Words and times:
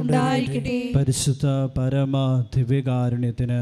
ഉണ്ടായിരിക്കട്ടെ 0.00 0.78
പരിശുദ്ധ 0.96 1.46
പരമ 1.76 2.16
ദിവ്യകാരുണ്യത്തിന് 2.56 3.58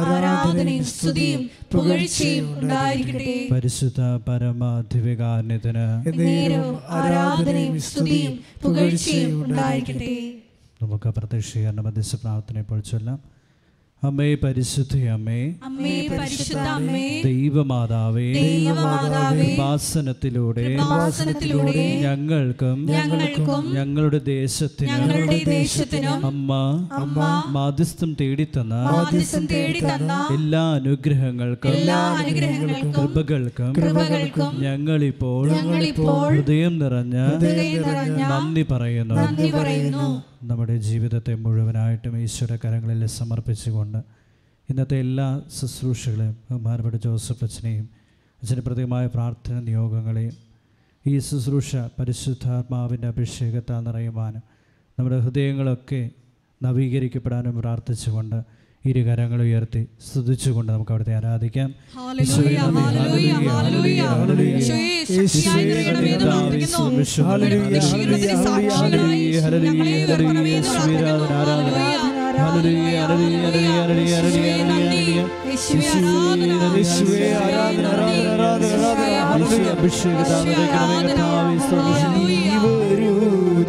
ആരാധനയും 0.00 0.84
സ്തുതിയും 0.84 1.42
പുകഴ്ചയും 1.74 2.46
ഉണ്ടായിരിക്കട്ടെ. 2.54 3.34
പരിശുദ്ധ 3.52 4.00
പരമ 4.28 4.62
ദിവ്യകാരുണ്യത്തിന് 4.94 5.86
ആരാധനയും 7.00 7.80
സ്തുതിയും 7.80 8.34
പുകഴ്ചയും 8.64 9.32
ഉണ്ടായിരിക്കട്ടെ. 9.44 10.12
നമുക്ക് 10.82 11.08
പ്രത്യക്ഷീകരണ 11.08 11.80
മധ്യസ്ഥ 11.80 12.16
പ്രാർത്ഥന 12.22 12.58
ഇപ്പോൾ 12.58 12.80
ചൊല്ലാം. 12.90 13.18
അമ്മേ 14.02 14.34
പരിശുദ്ധ 14.34 14.96
അമ്മേ. 15.08 15.54
അമ്മേ 15.64 16.08
പരിശുദ്ധ 16.10 16.58
അമ്മേ. 16.68 17.22
ദൈവമാതാവേ. 17.24 18.32
ദൈവമാതാവേ. 18.32 19.46
ഉപാസനത്തിലൂടെ 19.54 20.64
ഉപാസനത്തിലൂടെ 20.74 21.84
ഞങ്ങൾക്കും 22.02 22.76
ഞങ്ങൾക്കും 22.86 23.74
ഞങ്ങളുടെ 23.74 24.18
ദേശത്തിനും 24.18 24.92
ഞങ്ങളുടെ 24.92 25.44
ദേശത്തിനും 25.44 26.26
അമ്മ 26.26 26.52
അമ്മ 26.92 27.18
മാധ്യസ്ഥം 27.48 28.12
തേടിത്തന്ന 28.20 28.74
മാധ്യസ്ഥം 28.92 29.46
തേടി 29.46 29.80
തന്ന 29.80 30.28
എല്ലാ 30.30 30.62
അനുഗ്രഹങ്ങൾക്കും 30.72 31.72
എല്ലാ 31.72 31.98
അനുഗ്രഹങ്ങൾക്കും 32.20 32.92
കൃപകൾക്കും 32.92 33.72
കൃപകൾക്കും 33.72 34.52
ഞങ്ങളിപ്പോൾ 34.62 35.42
ഞങ്ങളിപ്പോൾ 35.52 36.22
ഹൃദയം 36.28 36.78
നിറഞ്ഞ 36.78 37.16
ഹൃദയം 37.26 37.82
നിറഞ്ഞ 37.82 38.22
നന്ദി 38.28 38.62
പറയുന്നു. 38.62 39.14
നന്ദി 39.14 39.50
പറയുന്നു. 39.50 40.06
നമ്മുടെ 40.42 40.76
ജീവിതത്തെ 40.78 41.34
മുഴുവനായിട്ടും 41.34 42.14
ഈശ്വര 42.18 42.54
കരങ്ങളിൽ 42.54 43.06
സമർപ്പിച്ചുകൊണ്ട് 43.06 44.00
ഇന്നത്തെ 44.68 44.96
എല്ലാ 44.98 45.26
ശുശ്രൂഷകളെയും 45.58 46.34
ബഹുമാനപ്പെട്ട 46.48 46.96
ജോസഫ് 46.96 47.44
അച്ഛനെയും 47.44 47.86
അച്ഛന്റെ 48.42 49.06
പ്രാർത്ഥന 49.08 49.56
നിയോഗങ്ങളെയും 49.60 50.34
ഈ 51.04 51.18
ശുശ്രൂഷ 51.20 51.76
പരിശുദ്ധാത്മാവിന്റെ 51.98 53.08
അഭിഷേകത്താൽ 53.08 53.80
നിറയുവാനും 53.80 54.42
നമ്മുടെ 54.98 55.18
ഹൃദയങ്ങളൊക്കെ 55.20 56.02
നവീകരിക്കപ്പെടാനും 56.60 57.60
പ്രാർത്ഥിച്ചുകൊണ്ട് 57.60 58.38
ഇരു 58.88 59.00
കരങ്ങൾ 59.00 59.40
ഉയർത്തി 59.42 59.82
സ്തുതിച്ചുകൊണ്ട് 60.06 60.70
നമുക്ക് 60.72 60.92
അവിടുത്തെ 60.92 61.14
ആരാധിക്കാം 61.14 61.70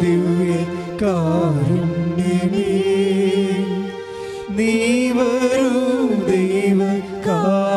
ദിവ്യ 0.02 0.54
കാരുണ്യമേ 1.00 2.66
നീ 4.56 4.70
ദൈവ 7.28 7.67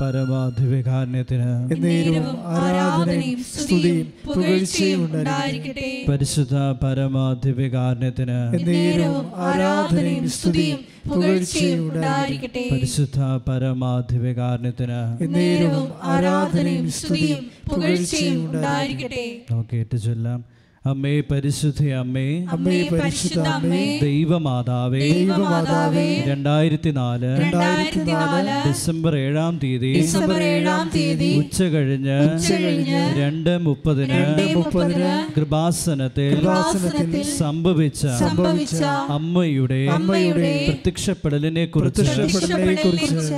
പരമാധിവികാരണ്യത്തിന് 0.00 1.48
എന്നേരവും 1.74 2.36
ആരാധനയും 2.58 3.40
സ്തുതിയും 3.54 4.06
പുകഴ്ചയും 4.26 5.00
ഉണ്ടായിരിക്കട്ടെ. 5.04 5.88
പരിശുദ്ധ 6.08 6.54
പരമാധിവികാരണ്യത്തിന് 6.82 8.38
എന്നേരവും 8.58 9.26
ആരാധനയും 9.48 10.28
സ്തുതിയും 10.36 10.80
പുകഴ്ചയും 11.10 11.82
ഉണ്ടായിരിക്കട്ടെ 11.88 12.64
പരിശുദ്ധ 12.72 13.20
പരമാധിവികാരണ്യത്തിന് 13.48 15.00
എന്നേരവും 15.24 15.90
ആരാധനയും 16.12 16.88
സ്തുതിയും 17.00 17.42
പുകഴ്ചയും 17.70 18.38
ഉണ്ടായിരിക്കട്ടെ. 18.46 19.26
നമുക്ക് 19.50 19.76
ഏറ്റുചൊല്ലാം. 19.76 20.40
അമ്മേ 20.84 21.12
പരിശുദ്ധ 21.30 21.80
അമ്മേ 21.96 22.28
അമ്മേ 22.54 22.76
പരിശുദ്ധ 22.90 23.40
അമ്മേ 23.48 23.80
ദൈവമാതാവേ 24.02 25.00
ദൈവമാതാവേ 25.08 26.04
രണ്ടായിരത്തി 26.28 26.90
നാല് 26.96 27.30
രണ്ടായിരത്തി 27.40 28.12
നാല് 28.12 28.54
ഡിസംബർ 28.68 29.14
ഏഴാം 29.18 29.56
തീയതി 29.62 29.90
ഡിസംബർ 29.96 30.38
ഏഴാം 30.44 30.86
തീയതി 30.94 31.28
ഉച്ച 31.40 31.58
കഴിഞ്ഞ് 31.74 32.16
ഉച്ചകഴിഞ്ഞ് 32.28 33.02
രണ്ട് 33.18 33.52
മുപ്പതിന് 33.66 34.20
മുപ്പതിന് 34.54 35.10
കൃപാസനത്തിൽ 35.36 36.30
കൃപാസനത്തിൽ 36.36 37.12
സംഭവിച്ച 37.36 38.02
സംഭവിച്ച 38.22 38.80
അമ്മയുടെ 39.16 39.82
അമ്മയുടെ 39.98 40.54
പ്രത്യക്ഷപ്പെടലിനെ 40.70 41.66
കുറിച്ച് 41.76 42.08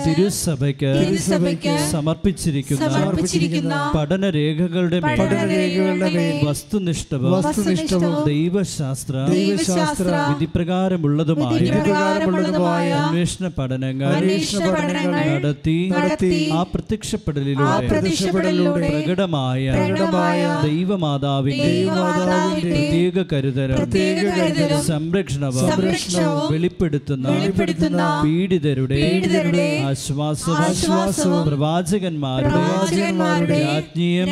തിരുസഭയ്ക്ക് 0.07 0.95
തിരുസഭയ്ക്ക് 1.01 1.75
സമർപ്പിച്ചിരിക്കുന്ന 1.91 2.87
പഠന 2.87 3.91
പഠനരേഖകളുടെ 3.97 5.01
പഠന 5.03 5.21
പഠനരേഖകളുടെ 5.25 6.11
മേൽ 6.17 6.41
വസ്തുനിഷ്ഠവും 6.47 7.31
വസ്തുനിഷ്ഠവും 7.35 8.15
ദൈവശാസ്ത്ര 8.29 9.15
ദൈവശാസ്ത്ര 9.33 10.09
വിധിപ്രകാരമുള്ളതുമായ 10.31 11.59
വിധിപ്രകാരമുള്ളതുമായ 11.61 12.89
അന്വേഷണ 13.01 13.47
പഠനങ്ങൾ 13.59 14.11
അന്വേഷണ 14.13 14.65
പഠനങ്ങൾ 14.71 15.21
നടത്തി 15.33 15.77
നടത്തി 15.95 16.33
ആ 16.53 16.63
പ്രത്യക്ഷപ്പെടലിലൂടെ 16.73 17.87
പ്രത്യക്ഷപ്പെടലിലൂടെ 17.91 18.91
പ്രകടമായ 18.93 19.65
പ്രകടമായ 19.79 20.41
ദൈവമാതാവിന്റെ 20.67 21.69
ദൈവമാതാവിന്റെ 21.69 22.71
പ്രത്യേക 22.73 23.27
കരുതലും 23.33 23.77
പ്രത്യേക 23.79 24.25
കരുതലും 24.39 24.83
സംരക്ഷണവും 24.91 25.63
സംരക്ഷണവും 25.65 26.47
വെളിപ്പെടുത്തുന്ന 26.53 27.27
വെളിപ്പെടുത്തുന്ന 27.35 28.03
പീഡിതരുടെ 28.25 29.01
പീഡിതരുടെ 29.05 29.69
ആശ്വാസവും 29.91 30.59
ആശ്വാസവും 30.67 31.43
പ്രവാചകന്മാരുടെ 31.49 32.63
പ്രവാചകന്മാരുടെ 32.63 33.59
രാജ്ഞിയും 33.65 34.29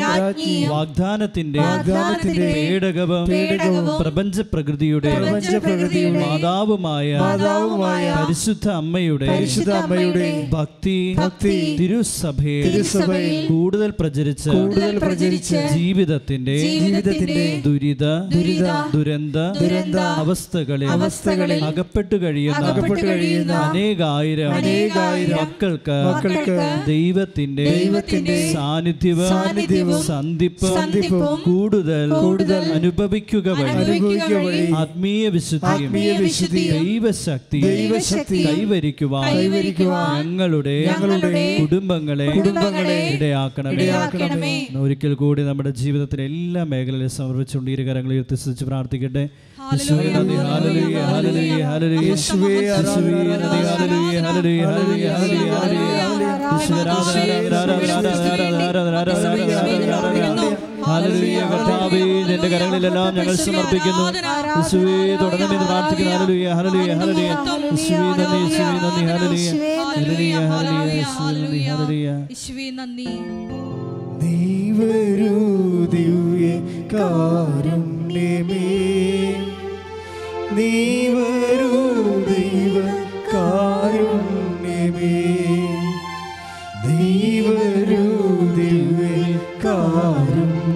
വാഗ്ദാനത്തിന്റെ 0.73 1.59
വാഗ്ദാനത്തിന്റെ 1.65 2.47
പേടകവും 3.27 3.85
പ്രപഞ്ച 3.99 4.37
പ്രകൃതിയുടെ 4.51 5.11
മാതാവുമായ 6.21 7.09
പരിശുദ്ധ 8.17 8.67
അമ്മയുടെ 8.75 9.27
പരിശുദ്ധ 9.31 9.71
അമ്മയുടെ 9.79 10.27
ഭക്തി 10.53 10.97
ഭക്തി 11.19 11.53
തിരുസഭയെ 11.79 12.57
തിരുസഭയിൽ 12.67 13.35
കൂടുതൽ 13.51 13.89
പ്രചരിച്ച് 13.99 14.49
കൂടുതൽ 14.55 14.93
പ്രചരിച്ച 15.03 15.53
ജീവിതത്തിന്റെ 15.75 16.55
ജീവിതത്തിന്റെ 16.67 17.45
ദുരിത 17.65 18.05
ദുരിത 18.33 18.67
ദുരന്ത 18.95 19.37
ദുരന്ത 19.61 19.97
അവസ്ഥകളിൽ 20.21 20.89
അവസ്ഥകളിൽ 20.97 21.61
അകപ്പെട്ടു 21.69 22.17
കഴിയുന്ന 22.23 22.65
അകപ്പെട്ടു 22.71 23.05
കഴിയുന്ന 23.09 23.53
അനേകായിരം 23.65 24.51
അനേകായിരം 24.57 25.37
മക്കൾക്ക് 25.41 25.97
മക്കൾക്ക് 26.09 26.57
ദൈവത്തിന്റെ 26.91 27.67
ദൈവത്തിന്റെ 27.73 28.37
സാന്നിധ്യവും 28.55 29.29
സാന്നിധ്യവും 29.33 30.01
സന്ധിപ്പ് 30.11 30.69
സന്ധിപ്പും 30.71 31.23
കൂടുതൽ 31.45 32.07
കൂടുതൽ 32.17 32.63
അനുഭവിക്കുക 32.83 34.35
വഴി. 34.45 34.71
ആത്മീയ 34.71 35.29
വിശുദ്ധിയും 35.29 35.91
ദൈവശക്തിയും 36.83 37.67
ദൈവശക്തിയും 37.67 38.69
കൈവരിക്കുവാൻ 39.25 40.25
ഞങ്ങളുടെ 40.29 40.75
ഞങ്ങളുടെ 40.87 41.57
കുടുംബങ്ങളെ 41.61 42.27
കുടുംബങ്ങളെ 42.37 42.97
ഇടയാക്കണമേ. 43.15 44.67
ഒരിക്കൽ 44.77 45.13
കൂടി 45.13 45.41
നമ്മുടെ 45.43 45.69
ജീവിതത്തിലെ 45.69 46.23
എല്ലാ 46.23 46.63
മേഖലയിലും 46.63 47.09
സമർപ്പിച്ചുകൊണ്ട് 47.09 47.71
ഇരു 47.71 47.83
ഉയർത്തിച്ച് 48.07 48.65
പ്രാർത്ഥിക്കട്ടെ. 48.65 49.29
യേശുവേ 52.01 52.55
കർത്താവേ, 60.81 62.01
നിന്റെ 62.29 62.47
കരങ്ങളിലെല്ലാം 62.47 63.15
ഞങ്ങൾ 63.15 63.35
സമർപ്പിക്കുന്നു 63.35 64.03
യേശുവേ 64.57 65.15
തുടർന്ന് 65.15 65.47
പ്രാർത്ഥിക്കുന്നു. 65.47 66.11
ഹല്ലേലൂയ, 66.11 66.47
ഹല്ലേലൂയ, 66.57 66.91
ഹല്ലേലൂയ. 67.01 67.31
യേശുവേ 67.71 68.09
നന്ദി, 68.19 68.37
യേശുവേ 68.43 68.75
നന്ദി, 68.83 69.03
ഹല്ലേലൂയ. 69.11 69.49
ഹല്ലേലൂയ, 69.95 70.35
ഹല്ലേലൂയ, 70.51 70.91
യേശുവേ 71.01 71.31
നന്ദി, 71.31 71.61
ഹല്ലേലൂയ. 71.69 72.07
യേശുവേ 72.31 72.67
നന്ദി. 72.69 73.09
നീ 74.21 74.71
വരൂ 74.71 75.85
ദിവ്യ 75.85 76.61
കാരുണ്യമേ. 76.93 78.69
നീ 80.51 81.07
വരൂ 81.07 81.73
ദൈവ 82.29 82.75
കാരുണ്യമേ. 83.33 85.30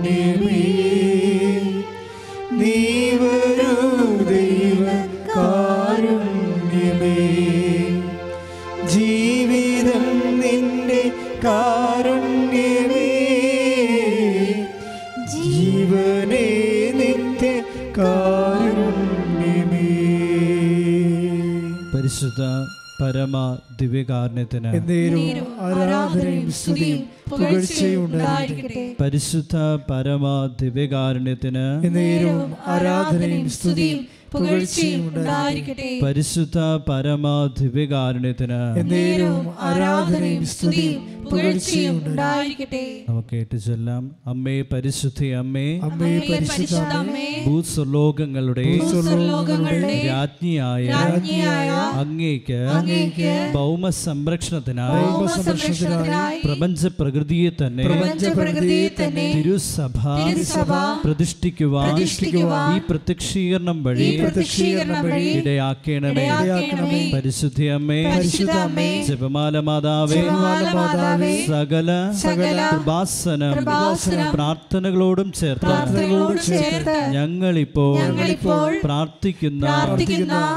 കാരുണ്യമേ 0.07 0.63
നീ 2.59 2.79
വരൂ 3.21 3.71
ദൈവ 4.29 4.83
കാരുണ്യമേ 5.29 7.15
ജീവിതം 8.93 10.05
നിന്റെ 10.41 11.01
കാരുണ്യമേ. 11.45 13.07
ജീവനേ 15.33 16.45
നിന്റെ 16.99 17.53
കാരുണ്യമേ. 17.99 19.87
പരിശുദ്ധ 21.93 22.41
പരമ 22.99 23.35
ദിവ്യകാരുണ്യത്തിന് 23.79 24.69
എന്നേരും 24.77 25.47
ആരാധനയും 25.67 26.49
സ്തുതിയും 26.59 27.01
പരിശുദ്ധ 28.99 29.55
പരമ 29.89 30.25
ദിവ്യകാരുണ്യത്തിന് 30.61 31.65
എന്നേരും 31.87 32.37
ആരാധനയും 32.67 33.49
സ്തുതിയും 33.49 34.01
പരിശുദ്ധ 36.03 36.57
പരമാധിപികാരുണ്യത്തിന് 36.89 38.59
എന്നേരും 38.79 39.35
ആരാധനയും 39.61 40.45
സ്തുതിയും 40.53 41.01
പുകഴ്ചയും 41.25 41.95
ഉണ്ടായിരിക്കട്ടെ. 42.07 42.81
നമുക്ക് 43.09 43.35
ഏറ്റുചൊല്ലാം. 43.35 44.01
അമ്മേ 44.27 44.55
പരിശുദ്ധി 44.71 45.27
അമ്മേ. 45.39 45.63
അമ്മേ 45.85 46.09
ഭൂസ്വലോകങ്ങളുടെ 47.45 48.65
രാജ്ഞിയായ 50.09 50.85
അങ്ങേക്ക് 52.01 52.59
ഭൗമ 53.55 53.89
സംരക്ഷണത്തിനായി 54.03 55.07
പ്രപഞ്ച 56.45 56.81
പ്രകൃതിയെ 56.99 57.51
തന്നെ 57.59 57.83
തിരുസഭ 59.35 59.97
തിരുസഭ 60.19 60.69
പ്രതിഷ്ഠിക്കുവാൻ 61.05 61.89
ഈ 62.75 62.81
പ്രത്യക്ഷീകരണം 62.89 63.77
വഴി 63.83 64.07
പ്രത്യക്ഷീകരണം 64.25 65.03
വഴി 65.05 65.27
ഇടയാക്കണമേ. 65.37 66.23
ഇടയാക്കണമേ. 66.27 66.99
പരിശുദ്ധ 67.13 67.59
അമ്മേ 67.75 67.99
പരിശുദ്ധ 68.09 68.55
അമ്മേ 68.59 68.87
ജപമാല 69.07 69.59
മാതാവേ 69.67 70.21
മാതാവേ 70.77 71.31
സകല 71.47 71.89
സകല 72.23 72.59
കൃപാസനം 72.73 73.53
പ്രാർത്ഥനകളോടും 74.35 75.29
ചേർത്ത് 75.39 75.73
ഞങ്ങൾ 77.15 77.53
ഇപ്പോൾ 77.65 77.91
ഞങ്ങളിപ്പോൾ 78.01 78.71
പ്രാർത്ഥിക്കുന്ന 78.83 79.65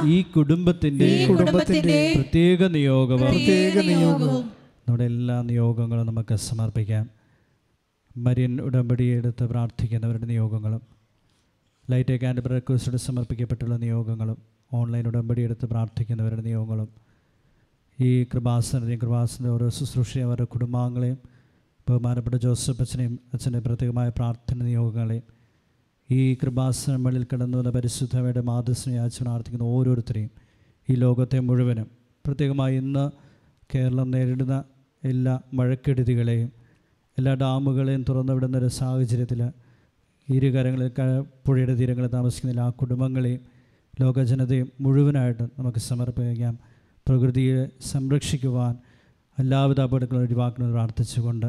ഈ 0.08 0.18
കുടുംബത്തിന്റെ 0.34 1.08
കുടുംബത്തിന്റെ 1.30 2.00
പ്രത്യേക 2.16 2.60
നിയോഗവും 2.76 3.26
പ്രത്യേക 3.26 3.76
നിയോഗവും 3.90 4.44
നമ്മുടെ 4.80 5.06
എല്ലാ 5.12 5.36
നിയോഗങ്ങളും 5.48 6.06
നമുക്ക് 6.06 6.34
സമർപ്പിക്കാം. 6.44 7.04
മരിയൻ 8.16 8.52
ഉടമ്പടിയെടുത്ത് 8.60 9.44
പ്രാർത്ഥിക്കുന്നവരുടെ 9.50 10.26
നിയോഗങ്ങളും 10.26 10.80
ലൈറ്റ് 11.88 12.24
ആൻഡ് 12.26 12.42
റിക്വസ്റ്റോട് 12.50 12.98
സമർപ്പിക്കപ്പെട്ടുള്ള 12.98 13.74
നിയോഗങ്ങളും 13.76 14.38
ഓൺലൈൻ 14.72 15.04
ഉടമ്പടി 15.06 15.42
എടുത്ത് 15.42 15.66
പ്രാർത്ഥിക്കുന്നവരുടെ 15.66 16.42
നിയോഗങ്ങളും 16.42 16.88
ഈ 17.98 18.10
കൃപാസനത്തെയും 18.24 19.00
കൃപാസനത്തെ 19.00 19.50
ഓരോ 19.50 19.68
ശുശ്രൂഷയും 19.68 20.26
അവരുടെ 20.26 20.46
കുടുംബാംഗങ്ങളെയും 20.46 21.18
ബഹുമാനപ്പെട്ട 21.86 22.36
ജോസഫ് 22.36 22.82
അച്ഛനെയും 22.82 23.14
അച്ഛന്റെ 23.34 23.60
പ്രത്യേകമായ 23.60 24.08
പ്രാർത്ഥന 24.18 24.58
നിയോഗങ്ങളെയും 24.62 25.24
ഈ 26.10 26.20
കൃപാസനങ്ങളിൽ 26.34 27.24
കിടന്നു 27.24 27.56
വന്ന 27.58 27.70
പരിശുദ്ധമയുടെ 27.70 28.42
മാതൃസ്നെ 28.42 28.92
യാചിച്ച് 28.92 29.22
പ്രാർത്ഥിക്കുന്ന 29.24 29.64
ഓരോരുത്തരെയും 29.68 30.30
ഈ 30.88 30.94
ലോകത്തെ 30.96 31.38
മുഴുവനും 31.38 31.88
പ്രത്യേകമായി 32.24 32.76
ഇന്ന് 32.76 33.04
കേരളം 33.70 34.08
നേരിടുന്ന 34.10 34.56
എല്ലാ 35.02 35.34
മഴക്കെടുതികളെയും 35.54 36.50
എല്ലാ 37.18 37.32
ഡാമുകളെയും 37.34 38.02
തുറന്നുവിടുന്ന 38.08 38.56
ഒരു 38.58 38.70
സാഹചര്യത്തിൽ 38.78 39.40
ഇരുകരങ്ങളിൽ 40.30 40.90
പുഴയുടെ 41.46 41.74
തീരങ്ങളിൽ 41.74 42.08
താമസിക്കുന്ന 42.08 42.50
എല്ലാ 42.50 42.70
കുടുംബങ്ങളെയും 42.70 43.40
ലോകജനതയും 44.00 44.68
മുഴുവനായിട്ട് 44.80 45.42
നമുക്ക് 45.42 45.78
സമർപ്പിക്കാം. 45.78 46.58
പ്രകൃതിയെ 47.08 47.68
സംരക്ഷിക്കുവാൻ 47.82 48.76
എല്ലാവിധ 49.38 49.80
അപകടങ്ങളും 49.80 50.20
ഒഴിവാക്കണമെന്ന് 50.20 50.74
പ്രാർത്ഥിച്ചുകൊണ്ട് 50.74 51.46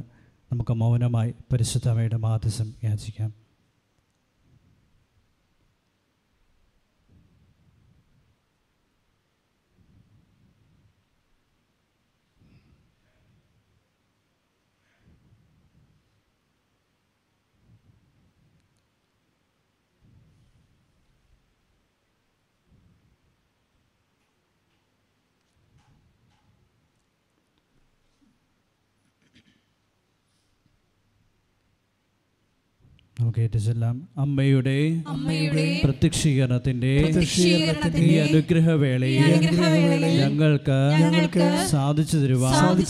നമുക്ക് 0.51 0.73
മൗനമായി 0.73 1.33
പരിശുദ്ധമയുടെ 1.53 2.17
മാധ്യസം 2.17 2.73
യാചിക്കാം. 2.83 3.38
നമുക്ക് 33.19 33.41
അമ്മയുടെ 34.17 34.75
പ്രത്യക്ഷീകരണത്തിന്റെ 35.83 36.91
ഈ 38.03 38.11
അനുഗ്രഹവേളയിൽ 38.25 39.25
ഞങ്ങൾക്ക് 40.21 40.77
സാധിച്ചു 41.71 42.17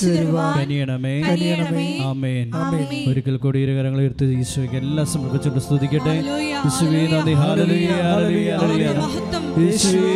തരുവാനിയണമേ 0.08 1.16
ആമേൻ. 2.10 2.48
ഒരിക്കൽ 3.10 3.38
കൂടി 3.38 3.60
ഇരുകരങ്ങൾ 3.60 4.00
ഉയർത്തി 4.00 4.26
ഈശോയ്ക്ക് 4.36 4.76
എല്ലാം 4.76 5.08
സമർപ്പിച്ചുകൊണ്ട് 5.08 5.64
സ്തുതിക്കട്ടെ. 5.66 6.16
ഈശ്വേ 9.66 10.14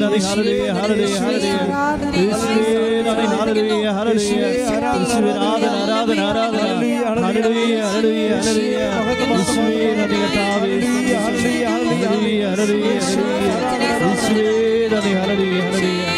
നന്ദി 0.00 0.18
ഹരളിയെ 0.26 0.68
ഹരളിയെ 0.78 1.18
ഹരളിയെ 1.22 1.54
യേശുവേ 2.18 2.74
നന്ദി 3.06 3.26
ഹരളിയെ 3.32 3.90
ഹരളിയെ 3.98 4.48
യേശുവേ 4.48 5.32
ആരാധന 5.40 5.70
ആരാധന 5.80 6.20
ആരാധന 6.28 6.64
ഹരളിയെ 7.26 7.80
ഹരളിയെ 7.86 8.36
ഹരളിയെ 8.36 8.86
യേശുവേ 9.30 9.88
നന്ദി 9.98 10.20
കർത്താവേ 10.24 10.72
ഹരളിയെ 11.16 11.66
ഹരളിയെ 12.04 12.46
ഹരളിയെ 12.52 12.94
യേശുവേ 12.94 13.38
നന്ദി 14.92 15.12
ഹരളിയെ 15.16 15.62
ഹരളിയെ 15.66 16.17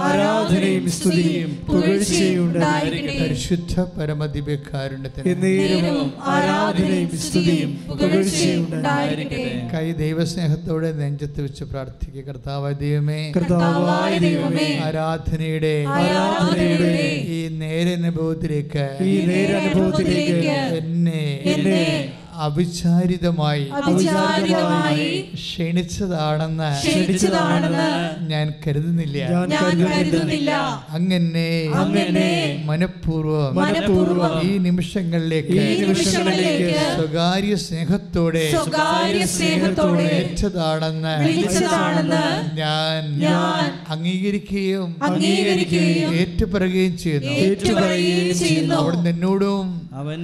ആരാധനയും 0.00 0.86
സ്തുതിയും 0.90 1.50
പരിശുദ്ധ 1.68 2.56
ആരാധനയും 6.34 7.12
സ്തുതിയും 7.26 7.70
കൈ 9.72 9.86
ദൈവസ്നേഹത്തോടെ 10.02 10.90
നെഞ്ചത്ത് 10.92 11.40
വെച്ച് 11.42 11.64
പ്രാർത്ഥിക്കുക. 11.64 12.24
കർത്താവ് 12.28 12.70
ദൈവമേ 12.82 13.20
കർത്താവായ 13.36 14.12
ദൈവമേ 14.26 14.68
ആരാധനയുടെ 14.86 15.74
ഈ 17.36 17.40
നേരനുഭവത്തിലേക്ക് 17.62 18.86
ഈ 19.08 19.14
നേരനുഭവത്തിലേക്ക് 19.26 20.36
എന്നെ 20.80 21.22
എന്നെ 21.54 21.82
അവിചാരിതമായി 22.38 23.64
അവിചാരിതമായി 23.78 25.06
ക്ഷണിച്ചതാണെന്ന് 25.38 26.68
ക്ഷണിച്ചതാണെന്ന് 26.82 27.86
ഞാൻ 28.32 28.46
കരുതുന്നില്ല. 28.64 29.16
ഞാൻ 29.54 29.76
കരുതുന്നില്ല. 29.90 30.50
അങ്ങനെ 30.90 31.46
അങ്ങനെ 31.82 32.28
മനഃപൂർവം 32.64 33.52
മനഃപൂർവം 33.60 34.34
ഈ 34.42 34.52
നിമിഷങ്ങളിലേക്ക് 34.66 35.56
ഈ 35.64 35.76
നിമിഷങ്ങളിലേക്ക് 35.82 36.68
സ്വകാര്യ 36.96 37.54
സ്നേഹത്തോടെ 37.64 38.44
സ്വകാര്യ 38.54 39.24
സ്നേഹത്തോടെ 39.34 40.04
വിളിച്ചതാണെന്ന് 40.08 41.14
വിളിച്ചതാണെന്ന് 41.26 42.24
ഞാൻ 42.60 43.02
ഞാൻ 43.24 43.64
അംഗീകരിക്കുകയും 43.96 44.88
അംഗീകരിക്കുകയും 45.08 46.12
ഏറ്റുപറയുകയും 46.22 46.96
ചെയ്യുന്നു. 46.98 47.32
ഏറ്റുപറയുകയും 47.42 48.36
ചെയ്യുന്നു. 48.42 48.76
അവിടുന്ന് 48.80 49.10
എന്നോടും 49.10 49.66
അവൻ 49.98 50.20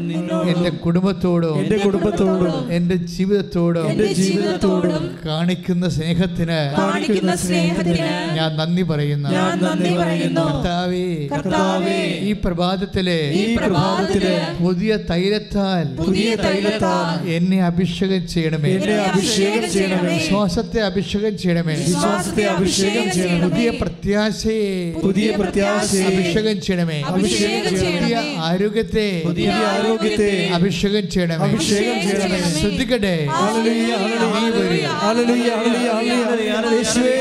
എന്റെ 0.48 0.70
കുടുംബത്തോടും 0.70 1.54
എന്റെ 1.60 1.76
കുടുംബത്തോടും 1.76 2.72
എന്റെ 2.72 2.96
ജീവിതത്തോടും 3.12 3.86
എന്റെ 3.90 4.12
ജീവിതത്തോടും 4.12 5.04
കാണിക്കുന്ന 5.26 5.88
സ്നേഹത്തിന് 5.88 6.58
കാണിക്കുന്ന 6.78 7.36
സ്നേഹത്തിന് 7.36 8.08
ഞാൻ 8.36 8.50
നന്ദി 8.56 8.82
പറയുന്നു. 8.82 9.28
ഞാൻ 9.28 9.54
നന്ദി 9.64 9.92
പറയുന്നു. 9.96 10.40
കർത്താവേ 10.40 11.06
കർത്താവേ 11.32 11.96
ഈ 12.28 12.32
പ്രഭാതത്തിലെ 12.44 13.18
ഈ 13.40 13.56
പ്രഭാതത്തിലെ 13.56 14.34
പുതിയ 14.62 14.98
തൈലത്താൽ 15.10 15.84
പുതിയ 16.02 16.34
തൈലത്താൽ 16.44 17.28
എന്നെ 17.30 17.58
അഭിഷേകം 17.64 18.28
ചെയ്യണമേ. 18.28 18.70
എന്നെ 18.70 18.96
അഭിഷേകം 19.08 19.66
ചെയ്യണമേ. 19.72 20.14
വിശ്വാസത്തെ 20.18 20.80
അഭിഷേകം 20.80 21.38
ചെയ്യണമേ. 21.38 21.76
വിശ്വാസത്തെ 21.88 22.44
അഭിഷേകം 22.54 23.08
ചെയ്യണമേ. 23.14 23.48
പുതിയ 23.48 23.70
പ്രത്യാശയെ 23.82 24.70
പുതിയ 25.02 25.28
പ്രത്യാശയെ 25.38 26.04
അഭിഷേകം 26.12 26.60
ചെയ്യണമേ. 26.60 27.00
അഭിഷേകം 27.12 27.64
പുതിയ 27.64 27.80
ചെയ്യണമേ. 27.82 28.34
ആരോഗ്യത്തെ 28.48 29.08
പുതിയ 29.26 29.50
ആരോഗ്യത്തെ 29.66 30.50
അഭിഷേകം 30.54 31.10
ചെയ്യണമേ. 31.10 31.48
അഭിഷേകം 31.48 31.96
ചെയ്യണമേ. 32.02 32.60
ശ്രദ്ധിക്കട്ടെ. 32.60 33.28
യേശുവേ, 36.74 37.14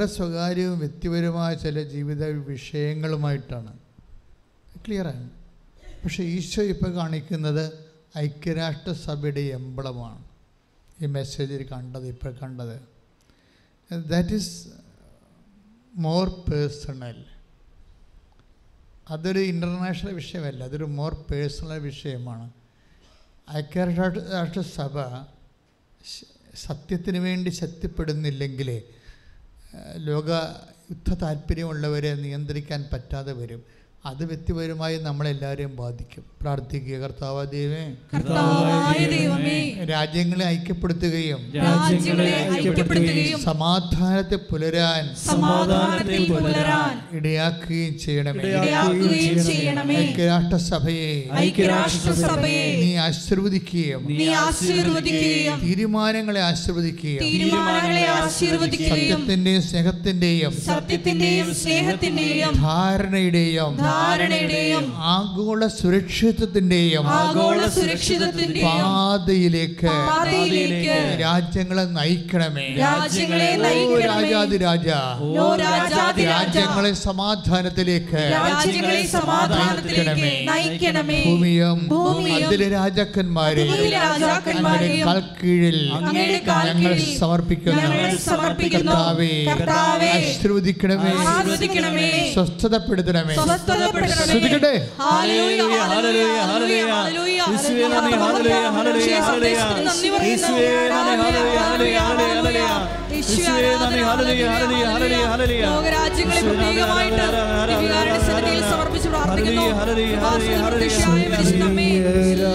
വളരെ 0.00 0.12
സ്വകാര്യവും 0.12 0.78
വ്യക്തിപരമായ 0.78 1.54
ചില 1.54 1.82
ജീവിത 1.82 2.24
വിഷയങ്ങളുമായിട്ടാണ്. 2.24 3.78
ക്ലിയറാണ് 4.86 5.30
പക്ഷേ 6.04 6.22
ഈശോ 6.24 6.62
ഇപ്പോൾ 6.62 6.94
കാണിക്കുന്നത് 6.94 7.72
ഐക്യരാഷ്ട്രസഭയുടെ 8.18 9.40
എംബളമാണ്. 9.40 10.24
ഈ 11.02 11.06
മെസ്സേജിൽ 11.06 11.68
കണ്ടത് 11.68 12.06
ഇപ്പോൾ 12.08 12.34
കണ്ടത്. 12.42 12.80
ദാറ്റ് 14.04 14.34
ഈസ് 14.34 14.68
മോർ 15.94 16.28
പേഴ്സണൽ 16.28 17.24
അതൊരു 19.10 19.38
ഇന്റർനാഷണൽ 19.38 20.14
വിഷയമല്ല 20.14 20.64
അതൊരു 20.64 20.84
മോർ 20.84 21.24
പേഴ്സണൽ 21.30 21.78
വിഷയമാണ്. 21.78 22.50
ഐക്യരാഷ്ട്ര 23.50 24.20
രാഷ്ട്രസഭ 24.32 25.00
ശ- 26.04 26.24
സത്യത്തിന് 26.54 27.18
വേണ്ടി 27.18 27.50
ശക്തിപ്പെടുന്നില്ലെങ്കിൽ 27.50 28.82
ലോക 30.08 30.30
യുദ്ധ 30.90 31.10
താല്പര്യമുള്ളവരെ 31.22 32.14
നിയന്ത്രിക്കാൻ 32.14 32.80
പറ്റാതെ 32.92 33.32
വരും. 33.32 33.60
അത് 34.04 34.24
വ്യക്തിപരമായി 34.24 34.96
നമ്മളെല്ലാവരെയും 34.96 35.76
ബാധിക്കും. 35.76 36.24
പ്രാർത്ഥിക്കുക 36.42 36.98
കർത്താവ് 36.98 37.50
ദൈവമേ 37.50 37.96
രാജ്യങ്ങളെ 39.90 40.44
ഐക്യപ്പെടുത്തുകയും 40.44 41.40
രാജ്യങ്ങളെ 41.56 42.30
ഐക്യപ്പെടുത്തുകയും 42.52 43.42
സമാധാനത്തെ 43.42 44.38
പുലരാൻ 44.50 45.02
സമാധാനത്തിൽ 45.26 46.32
പുലരാൻ 46.32 47.16
ഇടയാക്കുകയും 47.16 47.98
ചെയ്യണമേ. 47.98 48.42
ഇടയാക്കുകയും 48.48 49.44
ചെയ്യണമേ. 49.46 49.96
ഐക്യരാഷ്ട്രസഭയെ 49.96 51.12
നീ 52.82 52.96
ആശീർവദിക്കുകയും 53.06 54.02
തീരുമാനങ്ങളെ 55.62 56.40
ആശീർവദിക്കുകയും 56.40 57.22
തീരുമാനങ്ങളെ 57.26 58.06
ആശീർവദിക്കുകയും 58.16 59.20
സത്യത്തിന്റെയും 59.20 59.62
സ്നേഹത്തിന്റെയും 59.70 60.52
സത്യത്തിന്റെയും 60.70 61.54
സ്നേഹത്തിന്റെയും 61.54 62.52
ധാരണയുടെയും 62.64 63.76
ധാരണയുടെയും 63.90 64.84
ആഗോള 65.12 65.60
സുരക്ഷിതത്തിന്റെയും 65.80 67.04
ആഗോള 67.18 67.60
സുരക്ഷിതത്തിന്റെ 67.76 68.62
പാതയിലേക്ക് 68.64 69.86
പാതയിലേക്ക് 70.10 70.96
രാജ്യങ്ങളെ 71.20 71.84
നയിക്കണമേ. 71.98 72.66
രാജ്യങ്ങളെ 72.84 73.48
രാജാതി 74.06 74.56
രാജ. 74.66 74.96
രാജ്യങ്ങളെ 76.30 76.92
സമാധാനത്തിലേക്ക് 77.06 78.20
രാജ്യങ്ങളെ 78.36 79.02
സമാധാനത്തിലേക്ക് 79.16 80.10
നയിക്കണമേ. 80.50 81.20
ഭൂമിയും 81.88 82.46
അതിലെ 83.72 83.90
രാജാക്കന്മാരെ 83.98 84.94
കാൽക്കീഴിൽ 86.50 87.06
ഞങ്ങൾ 87.80 88.16
സമർപ്പിക്കുന്നു. 88.30 88.92
കർത്താവേ 89.50 90.12
ആശീർവദിക്കണമേ. 91.20 92.12
സ്വസ്ഥതപ്പെടുത്തണമേ. 92.34 93.34
സ്വസ്ഥതപ്പെടുത്തണമേ. 93.38 93.79
ലോകരാജ്യങ്ങളെ 105.64 106.40
പ്രത്യേകമായിട്ട് 106.48 107.24
സന്നിധിയിൽ 108.26 108.62
സമർപ്പിച്ച് 108.70 109.08
പ്രാർത്ഥിക്കുന്നു. 109.14 109.64
എല്ലാ 112.24 112.52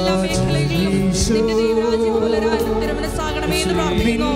തിരുമനസ്സാകണമേ 2.82 3.60
എന്ന് 3.64 3.76
പ്രാർത്ഥിക്കുന്നു. 3.76 4.32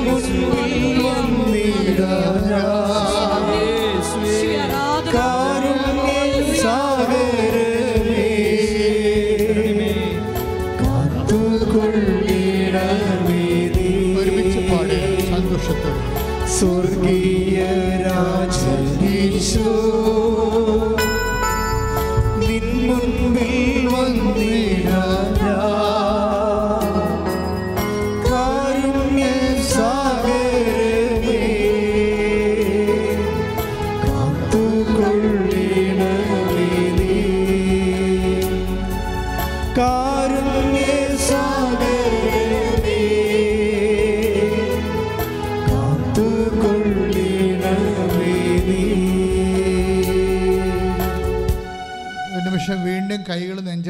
സ്വർഗീയ 16.60 16.89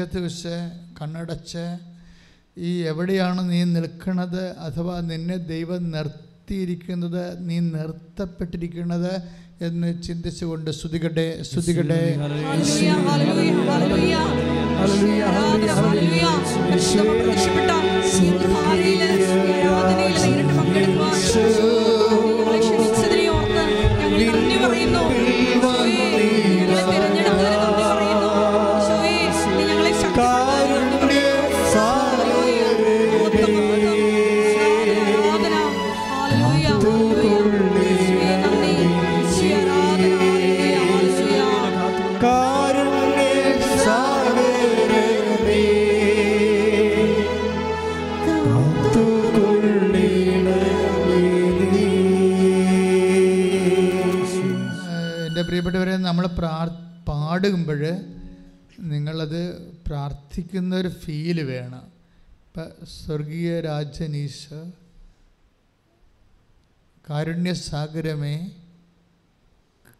നെഞ്ചത്ത് 0.02 0.20
വെച്ച് 0.24 0.52
കണ്ണടച്ച് 0.98 1.64
ഈ 2.60 2.70
എവിടെയാണ് 2.90 3.40
നീ 3.50 3.58
നിൽക്കുന്നത് 3.74 4.44
അഥവാ 4.66 4.94
നിന്നെ 5.08 5.36
ദൈവം 5.50 5.82
നിർത്തിയിരിക്കുന്നത് 5.94 7.18
നീ 7.48 7.56
നിർത്തപ്പെട്ടിരിക്കുന്നത് 7.68 9.12
എന്ന് 9.66 9.88
ചിന്തിച്ചുകൊണ്ട് 10.06 10.70
സ്തുതികട്ടെ 10.78 11.26
സ്തുതികട്ടെ 11.48 12.00
ഹല്ലേലൂയ, 12.22 12.94
ഹല്ലേലൂയ, 13.08 13.50
ഹല്ലേലൂയ. 13.68 14.14
ആരാധന, 15.28 15.70
ഹല്ലേലൂയ. 15.80 16.24
പരിശുദ്ധ 16.62 17.02
പ്രത്യക്ഷപ്പെട്ട 17.10 17.70
ഈ 18.82 18.94
നേരിട്ട് 19.00 19.36
പങ്കെടുക്കുവാൻ 20.52 21.14
നമ്മൾ 56.20 56.34
പ്രാർ 56.38 56.68
പാടുമ്പോൾ 57.06 57.82
നിങ്ങളത് 58.88 59.42
പ്രാർത്ഥിക്കുന്ന 59.86 60.72
ഒരു 60.76 60.88
ഫീൽ 61.02 61.38
വേണം. 61.42 61.84
ഇപ്പം 62.40 62.66
സ്വർഗീയ 62.94 63.50
രാജനീശ 63.60 64.42
കാരുണ്യസാഗരമേ 67.04 68.34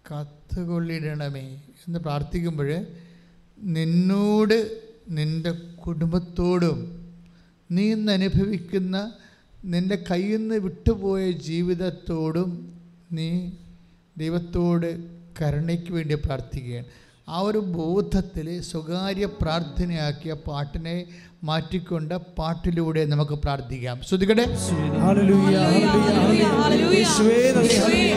കത്തുകൊള്ളിടണമേ 0.06 1.46
എന്ന് 1.84 1.98
പ്രാർത്ഥിക്കുമ്പോൾ 1.98 2.70
നിന്നോട് 3.58 4.58
നിന്റെ 5.10 5.52
കുടുംബത്തോടും 5.84 6.78
നീ 7.70 7.86
ഇന്ന് 7.92 8.12
അനുഭവിക്കുന്ന 8.12 8.96
നിന്റെ 9.72 9.98
കയ്യിൽ 10.10 10.40
നിന്ന് 10.40 10.58
വിട്ടുപോയ 10.66 11.24
ജീവിതത്തോടും 11.48 12.52
നീ 13.12 13.30
ദൈവത്തോട് 14.16 14.90
കരുണയ്ക്ക് 15.38 15.90
വേണ്ടി 15.96 16.16
പ്രാർത്ഥിക്കുകയാണ്. 16.26 16.88
ആ 17.28 17.40
ഒരു 17.48 17.60
ബോധത്തിൽ 17.78 18.46
സ്വകാര്യ 18.70 19.26
പ്രാർത്ഥനയാക്കിയ 19.40 20.32
പാട്ടിനെ 20.48 20.96
മാറ്റിക്കൊണ്ട് 21.48 22.14
പാട്ടിലൂടെ 22.38 23.02
നമുക്ക് 23.12 23.36
പ്രാർത്ഥിക്കാം. 23.44 23.96
ശ്രുതികടെ 24.08 24.44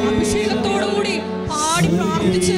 അഭിഷേകത്തോടുകൂടി 0.10 1.16
പാടി 1.52 1.90
പ്രാർത്ഥിച്ച് 1.98 2.56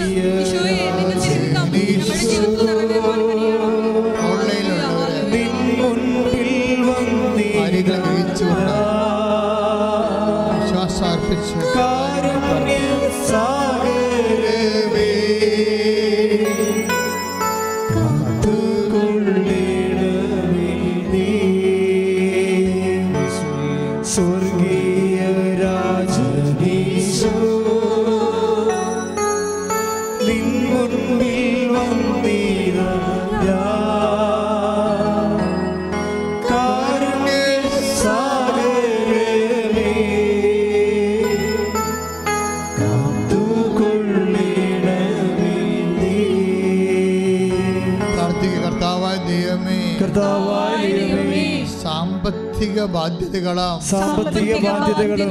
ബാധ്യതകളാം. 52.85 53.79
സാമ്പത്തിക 53.81 54.69
ബാധ്യതകളും. 54.69 55.29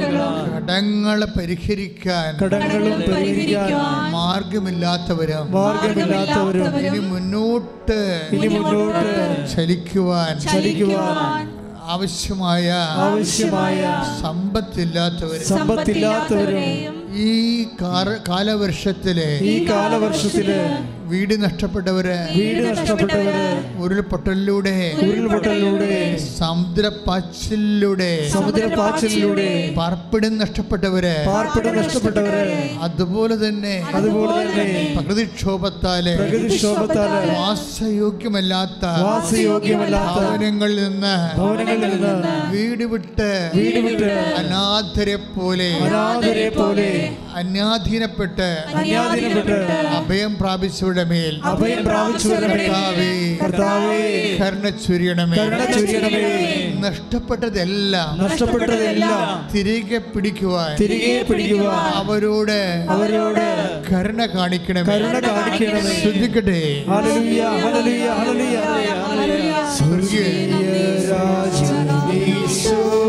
കടങ്ങളെ 0.55 1.25
പരിഹരിക്കാൻ. 1.25 2.37
കടങ്ങളും 2.37 2.99
പരിഹരിക്കാൻ. 2.99 4.11
മാർഗമില്ലാത്തവരും 4.11 5.51
മാർഗമില്ലാത്തവരും 5.51 6.79
ഇനി 6.79 6.99
മുന്നോട്ട് 6.99 8.21
ഇനി 8.31 8.47
മുന്നോട്ട് 8.47 9.47
ചലിക്കുവാൻ. 9.55 10.39
ചലിക്കുവാൻ. 10.39 11.65
ആവശ്യമായ 11.83 12.71
ആവശ്യമായ 12.71 14.03
സമ്പത്തില്ലാത്തവരും. 14.21 15.47
സമ്പത്തില്ലാത്തവരും 15.47 17.15
ഈ 17.15 17.54
കാലവർഷത്തിലെ 18.25 19.29
ഈ 19.45 19.55
കാലവർഷത്തിലെ 19.67 20.59
വീട് 21.09 21.33
നഷ്ടപ്പെട്ടവര് 21.43 22.15
വീട് 22.35 22.59
നഷ്ടപ്പെട്ടവര് 22.67 23.41
ഉരുൾപൊട്ടലിലൂടെ 23.81 24.73
ഉരുൾപൊട്ടലിലൂടെ 25.05 25.89
സമുദ്രപാച്ചിലൂടെ 26.37 28.09
സമുദ്രപാച്ചിലൂടെ 28.33 29.47
പാർപ്പിടം 29.77 30.33
നഷ്ടപ്പെട്ടവര് 30.37 31.13
പാർപ്പിടം 31.27 31.75
നഷ്ടപ്പെട്ടവര് 31.79 32.57
അതുപോലെ 32.85 33.37
തന്നെ 33.43 33.75
അതുപോലെ 33.93 34.33
തന്നെ 34.39 34.65
പ്രകൃതിക്ഷോഭത്താൽ 34.95 36.07
പ്രകൃതിക്ഷോഭത്താൽ 36.15 37.13
വാസയോഗ്യമല്ലാത്ത 37.35 38.85
വാസയോഗ്യമല്ലാത്ത 39.05 40.17
ഭവനങ്ങളിൽ 40.19 40.79
നിന്ന് 40.81 41.15
ഭവനങ്ങളിൽ 41.37 41.95
നിന്ന് 41.97 42.33
വീട് 42.55 42.85
വിട്ട് 42.93 43.29
വീട് 43.57 43.79
വിട്ട് 43.85 44.11
അനാഥരെ 44.41 45.17
പോലെ 45.29 45.69
അനാഥരെ 45.85 46.49
പോലെ 46.51 46.89
അന്യാധീനപ്പെട്ട് 47.39 47.64
അന്യാധീനപ്പെട്ട് 47.65 48.47
അഭയം 49.97 50.37
പ്രാപിച്ചവരുടെ 50.37 51.03
മേൽ 51.03 51.35
അഭയം 51.43 51.81
പ്രാപിച്ചവരുടെ 51.85 52.67
കരുണ 54.41 54.69
ചൊരിയണമേ 54.85 55.37
നഷ്ടപ്പെട്ടതെല്ലാം 56.85 58.11
നഷ്ടപ്പെട്ടതെല്ലാം 58.23 59.23
തിരികെ 59.53 59.97
പിടിക്കുവാൻ 60.13 60.71
തിരികെ 60.81 61.15
പിടിക്കുവാൻ 61.29 61.85
അവരോട് 62.01 62.57
അവരോട് 62.95 63.45
കരുണ 63.91 64.21
കാണിക്കണമേ 64.35 64.87
കരുണ 64.91 65.15
കാണിക്കണമേ. 65.29 65.95
ശ്രദ്ധിക്കട്ടെ. 66.01 66.61
സ്വർഗീയ 69.77 70.29
രാജനീശോ 71.11 72.77
മഹത്വം. 72.77 73.04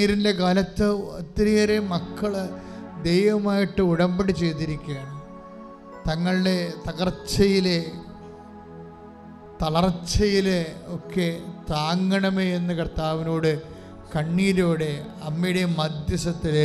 കണ്ണീരിന്റെ 0.00 0.32
കാലത്ത് 0.32 0.86
ഒത്തിരിയേറെ 1.18 1.78
മക്കൾ 1.78 2.32
ദൈവമായിട്ട് 3.02 3.82
ഉടമ്പടി 3.82 4.32
ചെയ്തിരിക്കുകയാണ്. 4.32 5.14
തങ്ങളുടെ 6.08 6.54
തകർച്ചയിലെ 6.86 7.84
തളർച്ചയിലെ 9.62 10.60
ഒക്കെ 10.88 11.28
താങ്ങണമേ 11.70 12.46
എന്ന് 12.54 12.74
കർത്താവിനോട് 12.74 13.50
കണ്ണീരോടെ 14.14 14.90
അമ്മയുടെ 15.22 15.64
മധ്യസ്ഥത്തിൽ 15.64 16.56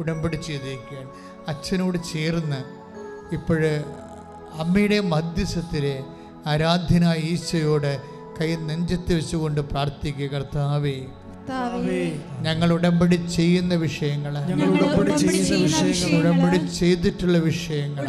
ഉടമ്പടി 0.00 0.36
ചെയ്തിരിക്കുകയാണ്. 0.36 1.10
അച്ഛനോട് 1.48 1.98
ചേർന്ന് 2.12 2.62
ഇപ്പോഴ് 3.34 3.74
അമ്മയുടെ 4.58 5.00
മധ്യസ്ഥത്തിൽ 5.14 5.86
ആരാധ്യനായ 6.46 7.18
ഈശോയോട് 7.34 7.92
കൈ 8.40 8.50
നെഞ്ചത്ത് 8.56 9.12
വെച്ചുകൊണ്ട് 9.14 9.60
പ്രാർത്ഥിക്കുക. 9.60 10.26
കർത്താവേ 10.26 10.98
ഞങ്ങൾ 12.44 12.68
ഉടമ്പടി 12.74 13.16
ചെയ്യുന്ന 13.34 13.74
വിഷയങ്ങൾ 13.82 14.32
ഉടമ്പടി 14.74 15.12
ചെയ്യുന്ന 15.20 15.56
വിഷയങ്ങൾ 15.66 16.10
ഉടമ്പടി 16.18 16.58
ചെയ്തിട്ടുള്ള 16.78 17.38
വിഷയങ്ങൾ 17.46 18.04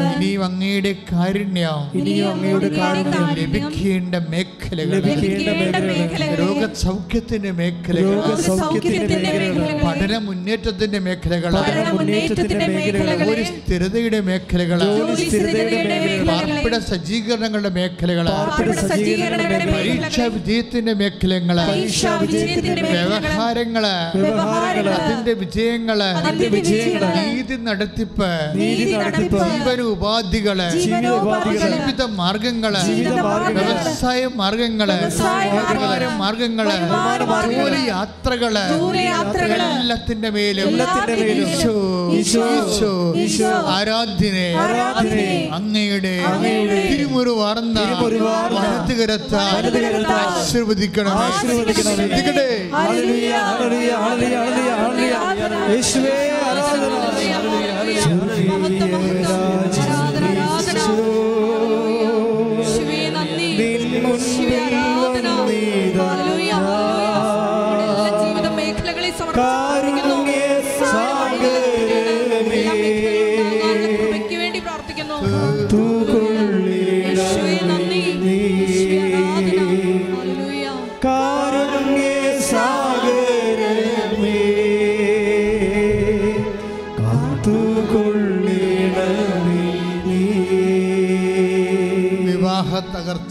ഇനിയും 0.10 0.42
അങ്ങയുടെ 0.48 0.92
കാരുണ്യം 1.10 1.80
ഇനിയും 2.00 2.28
അങ്ങയുടെ 2.32 2.70
കാരുണ്യം 2.76 3.26
ലഭിക്കേണ്ട 3.40 4.14
മേഖലകൾ 4.30 5.00
മേഖലകൾ 5.08 6.36
രോഗസൗഖ്യത്തിന്റെ 6.42 7.52
മേഖലകൾ 7.52 8.12
പഠന 9.84 10.12
മുന്നേറ്റത്തിന്റെ 10.26 11.00
മേഖലകൾ 11.00 11.54
മേഖലകൾ 12.68 13.24
ഒരു 13.30 13.44
സ്ഥിരതയുടെ 13.50 14.20
മേഖലകൾ 14.22 14.80
മേഖലകൾ 14.80 14.80
പാർപ്പിട 16.28 16.74
സജ്ജീകരണങ്ങളുടെ 16.88 17.72
മേഖലകൾ 17.78 18.26
പരീക്ഷാ 19.70 20.26
വിജയത്തിന്റെ 20.30 20.94
വിജയത്തിന്റെ 20.94 21.58
വ്യവഹാരങ്ങൾ 22.86 23.84
അതിന്റെ 24.96 25.32
വിജയങ്ങൾ 25.40 26.00
നീതി 27.18 27.56
നടത്തിപ്പ് 27.66 28.30
നീതി 28.56 28.84
നടത്തിപ്പ് 28.94 29.40
ജീവന 29.42 29.80
ഉപാധികൾ 29.86 30.60
ജീവിത 31.70 32.02
മാർഗങ്ങൾ 32.16 32.74
വ്യവസായ 33.58 34.20
മാർഗങ്ങൾ 34.40 34.90
വ്യാപാര 35.50 36.02
മാർഗങ്ങൾ 36.20 36.68
ജോലി 37.52 37.82
യാത്രകൾ 37.88 38.56
എല്ലാത്തിന്റെ 39.70 40.30
മേലും 40.30 40.74
ആരാധ്യനെ 43.74 44.48
അങ്ങയുടെ 45.56 46.14
തിരുമുറി 46.84 47.34
വാർന്ന 47.40 47.76
തിരുമുറിവാർന്ന 47.80 48.58
വലതുകരത്താൽ 48.58 49.66
ഹല്ലേലൂയ. 52.74 53.32
യേശുവേ 55.72 56.16
ജീവിത 56.40 56.68
യേശുവേ 62.60 63.00
നന്ദി. 63.16 63.48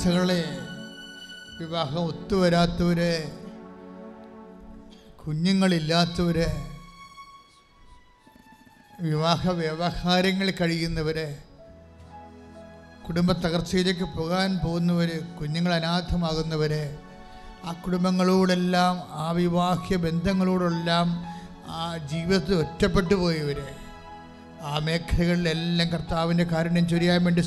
തകർച്ചകളെ 0.09 0.43
വിവാഹം 1.57 2.03
ഒത്തുവരാത്തവര് 2.11 3.13
കുഞ്ഞുങ്ങളില്ലാത്തവര് 5.19 6.47
വിവാഹ 9.01 9.51
വ്യവഹാരങ്ങൾ 9.51 10.47
കഴിയുന്നവര് 10.51 11.27
കുടുംബ 13.07 13.31
തകർച്ചയിലേക്ക് 13.37 14.07
പോകാൻ 14.15 14.49
പോകുന്നവര് 14.63 15.17
കുഞ്ഞുങ്ങൾ 15.39 15.73
അനാഥമാകുന്നവര് 15.73 16.83
ആ 17.65 17.73
കുടുംബങ്ങളോടെല്ലാം 17.83 18.95
ആ 19.17 19.27
വിവാഹ്യ 19.31 19.97
ബന്ധങ്ങളോടെല്ലാം 19.97 21.07
ആ 21.71 21.83
ജീവിതത്തിൽ 22.11 22.55
ഒറ്റപ്പെട്ടു 22.55 23.15
പോയവര് 23.15 23.67
ആ 24.61 24.79
മേഖലകളിലെല്ലാം 24.79 25.87
കർത്താവിന്റെ 25.91 26.45
കാരുണ്യം 26.45 26.85
ചൊരിയാൻ 26.87 27.19
വേണ്ടി 27.23 27.43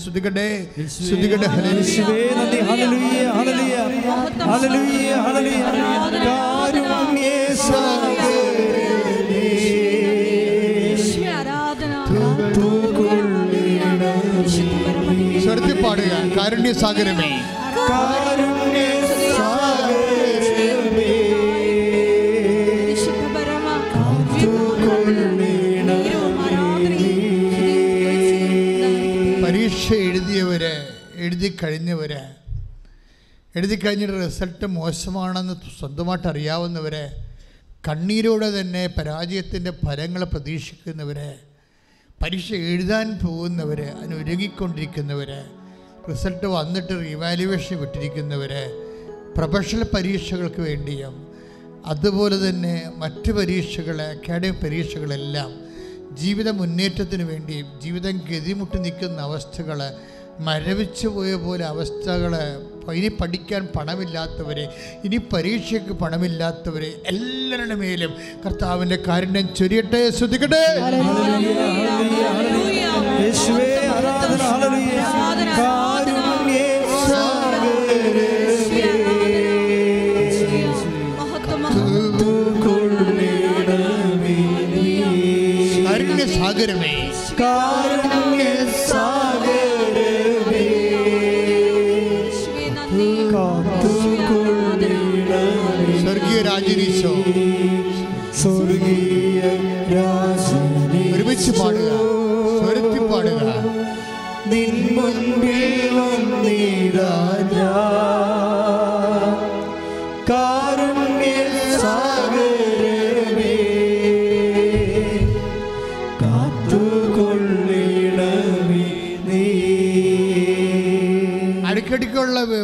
കാത്തുകൊള്ളിടമേ 12.12 13.28
സ്വരത്തിൽ 15.44 15.76
പാടുക 15.82 16.14
കാരുണ്യ 16.36 16.72
സാഗരമേ 16.82 17.30
കാരുണ്യ 17.80 18.51
എഴുതി 31.23 31.49
കഴിഞ്ഞവരെ 31.62 32.23
എഴുതി 33.55 33.77
കഴിഞ്ഞിട്ട് 33.77 34.16
റിസൾട്ട് 34.18 34.66
മോശമാണെന്ന് 34.75 35.55
സ്വന്തമായിട്ട് 35.79 36.29
അറിയാവുന്നവരെ 36.29 37.05
കണ്ണീരോടെ 37.89 38.49
തന്നെ 38.51 38.83
പരാജയത്തിന്റെ 38.97 39.73
ഫലങ്ങൾ 39.85 40.23
പ്രതീക്ഷിക്കുന്നവരെ 40.25 41.31
പരീക്ഷ 42.20 42.49
എഴുതാൻ 42.68 43.07
പോകുന്നവരെ 43.18 43.89
അതിനൊരുങ്ങിക്കൊണ്ടിരിക്കുന്നവരെ 43.93 45.41
റിസൾട്ട് 46.09 46.47
വന്നിട്ട് 46.49 46.95
റിവാലുവേഷൻ 47.03 47.77
വിട്ടിരിക്കുന്നവരെ 47.79 48.64
പ്രൊഫഷണൽ 49.37 49.85
പരീക്ഷകൾക്ക് 49.95 50.62
വേണ്ടിയും 50.62 51.14
അതുപോലെ 51.87 52.37
തന്നെ 52.47 52.75
മറ്റ് 52.97 53.31
പരീക്ഷകൾ 53.33 53.97
അക്കാഡമിക് 54.05 54.61
പരീക്ഷകളെല്ലാം 54.62 55.51
ജീവിത 56.14 56.49
മുന്നേറ്റത്തിന് 56.53 57.25
വേണ്ടിയും 57.25 57.68
ജീവിതം 57.83 58.16
ഗതിമുട്ടി 58.31 58.79
നിൽക്കുന്ന 58.79 59.20
അവസ്ഥകൾ 59.23 59.79
മരവിച്ചു 60.43 61.09
പോയ 61.09 61.34
പോലെ 61.34 61.64
അവസ്ഥകൾ 61.64 62.32
ഇനി 62.95 63.09
പഠിക്കാൻ 63.09 63.68
പണമില്ലാത്തവരെ 63.76 64.64
ഇനി 65.05 65.18
പരീക്ഷയ്ക്ക് 65.32 65.95
പണമില്ലാത്തവരെ 65.95 66.90
എല്ലാവരുടെ 67.07 67.74
മേലും 67.74 68.14
കർത്താവിന്റെ 68.47 68.99
കാരുണ്യം 69.09 69.55
ചൊരിയട്ടെ. 69.55 70.11
ശ്രദ്ധിക്കട്ടെ. 70.11 70.64
കാരുണ്യ 85.84 86.26
സാഗരമേ 86.34 86.93
കൊള്ളിടമേ 87.34 87.91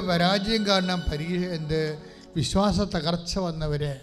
പരാജയം 0.06 0.66
കാരണം 0.66 1.00
പരീക്ഷ 1.10 1.48
എന്ത് 1.52 1.80
വിശ്വാസ 2.36 2.80
തകർച്ച 2.80 3.38
വന്നവരെ 3.38 3.94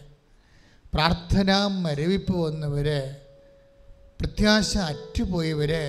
പ്രാർത്ഥന 0.94 1.52
മരവിപ്പ് 1.68 2.34
വന്നവരെ 2.34 3.02
പ്രത്യാശ 4.20 4.78
അറ്റുപോയവരെ 4.78 5.84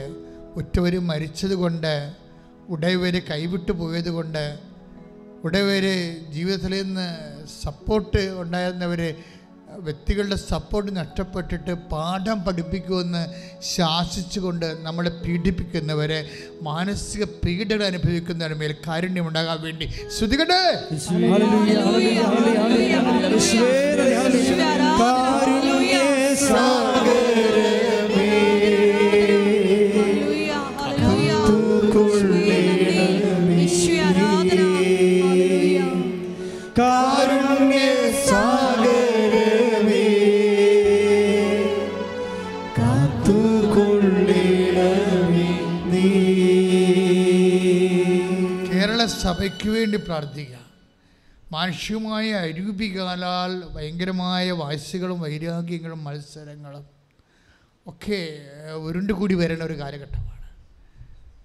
ഒറ്റവർ 0.57 0.95
മരിച്ചത് 1.01 1.55
കൊണ്ട് 1.55 1.95
ഉടയവർ 2.69 3.17
കൈവിട്ടു 3.31 3.73
പോയത് 3.73 4.11
കൊണ്ട് 4.11 4.45
ഉടയവർ 5.45 5.85
ജീവിതത്തിൽ 6.31 6.73
നിന്ന് 6.83 7.09
സപ്പോർട്ട് 7.63 8.23
ഉണ്ടായിരുന്നവർ 8.39 9.03
വ്യക്തികളുടെ 9.85 10.37
സപ്പോർട്ട് 10.45 10.91
നഷ്ടപ്പെട്ടിട്ട് 10.97 11.73
പാഠം 11.91 12.39
പഠിപ്പിക്കുമെന്ന് 12.45 13.23
ശാസിച്ചുകൊണ്ട് 13.71 14.69
നമ്മളെ 14.83 15.13
പീഡിപ്പിക്കുന്നവരെ 15.25 16.21
മാനസിക 16.63 17.25
പീഡനം 17.45 17.87
അനുഭവിക്കുന്നവരുടെ 17.87 18.59
മേൽ 18.59 18.75
കാരുണ്യമുണ്ടാകാൻ 18.87 19.61
വേണ്ടി 19.63 19.89
ശ്രുതികട്ടെ 20.17 20.63
ഹല്ലേലൂയ 25.37 26.05
ഭാര്യയ്ക്ക് 49.47 49.71
വേണ്ടി 49.71 49.99
പ്രാർത്ഥിക്കുക. 49.99 50.61
മാനുഷികമായ 51.53 52.29
അരൂപികാലാൽ 52.35 53.53
ഭയങ്കരമായ 53.75 54.51
വാശികളും 54.51 55.21
വൈരാഗ്യങ്ങളും 55.21 56.01
മത്സരങ്ങളും 56.05 56.85
ഒക്കെ 57.87 58.19
ഉരുണ്ടുകൂടി 58.87 59.35
വരുന്ന 59.35 59.65
ഒരു 59.65 59.77
കാലഘട്ടമാണ്. 59.81 60.47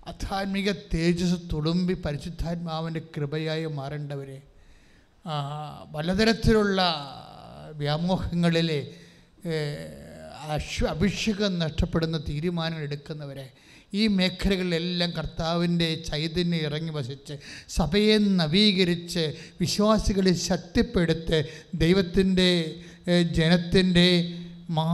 അധാത്മിക 0.08 0.72
തേജസ് 0.93 1.39
തുളുമ്പി 1.54 1.93
പരിശുദ്ധാത്മാവിന്റെ 1.93 3.02
കൃപയായി 3.18 3.66
മാറേണ്ടവരെ 3.66 4.39
പലതരത്തിലുള്ള 5.95 6.82
വ്യാമോഹങ്ങളിലെ 7.74 8.82
അശ്വ 10.50 10.88
അഭിഷേകം 10.88 11.60
നഷ്ടപ്പെടുന്ന 11.60 12.18
തീരുമാനങ്ങൾ 12.18 12.84
എടുക്കുന്നവരെ 12.84 13.48
ഈ 13.94 14.08
മേഖലകളിലെല്ലാം 14.08 15.12
കർത്താവിന്റെ 15.12 15.96
ചൈതന്യം 16.06 16.62
ഇറങ്ങി 16.62 16.92
വസിച്ച് 16.92 17.36
സഭയെ 17.70 18.18
നവീകരിച്ച് 18.18 19.24
വിശ്വാസികളെ 19.60 20.34
ശക്തിപ്പെടുത്ത് 20.34 21.39
ദൈവത്തിന്റെ 21.76 22.52
ജനത്തിന്റെ 23.32 24.08
മാ 24.70 24.89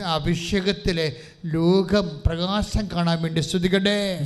അഭിഷേകത്തിലെ 0.00 1.12
ലോകം 1.46 2.20
പ്രകാശം 2.26 2.88
കാണാൻ 2.94 3.22
വേണ്ടി 3.22 3.40
സ്തുതിക്കട്ടെ. 3.40 4.18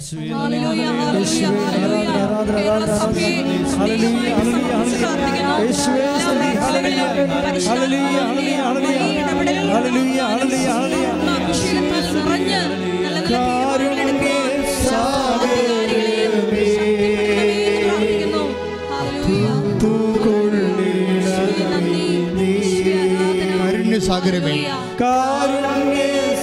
ഹല്ലേലൂയ, 7.67 8.17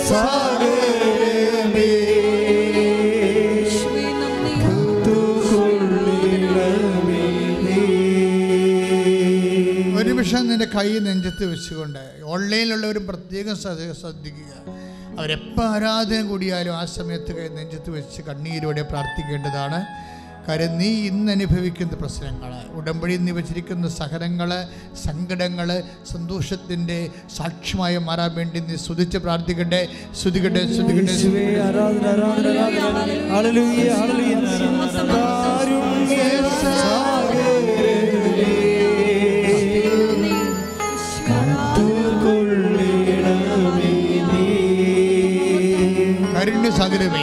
സാഗരമേ 0.08 0.43
ഒരു 9.97 10.12
നിന്റെ 10.47 10.66
കൈ 10.66 10.99
നെഞ്ചത്ത് 10.99 11.45
വെച്ചുകൊണ്ട് 11.45 12.22
ഓൺലൈനിലുള്ളവരും 12.26 13.08
പ്രത്യേകം 13.08 13.58
ശ്രദ്ധ- 13.58 13.99
ശ്രദ്ധിക്കുക. 13.99 14.54
അവരെപ്പോൾ 15.20 15.66
ആരാധന 15.66 16.22
കൂടിയാലും 16.22 16.78
ആ 16.78 16.86
സമയത്ത് 16.86 17.36
കൈ 17.36 17.47
നെഞ്ചത്ത് 17.47 17.89
വെച്ച് 17.89 18.22
കണ്ണീരോടെ 18.22 18.82
പ്രാർത്ഥിക്കേണ്ടതാണ്. 18.82 19.86
കാര്യം 20.48 20.72
നീ 20.78 20.89
ഇന്ന് 21.08 21.32
അനുഭവിക്കുന്ന 21.32 21.96
പ്രശ്നങ്ങൾ 21.96 22.50
ഉടമ്പടി 22.80 23.16
നീ 23.18 23.32
വച്ചിരിക്കുന്ന 23.32 23.88
സഹനങ്ങൾ 23.98 24.50
സങ്കടങ്ങൾ 25.04 25.70
സന്തോഷത്തിന്റെ 26.12 27.00
സാക്ഷ്യമായി 27.38 28.00
മാറാൻ 28.08 28.32
വേണ്ടി 28.36 28.62
നീ 28.62 28.78
സ്തുതിച്ച് 28.78 29.20
പ്രാർത്ഥിക്കട്ടെ. 29.26 29.82
സ്തുതിക്കട്ടെ 30.16 30.64
സ്തുതിക്കട്ടെ 30.74 31.16
സാധ്യത 31.16 32.64
കാരുണ്യ 46.34 46.70
സാഗരമേ 46.78 47.22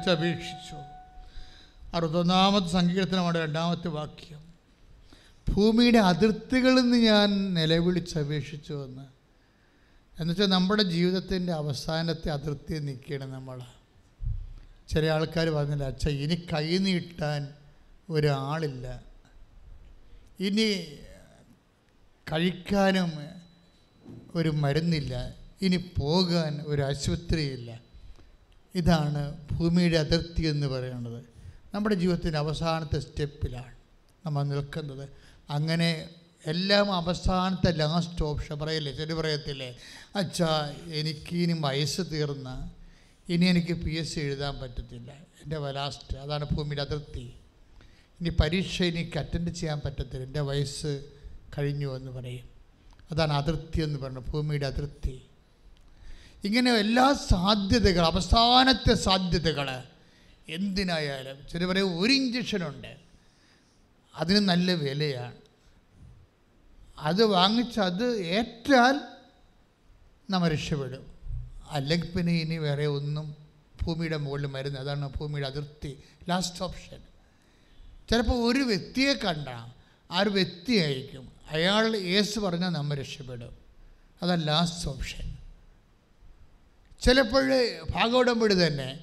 വിളിച്ചപേക്ഷിച്ചു 0.00 0.76
അറുപത്തൊന്നാമത്തെ 1.96 2.68
സങ്കീർത്തനമാണ് 2.68 3.38
രണ്ടാമത്തെ 3.38 3.88
വാക്യം. 3.88 4.40
ഭൂമിയുടെ 5.52 5.98
അതിർത്തികളിൽ 5.98 6.74
നിന്ന് 6.74 6.96
ഞാൻ 6.96 7.54
നിലവിളിച്ചപേക്ഷിച്ചു 7.54 8.84
എന്ന് 8.84 9.02
എന്നുവെച്ചാൽ 10.20 10.46
നമ്മുടെ 10.46 10.82
ജീവിതത്തിന്റെ 10.82 11.52
അവസാനത്തെ 11.52 12.28
അതിർത്തി 12.28 12.78
നിൽക്കണം 12.78 13.32
നമ്മൾ 13.32 13.60
ചില 14.88 15.06
ആൾക്കാർ 15.06 15.48
പറഞ്ഞില്ല 15.48 15.84
അച്ഛ 15.84 16.08
ഇനി 16.08 16.34
കൈ 16.34 16.78
നീട്ടാൻ 16.78 17.48
ഒരാളില്ല. 18.10 19.02
ഇനി 20.40 20.84
കഴിക്കാനും 22.32 23.12
ഒരു 24.34 24.48
മരുന്നില്ല. 24.48 25.34
ഇനി 25.62 25.76
പോകാൻ 25.76 26.64
ഒരു 26.66 26.82
ആശുപത്രിയില്ല. 26.82 27.89
ഇതാണ് 28.74 29.46
ഭൂമിയുടെ 29.52 29.98
അതിർത്തി 29.98 30.42
എന്ന് 30.42 30.66
പറയുന്നത് 30.66 31.24
നമ്മുടെ 31.74 31.94
ജീവിതത്തിന്റെ 31.94 32.38
അവസാനത്തെ 32.38 32.98
സ്റ്റെപ്പിലാണ് 32.98 33.74
നമ്മൾ 34.26 34.42
നിൽക്കുന്നത് 34.42 35.08
അങ്ങനെ 35.50 36.08
എല്ലാം 36.46 36.92
അവസാനത്തെ 36.92 37.72
ലാസ്റ്റ് 37.72 38.24
ഓപ്ഷൻ 38.24 38.58
പറയില്ലേ? 38.58 38.92
ചെടി 38.92 39.12
പറയത്തില്ലേ? 39.12 39.76
അച്ഛാ 40.16 40.74
എനിക്കിനി 40.92 41.56
വയസ്സ് 41.60 42.02
തീർന്ന 42.12 42.70
ഇനി 43.28 43.46
എനിക്ക് 43.46 43.72
പി 43.72 43.94
എസ് 43.94 44.14
സി 44.14 44.20
എഴുതാൻ 44.20 44.58
പറ്റത്തില്ല. 44.58 45.12
എന്റെ 45.12 45.72
ലാസ്റ്റ് 45.72 46.16
അതാണ് 46.16 46.46
ഭൂമിയുടെ 46.52 46.82
അതിർത്തി. 46.82 47.34
ഇനി 48.20 48.28
പരീക്ഷ 48.28 48.82
എനിക്ക് 48.82 49.18
അറ്റൻഡ് 49.18 49.50
ചെയ്യാൻ 49.50 49.80
പറ്റത്തില്ല. 49.84 50.24
എന്റെ 50.24 50.40
വയസ്സ് 50.40 51.04
കഴിഞ്ഞു 51.58 51.96
എന്ന് 51.96 52.10
പറയും. 52.10 52.44
അതാണ് 53.10 53.32
അതിർത്തി 53.32 53.80
എന്ന് 53.80 53.98
പറയുന്നത് 53.98 54.24
ഭൂമിയുടെ 54.30 54.66
അതിർത്തി. 54.66 55.22
ഇങ്ങനെ 56.44 56.70
എല്ലാ 56.74 57.12
സാധ്യതകൾ 57.12 58.04
അവസാനത്തെ 58.04 58.94
സാധ്യതകൾ 58.94 59.82
എന്തിനായാലും 60.48 61.48
ചില 61.52 61.66
പറയും 61.66 62.00
ഒരു 62.00 62.12
ഇഞ്ചക്ഷനുണ്ട് 62.12 62.96
അതിന് 64.14 64.48
നല്ല 64.48 64.72
വിലയാണ്. 64.72 65.36
അത് 66.98 67.24
വാങ്ങിച്ച് 67.24 67.80
അത് 67.80 68.16
ഏറ്റാൽ 68.20 69.00
നമ്മൾ 70.30 70.48
രക്ഷപ്പെടും. 70.48 71.04
അല്ലെങ്കിൽ 71.70 72.10
പിന്നെ 72.10 72.32
ഇനി 72.32 72.56
വേറെ 72.56 72.86
ഒന്നും 72.86 73.36
ഭൂമിയുടെ 73.82 74.16
മുകളിൽ 74.16 74.46
മരുന്ന് 74.46 74.78
അതാണ് 74.78 75.12
ഭൂമിയുടെ 75.18 75.48
അതിർത്തി 75.48 75.98
ലാസ്റ്റ് 76.28 76.62
ഓപ്ഷൻ 76.62 77.00
ചിലപ്പോൾ 78.10 78.52
ഒരു 78.52 78.62
വ്യക്തിയെ 78.62 79.12
കണ്ട 79.14 79.48
ആ 80.10 80.20
ഒരു 80.20 80.30
വ്യക്തിയായിരിക്കും. 80.30 81.32
അയാൾ 81.50 81.96
യേസ് 81.96 82.38
പറഞ്ഞാൽ 82.38 82.68
നമ്മൾ 82.68 82.96
രക്ഷപ്പെടും. 82.96 83.52
അതാണ് 84.22 84.46
ലാസ്റ്റ് 84.46 84.88
ഓപ്ഷൻ 84.88 85.39
ചിലപ്പോൾ 87.02 87.50
ഭാഗോടമ്പടി 87.90 88.54
തന്നെ 88.54 88.98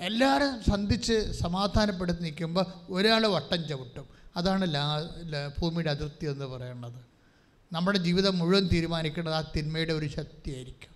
എല്ലാവരും 0.00 0.62
സന്ധിച്ച് 0.62 1.32
സമാധാനപ്പെടുത്തി 1.32 2.22
നിൽക്കുമ്പോൾ 2.22 2.66
ഒരാൾ 2.90 3.26
വട്ടം 3.26 3.68
ചവിട്ടും. 3.68 4.08
അതാണ് 4.36 4.74
ലാ 4.74 5.50
ഭൂമിയുടെ 5.60 5.90
അതിർത്തി 5.90 6.26
എന്ന് 6.26 6.44
പറയുന്നത്. 6.44 7.00
നമ്മുടെ 7.72 7.98
ജീവിതം 7.98 8.38
മുഴുവൻ 8.38 8.68
തീരുമാനിക്കേണ്ടത് 8.72 9.34
ആ 9.34 9.52
തിന്മയുടെ 9.56 9.92
ഒരു 9.92 10.06
ശക്തിയായിരിക്കും. 10.06 10.92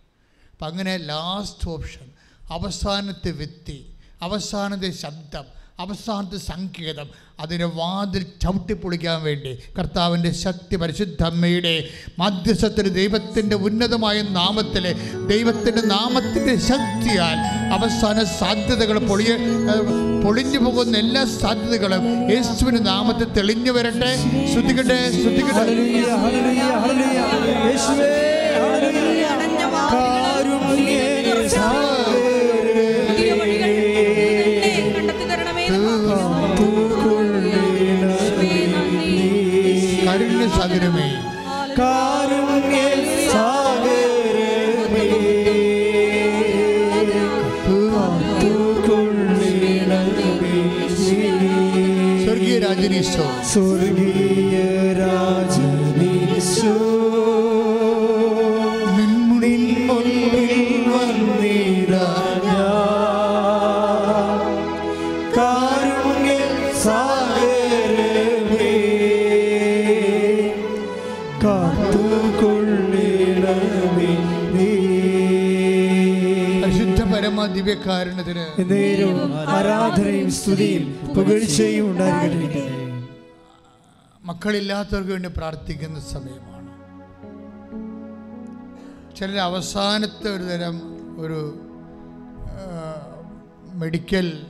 അപ്പം 0.52 0.66
അങ്ങനെ 0.66 0.96
ലാസ്റ്റ് 0.96 1.68
ഓപ്ഷൻ 1.68 2.10
അവസാനത്തെ 2.50 3.30
വ്യക്തി 3.30 3.94
അവസാനത്തെ 4.22 4.90
ശബ്ദം 4.90 5.44
അവസാനത്തെ 5.80 6.36
സങ്കേതം. 6.46 7.08
അതിന്റെ 7.40 7.64
വാതിൽ 7.74 8.26
ചവിട്ടിപ്പൊളിക്കാൻ 8.42 9.22
വേണ്ടി 9.22 9.50
കർത്താവിന്റെ 9.78 10.32
ശക്തി 10.34 10.76
പരിശുദ്ധമ്മയുടെ 10.76 11.72
മധ്യസ്ഥത്തിൽ 12.18 12.88
ദൈവത്തിന്റെ 12.88 13.56
ഉന്നതമായ 13.56 14.22
നാമത്തിൽ 14.30 14.84
ദൈവത്തിന്റെ 15.26 15.82
നാമത്തിന്റെ 15.86 16.56
ശക്തിയാൽ 16.70 17.36
അവസാന 17.72 18.24
സാധ്യതകൾ 18.38 18.98
പൊളിയ 19.08 19.32
പൊളിഞ്ഞു 20.24 20.58
പോകുന്ന 20.58 20.98
എല്ലാ 20.98 21.24
സാധ്യതകളും 21.36 22.04
യേശുവിന്റെ 22.30 22.80
നാമത്തിൽ 22.82 23.28
തെളിഞ്ഞു 23.32 23.70
വരട്ടെ. 23.70 24.12
ശ്രുതികട്ടെ 24.52 24.98
ശ്രുതികട്ടെ. 25.12 25.66
കാരുണ്യ 29.92 31.02
സാഗരമേ 40.54 41.08
കാരുണ്യ 41.78 42.82
സാഗരമേ. 43.32 45.06
സ്വർഗീയ 52.24 52.58
രാജനീശോ 52.58 53.26
സ്വർഗീയ 53.52 53.95
ആരാധനയും 79.48 80.30
സ്തുതിയും 80.30 81.14
പുകഴ്ചയും 81.16 81.90
ഉണ്ടായിരിക്കട്ടെ. 81.90 82.74
മക്കളില്ലാത്തവർക്ക് 84.24 85.10
വേണ്ടി 85.10 85.28
പ്രാർത്ഥിക്കുന്ന 85.36 86.00
സമയമാണ്. 86.00 86.56
ചിലർ 89.16 89.38
അവസാനത്തെ 89.38 90.28
ഒരു 90.36 90.42
തരം 90.42 90.76
ഒരു 91.20 91.40
മെഡിക്കൽ 93.74 94.46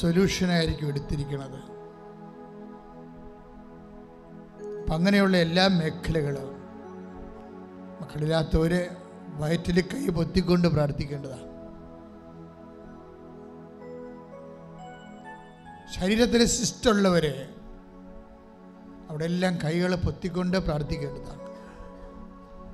സൊല്യൂഷനായിരിക്കും 0.00 0.88
എടുത്തിരിക്കുന്നത്. 0.88 1.60
അപ്പം 4.80 4.94
അങ്ങനെയുള്ള 4.94 5.36
എല്ലാ 5.36 5.66
മേഖലകളും 5.68 6.48
മക്കളില്ലാത്തവരെ 8.00 8.82
വയറ്റിൽ 9.40 9.80
കൈ 9.80 10.08
പൊത്തിക്കൊണ്ട് 10.08 10.68
പ്രാർത്ഥിക്കേണ്ടതാണ്. 10.68 11.48
ശരീരത്തിൽ 15.94 16.44
സിസ്റ്റുള്ളവരെ 16.44 17.48
അവിടെ 19.10 19.24
എല്ലാം 19.24 19.58
കൈകൾ 19.64 19.94
പൊത്തിക്കൊണ്ട് 19.94 20.56
പ്രാർത്ഥിക്കേണ്ടതാണ്. 20.56 21.40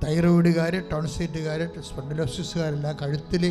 തൈറോയിഡുകാർ 0.03 0.83
ടോൺസൈറ്റുകാർ 0.91 1.81
സ്പെൻഡലോസിസുകാരെല്ലാം 1.81 2.97
കഴുത്തിൽ 3.01 3.43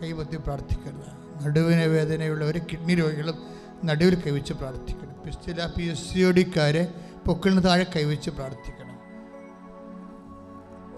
കൈ 0.00 0.12
പൊത്തി 0.12 0.36
പ്രാർത്ഥിക്കേണ്ടതാണ്. 0.36 1.44
നടുവിന് 1.44 1.86
വേദനയുള്ളവർ 1.86 2.58
കിഡ്നി 2.58 2.94
രോഗികളും 2.94 3.38
നടുവിൽ 3.84 4.14
കൈവച്ച് 4.20 4.52
പ്രാർത്ഥിക്കണം. 4.52 5.14
പിസ്റ്റില 5.26 5.66
പി 5.66 5.82
എസ് 5.82 6.12
സിയോടിക്കാരെ 6.12 6.94
പൊക്കിളിന് 7.26 7.64
താഴെ 7.64 7.86
കൈവച്ച് 7.96 8.30
പ്രാർത്ഥിക്കണം. 8.30 8.75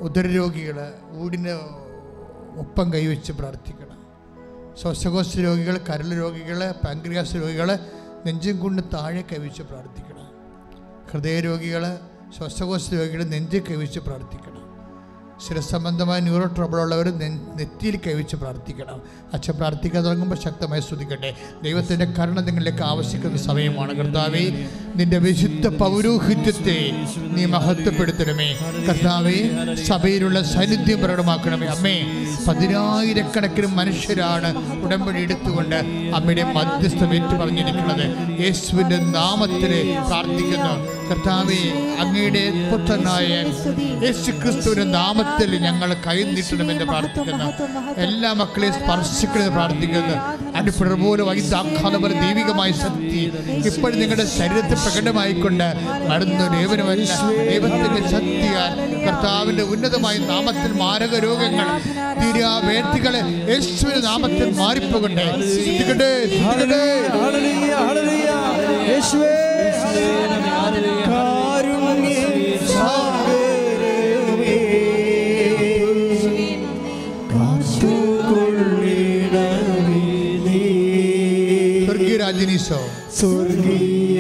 ഉദരരോഗികൾ 0.01 0.95
ഊടിന്റെ 1.13 1.55
ഒപ്പം 2.59 2.93
കൈവച്ച് 2.93 3.33
പ്രാർത്ഥിക്കണം. 3.33 3.99
ശ്വാസകോശ 4.77 5.37
രോഗികൾ 5.39 5.79
കരൾ 5.79 6.09
രോഗികൾ 6.11 6.71
പാങ്ക്രിയാസ് 6.71 7.35
രോഗികൾ 7.35 7.79
നെഞ്ചും 8.27 8.59
കൊണ്ട് 8.59 8.83
താഴെ 8.95 9.23
കൈവച്ച് 9.23 9.63
പ്രാർത്ഥിക്കണം. 9.63 10.27
ഹൃദയരോഗികൾ 11.11 11.99
ശ്വാസകോശ 12.37 12.95
രോഗികൾ 12.95 13.25
നെഞ്ചിൽ 13.25 13.65
കൈവച്ച് 13.71 14.01
പ്രാർത്ഥിക്കണം. 14.01 14.58
ശിരസംബന്ധമായ 15.47 16.21
ന്യൂറോ 16.21 16.47
ട്രബിൾ 16.47 16.81
ഉള്ളവർ 16.81 17.09
നെറ്റിയിൽ 17.19 17.97
കൈവച്ച് 18.07 18.37
പ്രാർത്ഥിക്കണം. 18.37 19.03
അച്ഛൻ 19.35 19.53
പ്രാർത്ഥിക്കാൻ 19.53 20.05
തുടങ്ങുമ്പോൾ 20.05 20.37
ശക്തമായി 20.37 20.81
ശ്രദ്ധിക്കട്ടെ 20.81 21.35
ദൈവത്തിന്റെ 21.63 22.05
കരുണ 22.05 22.41
നിങ്ങളിലേക്ക് 22.41 22.83
ആവശ്യിക്കുന്ന 22.83 23.37
സമയമാണ്. 23.37 23.95
കർത്താവെ 23.95 24.67
നിന്റെ 24.97 25.19
വിശുദ്ധ 25.19 25.69
പൗരോഹിത്യത്തെ 25.69 26.79
നീ 27.37 27.45
മഹത്വപ്പെടുത്തണമേ. 27.45 28.49
കർത്താവെ 28.89 29.39
സഭയിലുള്ള 29.85 30.43
സാന്നിധ്യം 30.43 30.99
പ്രകടമാക്കണമേ. 30.99 31.67
അമ്മേ 31.67 31.97
പതിനായിരക്കണക്കിന് 32.49 33.67
മനുഷ്യരാണ് 33.67 34.51
ഉടമ്പടി 34.85 35.23
എടുത്തുകൊണ്ട് 35.23 35.77
അമ്മയുടെ 36.17 36.45
മധ്യസ്ഥം 36.45 37.15
ഏറ്റു 37.15 37.37
പറഞ്ഞിരിക്കുന്നത് 37.37 38.07
യേശുവിന്റെ 38.45 38.97
നാമത്തിൽ 38.97 39.73
പ്രാർത്ഥിക്കുന്നു. 40.07 40.75
കർത്താവെ 41.11 41.63
അങ്ങയുടെ 42.01 42.45
പുത്രനായ 42.73 43.29
യേശു 44.05 44.31
ക്രിസ്തുവിന്റെ 44.31 44.85
നാമത്തിൽ 44.99 45.27
ഞങ്ങൾ 45.59 45.95
കൈ 45.95 46.23
നീട്ടണമെന്ന് 46.23 46.85
പ്രാർത്ഥിക്കുന്നു. 46.85 47.45
എല്ലാ 48.01 48.33
മക്കളെയും 48.33 48.75
സ്പർശിക്കണമെന്ന് 48.75 49.53
പ്രാർത്ഥിക്കുന്നു. 49.53 50.17
അനുപ്രപോലെ 50.57 51.23
വൈദ്യാഘാതപര 51.23 52.13
ദൈവികമായ 52.25 52.73
ശക്തി. 52.73 53.33
ഇപ്പോഴും 53.67 54.01
നിങ്ങളുടെ 54.01 54.27
ശരീരത്തിൽ 54.39 54.75
പ്രകടമായിക്കൊണ്ട് 54.75 55.69
മരുന്ന് 56.11 56.45
ലേവനമല്ല 56.55 57.11
ദൈവത്തിന്റെ 57.49 58.09
ശക്തിയാൽ 58.09 58.73
കർത്താവിന്റെ 59.07 59.63
ഉന്നതമായ 59.63 60.17
നാമത്തിൽ 60.19 60.73
മാരക 60.73 61.19
രോഗങ്ങൾ 61.19 61.69
തീരാ 62.23 62.61
വേദികളെ 62.65 63.23
യേശുവിന്റെ 63.53 64.01
നാമത്തിൽ 64.01 64.51
മാറിപ്പോകട്ടെ. 64.59 65.27
യേശുവേ. 68.93 69.35
സ്വർഗീയ 82.29 82.79
രാജനീശോ 82.79 82.79
സ്വർഗീയ 83.19 84.19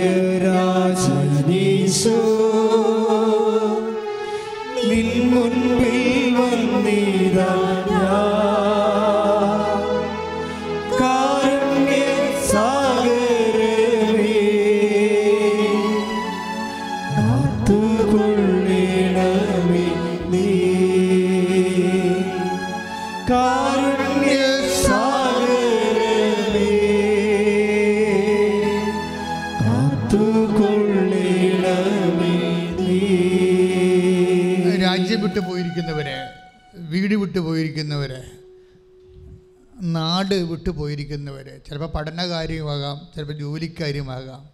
നാട് 40.19 40.35
വിട്ടു 40.35 40.71
പോയിരിക്കുന്നവർ 40.71 41.61
ചിലപ്പോൾ 41.69 41.99
പഠനകാര്യമാകാം 41.99 43.01
ചിലപ്പോൾ 43.15 43.33
ജോലിക്കാര്യമാകാം. 43.33 44.49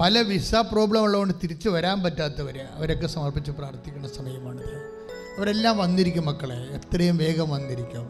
പല 0.00 0.18
വിസ 0.18 0.54
പ്രോബ്ലം 0.54 1.02
ഉള്ളതുകൊണ്ട് 1.02 1.34
തിരിച്ചു 1.42 1.68
വരാൻ 1.68 2.02
പറ്റാത്തവർ 2.02 2.58
അവരൊക്കെ 2.58 3.06
സമർപ്പിച്ച് 3.06 3.50
പ്രാർത്ഥിക്കുന്ന 3.50 4.08
സമയമാണിത്. 4.08 4.76
അവരെല്ലാം 5.38 5.78
വന്നിരിക്കും 5.78 6.26
മക്കളെ 6.26 6.54
എത്രയും 6.54 7.16
വേഗം 7.16 7.50
വന്നിരിക്കും. 7.50 8.08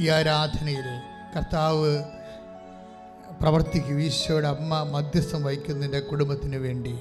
ഈ 0.00 0.08
ആരാധനയിൽ 0.08 1.00
കർത്താവ് 1.36 2.04
പ്രവർത്തിക്കും 3.42 4.00
ഈശോയുടെ 4.00 4.48
അമ്മ 4.48 4.82
മധ്യസ്ഥം 4.82 5.44
വഹിക്കുന്നതിന്റെ 5.44 6.00
കുടുംബത്തിന് 6.00 6.56
വേണ്ടി. 6.56 6.98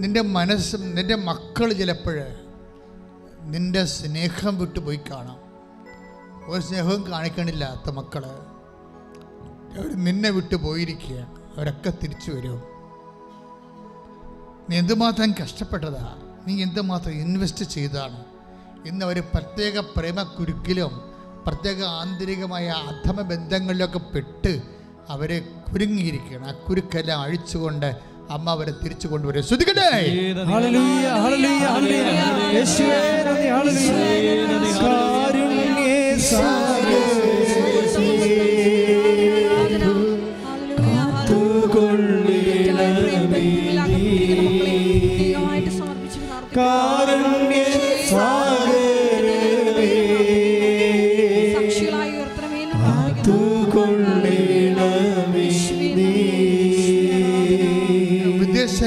നിന്റെ 0.00 0.22
മനസ്സും 0.22 0.94
നിന്റെ 0.94 1.14
മക്കൾ 1.14 1.72
ചിലപ്പോൾ 1.72 2.22
നിന്റെ 3.42 3.84
സ്നേഹം 3.84 4.58
വിട്ടുപോയി 4.58 4.96
കാണാം. 4.96 5.43
ഒരു 6.48 6.60
സ്നേഹവും 6.60 7.10
കാണിക്കണില്ലാത്ത 7.10 7.90
മക്കൾ 7.90 8.24
അവർ 9.78 9.92
നിന്നെ 10.04 10.30
വിട്ടു 10.30 10.56
പോയിരിക്കുകയാണ്. 10.56 11.34
അവരൊക്കെ 11.56 11.92
തിരിച്ചു 12.02 12.30
വരും. 12.30 12.62
നീ 14.70 14.78
എന്തുമാത്രം 14.78 15.34
കഷ്ടപ്പെട്ടതാ? 15.42 16.16
നീ 16.46 16.62
എന്തുമാത്രം 16.62 17.12
ഇൻവെസ്റ്റ് 17.12 17.64
ചെയ്തതാണ്? 17.64 18.24
ഇന്ന് 18.86 19.06
അവർ 19.06 19.20
പ്രത്യേക 19.20 19.78
പ്രേമക്കുരുക്കിലും 19.96 21.14
പ്രത്യേക 21.46 21.84
ആന്തരികമായ 21.84 22.68
അധമ 22.68 23.20
ബന്ധങ്ങളിലൊക്കെ 23.20 23.98
പെട്ട് 23.98 24.62
അവരെ 25.08 25.38
കുരുങ്ങിയിരിക്കുകയാണ്. 25.72 26.46
ആ 26.48 26.52
കുരുക്കെല്ലാം 26.52 27.20
അഴിച്ചുകൊണ്ട് 27.20 27.96
അമ്മ 28.30 28.50
അവരെ 28.50 28.72
തിരിച്ചു 28.84 29.06
കൊണ്ടുവരും. 29.08 29.42
ശ്രദ്ധിക്കട്ടെ? 29.42 29.90
ഹല്ലേലൂയ 30.52 31.08
ഹല്ലേലൂയ 31.24 31.66
ഹല്ലേലൂയ. 31.66 32.22
യേശുവേ 32.56 33.00
നന്ദി 33.26 33.48
ഹല്ലേലൂയ. 33.48 35.23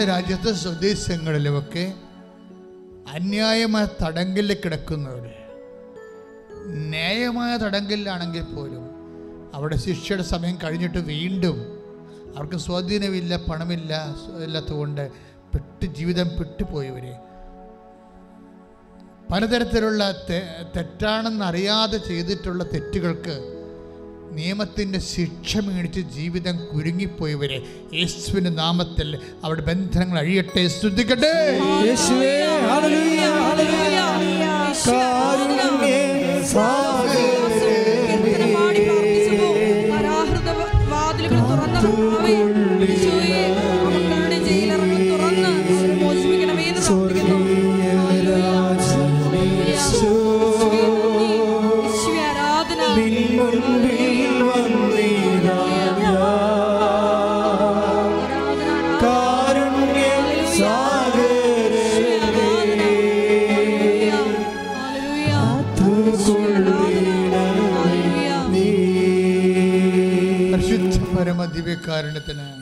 രാജ്യത്തെ 0.07 0.51
സ്വദേശങ്ങളിലുമൊക്കെ 0.61 1.83
അന്യായമായ 3.07 3.85
തടങ്കലിൽ 4.01 4.55
ന്യായമായ 4.55 5.16
തടങ്കലിലാണെങ്കിൽ 7.57 8.41
പോലും 8.41 8.97
അവിടെ 9.53 9.77
ശിക്ഷയുടെ 9.77 10.23
സമയം 10.23 10.57
കഴിഞ്ഞിട്ട് 10.63 10.97
വീണ്ടും 10.97 11.77
അവർക്ക് 12.37 12.55
സ്വാധീനമില്ല 12.55 13.35
പണമില്ല 13.35 14.15
ഇല്ലാത്തതുകൊണ്ട് 14.43 15.11
പെട്ട് 15.53 15.85
ജീവിതം 15.85 16.29
പെട്ടുപോയവരെ. 16.39 17.17
പലതരത്തിലുള്ള 19.31 20.11
തെ- 20.11 20.65
തെറ്റാണെന്നറിയാതെ 20.75 21.97
ചെയ്തിട്ടുള്ള 21.97 22.63
തെറ്റുകൾക്ക് 22.63 23.53
നിയമത്തിന്റെ 24.31 24.99
ശിക്ഷ 24.99 25.57
മേടിച്ച് 25.57 25.99
ജീവിതം 25.99 26.67
കുരുങ്ങിപ്പോയവരെ. 26.75 27.63
യേശുവിന്റെ 27.93 28.49
നാമത്തിൽ 28.49 29.19
അവിടെ 29.43 29.61
ബന്ധനങ്ങൾ 29.61 30.19
അഴിയട്ടെ. 30.19 30.67
ശ്രദ്ധിക്കട്ടെ. 30.67 31.59
യേശുവേ 31.85 32.47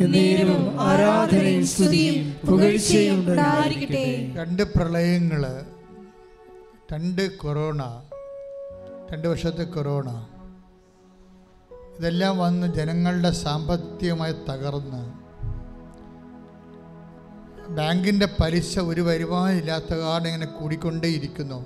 എന്നേരവും 0.02 0.64
ആരാധനയും 0.80 1.66
സ്തുതിയും 1.66 2.18
പുകഴ്ചയും 2.48 3.20
രണ്ട് 4.40 4.64
പ്രളയങ്ങൾ 4.64 5.44
രണ്ട് 6.94 7.38
കൊറോണ 7.38 7.82
രണ്ട് 9.12 9.28
വർഷത്തെ 9.28 9.66
കൊറോണ 9.76 10.10
ഇതെല്ലാം 11.98 12.36
വന്ന് 12.38 12.68
ജനങ്ങളുടെ 12.78 13.32
സാമ്പത്തികമായി 13.44 14.36
തകർന്ന് 14.50 15.04
ബാങ്കിന്റെ 17.78 18.28
പലിശ 18.40 18.80
ഒരു 18.80 19.02
വരുമാനം 19.02 19.58
ഇല്ലാത്ത 19.58 19.92
കാരണം 19.94 20.28
ഇങ്ങനെ 20.28 20.46
കൂടിക്കൊണ്ടേയിരിക്കുന്നു. 20.46 21.60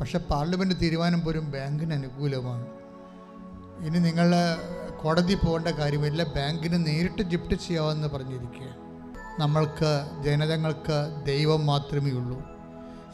പക്ഷെ 0.00 0.18
പാർലമെന്റ് 0.30 0.76
തീരുമാനം 0.80 1.20
പോലും 1.24 1.44
ബാങ്കിന് 1.50 1.94
അനുകൂലമാണ്. 1.94 2.66
ഇനി 3.86 3.98
നിങ്ങൾ 3.98 4.28
കോടതി 5.04 5.34
പോകേണ്ട 5.34 5.68
കാര്യമില്ല. 5.68 6.22
ബാങ്കിന് 6.22 6.86
നേരിട്ട് 6.86 7.22
ജിപ്റ്റ് 7.22 7.54
ചെയ്യാമെന്ന് 7.54 8.08
പറഞ്ഞിരിക്കുക 8.08 8.70
നമ്മൾക്ക് 9.38 9.90
ജനതങ്ങൾക്ക് 10.24 10.98
ദൈവം 11.26 11.66
മാത്രമേ 11.66 12.10
ഉള്ളൂ. 12.10 12.38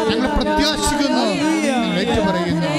ഞങ്ങൾ 0.10 0.30
പ്രത്യാശിക്കുന്നു. 0.38 1.26
ഞങ്ങൾ 1.36 1.98
ഏറ്റുപറയുന്നു. 2.00 2.70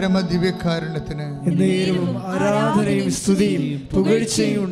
പരമ 0.00 0.20
ദിവ്യകാരുണ്യത്തിന് 0.20 1.24
ആരാധനയും 2.34 3.08
സ്തുതിയും 3.10 3.64
പുകഴ്ചയും 3.92 4.70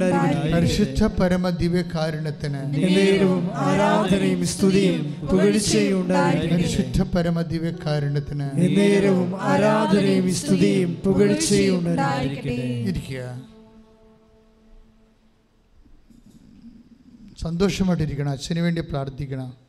പരിശുദ്ധ 0.54 1.02
പരമ 1.18 1.50
ദിവ്യകാരുണ്യത്തിന് 1.62 2.60
ആരാധനയും 3.64 4.46
സ്തുതിയും 4.46 5.02
പുകഴ്ചയും 5.32 6.08
പരിശുദ്ധ 6.52 7.02
പരമ 7.02 7.42
ദിവ്യകാരുണ്യത്തിന് 7.52 8.48
നേരവും 8.78 9.28
ആരാധനയും 9.50 10.34
സ്തുതിയും 10.34 10.94
പുകഴ്ചയും 11.04 11.84
ഇരിക്കുക. 12.90 13.22
സന്തോഷമായിട്ടിരിക്കണം. 17.42 18.30
അച്ഛന് 18.30 18.60
വേണ്ടി 18.60 18.80
പ്രാർത്ഥിക്കണം. 18.80 19.67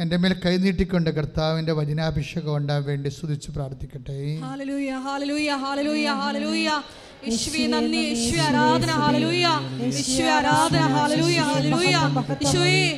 എന്റെ 0.00 0.16
മേൽ 0.16 0.32
കൈനീട്ടിക്കൊണ്ട് 0.44 1.10
കർത്താവിന്റെ 1.10 1.72
വചനാഭിഷേകം 1.72 2.52
ഉണ്ടാകാൻ 2.56 2.84
വേണ്ടി 2.90 3.08
സ്തുതിച്ച് 3.16 3.48
പ്രാർത്ഥിക്കട്ടെ. 3.56 4.18
യേശുവേ 7.28 7.62
നന്ദി. 7.66 8.00
യേശുവേ 8.10 8.40
ആരാധന. 8.42 8.90
ഹല്ലേലൂയ. 9.00 9.46
യേശുവേ 9.84 10.28
ആരാധന. 10.28 10.78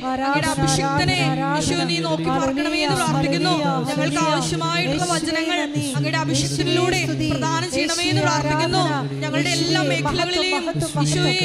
അങ്ങയുടെ 0.03 0.49
അഭിഷിക്തനെ 0.53 1.17
യേശുവേ 1.55 1.83
നീ 1.83 1.97
നോക്കി 2.05 2.27
പാർക്കണമേ 2.29 2.79
എന്ന് 2.85 2.97
പ്രാർത്ഥിക്കുന്നു. 2.99 3.53
ഞങ്ങൾക്ക് 3.89 4.21
ആവശ്യമായിട്ടുള്ള 4.27 5.05
വചനങ്ങൾ 5.13 5.57
അങ്ങയുടെ 5.97 6.19
അഭിഷിക്തനിലൂടെ 6.23 6.99
പ്രദാനം 7.31 7.69
ചെയ്യണമേ 7.71 8.05
എന്ന് 8.05 8.21
പ്രാർത്ഥിക്കുന്നു. 8.21 8.83
ഞങ്ങളുടെ 9.23 9.51
എല്ലാ 9.57 9.81
മേഖലകളിലെയും 9.91 10.63
യേശുവേ 11.01 11.35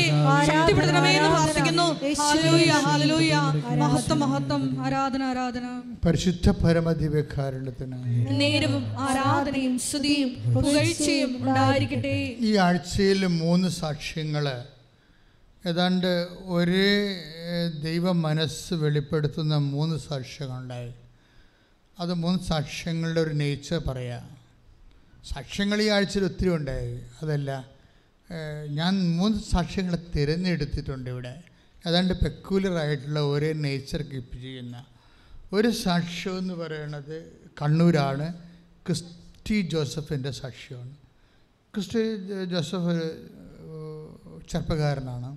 ശക്തിപ്പെടുത്തണമേ 0.51 1.12
എന്ന് 1.18 1.31
പ്രാർത്ഥിക്കുന്നു. 1.31 1.89
ഹല്ലേലൂയ. 2.22 2.70
ഹല്ലേലൂയ 2.89 3.35
മഹത്വം 3.83 4.20
മഹത്വം. 4.24 4.62
ആരാധന 4.87 5.22
ആരാധന. 5.33 5.66
പരിശുദ്ധ 6.07 6.49
പരമദിവ്യകാരണത്തിന് 6.62 7.97
നേരവും 8.41 8.85
ആരാധനയും 9.07 9.79
സ്തുതിയും 9.79 10.29
പുകഴ്ചയും 10.55 11.31
ഉണ്ടായിരിക്കട്ടെ. 11.41 12.14
ഈ 12.41 12.51
ആഴ്ചയിൽ 12.69 13.27
മൂന്ന് 13.27 13.69
സാക്ഷ്യങ്ങൾ. 13.69 14.45
ഏതാണ്ട് 15.69 16.11
ഒരേ 16.55 16.89
ദൈവ 17.85 18.12
മനസ്സ് 18.12 18.75
വെളിപ്പെടുത്തുന്ന 18.75 19.57
മൂന്ന് 19.57 19.97
സാക്ഷ്യങ്ങളുണ്ടായി. 20.09 20.93
അത് 22.01 22.12
മൂന്ന് 22.14 22.41
സാക്ഷ്യങ്ങളുടെ 22.43 23.21
ഒരു 23.21 23.35
നേച്ചർ 23.43 23.79
പറയാം. 23.79 24.27
സാക്ഷ്യങ്ങൾ 25.35 25.79
ഈ 25.83 25.89
ആഴ്ചയിൽ 25.89 26.25
ഒത്തിരി 26.25 26.51
ഉണ്ടായി. 26.59 26.95
അതല്ല 27.23 27.51
ഞാൻ 28.79 28.93
മൂന്ന് 29.16 29.39
സാക്ഷ്യങ്ങളെ 29.53 30.01
തിരഞ്ഞെടുത്തിട്ടുണ്ട് 30.16 31.11
ഇവിടെ. 31.11 31.35
ഏതാണ്ട് 31.89 32.14
പെക്കുലറായിട്ടുള്ള 32.14 33.21
ഒരേ 33.21 33.53
നേച്ചർ 33.53 34.03
കീപ്പ് 34.03 34.37
ചെയ്യുന്ന. 34.37 34.77
ഒരു 35.53 35.71
സാക്ഷ്യം 35.85 36.39
എന്ന് 36.39 36.55
പറയുന്നത് 36.55 37.16
കണ്ണൂരാണ്. 37.62 38.27
ക്രിസ്റ്റി 38.87 39.61
ജോസഫിന്റെ 39.61 40.31
സാക്ഷ്യമാണ് 40.31 40.95
ക്രിസ്റ്റി 41.79 42.45
ജോസഫ് 42.45 42.76
ഒരു 42.76 43.31
ചെറുപ്പക്കാരനാണ്. 44.51 45.37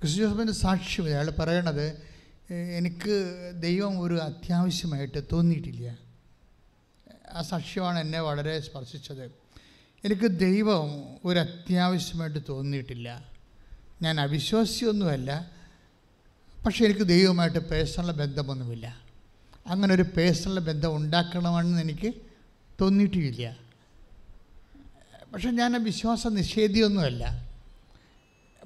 ക്രിസ്റ്റി 0.00 0.22
ജോസഫിന്റെ 0.22 0.52
സാക്ഷ്യം 0.52 1.04
അയാൾ 1.04 1.30
പറയണത് 1.30 2.02
എനിക്ക് 2.52 3.52
ദൈവം 3.54 4.00
ഒരു 4.00 4.14
അത്യാവശ്യമായിട്ട് 4.14 5.24
തോന്നിയിട്ടില്ല. 5.32 5.98
ആ 7.32 7.42
സാക്ഷ്യമാണ് 7.42 7.98
എന്നെ 7.98 8.20
വളരെ 8.20 8.60
സ്പർശിച്ചത്. 8.60 9.32
എനിക്ക് 10.04 10.26
ദൈവം 10.40 11.16
ഒരു 11.24 11.38
അത്യാവശ്യമായിട്ട് 11.38 12.38
തോന്നിയിട്ടില്ല. 12.48 13.24
ഞാൻ 14.02 14.20
അവിശ്വാസിയൊന്നുമല്ല. 14.20 15.50
പക്ഷേ 16.66 16.84
എനിക്ക് 16.84 17.00
ദൈവമായിട്ട് 17.00 17.58
പേഴ്സണൽ 17.58 18.10
ബന്ധമൊന്നുമില്ല. 18.10 19.00
അങ്ങനെ 19.66 19.94
ഒരു 19.94 20.02
പേഴ്സണൽ 20.02 20.58
ബന്ധം 20.58 20.96
ഉണ്ടാക്കണമെന്ന് 20.96 21.80
എനിക്ക് 21.80 22.14
തോന്നിയിട്ടുമില്ല 22.80 23.61
പക്ഷെ 25.32 25.50
ഞാൻ 25.50 25.84
വിശ്വാസ 25.84 26.26
നിഷേധിയൊന്നുമല്ല 26.26 27.48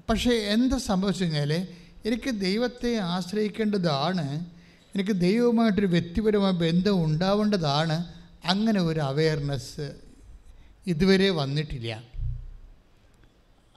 പക്ഷേ 0.09 0.31
എന്താ 0.31 0.79
സംഭവിച്ചു 0.79 1.25
കഴിഞ്ഞാൽ 1.25 1.67
എനിക്ക് 2.07 2.31
ദൈവത്തെ 2.41 2.97
ആശ്രയിക്കേണ്ടതാണ് 2.97 4.47
എനിക്ക് 4.95 5.21
ദൈവവുമായിട്ടൊരു 5.21 5.87
വ്യക്തിപരമായ 5.87 6.53
ബന്ധം 6.53 7.05
ഉണ്ടാവേണ്ടതാണ് 7.05 7.97
അങ്ങനെ 8.45 8.81
ഒരു 8.81 9.01
അവയർനെസ് 9.01 9.97
ഇതുവരെ 10.87 11.31
വന്നിട്ടില്ല. 11.31 12.03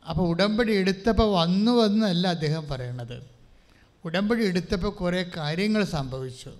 അപ്പോൾ 0.10 0.28
ഉടമ്പടി 0.28 0.74
എടുത്തപ്പോൾ 0.74 1.42
വന്നു 1.42 1.72
വന്നല്ല 1.72 2.28
അദ്ദേഹം 2.28 2.68
പറയണത്. 2.68 3.18
ഉടമ്പടി 4.06 4.46
എടുത്തപ്പോൾ 4.46 4.92
കുറേ 4.92 5.32
കാര്യങ്ങൾ 5.38 5.84
സംഭവിച്ചു. 5.84 6.52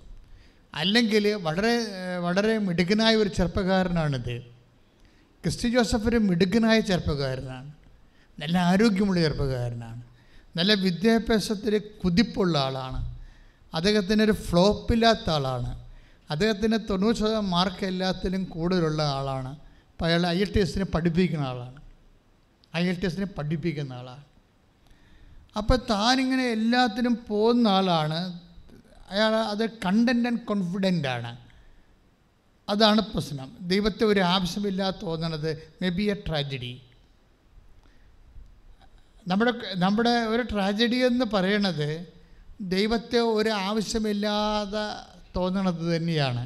അല്ലെങ്കിൽ 0.74 1.34
വളരെ 1.34 1.74
വളരെ 2.18 2.58
മിടുക്കനായ 2.58 3.14
ഒരു 3.16 3.28
ചെറുപ്പക്കാരനാണിത്. 3.28 4.59
ക്രിസ്റ്റി 5.44 5.68
ജോസഫ് 5.68 6.08
ഒരു 6.08 6.16
മിടുക്കനായ 6.16 6.80
ചെറുപ്പക്കാരനാണ്. 6.80 7.72
നല്ല 8.40 8.58
ആരോഗ്യമുള്ള 8.58 9.20
ചെറുപ്പക്കാരനാണ്. 9.20 10.02
നല്ല 10.56 10.74
വിദ്യാഭ്യാസത്തിൽ 10.74 11.78
കുതിപ്പുള്ള 12.04 12.58
ആളാണ്. 12.58 13.18
അദ്ദേഹത്തിനൊരു 13.74 14.32
ഫ്ലോപ്പില്ലാത്ത 14.32 15.30
ആളാണ്. 15.30 15.86
അദ്ദേഹത്തിന് 16.30 16.78
തൊണ്ണൂറ് 16.90 17.16
ശതമാനം 17.16 17.50
മാർക്ക് 17.50 17.86
എല്ലാത്തിലും 17.86 18.44
കൂടുതലുള്ള 18.44 19.02
ആളാണ്. 19.02 19.48
അപ്പോൾ 19.48 20.04
അയാൾ 20.04 20.26
ഐ 20.26 20.40
എൽ 20.40 20.52
ടി 20.52 20.60
എസിനെ 20.60 20.84
പഠിപ്പിക്കുന്ന 20.84 21.44
ആളാണ്. 21.44 21.80
ഐ 22.76 22.88
എൽ 22.88 23.00
ടി 23.00 23.06
എസിനെ 23.06 23.26
പഠിപ്പിക്കുന്ന 23.26 23.92
ആളാണ്. 23.92 24.24
അപ്പോൾ 25.56 25.78
താനിങ്ങനെ 25.90 26.44
എല്ലാത്തിനും 26.44 27.18
പോകുന്ന 27.28 27.68
ആളാണ്. 27.68 28.40
അയാൾ 29.10 29.34
അത് 29.34 29.70
കണ്ടന്റ് 29.70 30.28
ആൻഡ് 30.28 30.40
കോൺഫിഡന്റ് 30.40 31.08
ആണ്. 31.08 31.49
അതാണ് 32.70 33.00
പ്രശ്നം. 33.00 33.48
ദൈവത്തെ 33.60 34.04
ഒരു 34.04 34.20
ആവശ്യമില്ലാതെ 34.34 34.98
തോന്നണത് 35.02 35.50
മേ 35.82 35.88
ബി 35.88 36.02
എ 36.02 36.14
ട്രാജഡി 36.28 36.72
നമ്മുടെ 39.28 39.52
നമ്മുടെ 39.74 40.10
ഒരു 40.10 40.42
ട്രാജഡി 40.42 40.96
എന്ന് 40.96 41.24
പറയണത് 41.34 41.88
ദൈവത്തെ 42.60 43.18
ഒരു 43.18 43.50
ആവശ്യമില്ലാതെ 43.66 44.86
തോന്നണത് 45.36 45.84
തന്നെയാണ്. 45.96 46.44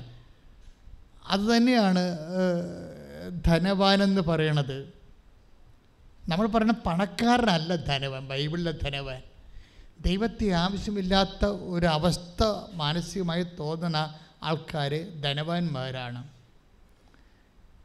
അത് 1.27 1.45
തന്നെയാണ് 1.57 2.05
ധനവാനെന്ന് 3.47 4.21
പറയണത്. 4.21 4.79
നമ്മൾ 6.29 6.47
പറയുന്ന 6.47 6.75
പണക്കാരനല്ല 6.87 7.77
ധനവൻ 7.77 8.23
ബൈബിളിലെ 8.29 8.73
ധനവൻ. 8.83 9.21
ദൈവത്തെ 10.01 10.47
ആവശ്യമില്ലാത്ത 10.65 11.45
ഒരു 11.75 11.87
അവസ്ഥ 11.87 12.43
മാനസികമായി 12.73 13.45
തോന്നുന്ന 13.59 14.01
ആൾക്കാർ 14.45 15.21
ധനവാന്മാരാണ്. 15.25 16.29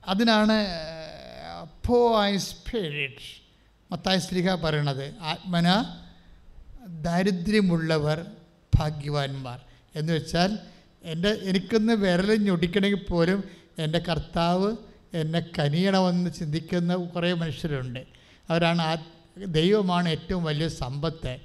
അതിനാണ് 0.07 0.65
പോ 1.87 2.23
ഐ 2.23 2.37
സ്പിരിറ്റ് 2.37 3.39
മത്തായ 3.91 4.19
സ്ത്രീക 4.19 4.55
പറയണത് 4.55 5.17
ആത്മന 5.21 5.67
ദാരിദ്ര്യമുള്ളവർ 6.87 8.25
ഭാഗ്യവാന്മാർ. 8.75 9.61
എന്ന് 9.95 10.13
വെച്ചാൽ 10.13 10.57
എന്റെ 11.03 11.29
എനിക്കൊന്ന് 11.29 11.93
വിരൽ 11.93 12.35
ഞൊടിക്കണമെങ്കിൽ 12.35 13.05
പോലും 13.09 13.43
എന്റെ 13.77 13.99
കർത്താവ് 13.99 14.77
എന്നെ 15.13 15.39
കനിയണമെന്ന് 15.59 16.31
ചിന്തിക്കുന്ന 16.31 16.95
കുറേ 16.95 17.33
മനുഷ്യരുണ്ട്. 17.33 17.99
അവരാണ് 18.49 18.81
ആ 18.81 18.95
ദൈവമാണ് 19.45 20.09
ഏറ്റവും 20.09 20.43
വലിയ 20.43 20.67
സമ്പത്ത്. 20.67 21.37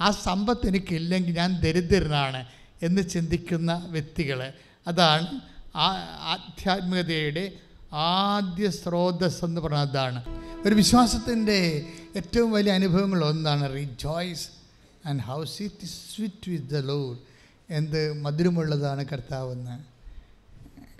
ആ 0.00 0.10
സമ്പത്ത് 0.10 0.66
എനിക്കില്ലെങ്കിൽ 0.68 1.36
ഞാൻ 1.36 1.60
ദരിദ്രനാണ്. 1.60 2.46
എന്ന് 2.82 3.08
ചിന്തിക്കുന്ന 3.08 3.86
വ്യക്തികൾ 3.90 4.52
അതാണ് 4.86 5.40
ആധ്യാത്മികതയുടെ 5.76 7.52
ആദ്യ 7.92 8.70
സ്രോതസ് 8.70 9.44
എന്ന് 9.44 9.60
പറഞ്ഞാൽ 9.60 9.80
അതാണ്. 9.80 10.24
ഒരു 10.66 10.74
വിശ്വാസത്തിന്റെ 10.74 11.86
ഏറ്റവും 12.16 12.52
വലിയ 12.52 12.72
അനുഭവങ്ങൾ 12.72 13.24
ഒന്നാണ് 13.24 13.74
rejoice 13.74 14.48
and 15.06 15.22
how's 15.22 15.62
it 15.62 15.86
sweet 15.86 16.50
with 16.50 16.64
the 16.64 16.76
lord 16.76 17.18
എന്ത് 17.70 18.12
മധുരമുള്ളതാണ് 18.12 19.04
കർത്താവ് 19.04 19.48
കർത്താവെന്ന്. 19.48 19.84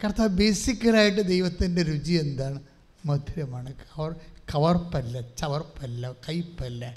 കർത്താവ് 0.04 0.28
ബേസിക്കലായിട്ട് 0.28 1.20
ദൈവത്തിന്റെ 1.20 1.82
രുചി 1.82 2.12
എന്താണ്? 2.12 2.60
മധുരമാണ്. 3.06 3.72
കവർ 3.72 4.14
കവർപ്പല്ല 4.54 5.20
ചവർപ്പല്ല 5.20 6.12
കയ്പല്ല 6.28 6.94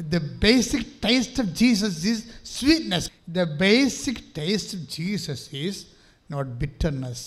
the 0.00 0.18
basic 0.18 0.86
taste 1.04 1.42
of 1.42 1.50
Jesus 1.50 2.06
is 2.06 2.24
sweetness 2.44 3.10
the 3.28 3.42
basic 3.42 4.16
taste 4.38 4.78
of 4.78 4.98
Jesus 4.98 5.56
is 5.56 5.84
not 6.30 6.52
bitterness 6.52 7.26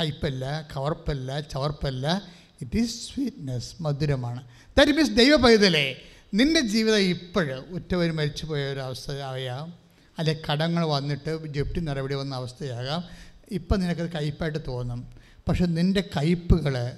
കയ്പല്ല 0.00 0.68
കവർപ്പല്ല 0.76 1.40
ചവർപ്പല്ല. 1.40 2.22
ഇറ്റ് 2.60 2.76
ഈസ് 2.76 3.14
സ്വീറ്റ്നെസ് 3.14 3.74
മധുരമാണ്. 3.80 4.42
ദാറ്റ് 4.78 4.92
മീൻസ് 4.92 5.10
ദൈവ 5.10 5.36
പൈതലേ 5.36 6.02
നിന്റെ 6.34 6.60
ജീവിതം 6.60 6.98
ഇപ്പോഴ് 6.98 7.54
ഉറ്റവർ 7.54 8.12
മരിച്ചു 8.12 8.46
പോയ 8.46 8.64
ഒരു 8.64 8.80
അവസ്ഥ 8.80 9.10
ആയാം. 9.10 9.74
അല്ലെ 10.18 10.40
കടങ്ങൾ 10.50 10.84
വന്നിട്ട് 10.84 11.52
ജപ്തി 11.54 11.80
നടപടി 11.80 12.14
വന്ന 12.14 12.34
അവസ്ഥയാകാം. 12.34 13.04
ഇപ്പം 13.50 13.80
നിനക്കത് 13.80 14.12
കയ്പായിട്ട് 14.12 14.58
തോന്നും. 14.66 15.06
പക്ഷെ 15.48 15.64
നിന്റെ 15.64 16.00
കയ്പുകൾ 16.16 16.92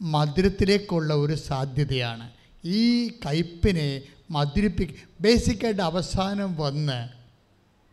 മധുരത്തിലേക്കുള്ള 0.00 1.14
ഒരു 1.14 1.34
സാധ്യതയാണ്. 1.34 2.30
ഈ 2.64 3.08
കയ്പിനെ 3.08 4.02
മധുരിപ്പിക്ക 4.30 4.90
ബേസിക്കായിട്ട് 5.20 5.82
അവസാനം 5.82 6.56
വന്ന് 6.56 7.08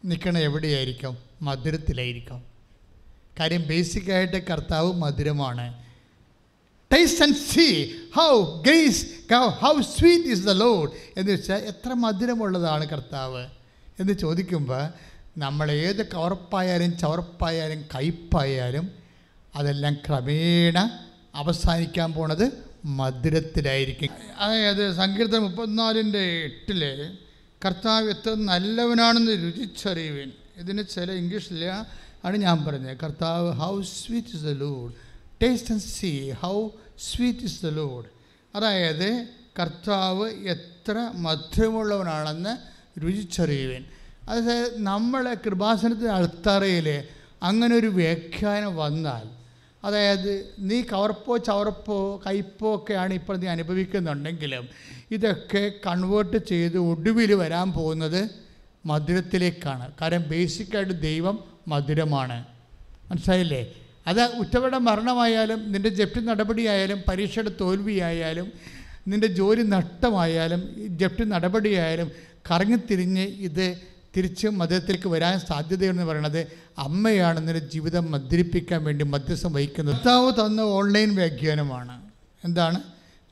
നിൽക്കണ 0.06 0.38
എവിടെയായിരിക്കും? 0.38 1.18
മധുരത്തിലായിരിക്കും. 1.42 2.44
കാര്യം 3.40 3.68
ബേസിക്കായിട്ട് 3.68 4.48
കർത്താവ് 4.48 4.94
മധുരമാണ്. 4.94 5.84
Taste 6.94 7.24
and 7.24 7.36
see 7.36 7.86
how 8.16 8.62
grace 8.62 9.34
how 9.48 9.82
sweet 9.82 10.28
is 10.28 10.46
the 10.46 10.52
lord 10.52 11.20
എന്ന് 11.20 11.32
വെച്ചാൽ 11.32 11.58
എത്ര 11.58 11.94
മധുരമുള്ളതാണ് 11.94 12.90
കർത്താവ്. 12.90 13.48
എന്ന് 14.00 14.14
ചോദിക്കുമ്പോൾ 14.14 14.90
നമ്മൾ 15.38 15.72
ഏത് 15.72 16.12
കവർപ്പായാലും 16.12 16.98
ചവർപ്പായാലും 16.98 17.86
കയ്പായാലും 17.96 18.92
അതെല്ലാം 19.56 19.94
ക്രമേണ 19.94 21.06
അവസാനിക്കാൻ 21.36 22.14
പോണത് 22.14 22.67
മധുരത്തിലായിരിക്കും. 22.88 24.10
അതായത് 24.38 24.96
സങ്കീർത്തനം 24.96 25.44
മുപ്പത്തിനാലിന്റെ 25.44 26.20
എട്ടിൽ 26.20 27.18
കർത്താവ് 27.66 28.10
എത്ര 28.10 28.34
നല്ലവനാണെന്ന് 28.34 29.32
രുചിച്ചറിയുവൻ. 29.32 30.32
ഇതിന് 30.58 30.84
ചില 30.84 31.12
ഇംഗ്ലീഷില്ല 31.12 31.88
ആണ് 32.26 32.38
ഞാൻ 32.38 32.66
പറഞ്ഞത്. 32.66 32.98
കർത്താവ് 32.98 33.52
how 33.52 33.82
sweet 33.82 34.28
is 34.28 34.44
the 34.44 34.50
lord 34.50 34.94
taste 35.44 35.72
and 35.72 35.82
see 35.82 36.32
how 36.32 36.70
sweet 37.00 37.40
is 37.40 37.66
the 37.66 37.70
lord 37.70 38.06
അതായത് 38.56 39.28
കർത്താവ് 39.60 40.30
എത്ര 40.30 41.12
മധുരമുള്ളവനാണെന്ന് 41.16 42.54
രുചിച്ചറിയുവൻ. 43.00 43.86
അതായത് 44.30 44.82
നമ്മളെ 44.82 45.34
കൃപാസനത്തിന് 45.34 46.08
അൾത്തറയിൽ 46.08 47.04
അങ്ങനെ 47.44 47.76
ഒരു 47.76 47.88
വ്യാഖ്യാനം 47.88 48.76
വന്നാൽ 48.76 49.37
അതായത് 49.84 50.50
നീ 50.60 50.82
കവർപ്പോ 50.82 51.38
ചവർപ്പോ 51.38 52.22
കയ്പോ 52.26 52.76
ഒക്കെയാണ് 52.76 53.14
ഇപ്പോൾ 53.14 53.38
നീ 53.38 53.48
അനുഭവിക്കുന്നുണ്ടെങ്കിലും 53.48 54.68
ഇതൊക്കെ 55.12 55.72
കൺവേർട്ട് 55.88 56.38
ചെയ്ത് 56.38 56.78
ഒടുവിൽ 56.78 57.34
വരാൻ 57.34 57.72
പോകുന്നത് 57.72 58.30
മധുരത്തിലേക്കാണ്. 58.86 59.92
കാരണം 60.02 60.30
ബേസിക്കായിട്ട് 60.30 61.02
ദൈവം 61.02 61.40
മധുരമാണ്. 61.68 62.46
മനസ്സിലായില്ലേ? 63.12 63.74
അത് 64.08 64.22
ഉറ്റവരുടെ 64.22 64.78
മരണമായാലും 64.78 65.72
നിന്റെ 65.72 65.90
ജപ്തി 65.90 66.20
നടപടിയായാലും 66.20 67.04
പരീക്ഷയുടെ 67.08 67.52
തോൽവിയായാലും 67.62 68.52
നിന്റെ 69.08 69.28
ജോലി 69.28 69.62
നഷ്ടമായാലും 69.62 70.76
ജപ്തി 70.98 71.24
നടപടിയായാലും 71.24 72.12
കറങ്ങിത്തിരിഞ്ഞ് 72.52 73.22
ഇത് 73.22 73.78
തിരിച്ച് 74.18 74.48
മധ്യത്തിലേക്ക് 74.48 75.08
വരാൻ 75.08 75.40
സാധ്യതയെന്ന് 75.40 76.04
പറയുന്നത് 76.04 76.48
അമ്മയാണ് 76.78 77.38
നിന്റെ 77.38 77.60
ജീവിതം 77.60 78.12
മദ്യപിക്കാൻ 78.12 78.84
വേണ്ടി 78.84 79.06
മധ്യസ്ഥം 79.06 79.54
വഹിക്കുന്നത്. 79.54 79.96
കർത്താവ് 79.96 80.32
തന്ന 80.32 80.62
ഓൺലൈൻ 80.62 81.16
വ്യാഖ്യാനമാണ്. 81.16 82.02
എന്താണ്? 82.46 82.82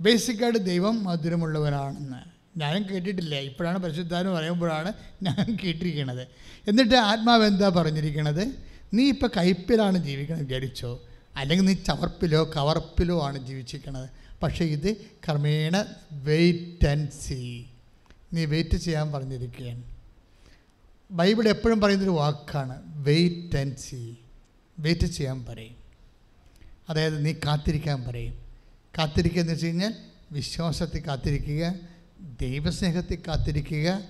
ബേസിക്കായിട്ട് 0.01 0.59
ദൈവം 0.59 1.03
മധുരമുള്ളവനാണെന്ന്. 1.03 2.35
ഞാനും 2.59 2.85
കേട്ടിട്ടില്ല. 2.91 3.35
ഇപ്പോഴാണ് 3.35 3.77
പരിശുദ്ധാനം 3.77 4.33
പറയുമ്പോഴാണ് 4.33 4.93
ഞാൻ 5.23 5.57
കേട്ടിരിക്കുന്നത്. 5.63 6.27
എന്നിട്ട് 6.67 6.95
ആത്മാവ് 6.95 7.45
എന്താ 7.45 7.69
പറഞ്ഞിരിക്കണത് 7.69 8.55
നീ 8.93 9.03
ഇപ്പോൾ 9.03 9.29
കയ്പിലാണ് 9.37 9.97
ജീവിക്കുന്നത് 9.97 10.45
വിചാരിച്ചോ? 10.45 11.01
അല്ലെങ്കിൽ 11.35 11.65
നീ 11.65 11.73
ചവർപ്പിലോ 11.73 12.51
കവർപ്പിലോ 12.55 13.23
ആണ് 13.23 13.47
ജീവിച്ചിരിക്കുന്നത് 13.47 14.09
പക്ഷേ 14.43 14.65
ഇത് 14.65 14.95
ക്രമേണ 14.95 15.85
വെയിറ്റ് 16.11 16.87
ആൻഡ് 16.87 17.09
സീ 17.09 17.63
നീ 18.33 18.45
വെയിറ്റ് 18.45 18.77
ചെയ്യാൻ 18.77 19.11
പറഞ്ഞിരിക്കുകയാണ്. 19.11 19.94
ബൈബിൾ 21.11 21.47
എപ്പോഴും 21.47 21.81
പറയുന്നൊരു 21.81 22.11
വാക്കാണ് 22.11 22.81
വെയിറ്റ് 22.85 23.57
ആൻഡ് 23.57 23.77
സീ 23.77 24.13
വെയിറ്റ് 24.79 25.05
ചെയ്യാൻ 25.05 25.45
പറയും. 25.45 25.75
അതായത് 26.89 27.25
നീ 27.25 27.33
കാത്തിരിക്കാൻ 27.33 28.03
പറയും. 28.03 28.33
കാത്തിരിക്കുക 28.97 29.41
എന്ന് 29.41 29.53
വെച്ച് 29.53 29.65
കഴിഞ്ഞാൽ 29.65 29.93
വിശ്വാസത്തിൽ 30.31 31.07
കാത്തിരിക്കുക 31.07 31.73
ദൈവസ്നേഹത്തിൽ 32.41 33.17
കാത്തിരിക്കുക 33.27 34.03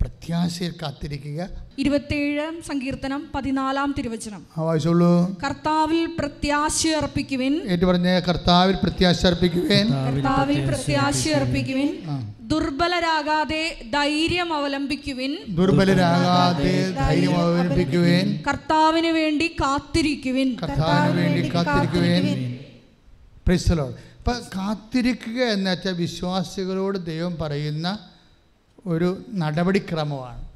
പ്രത്യാശയിൽ 0.00 0.74
കാത്തിരിക്കുക. 0.82 1.48
ഇരുപത്തേഴാം 1.78 2.62
സങ്കീർത്തനം 2.66 3.30
പതിനാലാം 3.34 3.94
തിരുവചനം. 3.98 4.46
വായിച്ചോളൂ. 4.58 5.38
കർത്താവിൽ 5.46 6.06
പ്രത്യാശ 6.18 6.86
അർപ്പിക്കുവിൻ. 6.86 7.60
ഏറ്റു 7.68 7.84
പറഞ്ഞ 7.84 8.20
കർത്താവിൽ 8.20 8.76
പ്രത്യാശ 8.82 9.26
അർപ്പിക്കുവിൻ. 9.26 9.86
കർത്താവിൽ 9.86 10.64
പ്രത്യാശ 10.64 11.28
അർപ്പിക്കുവിൻ. 11.28 11.98
ദുർബലരാകാതെ 12.42 13.80
ധൈര്യം 13.92 14.54
അവലംബിക്കുവിൻ. 14.54 15.36
ദുർബലരാകാതെ 15.48 16.90
ധൈര്യം 16.90 17.40
അവലംബിക്കുവിൻ. 17.40 18.42
കർത്താവിന് 18.48 19.06
വേണ്ടി 19.06 19.48
കാത്തിരിക്കുവിൻ. 19.48 20.56
കർത്താവിന് 20.62 21.20
വേണ്ടി 21.20 21.54
കാത്തിരിക്കുവേൻ. 21.54 22.58
പ്രൈസലോ 23.46 23.94
അപ്പം 24.18 24.40
കാത്തിരിക്കുക 24.56 25.42
എന്ന് 25.42 25.70
വെച്ചാൽ 25.70 25.92
വിശ്വാസികളോട് 25.92 27.06
ദൈവം 27.06 27.36
പറയുന്ന 27.40 27.98
ഒരു 28.86 29.24
നടപടിക്രമമാണ്. 29.30 30.48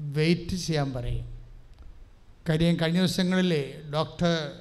വെയിറ്റ് 0.00 0.56
ചെയ്യാൻ 0.56 0.92
പറയും. 0.92 1.42
കാര്യം 2.48 2.76
കഴിഞ്ഞ 2.82 2.98
ദിവസങ്ങളിൽ 2.98 3.82
ഡോക്ടർ 3.94 4.52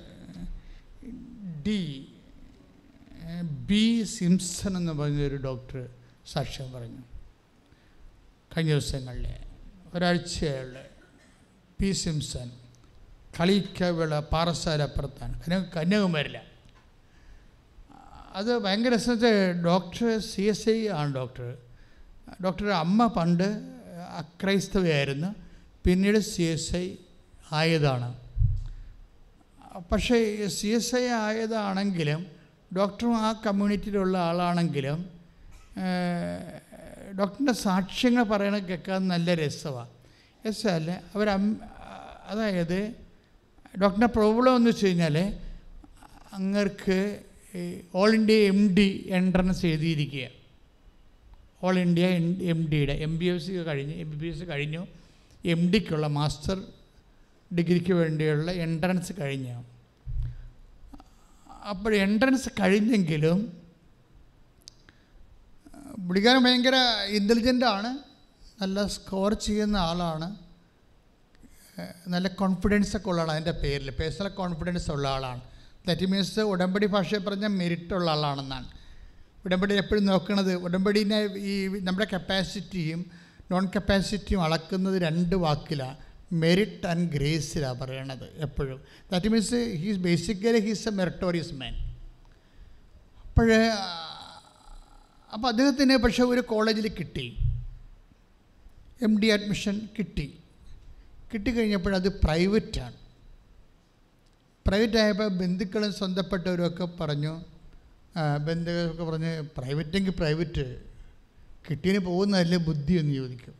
ഡി 1.67 2.07
ബി 3.43 4.03
സിംസൺ 4.03 4.77
എന്ന് 4.77 4.91
പറഞ്ഞൊരു 4.91 5.35
ഡോക്ടർ 5.35 5.89
സാക്ഷ്യം 6.25 6.71
പറഞ്ഞു. 6.71 7.01
കഴിഞ്ഞ 8.57 8.71
ദിവസങ്ങളിൽ 8.71 9.33
ഒരാഴ്ചയുള്ള 9.93 10.79
പി 11.81 11.91
സിംസൺ 11.91 12.51
കളിക്കവിള 13.39 14.19
പാറസാലപ്പുറത്താണ് 14.19 15.41
കന്യാ 15.41 15.65
കന്യാകുമാരില്ല 15.77 16.43
അത് 18.33 18.57
ഭയങ്കര 18.57 18.97
ഡോക്ടർ 19.65 20.19
സി 20.19 20.41
എസ് 20.41 20.69
ഐ 20.69 20.87
ആണ് 20.87 21.15
ഡോക്ടർ 21.15 21.57
ഡോക്ടറുടെ 22.41 22.73
അമ്മ 22.73 23.07
പണ്ട് 23.07 23.47
അക്രൈസ്തവയായിരുന്നു 24.17 25.35
പിന്നീട് 25.85 26.19
സി 26.19 26.41
എസ് 26.41 26.75
ഐ 26.75 26.95
ആയതാണ്. 27.51 28.15
പക്ഷേ 29.91 30.47
സി 30.47 30.67
എസ് 30.67 30.95
ഐ 30.95 31.07
ആയതാണെങ്കിലും 31.07 32.25
ഡോക്ടറും 32.75 33.15
ആ 33.17 33.41
കമ്മ്യൂണിറ്റിയിലുള്ള 33.45 34.17
ആളാണെങ്കിലും 34.17 35.05
ഡോക്ടറിന്റെ 37.19 37.53
സാക്ഷ്യങ്ങൾ 37.53 38.23
പറയണ 38.23 38.57
കേൾക്കാൻ 38.57 39.07
നല്ല 39.07 39.35
രസമാണ് 39.35 39.89
രസമല്ല 40.47 41.01
അവർ 41.15 41.29
അതായത് 42.27 42.95
ഡോക്ടറിന്റെ 43.81 44.07
പ്രോബ്ലം 44.07 44.55
എന്ന് 44.55 44.69
വെച്ച് 44.69 44.85
കഴിഞ്ഞാൽ 44.85 45.17
അങ്ങർക്ക് 46.33 47.21
all 47.95 48.13
India 48.13 48.33
M 48.33 48.75
D 48.75 49.05
entrance 49.09 49.65
എഴുതിയിരിക്കുക 49.65 50.42
all 51.63 51.79
India 51.79 52.05
M 52.51 52.67
ഡിയുടെ 52.71 52.93
എം 52.93 53.17
ബി 53.19 53.25
എസ് 53.25 53.47
സി 53.47 53.51
കഴിഞ്ഞ് 53.51 53.93
എം 53.93 54.09
ബി 54.11 54.15
ബി 54.15 54.27
എസ് 54.27 54.49
കഴിഞ്ഞു. 54.49 54.87
എം 55.45 55.71
ഡിക്കുള്ള 55.71 56.07
മാസ്റ്റർ 56.07 56.57
ഡിഗ്രിക്ക് 57.57 57.93
വേണ്ടിയുള്ള 57.93 58.51
എൻട്രൻസ് 58.51 59.13
കഴിഞ്ഞു. 59.19 59.65
അപ്പോൾ 61.69 61.95
എൻട്രൻസ് 61.95 62.49
കഴിഞ്ഞെങ്കിലും 62.49 63.63
പുള്ളിക്കാരൻ 66.07 66.43
ഭയങ്കര 66.43 66.77
ഇന്റലിജന്റാണ് 67.09 67.99
നല്ല 68.61 68.87
സ്കോർ 68.87 69.33
ചെയ്യുന്ന 69.33 69.77
ആളാണ്. 69.77 70.27
നല്ല 72.07 72.27
കോൺഫിഡൻസ് 72.27 72.97
ഒക്കെ 72.97 73.09
ഉള്ള 73.09 73.21
ആളാണ് 73.21 73.37
അതിന്റെ 73.37 73.59
പേരിൽ. 73.63 73.91
പേഴ്സണൽ 73.91 74.27
കോൺഫിഡൻസ് 74.27 74.91
ഉള്ള 74.91 75.07
ആളാണ്. 75.07 75.41
ദാറ്റ് 75.87 76.05
മീൻസ് 76.05 76.39
ഉടമ്പടി 76.39 76.85
ഭാഷയെ 76.85 77.19
പറഞ്ഞാൽ 77.19 77.53
മെരിറ്റ് 77.61 77.93
ഉള്ള 77.93 78.11
ആളാണെന്നാണ്. 78.11 78.82
ഉടമ്പടി 79.45 79.73
എപ്പോഴും 79.75 80.05
നോക്കുന്നത് 80.05 80.55
ഉടമ്പടിനെ 80.55 81.19
ഈ 81.25 81.67
നമ്മുടെ 81.67 82.07
കപ്പാസിറ്റിയും 82.13 83.11
നോൺ 83.51 83.65
കപ്പാസിറ്റിയും 83.75 84.43
അളക്കുന്നത് 84.43 85.01
രണ്ട് 85.01 85.35
വാക്കിലാണ് 85.35 85.97
മെറിറ്റ് 86.33 86.87
ആൻഡ് 86.87 87.11
ഗ്രേസിലാണ് 87.11 87.79
പറയണത് 87.79 88.37
എപ്പോഴും. 88.37 88.81
That 89.11 89.27
means 89.27 89.55
he's 89.55 89.97
basically 89.97 90.59
he's 90.59 90.87
a 90.87 90.91
meritorious 90.91 91.53
man 91.53 91.73
അപ്പോഴേ 93.27 93.59
അപ്പോൾ 95.33 95.47
അദ്ദേഹത്തിന് 95.47 95.97
പക്ഷേ 95.97 96.23
ഒരു 96.23 96.41
കോളേജിൽ 96.41 96.87
കിട്ടി. 96.87 97.37
എം 99.01 99.19
ഡി 99.19 99.27
അഡ്മിഷൻ 99.27 99.89
കിട്ടി. 99.99 100.37
കിട്ടിക്കഴിഞ്ഞപ്പോഴത് 101.33 102.21
പ്രൈവറ്റാണ് 102.21 102.93
പ്രൈവറ്റ് 104.67 104.97
ആയപ്പോൾ 104.97 105.27
ബന്ധുക്കളും 105.27 105.93
സ്വന്തപ്പെട്ടവരും 105.93 106.67
ഒക്കെ 106.67 106.85
പറഞ്ഞു 106.85 107.52
ബന്ധുക്കളൊക്കെ 108.17 109.03
പറഞ്ഞ് 109.03 109.41
പ്രൈവറ്റെങ്കിൽ 109.57 110.11
പ്രൈവറ്റ് 110.11 110.81
കിട്ടിയതിന് 111.69 112.05
പോകുന്നതല്ലേ 112.05 112.57
ബുദ്ധി 112.57 112.93
എന്ന് 112.93 113.13
ചോദിക്കും. 113.15 113.55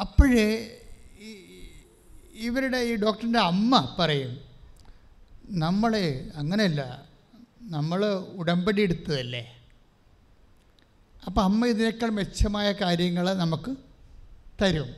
അപ്പോഴേ 0.00 0.78
ഇവരുടെ 2.34 2.76
ഈ 2.76 2.96
ഡോക്ടറിന്റെ 2.96 3.38
അമ്മ 3.38 3.96
പറയും 3.98 4.40
നമ്മളെ 5.48 6.30
അങ്ങനെയല്ല 6.34 7.06
നമ്മൾ 7.60 8.04
ഉടമ്പടി 8.40 8.82
എടുത്തതല്ലേ. 8.82 9.44
അപ്പോൾ 11.26 11.42
അമ്മ 11.42 11.66
ഇതിനേക്കാൾ 11.66 12.10
മെച്ചമായ 12.10 12.72
കാര്യങ്ങൾ 12.72 13.34
നമുക്ക് 13.34 13.76
തരും. 14.62 14.88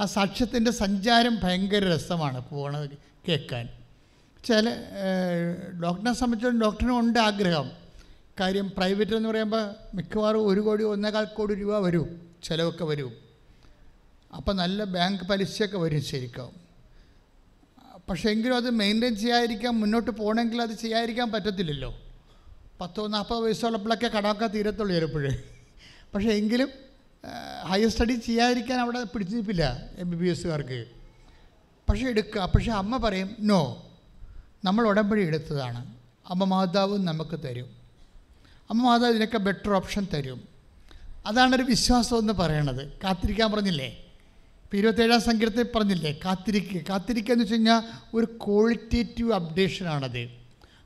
ആ 0.00 0.04
സാക്ഷ്യത്തിന്റെ 0.04 0.70
സഞ്ചാരം 0.70 1.40
ഭയങ്കര 1.42 1.84
രസമാണ് 1.94 2.48
പോകണത് 2.50 2.98
കേൾക്കാൻ. 3.28 3.68
ചില 4.46 4.66
ഡോക്ടറിനെ 5.82 6.12
സംബന്ധിച്ചിടത്തോളം 6.12 6.60
ഡോക്ടറിനും 6.60 6.98
ഉണ്ട് 6.98 7.18
ആഗ്രഹം. 7.18 7.70
കാര്യം 8.40 8.70
പ്രൈവറ്റ് 8.76 9.14
എന്ന് 9.16 9.28
പറയുമ്പോൾ 9.28 9.74
മിക്കവാറും 9.94 10.48
ഒരു 10.48 10.60
കോടി 10.60 10.84
ഒന്നേകാൽ 10.84 11.24
കോടി 11.24 11.54
രൂപ 11.54 11.78
വരും 11.78 12.32
ചിലവൊക്കെ 12.44 12.84
വരും. 12.84 13.12
അപ്പോൾ 14.36 14.52
നല്ല 14.52 14.84
ബാങ്ക് 14.84 15.24
പലിശയൊക്കെ 15.24 15.78
വരും 15.78 16.02
ശരിക്കും. 16.02 16.66
പക്ഷേ 18.08 18.30
എങ്കിലും 18.30 18.56
അത് 18.56 18.70
മെയിന്റെയിൻ 18.70 19.16
ചെയ്യാതിരിക്കാൻ 19.16 19.74
മുന്നോട്ട് 19.74 20.10
പോകണമെങ്കിൽ 20.10 20.62
അത് 20.62 20.70
ചെയ്യാതിരിക്കാൻ 20.70 21.32
പറ്റത്തില്ലല്ലോ. 21.32 21.98
പത്തോ 22.80 23.06
നാൽപ്പത് 23.06 23.38
വയസ്സുള്ളപ്പോഴൊക്കെ 23.38 24.06
കടമൊക്കെ 24.06 24.46
തീരത്തുള്ളൂ 24.46 24.94
ചിലപ്പോഴേ. 24.94 25.42
പക്ഷേ 26.14 26.28
എങ്കിലും 26.28 26.68
ഹയർ 27.66 27.88
സ്റ്റഡി 27.88 28.12
ചെയ്യാതിരിക്കാൻ 28.12 28.80
അവിടെ 28.80 29.02
പിടിച്ചു 29.04 29.34
നിൽപ്പില്ല 29.36 29.90
എം 29.98 30.10
ബി 30.10 30.16
ബി 30.16 30.28
എസ്സുകാർക്ക് 30.28 30.86
പക്ഷേ 31.88 32.06
എടുക്കുക 32.08 32.52
പക്ഷേ 32.54 32.72
അമ്മ 32.72 32.96
പറയും 32.96 33.36
നോ 33.40 33.85
നമ്മൾ 34.66 34.86
ഉടമ്പടി 34.88 35.22
എടുത്തതാണ്. 35.26 35.80
അമ്മ 36.28 36.44
മാതാവ് 36.44 36.98
നമുക്ക് 36.98 37.40
തരും. 37.44 37.68
അമ്മ 38.70 38.82
മാതാവ് 38.82 39.10
ഇതിനൊക്കെ 39.10 39.38
ബെറ്റർ 39.38 39.72
ഓപ്ഷൻ 39.72 40.06
തരും. 40.14 40.40
അതാണൊരു 41.26 41.62
വിശ്വാസം 41.62 42.18
എന്ന് 42.18 42.32
പറയണത്. 42.32 42.92
കാത്തിരിക്കാൻ 43.04 43.52
പറഞ്ഞില്ലേ? 43.52 43.86
ഇപ്പോൾ 44.64 44.76
ഇരുപത്തേഴാം 44.76 45.20
സങ്കീർത്തത്തിൽ 45.20 45.78
പറഞ്ഞില്ലേ? 45.78 46.12
കാത്തിരിക്കുക 46.24 46.80
കാത്തിരിക്കുക 46.90 47.32
എന്ന് 47.32 47.42
വെച്ച് 47.42 47.54
കഴിഞ്ഞാൽ 47.54 47.82
ഒരു 48.14 48.26
ക്വാളിറ്റേറ്റീവ് 48.46 49.32
അപ്ഡേഷനാണത് 49.32 50.28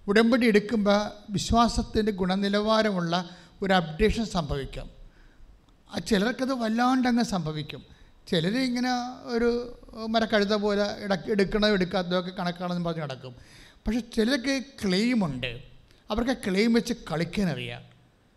ഉടമ്പടി 0.09 0.47
എടുക്കുമ്പോൾ 0.47 1.11
വിശ്വാസത്തിന്റെ 1.31 2.12
ഗുണനിലവാരമുള്ള 2.12 3.28
ഒരു 3.62 3.72
അപ്ഡേഷൻ 3.72 4.24
സംഭവിക്കും. 4.26 4.91
ചിലർക്കത് 6.07 6.53
വല്ലാണ്ടങ്ങ് 6.53 7.24
സംഭവിക്കും. 7.24 7.83
ചിലർ 8.28 8.55
ഇങ്ങനെ 8.59 8.93
ഒരു 9.24 9.51
മരക്കഴുത 10.09 10.55
പോലെ 10.55 10.85
എടുക്കണോ 11.31 11.68
എടുക്കാത്തതൊക്കെ 11.68 12.31
കണക്കാണെന്ന് 12.31 12.85
പറഞ്ഞ് 12.85 13.03
നടക്കും. 13.03 13.35
പക്ഷെ 13.87 14.01
ചിലർക്ക് 14.01 14.62
ക്ലെയിമുണ്ട്. 14.85 15.62
അവർക്ക് 16.11 16.37
ക്ലെയിം 16.51 16.72
വെച്ച് 16.72 16.95
കളിക്കാനറിയാം. 17.12 17.83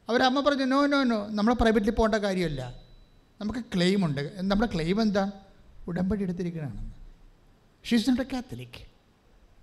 അവരമ്മ 0.10 0.40
പറഞ്ഞു 0.42 0.64
നോ 0.64 0.86
നോ 0.86 1.04
നോ 1.04 1.28
നമ്മളെ 1.30 1.56
പ്രൈവറ്റിൽ 1.56 1.92
പോകേണ്ട 1.92 2.16
കാര്യമല്ല. 2.16 2.82
നമുക്ക് 3.42 3.60
ക്ലെയിമുണ്ട്. 3.60 4.32
നമ്മുടെ 4.38 4.72
ക്ലെയിം 4.76 5.02
എന്താ? 5.02 5.32
ഉടമ്പടി 5.88 6.22
എടുത്തിരിക്കണമെന്ന് 6.22 6.92
she's 7.88 8.10
not 8.10 8.24
a 8.24 8.26
Catholic 8.34 8.80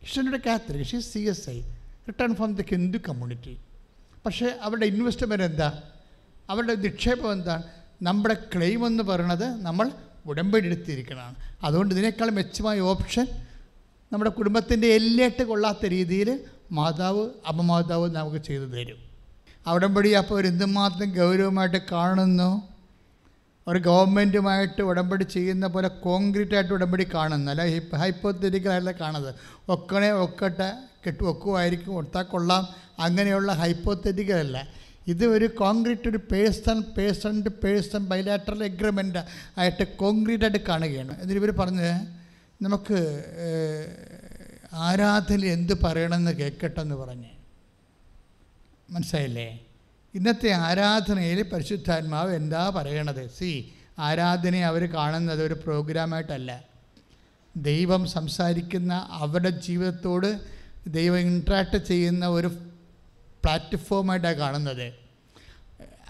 she's 0.07 0.19
not 0.19 0.37
a 0.37 0.41
Catholic 0.47 0.87
she's 0.87 1.13
C 1.13 1.19
S 1.19 1.51
I 1.51 1.61
return 2.09 2.35
from 2.35 2.55
the 2.55 2.63
Hindu 2.63 2.99
community 2.99 3.59
പക്ഷേ 4.27 4.47
അവരുടെ 4.63 4.87
ഇൻവെസ്റ്റ്മെന്റ് 4.87 5.45
എന്താ? 5.45 5.83
അവരുടെ 6.49 6.75
നിക്ഷേപം 6.75 7.33
എന്താണ് 7.33 7.63
നമ്മുടെ 8.03 8.35
ക്ലെയിം 8.35 8.87
എന്ന് 8.87 9.03
പറയുന്നത് 9.03 9.63
നമ്മൾ 9.63 9.91
ഉടമ്പടി 10.27 10.67
എടുത്തിരിക്കണമാണ് 10.67 11.35
അതുകൊണ്ട് 11.63 11.95
ഇതിനേക്കാൾ 11.95 12.31
മെച്ചമായ 12.31 12.81
ഓപ്ഷൻ 12.81 13.27
നമ്മുടെ 14.13 14.31
കുടുംബത്തിന്റെ 14.31 14.87
എല്ലേട്ട് 14.87 15.43
കൊള്ളാത്ത 15.43 15.87
രീതിയിൽ 15.87 16.41
മാതാവ് 16.73 17.31
അമ്മമാതാവ് 17.47 18.15
നമുക്ക് 18.15 18.37
ചെയ്തു 18.37 18.65
തരും. 18.65 18.97
അവിടംപടി 19.67 20.11
അപ്പോൾ 20.11 20.35
അവർ 20.35 20.47
എന്തുമാത്രം 20.47 21.11
ഗൗരവമായിട്ട് 21.17 21.81
കാണുന്നു? 21.93 22.63
ഒരു 23.69 23.79
ഗവൺമെന്റുമായിട്ട് 23.79 24.83
ഉടമ്പടി 24.83 25.25
ചെയ്യുന്ന 25.25 25.67
പോലെ 25.67 25.89
കോൺക്രീറ്റ് 25.89 26.55
ആയിട്ട് 26.55 26.73
ഉടമ്പടി 26.73 27.07
കാണുന്നു. 27.15 27.51
അല്ല 27.51 27.65
ഹിപ്പ് 27.65 27.97
ഹൈപ്പോത്തറ്റിക്കലായിട്ടുള്ള 27.97 28.99
കാണുന്നത്. 29.01 29.35
ഒക്കണേ 29.69 30.11
ഒക്കട്ടെ 30.11 30.73
കെട്ടു 31.07 31.25
ഒക്കുമായിരിക്കും 31.25 31.97
ഒട്ടാ 31.97 32.23
കൊള്ളാം. 32.23 32.69
അങ്ങനെയുള്ള 32.99 33.53
ഹൈപ്പോത്തറ്റിക്കലല്ല 33.53 34.69
ഇത് 35.07 35.27
ഒരു 35.27 35.47
കോൺക്രീറ്റ് 35.47 36.09
ഒരു 36.09 36.19
person 36.33 36.83
person 36.99 37.43
to 37.43 37.49
person 37.49 38.07
bilateral 38.07 38.65
agreement 38.65 39.19
ആയിട്ട് 39.59 39.97
കോൺക്രീറ്റ് 39.97 40.45
ആയിട്ട് 40.45 40.67
കാണുകയാണ്. 40.67 41.21
എന്നിട്ട് 41.21 41.45
ഇവർ 41.45 41.51
പറഞ്ഞ് 41.51 42.20
നമുക്ക് 42.63 42.99
ആരാധന 44.73 45.45
എന്ത് 45.45 45.73
പറയണമെന്ന് 45.85 46.31
കേൾക്കട്ടെ 46.31 46.81
എന്ന് 46.81 46.95
പറഞ്ഞ്. 46.95 47.31
മനസ്സിലായില്ലേ? 48.91 49.61
ഇന്നത്തെ 50.15 50.51
ആരാധനയിൽ 50.51 51.43
പരിശുദ്ധാത്മാവ് 51.43 52.35
എന്താ 52.35 52.73
പറയണത്? 52.77 53.31
സി 53.39 53.73
ആരാധനയെ 53.99 54.61
അവർ 54.63 54.83
കാണുന്നത് 54.95 55.43
ഒരു 55.43 55.55
പ്രോഗ്രാമായിട്ടല്ല. 55.55 56.65
ദൈവം 57.57 58.07
സംസാരിക്കുന്ന 58.07 59.09
അവരുടെ 59.11 59.51
ജീവിതത്തോട് 59.51 60.31
ദൈവം 60.87 61.19
ഇൻട്രാക്ട് 61.19 61.77
ചെയ്യുന്ന 61.77 62.27
ഒരു 62.29 62.47
പ്ലാറ്റ്ഫോമായിട്ടാണ് 63.45 64.37
കാണുന്നത്. 64.37 64.95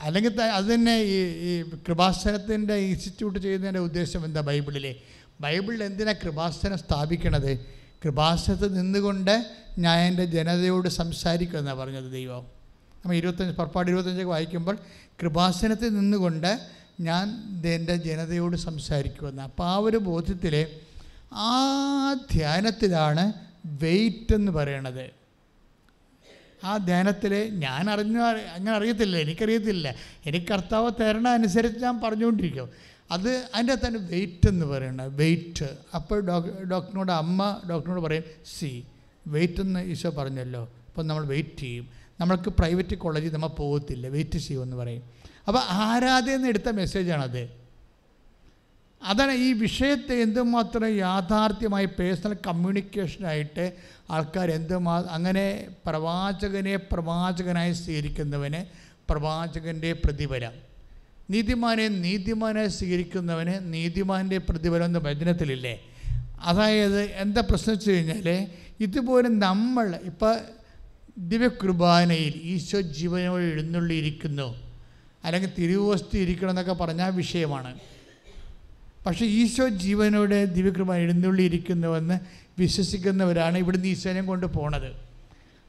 അല്ലെങ്കിൽ 0.01 0.42
അത് 0.42 0.74
തന്നെ 0.74 0.96
ഈ 1.03 1.16
ഈ 1.48 1.62
കൃപാസനത്തിന്റെ 1.88 2.74
ഇൻസ്റ്റിറ്റ്യൂട്ട് 2.74 3.38
ചെയ്യുന്നതിന്റെ 3.38 3.80
ഉദ്ദേശം 3.80 4.24
എന്താ 4.24 4.40
ബൈബിളിലെ? 4.40 4.92
ബൈബിളിൽ 5.41 5.84
എന്തിനാ 5.84 6.12
കൃപാസനം 6.12 6.78
സ്ഥാപിക്കണത്? 6.78 7.59
കൃപാസനത്തിൽ 8.05 8.72
നിന്നുകൊണ്ട് 8.72 9.51
ഞാൻ 9.78 9.99
എന്റെ 9.99 10.24
ജനതയോട് 10.24 10.88
സംസാരിക്കുമെന്നാണ് 10.88 11.78
പറഞ്ഞത് 11.78 12.12
ദൈവം. 12.12 12.43
നമ്മൾ 12.97 13.14
ഇരുപത്തഞ്ച് 13.14 13.57
പുറപ്പാട് 13.57 13.91
ഇരുപത്തഞ്ചൊക്കെ 13.91 14.30
വായിക്കുമ്പോൾ 14.30 14.78
കൃപാസനത്തിൽ 15.22 15.88
നിന്നുകൊണ്ട് 15.88 16.68
ഞാൻ 17.01 17.26
എന്റെ 17.66 17.97
ജനതയോട് 17.97 18.57
സംസാരിക്കുമെന്ന് 18.57 19.43
അപ്പോൾ 19.43 19.64
ആ 19.64 19.76
ഒരു 19.76 19.97
ബോധ്യത്തിൽ 19.97 20.66
ആ 21.32 21.53
ധ്യാനത്തിലാണ് 22.32 23.32
വെയിറ്റ് 23.64 24.34
എന്ന് 24.34 24.53
പറയണത്. 24.53 25.11
ആ 26.64 26.76
ധ്യാനത്തിൽ 26.76 27.34
ഞാൻ 27.55 27.91
അറിഞ്ഞു 27.91 28.18
അങ്ങനെ 28.18 28.76
അറിയത്തില്ല 28.76 29.16
എനിക്കറിയത്തില്ല. 29.16 29.95
എനിക്ക് 30.26 30.47
കർത്താവ് 30.47 30.91
തരണ 31.01 31.28
അനുസരിച്ച് 31.28 31.80
ഞാൻ 31.80 32.01
പറഞ്ഞുകൊണ്ടിരിക്കും. 32.01 32.68
അത് 33.11 33.48
അതിന്റെ 33.54 33.74
തന്നെ 33.74 34.00
വെയിറ്റ് 34.00 34.48
എന്ന് 34.48 34.66
പറയുന്നത്. 34.66 35.14
വെയിറ്റ് 35.14 35.68
അപ്പോൾ 35.94 36.20
ഡോക് 36.20 36.62
ഡോക്ടറിനോട് 36.62 37.12
അമ്മ 37.12 37.61
ഡോക്ടറിനോട് 37.70 38.00
പറയും 38.00 38.24
സി 38.58 38.84
വെയിറ്റ് 39.26 39.61
എന്ന് 39.61 39.80
ഈശോ 39.80 40.11
പറഞ്ഞല്ലോ. 40.11 40.68
അപ്പോൾ 40.88 41.02
നമ്മൾ 41.02 41.24
വെയിറ്റ് 41.26 41.61
ചെയ്യും. 41.61 41.88
നമ്മൾക്ക് 42.20 42.50
പ്രൈവറ്റ് 42.50 42.96
കോളേജിൽ 42.96 43.32
നമ്മൾ 43.32 43.48
പോകത്തില്ല. 43.48 44.08
വെയിറ്റ് 44.08 44.38
ചെയ്യുമെന്ന് 44.38 44.76
പറയും. 44.76 45.02
അപ്പോൾ 45.48 45.62
ആരാധന 45.68 46.46
എടുത്ത 46.46 46.68
മെസ്സേജാണത് 46.68 47.61
അതാണ് 49.02 49.32
ഈ 49.32 49.52
വിഷയത്തെ 49.52 50.14
എന്തുമാത്രം 50.14 50.96
യാഥാർത്ഥ്യമായി 50.96 51.88
പേഴ്സണൽ 51.98 52.36
കമ്മ്യൂണിക്കേഷനായിട്ട് 52.46 53.72
ആൾക്കാർ 54.11 54.50
എന്തുമാ 54.50 55.04
അങ്ങനെ 55.11 55.68
പ്രവാചകനെ 55.86 56.76
പ്രവാചകനായി 56.76 57.72
സ്വീകരിക്കുന്നവന് 57.72 58.61
പ്രവാചകന്റെ 59.08 59.92
പ്രതിഫലം. 59.92 60.70
നീതിമാനെ 61.33 61.87
നീതിമാനെ 62.05 62.64
സ്വീകരിക്കുന്നവന് 62.76 63.55
നീതിമാന്റെ 63.74 64.39
പ്രതിഫലം 64.49 64.87
എന്ന 64.91 64.99
വചനത്തിലില്ലേ? 65.09 65.74
അതായത് 66.51 67.01
എന്താ 67.22 67.41
പ്രശ്നം 67.51 67.74
വെച്ച് 67.74 67.91
കഴിഞ്ഞാൽ 67.91 68.28
ഇതുപോലെ 68.85 69.28
നമ്മൾ 69.47 69.87
ഇപ്പോൾ 70.11 70.35
ദിവ്യകുർബാനയിൽ 71.31 72.35
ഈശോ 72.53 72.81
ജീവനോട് 72.99 73.45
എഴുന്നള്ളിയിരിക്കുന്നു. 73.53 74.49
അല്ലെങ്കിൽ 75.24 75.51
തിരുവോസ്തി 75.59 76.16
ഇരിക്കണം 76.24 76.53
എന്നൊക്കെ 76.55 76.74
പറഞ്ഞാൽ 76.83 77.11
വിഷയമാണ്. 77.22 77.72
പക്ഷേ 79.07 79.24
ഈശോ 79.41 79.66
ജീവനോട് 79.85 80.39
ദിവ്യകൃപ 80.57 80.95
എഴുന്നള്ളിയിരിക്കുന്നുവെന്ന് 81.05 82.16
വിശ്വസിക്കുന്നവരാണ് 82.59 83.57
ഇവിടുന്ന് 83.62 83.89
ഈശോനെ 83.95 84.22
കൊണ്ട് 84.31 84.47
പോണത്. 84.57 84.91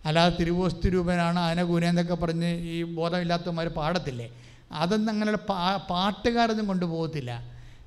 അല്ലാതെ 0.06 0.32
തിരുവോസ്തു 0.40 0.88
രൂപനാണ് 0.94 1.40
ആനകൂന 1.40 1.84
എന്നൊക്കെ 1.94 2.16
പറഞ്ഞ് 2.24 2.50
ഈ 2.76 2.78
ബോധമില്ലാത്തവന്മാർ 2.98 3.68
പാടത്തില്ലേ? 3.80 4.28
അതൊന്നും 4.72 5.12
അങ്ങനെ 5.14 5.38
പാ 5.38 5.78
പാട്ടുകാരൊന്നും 5.78 6.68
കൊണ്ടുപോകത്തില്ല. 6.68 7.32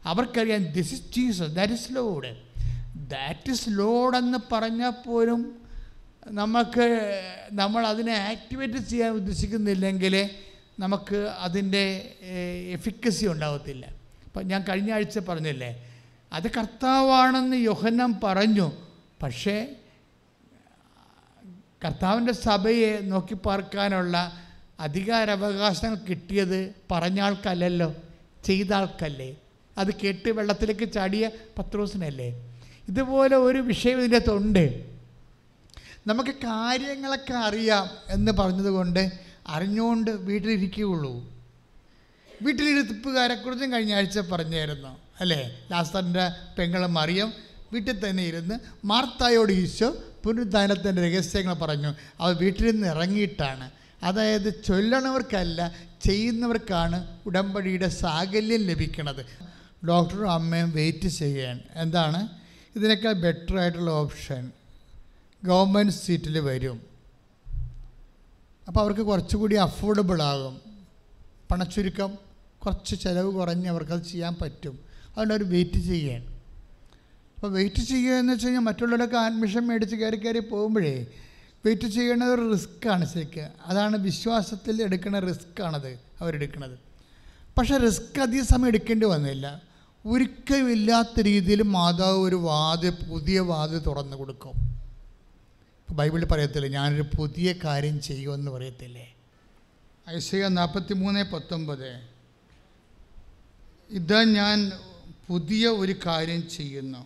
അവർക്കറിയാം 0.07 0.73
this 0.73 0.95
is 0.95 1.03
Jesus 1.13 1.51
that 1.51 1.73
is 1.73 1.97
lord 1.97 2.31
that 3.09 3.51
is 3.51 3.69
lord 3.69 4.17
എന്ന് 4.17 4.39
പറഞ്ഞാൽ 4.53 4.95
പോലും 5.07 5.41
നമുക്ക് 6.29 6.87
നമ്മൾ 7.53 7.87
അതിനെ 7.87 8.13
ആക്ടിവേറ്റ് 8.13 8.77
ചെയ്യാൻ 8.77 9.11
ഉദ്ദേശിക്കുന്നില്ലെങ്കിൽ 9.11 10.31
നമുക്ക് 10.79 11.17
അതിന്റെ 11.17 11.85
എഫിക്കസി 12.71 13.27
ഉണ്ടാകത്തില്ല 13.27 13.87
അപ്പം 14.27 14.47
ഞാൻ 14.49 14.65
കഴിഞ്ഞ 14.69 14.93
ആഴ്ച 14.93 15.19
പറഞ്ഞില്ലേ 15.19 15.87
അത് 16.33 16.51
കർത്താവാണെന്ന് 16.51 17.57
യോഹന്നം 17.57 18.21
പറഞ്ഞു. 18.25 18.73
പക്ഷേ 19.23 19.77
കർത്താവിന്റെ 21.85 22.33
സഭയെ 22.33 23.01
നോക്കി 23.01 23.35
പാർക്കാനുള്ള 23.35 24.44
അധികാരാവകാശങ്ങൾ 24.81 25.97
കിട്ടിയത് 25.97 26.75
പറഞ്ഞ 26.91 27.21
ആൾക്കല്ലല്ലോ 27.21 27.95
ചെയ്ത 28.45 28.73
ആൾക്കല്ലേ? 28.73 29.37
അത് 29.79 29.95
കേട്ട് 29.95 30.31
വെള്ളത്തിലേക്ക് 30.31 30.93
ചാടിയ 30.93 31.31
പത്രോസിനല്ലേ? 31.59 32.59
ഇതുപോലെ 32.89 33.37
ഒരു 33.37 33.59
വിഷയം 33.59 33.99
ഇതിന്റെ 33.99 34.19
നമുക്ക് 36.07 36.31
കാര്യങ്ങളൊക്കെ 36.31 37.35
അറിയാം 37.35 37.91
എന്ന് 38.09 38.33
പറഞ്ഞതുകൊണ്ട് 38.33 39.13
അറിഞ്ഞുകൊണ്ട് 39.49 40.11
വീട്ടിലിരിക്കുകയുള്ളൂ. 40.11 41.35
വീട്ടിലിരുത്തുകാരെക്കുറിച്ചും 42.43 43.73
കഴിഞ്ഞ 43.73 43.95
ആഴ്ച 43.95 44.19
പറഞ്ഞായിരുന്നു 44.19 44.99
അല്ലേ? 45.21 45.67
ലാസ്റ്ററിന്റെ 45.71 46.33
പെങ്ങളും 46.59 46.95
മറിയം 46.95 47.33
വീട്ടിൽ 47.73 48.11
തന്നെ 48.11 48.23
ഇരുന്ന് 48.23 48.87
മാർത്തായോട് 48.87 49.53
ഈശോ 49.53 49.97
പുനരുദ്ധാനത്തിന്റെ 50.25 51.09
രഹസ്യങ്ങൾ 51.09 51.55
പറഞ്ഞു. 51.55 51.95
അവ 52.21 52.33
വീട്ടിൽ 52.33 52.71
നിന്ന് 52.71 52.87
ഇറങ്ങിയിട്ടാണ്. 52.87 53.71
അതായത് 54.05 54.49
ചൊല്ലണവർക്കല്ല 54.65 55.61
ചെയ്യുന്നവർക്കാണ് 56.01 56.99
ഉടമ്പടിയുടെ 57.27 57.89
സാകല്യം 57.89 58.63
ലഭിക്കുന്നത് 58.71 59.23
ഡോക്ടറും 59.89 60.33
അമ്മയും 60.33 60.71
വെയിറ്റ് 60.71 61.09
ചെയ്യാൻ 61.21 61.61
എന്താണ്? 61.75 62.21
ഇതിനേക്കാൾ 62.77 63.15
ബെറ്റർ 63.25 63.57
ആയിട്ടുള്ള 63.59 63.91
ഓപ്ഷൻ 63.91 64.51
ഗവൺമെന്റ് 65.45 65.93
സീറ്റിൽ 65.93 66.39
വരും. 66.39 66.79
അപ്പോൾ 68.69 68.81
അവർക്ക് 68.81 69.01
കുറച്ചുകൂടി 69.01 69.55
അഫോർഡബിൾ 69.55 70.23
ആകും. 70.23 70.55
പണച്ചുരുക്കം 71.51 72.13
കുറച്ച് 72.63 72.95
ചിലവ് 73.01 73.31
കുറഞ്ഞ് 73.33 73.69
അവർക്കത് 73.69 74.05
ചെയ്യാൻ 74.13 74.35
പറ്റും. 74.43 74.75
അതുകൊണ്ട് 75.09 75.35
അവർ 75.35 75.43
വെയിറ്റ് 75.55 75.81
ചെയ്യാൻ 75.91 76.23
അപ്പോൾ 77.37 77.51
വെയിറ്റ് 77.53 77.83
ചെയ്യുക 77.83 78.19
എന്ന് 78.19 78.33
വെച്ച് 78.33 78.47
കഴിഞ്ഞാൽ 78.47 78.63
മറ്റുള്ളവരൊക്കെ 78.63 79.17
അഡ്മിഷൻ 79.17 79.63
മേടിച്ച് 79.67 79.97
കയറി 79.97 80.17
കയറി 80.17 80.39
പോകുമ്പോഴേ 80.39 80.95
വെയിറ്റ് 81.65 81.87
ചെയ്യുന്നത് 81.87 82.31
ഒരു 82.31 82.53
റിസ്ക്കാണ് 82.53 83.05
ശരിക്ക്. 83.13 83.49
അതാണ് 83.67 83.97
വിശ്വാസത്തിൽ 83.97 84.83
എടുക്കുന്ന 84.83 85.19
റിസ്ക്കാണത് 85.19 85.99
അവരെടുക്കുന്നത് 86.21 86.79
പക്ഷേ 87.59 87.77
റിസ്ക് 87.77 88.21
അധിക 88.21 88.43
സമയം 88.43 88.67
എടുക്കേണ്ടി 88.67 89.07
വന്നില്ല. 89.07 89.63
ഒരിക്കലും 90.07 90.73
ഇല്ലാത്ത 90.73 91.21
രീതിയിൽ 91.21 91.63
മാതാവ് 91.63 92.19
ഒരു 92.19 92.37
വാത് 92.37 93.09
പുതിയ 93.09 93.41
വാത് 93.41 93.83
തുറന്നു 93.87 94.17
കൊടുക്കും. 94.17 94.55
ബൈബിളിൽ 95.91 96.25
പറയത്തില്ലേ 96.25 96.69
ഞാനൊരു 96.69 97.05
പുതിയ 97.19 97.55
കാര്യം 97.65 98.01
ചെയ്യുമെന്ന് 98.01 98.51
പറയത്തില്ലേ? 98.51 99.15
ഐശ്വര്യ 100.09 100.49
നാൽപ്പത്തി 100.49 100.95
മൂന്ന് 100.95 101.25
പത്തൊമ്പത്. 101.33 102.09
ഇതാ 103.91 104.23
ഞാൻ 104.23 104.73
പുതിയ 105.29 105.69
ഒരു 105.69 105.95
കാര്യം 106.07 106.49
ചെയ്യുന്നു. 106.49 107.03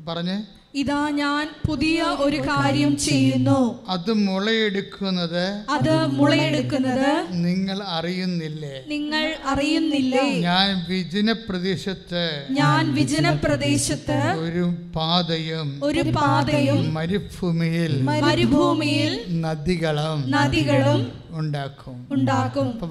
പറഞ്ഞേ? 0.00 0.46
ഇതാ 0.74 1.10
ഞാൻ 1.10 1.48
പുതിയ 1.66 2.02
ഒരു 2.02 2.36
കാര്യം 2.36 2.96
ചെയ്യുന്നു. 2.96 3.80
അത് 3.88 4.12
മുളയെടുക്കുന്നത് 4.12 5.44
അത് 5.70 6.06
മുളയെടുക്കുന്നത് 6.06 7.10
നിങ്ങൾ 7.30 7.82
അറിയുന്നില്ലേ? 7.82 8.84
നിങ്ങൾ 8.86 9.34
അറിയുന്നില്ലേ? 9.44 10.32
ഞാൻ 10.40 10.84
വിജന 10.88 11.32
പ്രദേശത്ത് 11.32 12.46
ഞാൻ 12.50 12.94
വിജന 12.94 13.34
പ്രദേശത്ത് 13.44 14.18
ഒരു 14.38 14.64
പാതയും 14.96 15.80
ഒരു 15.82 16.00
പാതയും 16.00 16.94
മരുഭൂമിയിൽ 16.94 18.02
മരുഭൂമിയിൽ 18.02 19.40
നദികളും 19.40 20.30
നദികളും 20.30 21.12
ഉണ്ടാക്കും. 21.30 22.06
ഉണ്ടാക്കും. 22.10 22.68
അപ്പോൾ 22.72 22.86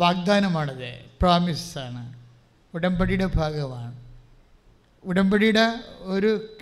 പ്രോമിസ് 1.22 1.78
ആണ്. 1.78 2.14
ഉടമ്പടിയുടെ 2.74 3.26
ഭാഗമാണ്. 3.26 3.94
ഉടമ്പടിയുടെ 5.06 5.74
ഒരു 6.02 6.53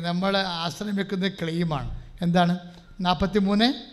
നമ്മൾ 0.00 0.36
ആശ്രമിക്കുന്ന 0.36 1.28
ക്ലെയിമാണ്. 1.28 1.90
എന്താണ്? 2.22 2.58
നാൽപ്പത്തി 3.00 3.38
മൂന്ന് 3.38 3.91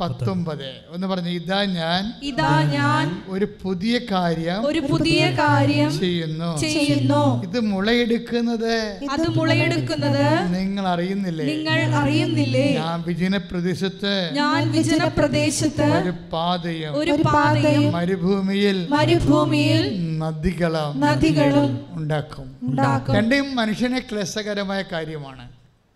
പത്തൊമ്പത്. 0.00 0.74
ഒന്ന് 0.94 1.06
പറഞ്ഞു 1.06 1.28
ഇതാ 1.30 1.64
ഞാൻ 1.64 2.12
ഇതാ 2.22 2.62
ഞാൻ 2.72 3.22
ഒരു 3.28 3.46
പുതിയ 3.62 3.98
കാര്യം 3.98 4.66
ഒരു 4.66 4.80
പുതിയ 4.90 5.30
കാര്യം 5.30 5.98
ചെയ്യുന്നു. 5.98 6.58
ചെയ്യുന്നു. 6.58 7.42
ഇത് 7.42 7.60
മുളയെടുക്കുന്നത്. 7.60 8.74
അത് 9.10 9.28
മുളയെടുക്കുന്നത് 9.28 10.54
നിങ്ങൾ 10.54 10.88
അറിയുന്നില്ലേ? 10.88 11.46
നിങ്ങൾ 11.46 11.94
അറിയുന്നില്ലേ? 11.94 12.66
ഞാൻ 12.74 13.04
വിജന 13.06 13.36
പ്രദേശത്ത് 13.36 14.30
ഞാൻ 14.32 14.70
വിജന 14.72 15.08
പ്രദേശത്ത് 15.08 15.82
ഒരു 15.82 16.12
പാതയും 16.32 16.96
ഒരു 16.96 17.10
പാതയും 17.24 17.92
മരുഭൂമിയിൽ 17.92 18.86
മരുഭൂമിയിൽ 18.90 19.84
നദികളും 20.18 21.00
നദികളും 21.00 21.86
ഉണ്ടാക്കും. 21.92 22.56
ഉണ്ടാക്കും. 22.62 23.14
രണ്ടും 23.14 23.56
മനുഷ്യനെ 23.56 23.98
ക്ലേശകരമായ 24.12 24.84
കാര്യമാണ്. 24.92 25.48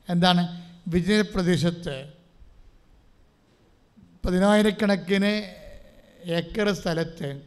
എന്താണ്? 0.09 0.43
വിജയ 0.89 1.21
പ്രദേശത്ത് 1.21 1.97
പതിനായിരക്കണക്കിന് 4.25 5.55
ഏക്കർ 6.25 6.73
സ്ഥലത്ത് 6.73 7.43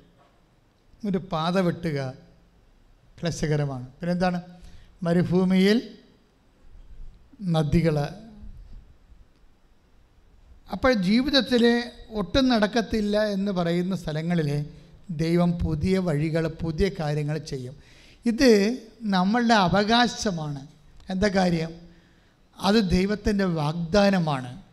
ഒരു 1.08 1.18
പാത 1.18 1.60
വെട്ടുക 1.60 2.14
ക്ലേശകരമാണ് 3.22 3.88
പിന്നെന്താണ്? 3.88 4.42
മരുഭൂമിയിൽ 5.04 5.98
നദികൾ 7.42 8.00
അപ്പോൾ 10.72 10.94
ജീവിതത്തിൽ 10.94 11.92
ഒട്ടും 12.10 12.50
നടക്കത്തില്ല 12.50 13.24
എന്ന് 13.24 13.52
പറയുന്ന 13.52 13.96
സ്ഥലങ്ങളിൽ 13.96 14.66
ദൈവം 15.10 15.52
പുതിയ 15.52 15.98
വഴികൾ 15.98 16.48
പുതിയ 16.48 16.92
കാര്യങ്ങൾ 17.00 17.38
ചെയ്യും. 17.38 17.76
ഇത് 18.26 18.78
നമ്മളുടെ 19.02 19.54
അവകാശമാണ്. 19.54 20.68
എന്താ 21.10 21.28
കാര്യം? 21.28 21.72
അത് 22.60 22.90
ദൈവത്തിന്റെ 22.90 23.46
വാഗ്ദാനമാണ്. 23.46 24.67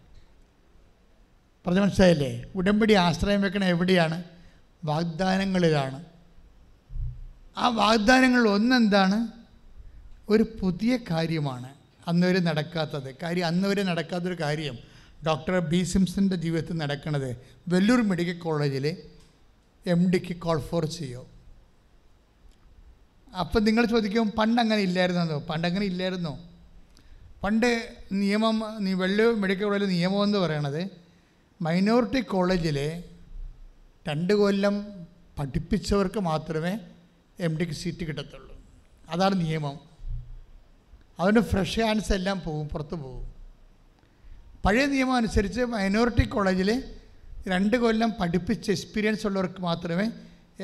പറഞ്ഞ 1.67 1.81
മനസ്സിലായില്ലേ? 1.81 2.45
ഉടമ്പടി 2.57 2.93
ആശ്രയം 2.93 3.43
വെക്കണ 3.43 3.65
എവിടെയാണ്? 3.65 4.25
വാഗ്ദാനങ്ങളിലാണ്. 4.85 6.05
ആ 7.57 7.69
വാഗ്ദാനങ്ങൾ 7.69 8.49
ഒന്നെന്താണ്? 8.49 9.29
ഒരു 10.29 10.47
പുതിയ 10.61 10.99
കാര്യമാണ് 11.11 11.69
അന്നുവരെ 12.09 12.41
നടക്കാത്തത്. 12.41 13.15
കാര്യം 13.23 13.47
അന്നുവരെ 13.47 13.83
നടക്കാത്തൊരു 13.83 14.37
കാര്യം 14.41 14.79
ഡോക്ടർ 15.27 15.59
ബി 15.59 15.83
സിംസിന്റെ 15.83 16.37
ജീവിതത്തിൽ 16.37 16.77
നടക്കുന്നത് 16.77 17.37
വെല്ലൂർ 17.69 18.03
മെഡിക്കൽ 18.03 18.39
കോളേജിൽ 18.39 18.97
എം 19.87 20.11
ഡിക്ക് 20.11 20.37
കോൾ 20.37 20.61
ഫോർ 20.61 20.85
ചെയ്യോ 20.85 21.27
അപ്പം 23.41 23.65
നിങ്ങൾ 23.65 23.85
ചോദിക്കും 23.87 24.31
പണ്ട് 24.39 24.61
അങ്ങനെ 24.61 24.83
ഇല്ലായിരുന്നോ? 24.83 25.39
പണ്ട് 25.39 25.69
അങ്ങനെ 25.69 25.87
ഇല്ലായിരുന്നോ. 25.87 26.39
പണ്ട് 27.45 27.93
നിയമം 28.12 28.59
വെള്ളൂർ 28.99 29.41
മെഡിക്കൽ 29.41 29.65
കോളേജിൽ 29.65 29.89
നിയമം 29.89 30.23
എന്ന് 30.25 30.39
പറയണത് 30.39 31.03
മൈനോറിറ്റി 31.65 32.21
കോളേജിലെ 32.21 33.05
രണ്ട് 34.09 34.33
കൊല്ലം 34.33 34.87
പഠിപ്പിച്ചവർക്ക് 35.39 36.21
മാത്രമേ 36.21 36.79
എം 37.41 37.59
ഡിക്ക് 37.59 37.73
സീറ്റ് 37.73 38.05
കിട്ടത്തുള്ളൂ. 38.05 38.57
അതാണ് 39.09 39.47
നിയമം. 39.47 39.81
അവന് 41.19 41.41
ഫ്രഷ് 41.41 41.81
ഹാൻഡ്സ് 41.81 42.12
എല്ലാം 42.12 42.43
പോകും 42.47 42.69
പുറത്ത് 42.69 42.95
പോകും. 42.95 43.35
പഴയ 44.65 44.87
നിയമം 44.87 45.17
അനുസരിച്ച് 45.17 45.61
മൈനോറിറ്റി 45.61 46.25
കോളേജിൽ 46.27 46.85
രണ്ട് 47.49 47.77
കൊല്ലം 47.77 48.12
പഠിപ്പിച്ച് 48.21 48.71
എക്സ്പീരിയൻസ് 48.71 49.27
ഉള്ളവർക്ക് 49.27 49.61
മാത്രമേ 49.61 50.11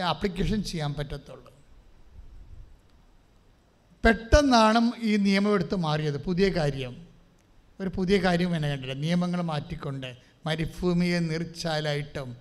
ആപ്ലിക്കേഷൻ 0.00 0.62
ചെയ്യാൻ 0.62 0.94
പറ്റത്തുള്ളൂ. 0.94 1.52
പെട്ടെന്നാണ് 4.04 4.92
ഈ 5.02 5.16
നിയമം 5.16 5.54
എടുത്ത് 5.54 5.76
മാറിയത്. 5.76 6.24
പുതിയ 6.24 6.48
കാര്യം. 6.48 7.06
ഒരു 7.80 7.90
പുതിയ 7.96 8.16
കാര്യം 8.18 8.56
എന്നെ 8.56 8.68
കണ്ടില്ല. 8.68 8.94
നിയമങ്ങൾ 8.94 9.42
മാറ്റിക്കൊണ്ട് 9.42 10.29
മരുഭൂമിയെ 10.46 11.18
നീർച്ചാലായിട്ടും 11.18 12.36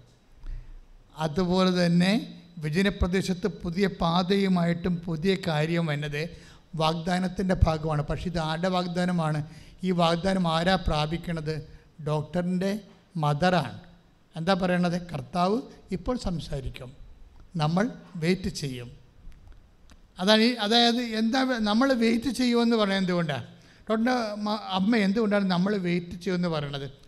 അതുപോലെ 1.18 1.86
തന്നെ 1.86 2.36
വിജനപ്രദേശത്ത് 2.58 3.48
പുതിയ 3.48 3.88
പാതയുമായിട്ടും 3.88 4.98
പുതിയ 5.06 5.38
കാര്യം 5.48 5.86
വന്നത് 5.86 6.30
വാഗ്ദാനത്തിന്റെ 6.76 7.56
ഭാഗമാണ്. 7.64 8.02
പക്ഷേ 8.02 8.30
ഇത് 8.30 8.40
ആരുടെ 8.40 8.68
വാഗ്ദാനമാണ്? 8.68 9.48
ഈ 9.84 9.92
വാഗ്ദാനം 9.92 10.48
ആരാ 10.48 10.76
പ്രാപിക്കണത്? 10.76 11.68
ഡോക്ടറിന്റെ 12.08 12.80
മദറാണ്. 13.18 13.80
എന്താ 14.36 14.54
പറയണത്? 14.54 15.08
കർത്താവ് 15.12 15.62
ഇപ്പോൾ 15.92 16.18
സംസാരിക്കും. 16.18 16.92
നമ്മൾ 17.56 17.90
വെയിറ്റ് 18.16 18.50
ചെയ്യും. 18.50 18.92
അതാണ് 20.20 20.42
ഈ 20.42 20.54
അതായത് 20.54 21.02
എന്താ 21.02 21.44
നമ്മൾ 21.60 21.94
വെയിറ്റ് 21.94 22.30
ചെയ്യുമെന്ന് 22.30 22.76
പറയുന്നത് 22.76 23.00
എന്തുകൊണ്ടാണ് 23.00 23.46
ഡോക്ടറിന്റെ 23.90 24.12
അമ്മ 24.70 24.96
എന്തുകൊണ്ടാണ് 24.96 25.46
നമ്മൾ 25.52 25.78
വെയിറ്റ് 25.78 26.16
ചെയ്യുമെന്ന് 26.16 26.48
പറയണത്? 26.48 26.99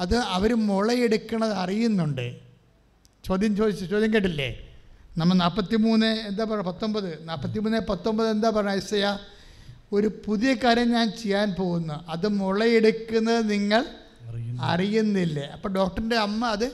അത് 0.00 0.16
അവർ 0.16 0.54
മുളയെടുക്കണത് 0.54 1.52
അറിയുന്നുണ്ട്. 1.52 2.36
ചോദ്യം 3.24 3.56
ചോദിച്ചു 3.56 3.84
ചോദ്യം 3.84 4.14
കേട്ടില്ലേ? 4.14 4.58
നമ്മൾ 5.18 5.34
നാൽപ്പത്തി 5.34 5.76
മൂന്ന് 5.76 6.06
എന്താ 6.06 6.44
പറയുക 6.44 6.64
പത്തൊമ്പത്? 6.64 7.28
നാൽപ്പത്തി 7.28 7.58
മൂന്ന് 7.58 7.78
പത്തൊമ്പത് 7.78 8.28
എന്താ 8.28 8.50
പറയുക 8.50 8.70
ഐസയ? 8.70 9.18
ഒരു 9.92 10.10
പുതിയ 10.26 10.54
കാര്യം 10.54 10.90
ഞാൻ 10.90 11.10
ചെയ്യാൻ 11.10 11.54
പോകുന്നു. 11.58 11.94
അത് 12.08 12.28
മുളയെടുക്കുന്നത് 12.28 13.50
നിങ്ങൾ 13.50 13.86
അറിയുന്നില്ലേ. 14.60 15.42
അപ്പോൾ 15.42 15.68
ഡോക്ടറിന്റെ 15.68 16.16
അമ്മ 16.16 16.46
അത് 16.46 16.70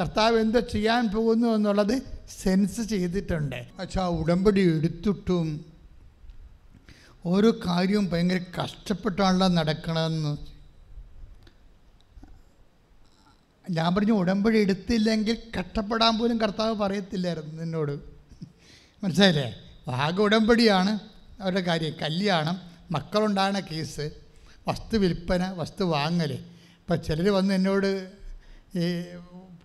കർത്താവ് 0.00 0.40
എന്തോ 0.40 0.60
ചെയ്യാൻ 0.60 1.08
പോകുന്നു 1.08 1.48
എന്നുള്ളത് 1.48 2.02
സെൻസ് 2.42 2.80
ചെയ്തിട്ടുണ്ട്. 2.80 3.66
പക്ഷെ 3.78 4.00
ആ 4.00 4.08
ഉടമ്പടി 4.08 4.76
എടുത്തിട്ടും 4.76 5.64
ഓരോ 7.26 7.52
കാര്യവും 7.66 8.10
ഭയങ്കര 8.10 8.40
കഷ്ടപ്പെട്ടാണല്ലോ 8.64 9.48
നടക്കണമെന്ന് 9.48 10.57
ഞാൻ 13.70 13.94
പറഞ്ഞു 13.94 14.12
ഉടമ്പടി 14.12 14.58
എടുത്തില്ലെങ്കിൽ 14.58 15.36
കഷ്ടപ്പെടാൻ 15.58 16.18
പോലും 16.18 16.40
കർത്താവ് 16.40 16.74
പറയത്തില്ലായിരുന്നു 16.74 17.62
നിന്നോട്. 17.62 17.92
മനസ്സിലായില്ലേ? 19.02 19.54
ആകെ 19.88 20.22
ഉടമ്പടിയാണ് 20.22 20.98
അവരുടെ 21.42 21.60
കാര്യം. 21.60 21.94
കല്യാണം 22.02 22.60
മക്കളുണ്ടാകുന്ന 22.90 23.60
കേസ് 23.60 24.10
വസ്തു 24.68 24.96
വിൽപ്പന 24.96 25.54
വസ്തു 25.56 25.84
വാങ്ങൽ 25.84 26.32
ഇപ്പം 26.32 27.02
ചിലർ 27.02 27.28
വന്ന് 27.28 27.54
എന്നോട് 27.54 28.10
ഈ 28.76 29.04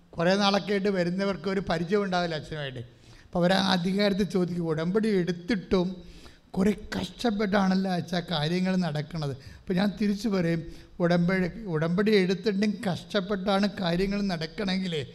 കുറേ 0.09 0.35
നാളൊക്കെ 0.35 0.71
ആയിട്ട് 0.71 0.89
വരുന്നവർക്ക് 0.89 1.49
ഒരു 1.49 1.59
പരിചയം 1.59 2.03
ഉണ്ടാവില്ല 2.03 2.35
അച്ഛനുമായിട്ട്. 2.35 2.79
അപ്പോൾ 3.25 3.39
അവർ 3.39 3.53
ആ 3.53 3.71
അധികാരത്തിൽ 3.71 4.23
ചോദിക്കും 4.23 4.63
ഉടമ്പടി 4.63 5.07
എടുത്തിട്ടും 5.07 6.13
കുറേ 6.51 6.71
കഷ്ടപ്പെട്ടാണല്ലോ 6.71 7.91
അച്ഛാ 7.91 8.19
കാര്യങ്ങൾ 8.31 8.75
നടക്കുന്നത് 8.75 9.31
അപ്പോൾ 9.31 9.73
ഞാൻ 9.73 9.91
തിരിച്ചു 10.01 10.29
പറയും 10.29 10.61
ഉടമ്പടി 10.99 11.63
ഉടമ്പടി 11.63 12.15
എടുത്തിട്ടും 12.15 12.73
കഷ്ടപ്പെട്ടാണ് 12.91 13.69
കാര്യങ്ങൾ 13.81 14.21
നടക്കണമെങ്കിൽ 14.21 15.07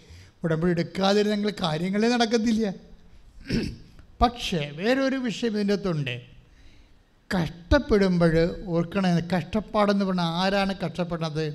ഉടമ്പടി 0.44 0.70
എടുക്കാതിരുന്നെങ്കിൽ 0.70 1.54
കാര്യങ്ങളേ 1.62 2.08
നടക്കത്തില്ല. 2.08 2.74
പക്ഷേ 4.20 4.72
വേറൊരു 4.74 5.16
വിഷയം 5.16 5.52
ഇതിന്റെ 5.52 5.74
അകത്തുണ്ട്. 5.74 6.22
കഷ്ടപ്പെടുമ്പോൾ 7.36 8.64
ഓർക്കണേ 8.66 9.28
കഷ്ടപ്പാടെന്ന് 9.36 10.04
പറഞ്ഞാൽ 10.04 10.24
ആരാണ് 10.24 10.74
കഷ്ടപ്പെടുന്നത്? 10.86 11.54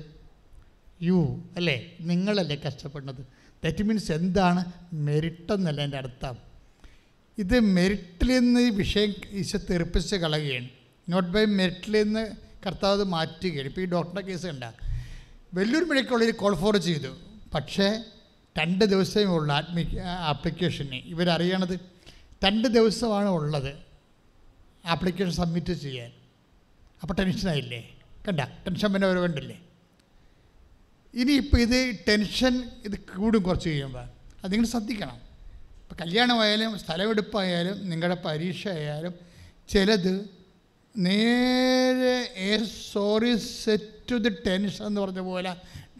യു 1.02 1.42
അല്ലേ? 1.56 1.92
നിങ്ങളല്ലേ 2.00 2.56
കഷ്ടപ്പെടുന്നത്. 2.66 3.26
ദറ്റ് 3.64 3.82
മീൻസ് 3.82 4.12
എന്താണ്? 4.12 4.64
എന്നല്ല 4.92 5.80
എന്റെ 5.80 5.96
അർത്ഥം. 5.96 6.36
ഇത് 7.38 7.60
മെരിറ്റിൽ 7.60 8.38
നിന്ന് 8.38 8.60
ഈ 8.60 8.70
വിഷയം 8.70 9.14
ഈശോ 9.30 9.58
തെറിപ്പിച്ച് 9.70 10.16
കളയുകയാണ്. 10.16 10.68
നോട്ട് 11.08 11.28
ബൈ 11.28 11.44
മെരിറ്റിൽ 11.44 12.02
നിന്ന് 12.02 12.43
കർത്താവ് 12.66 13.04
മാറ്റുകയാണ് 13.04 13.68
ഇപ്പോൾ 13.68 13.80
ഈ 13.80 13.84
ഡോക്ടറുടെ 13.84 14.20
കേസ് 14.20 14.46
കണ്ട. 14.46 14.64
വലിയൊരു 15.54 15.84
മെഡിക്കൽ 15.84 16.30
കോൾ 16.30 16.54
ഫോർ 16.54 16.76
ചെയ്തു. 16.76 17.16
പക്ഷേ 17.54 18.04
രണ്ട് 18.58 18.84
ദിവസമേ 18.84 19.24
ഉള്ളൂ 19.24 19.54
അഡ്മി 19.54 19.96
ആപ്ലിക്കേഷന് 20.02 20.94
ഇവരറിയണത് 20.94 21.80
രണ്ട് 22.44 22.68
ദിവസമാണ് 22.68 23.28
ഉള്ളത് 23.28 23.72
ആപ്ലിക്കേഷൻ 24.86 25.32
സബ്മിറ്റ് 25.32 25.72
ചെയ്യാൻ. 25.72 26.10
അപ്പോൾ 27.02 27.14
ടെൻഷനായില്ലേ 27.14 27.90
കണ്ട? 28.28 28.40
ടെൻഷൻ 28.40 28.92
പിന്നെ 28.92 29.08
അവർ 29.08 29.16
കണ്ടില്ലേ? 29.16 29.60
ഇനിയിപ്പോൾ 31.14 31.58
ഇത് 31.58 31.98
ടെൻഷൻ 32.08 32.70
ഇത് 32.84 32.98
കൂടും 32.98 33.42
കുറച്ച് 33.42 33.68
കഴിയുമ്പോൾ 33.68 34.06
അത് 34.44 34.52
നിങ്ങൾ 34.52 34.66
ശ്രദ്ധിക്കണം. 34.66 35.18
ഇപ്പം 35.82 35.96
കല്യാണമായാലും 36.00 36.78
സ്ഥലമെടുപ്പായാലും 36.78 37.90
നിങ്ങളുടെ 37.90 38.22
പരീക്ഷ 38.24 38.68
ആയാലും 38.68 39.14
ചിലത് 39.68 40.28
നേരെ 40.96 42.34
a 42.36 42.64
sorry 42.92 43.36
set 43.36 44.10
to 44.10 44.16
the 44.16 44.28
tension 44.28 44.86
എന്ന് 44.86 45.00
പറഞ്ഞ 45.00 45.20
പോലെ 45.20 45.56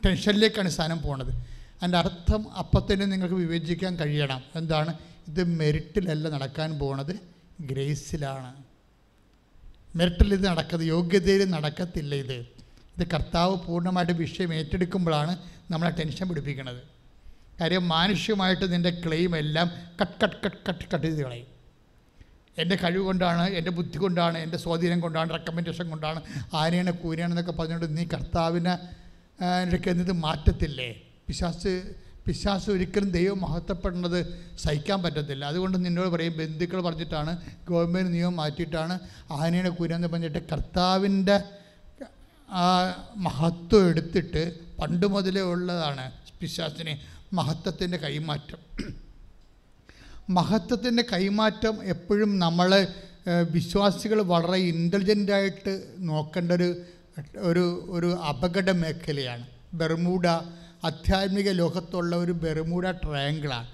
ടെൻഷനിലേക്കാണ് 0.06 0.68
സാധനം 0.68 1.02
പോണത്. 1.02 1.28
അതിന്റെ 1.28 1.98
അർത്ഥം 1.98 2.52
അപ്പത്തന്നെ 2.52 3.06
നിങ്ങൾക്ക് 3.06 3.34
വിവേചിക്കാൻ 3.34 3.96
കഴിയണം. 3.96 4.40
എന്താണ്? 4.56 4.94
ഇത് 5.28 5.44
മെറിറ്റിലല്ല 5.44 6.28
നടക്കാൻ 6.28 6.78
പോണത് 6.78 7.16
ഗ്രേസിലാണ്. 7.60 8.54
മെറിറ്റിൽ 9.96 10.34
ഇത് 10.34 10.46
നടക്കുന്നത് 10.46 10.86
യോഗ്യതയിൽ 10.86 11.44
നടക്കത്തില്ല 11.44 12.14
ഇത്. 12.14 12.46
ഇത് 12.96 13.06
കർത്താവ് 13.14 13.56
പൂർണമായിട്ട് 13.56 14.12
വിഷയം 14.12 14.54
ഏറ്റെടുക്കുമ്പോഴാണ് 14.54 15.38
നമ്മളെ 15.70 15.90
ടെൻഷൻ 15.90 16.28
പിടിപ്പിക്കുന്നത് 16.28 16.82
കാര്യം 17.60 17.88
മാനുഷ്യമായിട്ട് 17.88 18.72
നിന്റെ 18.72 19.02
ക്ലെയിം 19.06 19.36
എല്ലാം 19.36 19.70
cut 20.00 20.24
cut 20.24 20.36
cut 20.44 20.56
cut 20.68 20.84
cut 20.94 21.06
ചെയ്ത് 21.06 21.22
കളയും. 21.22 21.53
എന്റെ 22.62 22.76
കഴിവ് 22.82 23.04
കൊണ്ടാണ് 23.08 23.44
എന്റെ 23.58 23.72
ബുദ്ധി 23.78 23.98
കൊണ്ടാണ് 24.04 24.36
എന്റെ 24.44 24.58
സ്വാധീനം 24.64 24.98
കൊണ്ടാണ് 25.04 25.28
റെക്കമെൻഡേഷൻ 25.36 25.86
കൊണ്ടാണ് 25.92 26.20
ആനയാണ് 26.60 26.92
കൂരയാണെന്നൊക്കെ 27.02 27.54
പറഞ്ഞുകൊണ്ട് 27.60 27.96
നീ 27.98 28.04
കർത്താവിനെ 28.14 28.74
എനിക്ക് 29.64 29.88
എന്നിത് 29.92 30.14
മാറ്റത്തില്ലേ? 30.26 30.90
പിശാസ് 31.28 31.72
പിശാസ് 32.26 32.68
ഒരിക്കലും 32.74 33.08
ദൈവം 33.16 33.38
മഹത്വപ്പെടുന്നത് 33.46 34.18
സഹിക്കാൻ 34.62 34.98
പറ്റത്തില്ല. 35.04 35.42
അതുകൊണ്ട് 35.52 35.76
നിന്നോട് 35.86 36.10
പറയും 36.14 36.34
ബന്ധുക്കൾ 36.38 36.78
പറഞ്ഞിട്ടാണ് 36.86 37.32
ഗവൺമെന്റ് 37.68 38.12
നിയമം 38.14 38.36
മാറ്റിയിട്ടാണ് 38.40 38.94
ആനയുടെ 39.40 39.72
കുരാന്ന് 39.78 40.08
പറഞ്ഞിട്ട് 40.12 40.40
കർത്താവിന്റെ 40.52 41.36
മഹത്വം 43.26 43.84
എടുത്തിട്ട് 43.90 44.42
പണ്ട് 44.80 45.06
മുതലേ 45.14 45.42
ഉള്ളതാണ് 45.52 46.04
പിശാസിനെ 46.40 46.94
മഹത്വത്തിന്റെ 47.38 47.98
കൈമാറ്റം. 48.04 48.60
മഹത്വത്തിന്റെ 50.30 51.04
കൈമാറ്റം 51.12 51.84
എപ്പോഴും 51.84 52.38
നമ്മൾ 52.38 52.86
വിശ്വാസികൾ 53.50 54.22
വളരെ 54.22 54.56
ഇന്റലിജന്റായിട്ട് 54.56 55.84
നോക്കേണ്ട 55.98 56.52
ഒരു 56.52 56.76
ഒരു 57.36 57.86
ഒരു 57.90 58.06
അപകട 58.06 58.70
മേഖലയാണ്. 58.70 59.46
ബെർമൂഡ 59.74 60.26
ആധ്യാത്മിക 60.84 61.50
ലോകത്തുള്ള 61.50 62.16
ഒരു 62.16 62.32
ബെർമൂഡ 62.32 62.90
ട്രയാങ്കിളാണ് 62.90 63.68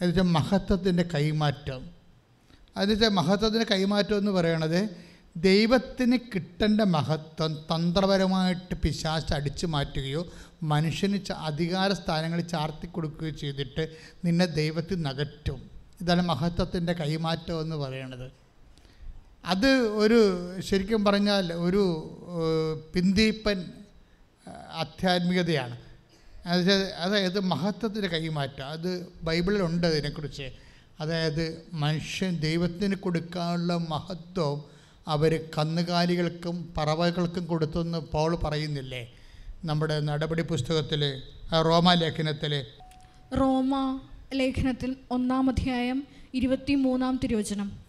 എന്നുവെച്ചാൽ 0.00 0.22
മഹത്വത്തിന്റെ 0.22 1.02
കൈമാറ്റം. 1.14 1.82
എന്നുവെച്ചാൽ 2.76 3.08
മഹത്വത്തിന്റെ 3.08 3.66
കൈമാറ്റം 3.70 4.18
എന്ന് 4.18 4.30
പറയണത് 4.30 4.88
ദൈവത്തിന് 5.36 6.16
കിട്ടേണ്ട 6.16 6.80
മഹത്വം 6.80 7.54
തന്ത്രപരമായിട്ട് 7.54 8.74
പിശാച്ച് 8.74 9.34
അടിച്ചു 9.34 9.66
മാറ്റുകയോ 9.66 10.26
മനുഷ്യന് 10.62 11.18
അധികാര 11.32 11.92
സ്ഥാനങ്ങളിൽ 11.92 12.44
ചാർത്തി 12.44 12.86
കൊടുക്കുകയോ 12.86 13.30
ചെയ്തിട്ട് 13.30 13.96
നിന്നെ 14.24 14.46
ദൈവത്തിൽ 14.46 15.02
നകറ്റും. 15.02 15.73
ഇതാണ് 16.04 16.22
മഹത്വത്തിന്റെ 16.22 16.92
കൈമാറ്റം 16.92 17.60
എന്ന് 17.60 17.76
പറയുന്നത് 17.76 18.32
അത് 19.44 19.68
ഒരു 19.68 20.20
ശരിക്കും 20.60 21.04
പറഞ്ഞാൽ 21.04 21.52
ഒരു 21.52 21.82
പിന്തീപ്പൻ 22.94 23.58
ആധ്യാത്മികതയാണ്. 24.72 25.76
അതായത് 26.96 27.40
മഹത്വത്തിന്റെ 27.40 28.08
കൈമാറ്റം. 28.08 28.66
അത് 28.66 29.06
ബൈബിളിലുണ്ട് 29.22 29.86
അതിനെക്കുറിച്ച്. 29.86 30.52
അതായത് 31.00 31.62
മനുഷ്യൻ 31.72 32.36
ദൈവത്തിന് 32.36 32.94
കൊടുക്കാനുള്ള 32.94 33.76
മഹത്വം 33.76 34.64
അവർ 35.08 35.48
കന്നുകാലികൾക്കും 35.58 36.74
പറവകൾക്കും 36.76 37.44
കൊടുത്തെന്ന് 37.46 37.98
പോൾ 37.98 38.36
പറയുന്നില്ലേ? 38.36 39.12
നമ്മുടെ 39.64 40.00
നടപടി 40.00 40.42
പുസ്തകത്തിൽ 40.42 41.22
റോമാലേഖനത്തിൽ 41.52 42.66
റോമ 43.40 44.00
ലേഖനത്തിൽ 44.34 44.96
ഒന്നാം 45.10 45.48
അധ്യായം 45.48 46.04
ഇരുപത്തി 46.34 46.74
മൂന്നാം 46.74 47.20
തിരുവചനം. 47.22 47.83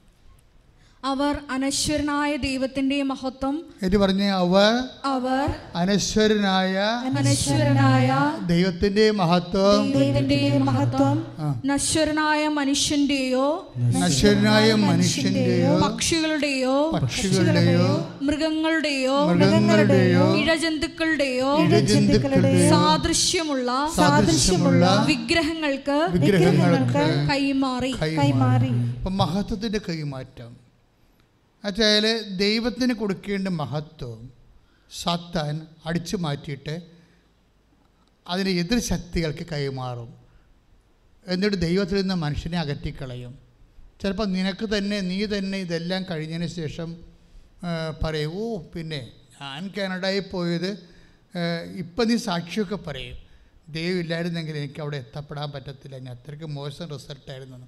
അവർ 1.06 1.36
അനശ്വരനായ 1.52 2.36
ദൈവത്തിന്റെ 2.36 3.03
മഹത്വം. 3.03 3.64
എന്ന് 3.84 3.98
പറഞ്ഞ് 3.98 4.23
അവർ 4.23 4.84
അവർ 5.06 5.56
അനശ്വരനായ 5.76 6.77
അനശ്വരനായ 7.18 8.32
ദൈവത്തിന്റെ 8.48 9.11
മഹത്വം. 9.11 9.91
ദൈവത്തിന്റെ 9.91 10.57
മഹത്വം. 10.57 11.26
നശ്വരനായ 11.65 12.48
മനുഷ്യന്റെയോ 12.48 13.73
നശ്വരനായ 13.77 14.73
മനുഷ്യന്റെയോ 14.73 15.80
പക്ഷികളുടെയോ? 15.80 16.91
പക്ഷികളുടെയോ? 16.91 18.10
മൃഗങ്ങളുടെയോ? 18.22 19.26
മൃഗങ്ങളുടെയോ? 19.26 20.36
ഇഴജന്തുക്കളുടെയോ? 20.36 21.57
ഇഴജന്തുക്കളുടെയോ? 21.57 22.69
സാദൃശ്യമുള്ള 22.69 23.90
സാദൃശ്യമുള്ള 23.95 25.06
വിഗ്രഹങ്ങൾക്ക് 25.07 26.07
വിഗ്രഹങ്ങൾക്ക് 26.11 27.30
കൈമാറി. 27.30 27.91
കൈമാറി. 27.91 28.69
മഹത്വത്തിന്റെ 29.10 29.80
കൈമാറ്റം. 29.90 30.65
എന്നുവെച്ചാൽ 31.66 32.06
ദൈവത്തിന് 32.38 32.94
കൊടുക്കേണ്ട 32.94 33.50
മഹത്വം 33.62 34.20
സത്താൻ 34.92 35.56
അടിച്ചു 35.86 36.18
മാറ്റിയിട്ട് 36.24 36.76
അതിന് 38.28 38.52
എതിർ 38.62 38.80
ശക്തികൾക്ക് 38.92 39.46
കൈമാറും. 39.52 40.12
എന്നിട്ട് 41.34 41.58
ദൈവത്തിൽ 41.68 41.98
നിന്ന് 42.02 42.18
മനുഷ്യനെ 42.26 42.58
അകറ്റിക്കളയും. 42.64 43.34
ചിലപ്പോൾ 44.02 44.28
നിനക്ക് 44.36 44.66
തന്നെ 44.76 44.98
നീ 45.10 45.18
തന്നെ 45.26 45.58
ഇതെല്ലാം 45.66 46.02
കഴിഞ്ഞതിന് 46.12 46.50
ശേഷം 46.60 46.90
പറയും 48.04 48.32
ഓ 48.40 48.46
പിന്നെ 48.74 49.02
ഞാൻ 49.42 49.64
കാനഡയിൽ 49.78 50.26
പോയത് 50.34 50.72
ഇപ്പം 51.82 52.06
നീ 52.10 52.16
സാക്ഷിയൊക്കെ 52.30 52.78
പറയും. 52.88 53.18
ദൈവം 53.78 54.00
ഇല്ലായിരുന്നെങ്കിൽ 54.04 54.56
എനിക്ക് 54.58 54.80
അവിടെ 54.84 54.98
എത്തപ്പെടാൻ 55.04 55.50
പറ്റത്തില്ല. 55.52 55.96
ഞാൻ 56.06 56.14
അത്രയ്ക്ക് 56.18 56.48
മോശം 56.58 56.86
റിസൾട്ടായിരുന്നു. 56.96 57.68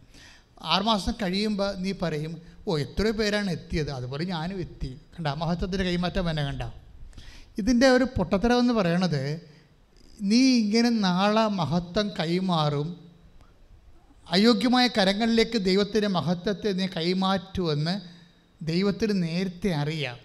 ആറുമാസം 0.62 1.12
കഴിയുമ്പോൾ 1.12 1.76
നീ 1.76 1.92
പറയും 1.92 2.42
ഓ 2.68 2.78
എത്രയോ 2.78 3.12
പേരാണ് 3.12 3.52
എത്തിയത്. 3.52 3.92
അതുപോലെ 3.92 4.26
ഞാനും 4.26 4.60
എത്തി. 4.60 4.88
കണ്ട? 4.88 5.28
മഹത്വത്തിന്റെ 5.28 5.84
കൈമാറ്റം 5.84 6.30
എന്നെ 6.30 6.44
കണ്ട? 6.44 6.62
ഇതിന്റെ 7.58 7.88
ഒരു 7.88 8.04
പൊട്ടത്തരം 8.04 8.60
എന്ന് 8.60 8.74
പറയണത് 8.74 9.42
നീ 10.22 10.38
ഇങ്ങനെ 10.38 10.90
നാളെ 10.90 11.48
മഹത്വം 11.48 12.10
കൈമാറും 12.20 13.08
അയോഗ്യമായ 14.32 14.88
കരങ്ങളിലേക്ക് 14.88 15.58
ദൈവത്തിന്റെ 15.58 16.08
മഹത്വത്തെ 16.08 16.72
നീ 16.72 16.88
കൈമാറ്റുമെന്ന് 16.88 18.02
ദൈവത്തിന് 18.66 19.24
നേരത്തെ 19.24 19.74
അറിയാം. 19.74 20.18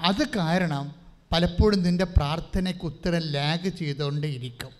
അത് 0.00 0.28
കാരണം 0.28 0.94
പലപ്പോഴും 1.32 1.82
നിന്റെ 1.82 2.04
പ്രാർത്ഥനയ്ക്ക് 2.04 2.84
ഉത്തരം 2.84 3.20
ലാഗ് 3.20 3.68
ചെയ്തുകൊണ്ടേ 3.68 4.28
ഇരിക്കും 4.28 4.70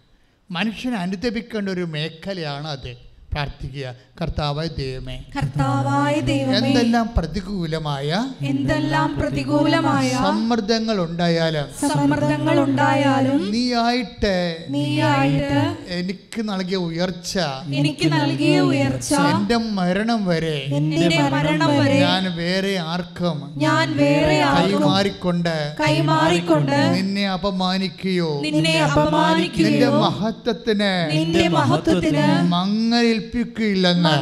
മനുഷ്യനെ 0.50 0.96
അനുദപിക്കേണ്ട 0.96 1.68
ഒരു 1.68 1.80
മേഖലയാണ് 1.80 2.68
അത് 2.68 3.11
പ്രാർത്ഥിക്കുക. 3.32 3.86
കർത്താവായ 4.18 4.68
ദൈവമേ 4.78 5.14
കർത്താവായ 5.34 6.14
ദൈവമേ 6.28 6.56
എന്തെല്ലാം 6.58 7.06
പ്രതികൂലമായ 7.16 8.10
എന്തെല്ലാം 8.50 9.08
പ്രതികൂലമായ 9.20 10.10
സമ്മർദ്ദങ്ങൾ 10.24 10.96
ഉണ്ടായാലും 11.06 11.68
സമ്മർദ്ദങ്ങൾ 11.82 12.56
ഉണ്ടായാലും 12.64 13.38
നീയായിട്ട് 13.54 14.34
നീയായിട്ട് 14.76 15.62
എനിക്ക് 15.98 16.42
നൽകിയ 16.50 16.78
ഉയർച്ച 16.88 17.34
എനിക്ക് 17.80 18.08
നൽകിയ 18.14 18.58
ഉയർച്ച 18.68 19.12
എന്റെ 19.32 19.58
മരണം 19.78 20.20
വരെ 20.24 20.56
എന്റെ 20.78 21.00
മരണം 21.34 21.72
വരെ 21.80 21.98
ഞാൻ 22.04 22.24
വേറെ 22.38 22.74
ആർക്കും 22.86 23.40
ഞാൻ 23.64 23.86
വേറെ 24.02 24.38
ആർക്കും 24.50 24.78
കൈമാറിക്കൊണ്ട് 24.82 25.56
കൈമാറിക്കൊണ്ട് 25.82 26.78
നിന്നെ 26.98 27.26
അപമാനിക്കുകയോ 27.36 28.30
നിന്നെ 28.46 28.76
അപമാനിക്കുകയോ 28.86 29.70
നിന്റെ 29.72 29.90
മഹത്വത്തിന് 30.04 30.92
നിന്റെ 31.16 31.46
മഹത്വത്തിന് 31.50 32.26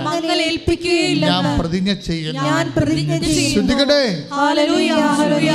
മങ്ങലേൽപ്പിക്കുകയില്ലെന്ന് 0.04 1.48
ഞാൻ 1.48 1.58
പ്രതിജ്ഞ 1.58 1.92
ചെയ്യുന്നു. 1.92 2.42
ഞാൻ 2.42 2.72
പ്രതിജ്ഞ 2.76 3.18
ചെയ്യുന്നു. 3.18 3.52
ശ്രദ്ധിക്കട്ടെ? 3.52 4.22
ഹല്ലേലൂയ, 4.32 4.90
ഹല്ലേലൂയ, 4.90 5.50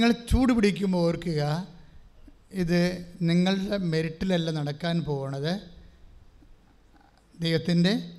നിങ്ങൾ 0.00 0.14
ചൂട് 0.30 0.52
പിടിക്കുമ്പോൾ 0.52 0.98
ഓർക്കുക 0.98 1.68
ഇത് 2.52 3.06
നിങ്ങളുടെ 3.22 3.76
മെരിറ്റിലല്ല 3.76 4.50
നടക്കാൻ 4.50 5.00
പോകുന്നത് 5.00 5.60
ദൈവത്തിന്റെ 7.40 8.12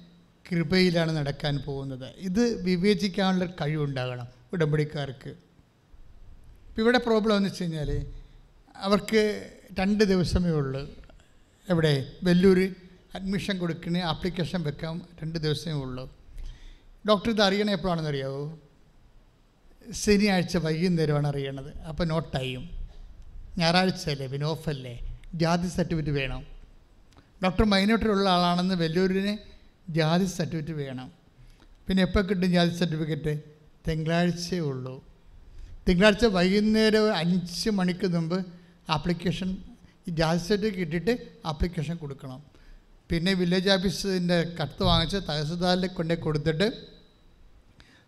കൃപയിലാണ് 0.52 1.12
നടക്കാൻ 1.12 1.58
പോകുന്നത്. 1.58 2.06
ഇത് 2.18 2.64
വിവേചിക്കാനുള്ള 2.64 3.45
കഴിവുണ്ടാകണം 3.45 4.28
ഉടമ്പടിക്കാർക്ക്. 4.53 5.30
ഇപ്പം 6.70 6.82
ഇവിടെ 6.84 6.98
പ്രോബ്ലം 6.98 7.38
എന്ന് 7.38 7.49
വെച്ച് 7.49 7.64
കഴിഞ്ഞാൽ 7.64 8.06
അവർക്ക് 8.76 9.52
രണ്ട് 9.80 10.03
ദിവസമേ 10.03 10.49
ഉള്ളൂ. 10.49 10.90
എവിടെ? 11.70 12.12
വെല്ലൂർ 12.24 12.76
അഡ്മിഷൻ 13.16 13.58
കൊടുക്കണേ 13.58 14.02
ആപ്ലിക്കേഷൻ 14.02 14.64
വെക്കാൻ 14.64 15.02
രണ്ട് 15.24 15.40
ദിവസമേ 15.40 15.74
ഉള്ളൂ. 15.74 16.16
ഡോക്ടർ 17.10 17.30
ഇത് 17.32 17.41
അറിയണേ 17.41 17.74
എപ്പോഴാണെന്ന് 17.74 18.10
അറിയാവോ 18.10 18.60
ശനിയാഴ്ച 20.02 20.58
വൈകുന്നേരമാണ് 20.58 21.28
അറിയണത് 21.28 21.72
അപ്പോൾ 21.90 22.06
നോട്ടായും 22.12 22.64
ഞായറാഴ്ച 23.60 24.03
അല്ലേ 24.10 24.28
പിന്നെ 24.28 24.45
ഓഫല്ലേ 24.48 24.94
ജാതി 25.41 25.68
സർട്ടിഫിക്കറ്റ് 25.68 26.14
വേണം. 26.20 26.41
ഡോക്ടർ 27.44 27.66
മൈനോട്ടിലുള്ള 27.66 28.30
ആളാണെന്ന് 28.30 28.76
വലിയൊരിന് 28.76 29.34
ജാതി 29.90 30.26
സർട്ടിഫിക്കറ്റ് 30.26 30.76
വേണം. 30.84 31.08
പിന്നെ 31.88 32.03
എപ്പോൾ 32.03 32.24
കിട്ടും 32.30 32.49
ജാതി 32.52 32.74
സർട്ടിഫിക്കറ്റ് 32.82 33.34
തിങ്കളാഴ്ചയേ 33.88 34.60
ഉള്ളൂ. 34.60 34.95
തിങ്കളാഴ്ച 35.88 36.26
വൈകുന്നേരം 36.26 37.06
അഞ്ച് 37.16 37.70
മണിക്ക് 37.80 38.08
മുമ്പ് 38.16 38.38
ആപ്ലിക്കേഷൻ 38.95 39.49
ജാതി 40.20 40.41
സർട്ടിഫിക്കറ്റ് 40.48 40.80
കിട്ടിയിട്ട് 40.80 41.14
ആപ്ലിക്കേഷൻ 41.45 41.95
കൊടുക്കണം. 41.98 42.40
പിന്നെ 43.10 43.34
വില്ലേജ് 43.34 43.70
ഓഫീസിന്റെ 43.70 44.38
കത്ത് 44.60 44.84
വാങ്ങിച്ച് 44.84 45.18
തഹസിൽദാറിൽ 45.30 45.88
കൊണ്ടേ 45.88 46.16
കൊടുത്തിട്ട് 46.16 46.68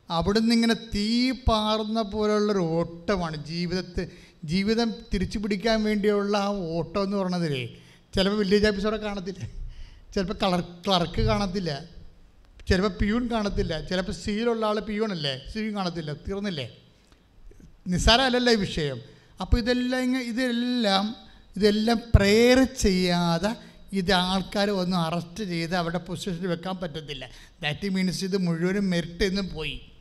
അവിടുന്ന് 0.09 0.55
ഇങ്ങനെ 0.55 0.73
തീ 0.73 1.31
പാർന്ന 1.31 2.01
പോലുള്ളൊരു 2.01 2.59
ഓട്ടമാണ് 2.59 3.45
ജീവിതത്തെ. 3.45 4.07
ജീവിതം 4.43 4.93
തിരിച്ചു 5.13 5.37
പിടിക്കാൻ 5.37 5.83
വേണ്ടിയുള്ള 5.83 6.37
ആ 6.37 6.47
ഓട്ടം 6.47 7.03
എന്ന് 7.03 7.17
പറയണതിലേ 7.17 7.67
ചിലപ്പോൾ 8.15 8.37
വില്ലേജ് 8.37 8.67
ഓഫീസറെ 8.67 8.97
കാണത്തില്ല. 8.97 9.49
ചിലപ്പോൾ 10.15 10.33
കളർ 10.33 10.59
ക്ലർക്ക് 10.59 11.21
കാണത്തില്ല. 11.21 11.83
ചിലപ്പോൾ 12.69 12.97
പിയൂൺ 12.97 13.31
കാണത്തില്ല. 13.31 13.81
ചിലപ്പോൾ 13.81 14.11
സീലുള്ള 14.11 14.65
ആൾ 14.65 14.79
പിയൂണല്ലേ 14.79 15.41
സീൻ 15.53 15.75
കാണത്തില്ല. 15.75 16.13
തീർന്നില്ലേ? 16.13 16.71
നിസ്സാരമല്ലല്ല 17.87 18.51
ഈ 18.51 18.55
വിഷയം. 18.55 19.01
അപ്പോൾ 19.41 19.57
ഇതെല്ലാം 19.57 20.03
ഇങ്ങനെ 20.03 20.23
ഇതെല്ലാം 20.23 21.15
ഇതെല്ലാം 21.55 22.01
പ്രെയർ 22.15 22.63
ചെയ്യാതെ 22.63 23.55
ഇത് 23.93 24.11
ആൾക്കാർ 24.11 24.69
ഒന്ന് 24.69 24.97
അറസ്റ്റ് 24.97 25.43
ചെയ്ത് 25.43 25.75
അവിടെ 25.75 25.97
പൊസിഷനിൽ 25.97 26.47
വെക്കാൻ 26.47 26.77
പറ്റത്തില്ല. 26.77 27.29
ദാറ്റ് 27.63 27.89
മീൻസ് 27.89 28.23
ഇത് 28.23 28.37
മുഴുവനും 28.37 28.89
മെറിറ്റ് 28.89 29.53
പോയി. 29.53 29.92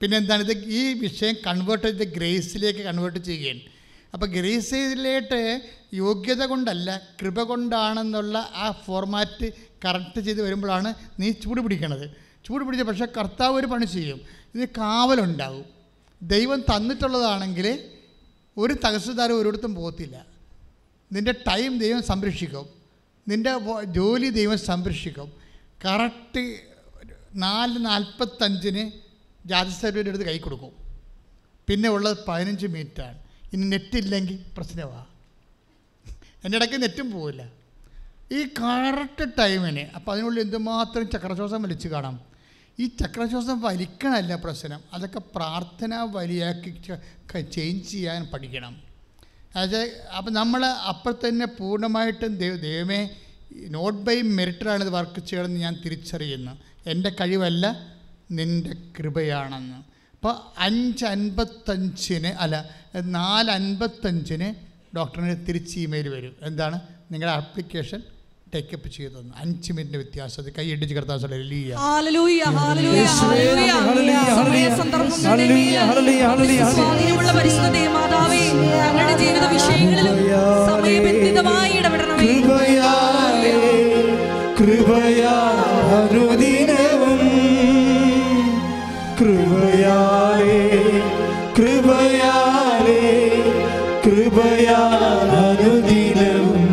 പിന്നെ 0.00 0.16
എന്താണ് 0.16 0.50
ഇത് 0.50 0.64
ഈ 0.64 0.92
വിഷയം 0.92 1.34
കൺവേർട്ട് 1.46 1.86
ചെയ്ത് 1.86 2.14
ഗ്രേസിലേക്ക് 2.14 2.80
കൺവേർട്ട് 2.80 3.18
ചെയ്യുകയാണ്. 3.18 3.60
അപ്പോൾ 4.14 4.26
ഗ്രേസിലേട്ട് 4.26 5.62
യോഗ്യത 5.94 6.44
കൊണ്ടല്ല 6.44 7.02
കൃപ 7.22 7.42
കൊണ്ടാണെന്നുള്ള 7.42 8.38
ആ 8.38 8.82
ഫോർമാറ്റ് 8.86 9.52
കറക്റ്റ് 9.84 10.20
ചെയ്ത് 10.20 10.42
വരുമ്പോഴാണ് 10.42 10.94
നീ 11.20 11.30
ചൂട് 11.30 11.60
പിടിക്കണത്. 11.60 12.10
ചൂട് 12.46 12.64
പിടിച്ച 12.64 12.82
പക്ഷേ 12.82 13.06
കർത്താവ് 13.16 13.56
ഒരു 13.56 13.66
പണി 13.66 13.84
ചെയ്യും. 13.84 14.20
ഇത് 14.54 14.68
കാവലുണ്ടാവും. 14.68 15.64
ദൈവം 16.22 16.60
തന്നിട്ടുള്ളതാണെങ്കിൽ 16.60 17.78
ഒരു 18.56 18.74
തഹസിൽദാർ 18.84 19.32
ഒരിടത്തും 19.32 19.74
പോകത്തില്ല. 19.74 20.26
നിന്റെ 21.12 21.32
ടൈം 21.32 21.78
ദൈവം 21.78 22.02
സംരക്ഷിക്കും. 22.02 22.66
നിന്റെ 23.28 23.50
ജോലി 23.84 24.28
ദൈവം 24.28 24.58
സംരക്ഷിക്കും. 24.58 25.32
കറക്റ്റ് 25.84 26.56
നാല് 27.34 27.84
നാൽപ്പത്തഞ്ചിന് 27.86 29.05
ജാതി 29.50 29.72
അടുത്ത് 30.10 30.26
കൈ 30.30 30.38
കൊടുക്കും. 30.38 30.72
പിന്നെ 31.68 31.88
ഉള്ളത് 31.88 32.18
പതിനഞ്ച് 32.28 32.66
മിനിറ്റാണ്. 32.74 33.18
ഇനി 33.52 33.64
നെറ്റില്ലെങ്കിൽ 33.74 34.36
പ്രശ്നമാണ് 34.56 35.06
എന്റെ 36.44 36.56
ഇടയ്ക്ക് 36.58 36.78
നെറ്റും 36.82 37.08
പോവില്ല. 37.10 37.42
ഈ 38.36 38.40
കറക്റ്റ് 38.60 39.24
ടൈമിന് 39.38 39.84
അപ്പോൾ 39.96 40.12
അതിനുള്ളിൽ 40.12 40.40
എന്തുമാത്രം 40.40 41.04
ചക്രശ്വാസം 41.14 41.62
വലിച്ചു 41.62 41.88
കാണാം? 41.88 42.16
ഈ 42.78 42.86
ചക്രശ്വാസം 43.00 43.56
വലിക്കണമല്ല 43.60 44.34
പ്രശ്നം. 44.44 44.80
അതൊക്കെ 44.92 45.20
പ്രാർത്ഥന 45.36 45.94
വലിയാക്കി 46.16 46.70
ചേഞ്ച് 47.54 47.88
ചെയ്യാൻ 47.90 48.26
പഠിക്കണം. 48.32 48.74
അത് 49.62 49.78
അപ്പം 50.16 50.32
നമ്മൾ 50.32 50.62
അപ്പോൾ 50.92 51.14
തന്നെ 51.24 51.46
പൂർണമായിട്ടും 51.58 52.32
ദൈവ 52.42 52.54
ദൈവമേ 52.68 53.00
നോട്ട് 53.76 54.00
ബൈ 54.06 54.16
മെറിറ്ററാണ് 54.38 54.82
ഇത് 54.84 54.90
വർക്ക് 54.90 55.20
ചെയ്യണമെന്ന് 55.20 55.60
ഞാൻ 55.60 55.74
തിരിച്ചറിയുന്നു. 55.84 56.54
എന്റെ 56.86 57.10
കഴിവല്ല 57.20 57.66
നിന്റെ 58.30 58.70
കൃപയാണെന്ന്. 58.98 59.76
അപ്പോൾ 60.14 60.34
അഞ്ച് 60.58 61.04
അൻപത്തഞ്ചിന് 61.04 62.26
അല്ല 62.26 62.68
നാല് 63.04 63.50
അൻപത്തഞ്ചിന് 63.50 64.54
ഡോക്ടറിന് 64.96 65.36
തിരിച്ച് 65.48 65.78
ഇമെയിൽ 65.78 66.08
വരും. 66.08 66.36
എന്താണ്? 66.42 66.80
നിങ്ങളുടെ 67.12 67.36
ആപ്ലിക്കേഷൻ 67.36 68.02
ടേക്കപ്പ് 68.54 68.88
ചെയ്തെന്ന് 68.88 69.34
അഞ്ച് 69.36 69.72
മിനിറ്റ് 69.72 69.96
വ്യത്യാസം. 69.96 70.42
അത് 70.42 70.52
ദേവമാതാവേ 77.74 78.42
ഞങ്ങളുടെ 78.80 79.18
ജീവിത 79.18 79.44
വിഷയങ്ങളിലും 79.44 80.18
സമയബന്ധിതമായി 80.68 81.72
ഇടപെടണമേ. 81.72 82.26
കൃപയാലേ 82.26 83.54
കൃപയാ 84.60 85.36
കൃപയാലേ 89.18 90.56
കൃപയാലേ 91.56 93.02
കൃപയാ 94.04 94.80
അനുദിനവും 95.38 96.66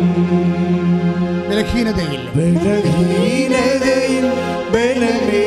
ബലഹീനതയിൽ 1.48 2.22
ബലഹീനതയിൽ 2.36 4.26
ബലമേ 4.74 5.46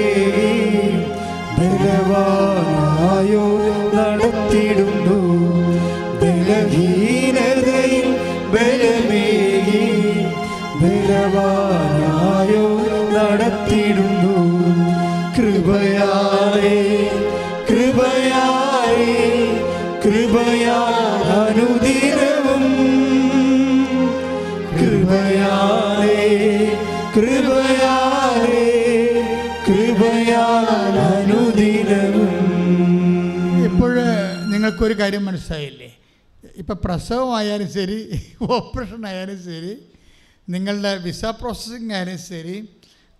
ബലവാനായോ 1.58 3.44
നടത്തിടുന്നു 3.96 5.18
കൃപയാലേ 27.16 28.64
നിങ്ങൾക്കൊരു 34.50 34.94
കാര്യം 35.00 35.22
മനസ്സിലായില്ലേ? 35.28 35.88
ഇപ്പം 36.56 36.78
പ്രസവമായാലും 36.84 37.68
ശരി 37.76 37.96
ഓപ്പറേഷൻ 38.56 39.06
ആയാലും 39.06 39.38
ശരി 39.48 39.72
നിങ്ങളുടെ 40.48 40.92
വിസ 41.06 41.24
പ്രോസസ്സിംഗ് 41.40 41.92
ആയാലും 41.92 42.18
ശരി 42.30 42.56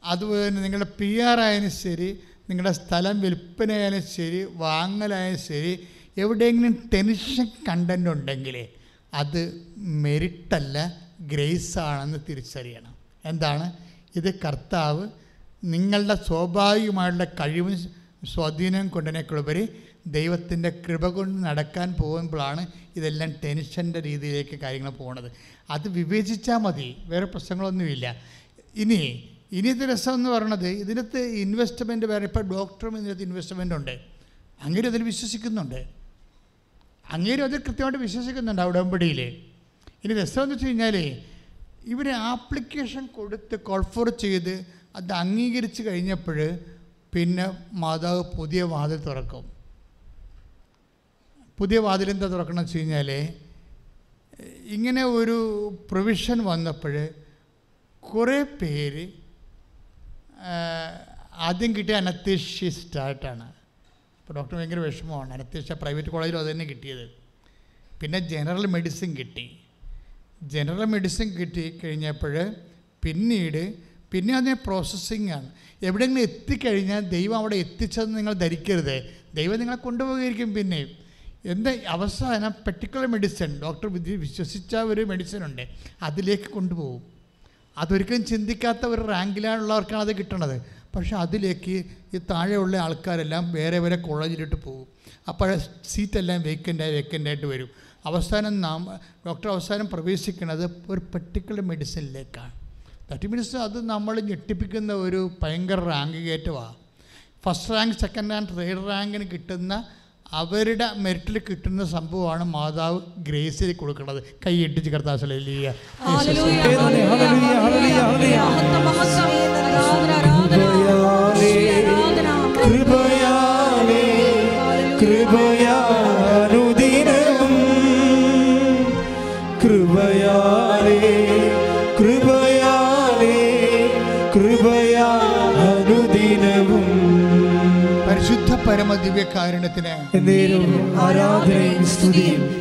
അതുപോലെ 0.02 0.42
തന്നെ 0.48 0.60
നിങ്ങളുടെ 0.62 0.88
പി 0.98 1.10
ആർ 1.28 1.40
ആയാലും 1.40 1.72
ശരി 1.82 2.08
നിങ്ങളുടെ 2.48 2.72
സ്ഥലം 2.72 3.16
വിൽപ്പനയായാലും 3.20 4.04
ശരി 4.16 4.40
വാങ്ങലായാലും 4.64 5.40
ശരി 5.48 5.72
എവിടെയെങ്കിലും 6.16 6.74
ടെൻഷൻ 6.94 7.48
കണ്ടന്റ് 7.68 8.10
ഉണ്ടെങ്കിൽ 8.10 8.56
അത് 9.14 9.40
മെരിട്ടല്ല 10.04 10.76
ഗ്രേസ് 11.32 11.78
ആണെന്ന് 11.78 12.18
തിരിച്ചറിയണം. 12.28 12.92
എന്താണ്? 13.24 13.66
ഇത് 14.16 14.34
കർത്താവ് 14.34 15.08
നിങ്ങളുടെ 15.64 16.14
സ്വാഭാവികമായുള്ള 16.14 17.24
കഴിവും 17.24 17.78
സ്വാധീനവും 18.24 18.88
കൊണ്ടതിനേക്കുള്ളവരെ 18.88 19.68
ദൈവത്തിന്റെ 20.06 20.82
കൃപ 20.88 21.06
കൊണ്ട് 21.06 21.46
നടക്കാൻ 21.46 21.92
പോകുമ്പോഴാണ് 21.92 22.66
ഇതെല്ലാം 22.96 23.32
ടെൻഷന്റെ 23.44 24.00
രീതിയിലേക്ക് 24.00 24.60
കാര്യങ്ങൾ 24.60 24.90
പോകുന്നത് 24.90 25.32
അത് 25.70 25.88
വിവേചിച്ചാൽ 25.88 26.56
മതി. 26.56 26.96
വേറെ 27.06 27.26
പ്രശ്നങ്ങളൊന്നുമില്ല. 27.26 28.16
ഇനി 28.74 29.30
ഇനിയത്തെ 29.52 29.92
രസം 29.92 30.14
എന്ന് 30.14 30.30
പറയണത് 30.30 30.66
ഇതിനകത്ത് 30.66 31.18
ഇൻവെസ്റ്റ്മെന്റ് 31.18 32.06
വേറെ 32.06 32.24
ഇപ്പോൾ 32.24 32.40
ഡോക്ടറും 32.40 32.98
ഇതിനകത്ത് 32.98 33.22
ഇൻവെസ്റ്റ്മെന്റ് 33.22 33.74
ഉണ്ട്. 33.74 34.00
അങ്ങനെ 34.62 34.88
അതിൽ 34.88 35.02
വിശ്വസിക്കുന്നുണ്ട്. 35.02 35.88
അങ്ങേരും 37.10 37.44
അതിൽ 37.44 37.58
കൃത്യമായിട്ട് 37.58 37.98
വിശ്വസിക്കുന്നുണ്ട് 37.98 38.62
ആ 38.62 38.64
ഉടമ്പടിയിൽ 38.64 39.20
ഇനി 40.04 40.14
രസം 40.14 40.42
എന്ന് 40.42 40.54
വെച്ച് 40.54 40.66
കഴിഞ്ഞാൽ 40.66 41.18
ഇവർ 41.92 42.06
ആപ്ലിക്കേഷൻ 42.32 43.04
കൊടുത്ത് 43.16 43.56
കോൾഫോർ 43.68 44.06
ചെയ്ത് 44.22 44.54
അത് 44.98 45.12
അംഗീകരിച്ച് 45.22 45.82
കഴിഞ്ഞപ്പോൾ 45.88 46.38
പിന്നെ 47.14 47.44
മാതാവ് 47.82 48.22
പുതിയ 48.38 48.62
വാതിൽ 48.72 48.98
തുറക്കും. 49.08 49.44
പുതിയ 51.58 51.78
വാതിൽ 51.86 52.08
എന്താ 52.14 52.26
തുറക്കണം 52.32 52.62
വെച്ച് 52.62 52.78
കഴിഞ്ഞാൽ 52.78 53.10
ഇങ്ങനെ 54.76 55.02
ഒരു 55.18 55.36
പ്രൊവിഷൻ 55.90 56.38
വന്നപ്പോൾ 56.50 56.94
കുറേ 58.02 58.40
പേര് 58.60 59.04
ആദ്യം 61.48 61.70
കിട്ടിയ 61.76 61.94
അനത്യഷ്യസ്റ്റായിട്ടാണ് 62.02 63.46
അപ്പോൾ 64.18 64.34
ഡോക്ടർ 64.38 64.54
ഭയങ്കര 64.58 64.80
വിഷമമാണ്. 64.88 65.30
അനത്തേഷ്യ 65.36 65.74
പ്രൈവറ്റ് 65.82 66.10
കോളേജിലും 66.14 66.40
അത് 66.42 66.48
തന്നെ 66.50 66.66
കിട്ടിയത്. 66.72 67.06
പിന്നെ 68.00 68.18
ജനറൽ 68.32 68.66
മെഡിസിൻ 68.76 69.10
കിട്ടി. 69.20 69.46
ജനറൽ 70.42 70.84
മെഡിസിൻ 70.84 71.28
കിട്ടി 71.28 71.80
കഴിഞ്ഞപ്പോൾ 71.84 72.54
പിന്നീട് 73.04 73.74
പിന്നെ 74.12 74.36
അതിനെ 74.36 74.54
പ്രോസസ്സിങ് 74.54 75.30
ആണ്. 75.30 75.50
എവിടെയെങ്കിലും 75.82 76.22
എത്തിക്കഴിഞ്ഞാൽ 76.22 77.00
ദൈവം 77.00 77.36
അവിടെ 77.36 77.56
എത്തിച്ചതെന്ന് 77.56 78.16
നിങ്ങൾ 78.16 78.32
ധരിക്കരുത്. 78.32 79.10
ദൈവം 79.34 79.58
നിങ്ങളെ 79.58 79.76
കൊണ്ടുപോകുമായിരിക്കും 79.76 80.54
പിന്നെ. 80.54 80.86
എന്താ 81.44 81.76
അവസാനം 81.88 82.50
പെർട്ടിക്കുലർ 82.50 83.06
മെഡിസിൻ 83.06 83.60
ഡോക്ടർ 83.60 83.92
വിശ്വസിച്ച 84.20 84.76
ഒരു 84.76 85.00
മെഡിസിൻ 85.00 85.44
ഉണ്ട്. 85.44 85.68
അതിലേക്ക് 86.02 86.44
കൊണ്ടുപോകും. 86.44 87.02
അതൊരിക്കലും 87.78 88.24
ചിന്തിക്കാത്ത 88.24 88.86
ഒരു 88.86 89.02
റാങ്കിലാണുള്ളവർക്കാണ് 89.02 90.00
അത് 90.00 90.16
കിട്ടണത്. 90.16 90.62
പക്ഷേ 90.96 91.16
അതിലേക്ക് 91.16 91.84
ഈ 92.14 92.18
താഴെയുള്ള 92.18 92.76
ആൾക്കാരെല്ലാം 92.76 93.52
വേറെ 93.52 93.78
വേറെ 93.78 93.96
കോളേജിലിട്ട് 93.96 94.56
പോകും. 94.56 94.86
അപ്പോൾ 95.28 95.58
സീറ്റെല്ലാം 95.88 96.42
വേക്കന്റായി 96.42 96.92
വേക്കന്റായിട്ട് 96.92 97.46
വരും. 97.46 97.70
അവസാനം 98.10 98.54
നാം 98.66 98.80
ഡോക്ടർ 99.26 99.48
അവസാനം 99.54 99.86
പ്രവേശിക്കുന്നത് 99.94 100.64
ഒരു 100.92 101.02
പെർട്ടിക്കുലർ 101.12 101.64
മെഡിസിനിലേക്കാണ് 101.72 102.54
ദാറ്റ് 103.10 103.28
മീൻസ് 103.32 103.58
അത് 103.66 103.78
നമ്മൾ 103.92 104.14
ഞെട്ടിപ്പിക്കുന്ന 104.30 104.92
ഒരു 105.06 105.20
ഭയങ്കര 105.42 105.80
rank 105.92 106.18
കയറ്റമാണ് 106.26 106.76
first 107.44 107.72
rank 107.74 107.96
second 108.04 108.32
rank 108.34 108.52
third 108.60 108.84
റാങ്കിന് 108.92 109.26
കിട്ടുന്ന 109.34 109.74
അവരുടെ 110.40 110.86
മെറിറ്റിൽ 111.04 111.36
കിട്ടുന്ന 111.48 111.82
സംഭവമാണ് 111.92 112.44
മാതാവ് 112.54 112.98
ഗ്രേസിൽ 113.28 113.70
കൊടുക്കുന്നത്. 113.80 114.20
കൈ 114.44 114.54
ഇട്ടിച്ച് 114.66 114.90
കർത്താസലിയ 114.94 115.36
ഹല്ലേലൂയ, 115.36 115.68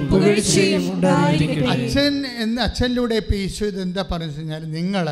പുകഴ്ചയും 0.10 0.84
അച്ഛൻ 1.74 2.14
എന്ന് 2.44 2.62
അച്ഛനിലൂടെ 2.62 3.16
ഇപ്പം 3.16 3.38
ഈശോ 3.38 3.66
ഇത് 3.66 3.82
എന്താ 3.82 4.04
പറഞ്ഞു 4.12 4.36
കഴിഞ്ഞാൽ 4.36 4.64
നിങ്ങൾ 4.72 5.06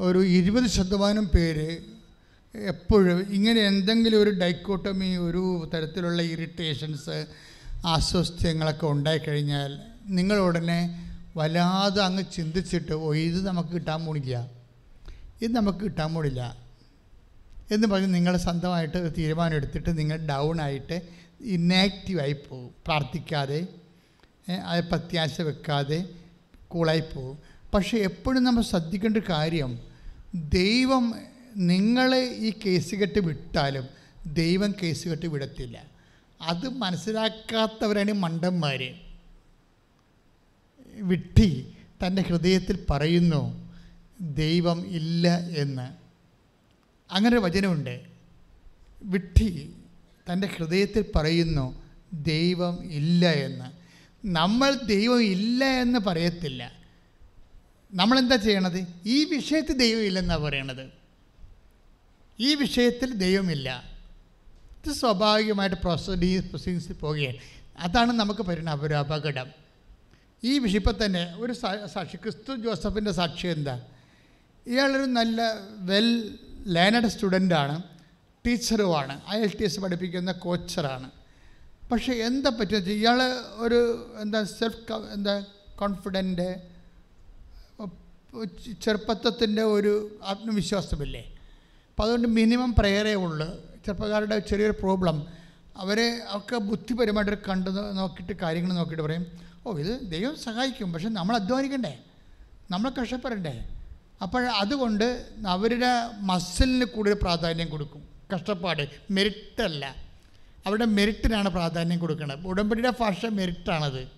ഒരു 0.00 0.20
ഇരുപത് 0.38 0.68
ശതമാനം 0.68 1.26
പേര് 1.26 1.68
എപ്പോഴും 2.54 3.18
ഇങ്ങനെ 3.32 3.60
എന്തെങ്കിലും 3.70 4.18
ഒരു 4.22 4.30
ഡൈക്കോട്ടമി 4.42 5.10
ഒരു 5.26 5.42
തരത്തിലുള്ള 5.72 6.22
ഇറിറ്റേഷൻസ് 6.34 7.16
അസ്വസ്ഥ്യങ്ങളൊക്കെ 7.86 8.86
ഉണ്ടായിക്കഴിഞ്ഞാൽ 8.86 9.72
നിങ്ങൾ 10.10 10.38
ഉടനെ 10.40 10.80
വല്ലാതെ 11.36 12.00
അങ്ങ് 12.04 12.24
ചിന്തിച്ചിട്ട് 12.36 12.94
ഓ 12.98 13.08
ഇത് 13.22 13.40
നമുക്ക് 13.46 13.72
കിട്ടാൻ 13.74 14.00
പോണില്ല. 14.06 14.34
ഇത് 15.42 15.52
നമുക്ക് 15.56 15.78
കിട്ടാൻ 15.78 16.10
പോണില്ല. 16.14 16.42
എന്ന് 17.72 17.86
പറഞ്ഞ് 17.88 18.14
നിങ്ങൾ 18.14 18.36
സ്വന്തമായിട്ട് 18.36 19.12
തീരുമാനം 19.18 19.56
എടുത്തിട്ട് 19.56 19.98
നിങ്ങൾ 19.98 20.16
ഡൗൺ 20.16 20.60
ആയിട്ട് 20.60 21.02
ഇന്നാക്റ്റീവായി 21.40 22.32
പോകും 22.32 22.74
പ്രാർത്ഥിക്കാതെ 22.84 23.66
അത് 24.50 24.84
പ്രത്യാശ 24.88 25.40
വെക്കാതെ 25.40 26.08
കൂളായി 26.68 27.00
പോകും 27.00 27.38
പക്ഷേ 27.74 27.98
എപ്പോഴും 27.98 28.44
നമ്മൾ 28.44 28.62
ശ്രദ്ധിക്കേണ്ട 28.62 29.16
കാര്യം 29.16 29.72
ദൈവം 30.34 31.14
നിങ്ങളെ 31.56 32.22
ഈ 32.36 32.52
കേസ് 32.66 32.94
കെട്ട് 32.94 33.18
വിട്ടാലും 33.18 33.86
ദൈവം 34.32 34.74
കേസ് 34.82 35.08
കെട്ട് 35.08 35.26
വിടത്തില്ല. 35.26 35.76
അത് 36.40 36.68
മനസ്സിലാക്കാത്തവരാണ് 36.68 38.12
മണ്ടന്മാർ 38.12 38.94
വിട്ടി 41.02 41.74
തന്റെ 42.02 42.22
ഹൃദയത്തിൽ 42.22 42.78
പറയുന്നു 42.90 43.42
ദൈവം 44.20 44.86
ഇല്ല 44.86 45.38
എന്ന്. 45.38 46.05
അങ്ങനെ 47.10 47.38
വചനമുണ്ട്. 47.38 48.00
വിട്ടി 49.02 49.72
തന്റെ 50.32 50.46
ഹൃദയത്തിൽ 50.46 51.04
പറയുന്നു 51.14 51.82
ദൈവം 52.12 52.84
ഇല്ല 52.84 53.32
എന്ന്. 53.32 53.64
നമ്മൾ 54.26 54.74
ദൈവം 54.74 55.22
ഇല്ല 55.22 55.64
എന്ന് 55.64 55.98
പറയത്തില്ല. 55.98 56.72
നമ്മളെന്താ 57.94 58.36
ചെയ്യണത്? 58.36 58.86
ഈ 59.06 59.24
വിഷയത്തിൽ 59.24 59.76
ദൈവം 59.76 60.00
ഇല്ലെന്നാണ് 60.00 60.40
പറയണത്. 60.40 60.90
ഈ 62.40 62.54
വിഷയത്തിൽ 62.54 63.14
ദൈവമില്ല 63.14 63.96
ഇത് 64.86 64.92
സ്വാഭാവികമായിട്ട് 64.92 65.76
പ്രൊസീഡി 65.76 66.40
പ്രൊസീഡിങ്സിൽ 66.40 66.92
പോവുകയാണ്. 66.92 67.36
അതാണ് 67.78 68.12
നമുക്ക് 68.12 68.40
പറയുന്നത് 68.40 68.86
ഒരു 68.86 68.94
അപകടം. 68.94 69.46
ഈ 70.44 70.58
വിഷയപ്പം 70.58 71.04
തന്നെ 71.04 71.34
ഒരു 71.36 71.52
സാക്ഷി 71.86 72.16
ക്രിസ്തു 72.16 72.56
ജോസഫിന്റെ 72.56 73.12
സാക്ഷി 73.12 73.46
എന്താ? 73.46 73.82
ഇയാളൊരു 74.66 75.04
നല്ല 75.04 75.42
വെൽ 75.78 76.38
ലേണഡ് 76.66 77.08
സ്റ്റുഡന്റാണ് 77.08 77.82
ടീച്ചറുമാണ് 78.46 79.20
ഐ 79.30 79.40
എൽ 79.40 79.52
ടി 79.60 79.64
എസ് 79.64 79.80
പഠിപ്പിക്കുന്ന 79.80 80.32
കോച്ചറാണ് 80.32 81.10
പക്ഷേ 81.90 82.12
എന്താ 82.12 82.50
പറ്റുക 82.50 82.90
ഇയാൾ 82.90 83.22
ഒരു 83.54 83.78
എന്താ 84.20 84.44
സെൽഫ് 84.44 84.92
എന്താ 85.12 85.44
കോൺഫിഡന്റ് 85.76 86.76
ചെറുപ്പത്വത്തിന്റെ 88.82 89.62
ഒരു 89.62 90.18
ആത്മവിശ്വാസമില്ലേ? 90.22 91.20
അപ്പം 91.90 92.02
അതുകൊണ്ട് 92.04 92.28
മിനിമം 92.28 92.74
പ്രയറേ 92.74 93.14
ഉള്ളു. 93.14 93.46
ചെറുപ്പക്കാരുടെ 93.86 94.38
ചെറിയൊരു 94.38 94.72
പ്രോബ്ലം 94.72 95.26
അവരെ 95.76 96.20
ഒക്കെ 96.32 96.56
ബുദ്ധിപരമായിട്ട് 96.56 97.42
കണ്ട് 97.48 97.70
നോക്കിയിട്ട് 97.70 98.32
കാര്യങ്ങൾ 98.32 98.72
നോക്കിയിട്ട് 98.72 99.02
പറയും 99.02 99.26
ഓ 99.66 99.78
ഇത് 99.78 100.10
ദൈവം 100.10 100.36
സഹായിക്കും. 100.36 100.92
പക്ഷെ 100.92 101.08
നമ്മൾ 101.08 101.36
അധ്വാനിക്കണ്ടേ? 101.36 101.98
നമ്മൾ 102.70 102.90
കഷ്ടപ്പെടണ്ടേ? 102.90 103.75
അപ്പോൾ 104.22 104.46
അതുകൊണ്ട് 104.46 105.26
അവരുടെ 105.48 106.10
മസിലിന് 106.20 106.84
കൂടുതൽ 106.84 107.14
പ്രാധാന്യം 107.22 107.68
കൊടുക്കും. 107.68 108.08
കഷ്ടപ്പാട് 108.34 108.88
മെരിറ്റല്ല. 109.10 109.94
അവരുടെ 110.66 110.84
മെരിറ്റിനാണ് 110.84 111.48
പ്രാധാന്യം 111.48 111.98
കൊടുക്കുന്നത്. 111.98 112.46
ഉടമ്പടിയുടെ 112.46 112.92
ഭാഷ 113.00 113.26
മെരിറ്റാണത്. 113.26 114.08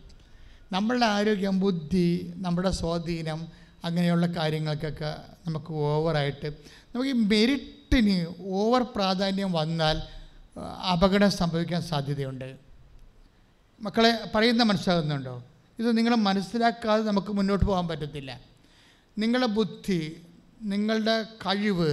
നമ്മളുടെ 0.73 1.07
ആരോഗ്യം 1.07 1.61
ബുദ്ധി 1.61 2.33
നമ്മുടെ 2.37 2.71
സ്വാധീനം 2.71 3.49
അങ്ങനെയുള്ള 3.85 4.27
കാര്യങ്ങൾക്കൊക്കെ 4.27 5.17
നമുക്ക് 5.47 5.73
ഓവറായിട്ട് 5.73 6.47
നമുക്ക് 6.95 7.09
ഈ 7.09 7.13
മെരിറ്റിന് 7.13 8.27
ഓവർ 8.51 8.83
പ്രാധാന്യം 8.83 9.53
വന്നാൽ 9.53 10.03
അപകടം 10.93 11.31
സംഭവിക്കാൻ 11.31 11.83
സാധ്യതയുണ്ട്. 11.83 12.57
മക്കളെ 13.81 14.31
പറയുന്ന 14.35 14.63
മനസ്സിലാകുന്നുണ്ടോ? 14.63 15.43
ഇത് 15.79 15.97
നിങ്ങൾ 15.97 16.15
മനസ്സിലാക്കാതെ 16.15 17.03
നമുക്ക് 17.03 17.33
മുന്നോട്ട് 17.33 17.65
പോകാൻ 17.65 17.89
പറ്റത്തില്ല. 17.89 18.41
നിങ്ങളുടെ 19.19 19.47
ബുദ്ധി 19.47 20.01
നിങ്ങളുടെ 20.63 21.23
കഴിവ് 21.47 21.93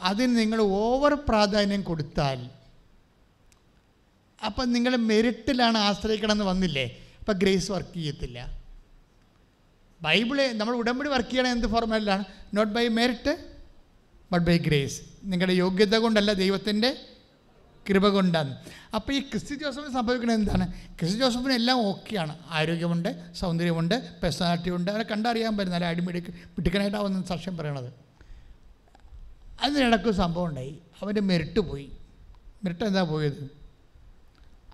അതിന് 0.00 0.36
നിങ്ങൾ 0.38 0.60
ഓവർ 0.62 1.14
പ്രാധാന്യം 1.14 1.82
കൊടുത്താൽ 1.82 2.40
അപ്പം 4.44 4.72
നിങ്ങൾ 4.72 4.96
മെറിറ്റിലാണ് 4.96 5.78
ആശ്രയിക്കണമെന്ന് 5.78 6.44
വന്നില്ലേ? 6.44 6.86
അപ്പം 7.20 7.38
ഗ്രേസ് 7.38 7.70
വർക്ക് 7.72 7.94
ചെയ്യത്തില്ല. 7.94 8.38
ബൈബിൾ 10.00 10.38
നമ്മൾ 10.52 10.74
ഉടമ്പടി 10.76 11.08
വർക്ക് 11.08 11.30
ചെയ്യണം 11.30 11.50
എന്ത് 11.50 11.66
ഫോർമാലിലാണ് 11.66 12.24
not 12.54 12.72
by 12.72 12.88
merit 12.88 13.32
but 14.32 14.46
by 14.46 14.56
grace 14.58 14.98
നിങ്ങളുടെ 15.24 15.52
യോഗ്യത 15.52 15.96
കൊണ്ടല്ല 15.96 16.32
ദൈവത്തിന്റെ 16.32 16.90
കൃപ 17.88 18.08
കൊണ്ടാണ്. 18.08 18.56
അപ്പോൾ 18.94 19.12
ഈ 19.12 19.20
ക്രിസ്ത്യൻ 19.20 19.58
ജോസഫിന് 19.58 19.94
സംഭവിക്കുന്നത് 19.94 20.36
എന്താണ്? 20.36 20.72
ക്രിസ്ത്യൻ 20.72 21.20
ജോസഫിന് 21.20 21.52
എല്ലാം 21.52 21.78
ഓക്കെയാണ്. 21.78 22.38
ആരോഗ്യമുണ്ട് 22.50 23.34
സൗന്ദര്യമുണ്ട് 23.34 24.10
പേഴ്സണാലിറ്റി 24.22 24.70
ഉണ്ട്. 24.70 24.90
അവരെ 24.90 25.02
കണ്ടറിയാൻ 25.02 25.56
പറ്റുന്ന 25.56 25.74
നല്ല 25.74 25.86
അടിമിടി 25.86 26.20
പിടിക്കനായിട്ടാവുന്ന 26.20 27.22
സാക്ഷ്യം 27.22 27.56
പറയണത്. 27.56 27.92
അതിനിടക്ക് 29.62 30.10
സംഭവം 30.10 30.46
ഉണ്ടായി. 30.46 30.78
അവന്റെ 31.02 31.20
മെരിട്ട് 31.20 31.60
പോയി. 31.60 31.90
മെരിട്ട് 32.64 32.84
എന്താ 32.84 33.02
പോയത്? 33.02 33.50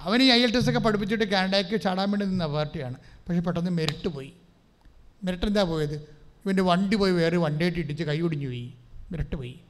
അവൻ 0.01 0.23
ഈ 0.23 0.31
ഐ 0.31 0.43
എൽ 0.43 0.51
ടി 0.51 0.57
എസ് 0.57 0.69
ഒക്കെ 0.69 0.79
പഠിപ്പിച്ചിട്ട് 0.79 1.25
കാനഡയ്ക്ക് 1.25 1.81
ചാടാൻ 1.81 2.11
വേണ്ടി 2.11 2.27
നിന്ന 2.27 2.47
പാർട്ടിയാണ്. 2.47 2.95
പക്ഷേ 2.95 3.41
പെട്ടെന്ന് 3.41 3.71
മെരിട്ട് 3.71 4.09
പോയി. 4.09 4.33
മെരിട്ട് 5.25 5.47
എന്താ 5.47 5.63
പോയത്? 5.63 5.95
ഇവന്റെ 6.45 6.63
വണ്ടി 6.63 6.97
പോയി 6.97 7.13
വേറെ 7.13 7.37
വണ്ടിയായിട്ട് 7.37 7.79
ഇടിച്ച് 7.79 8.05
കൈ 8.05 8.21
ഒടിഞ്ഞു 8.21 8.47
പോയി. 8.47 8.75
മെറിറ്റ് 9.11 9.37
പോയി. 9.37 9.61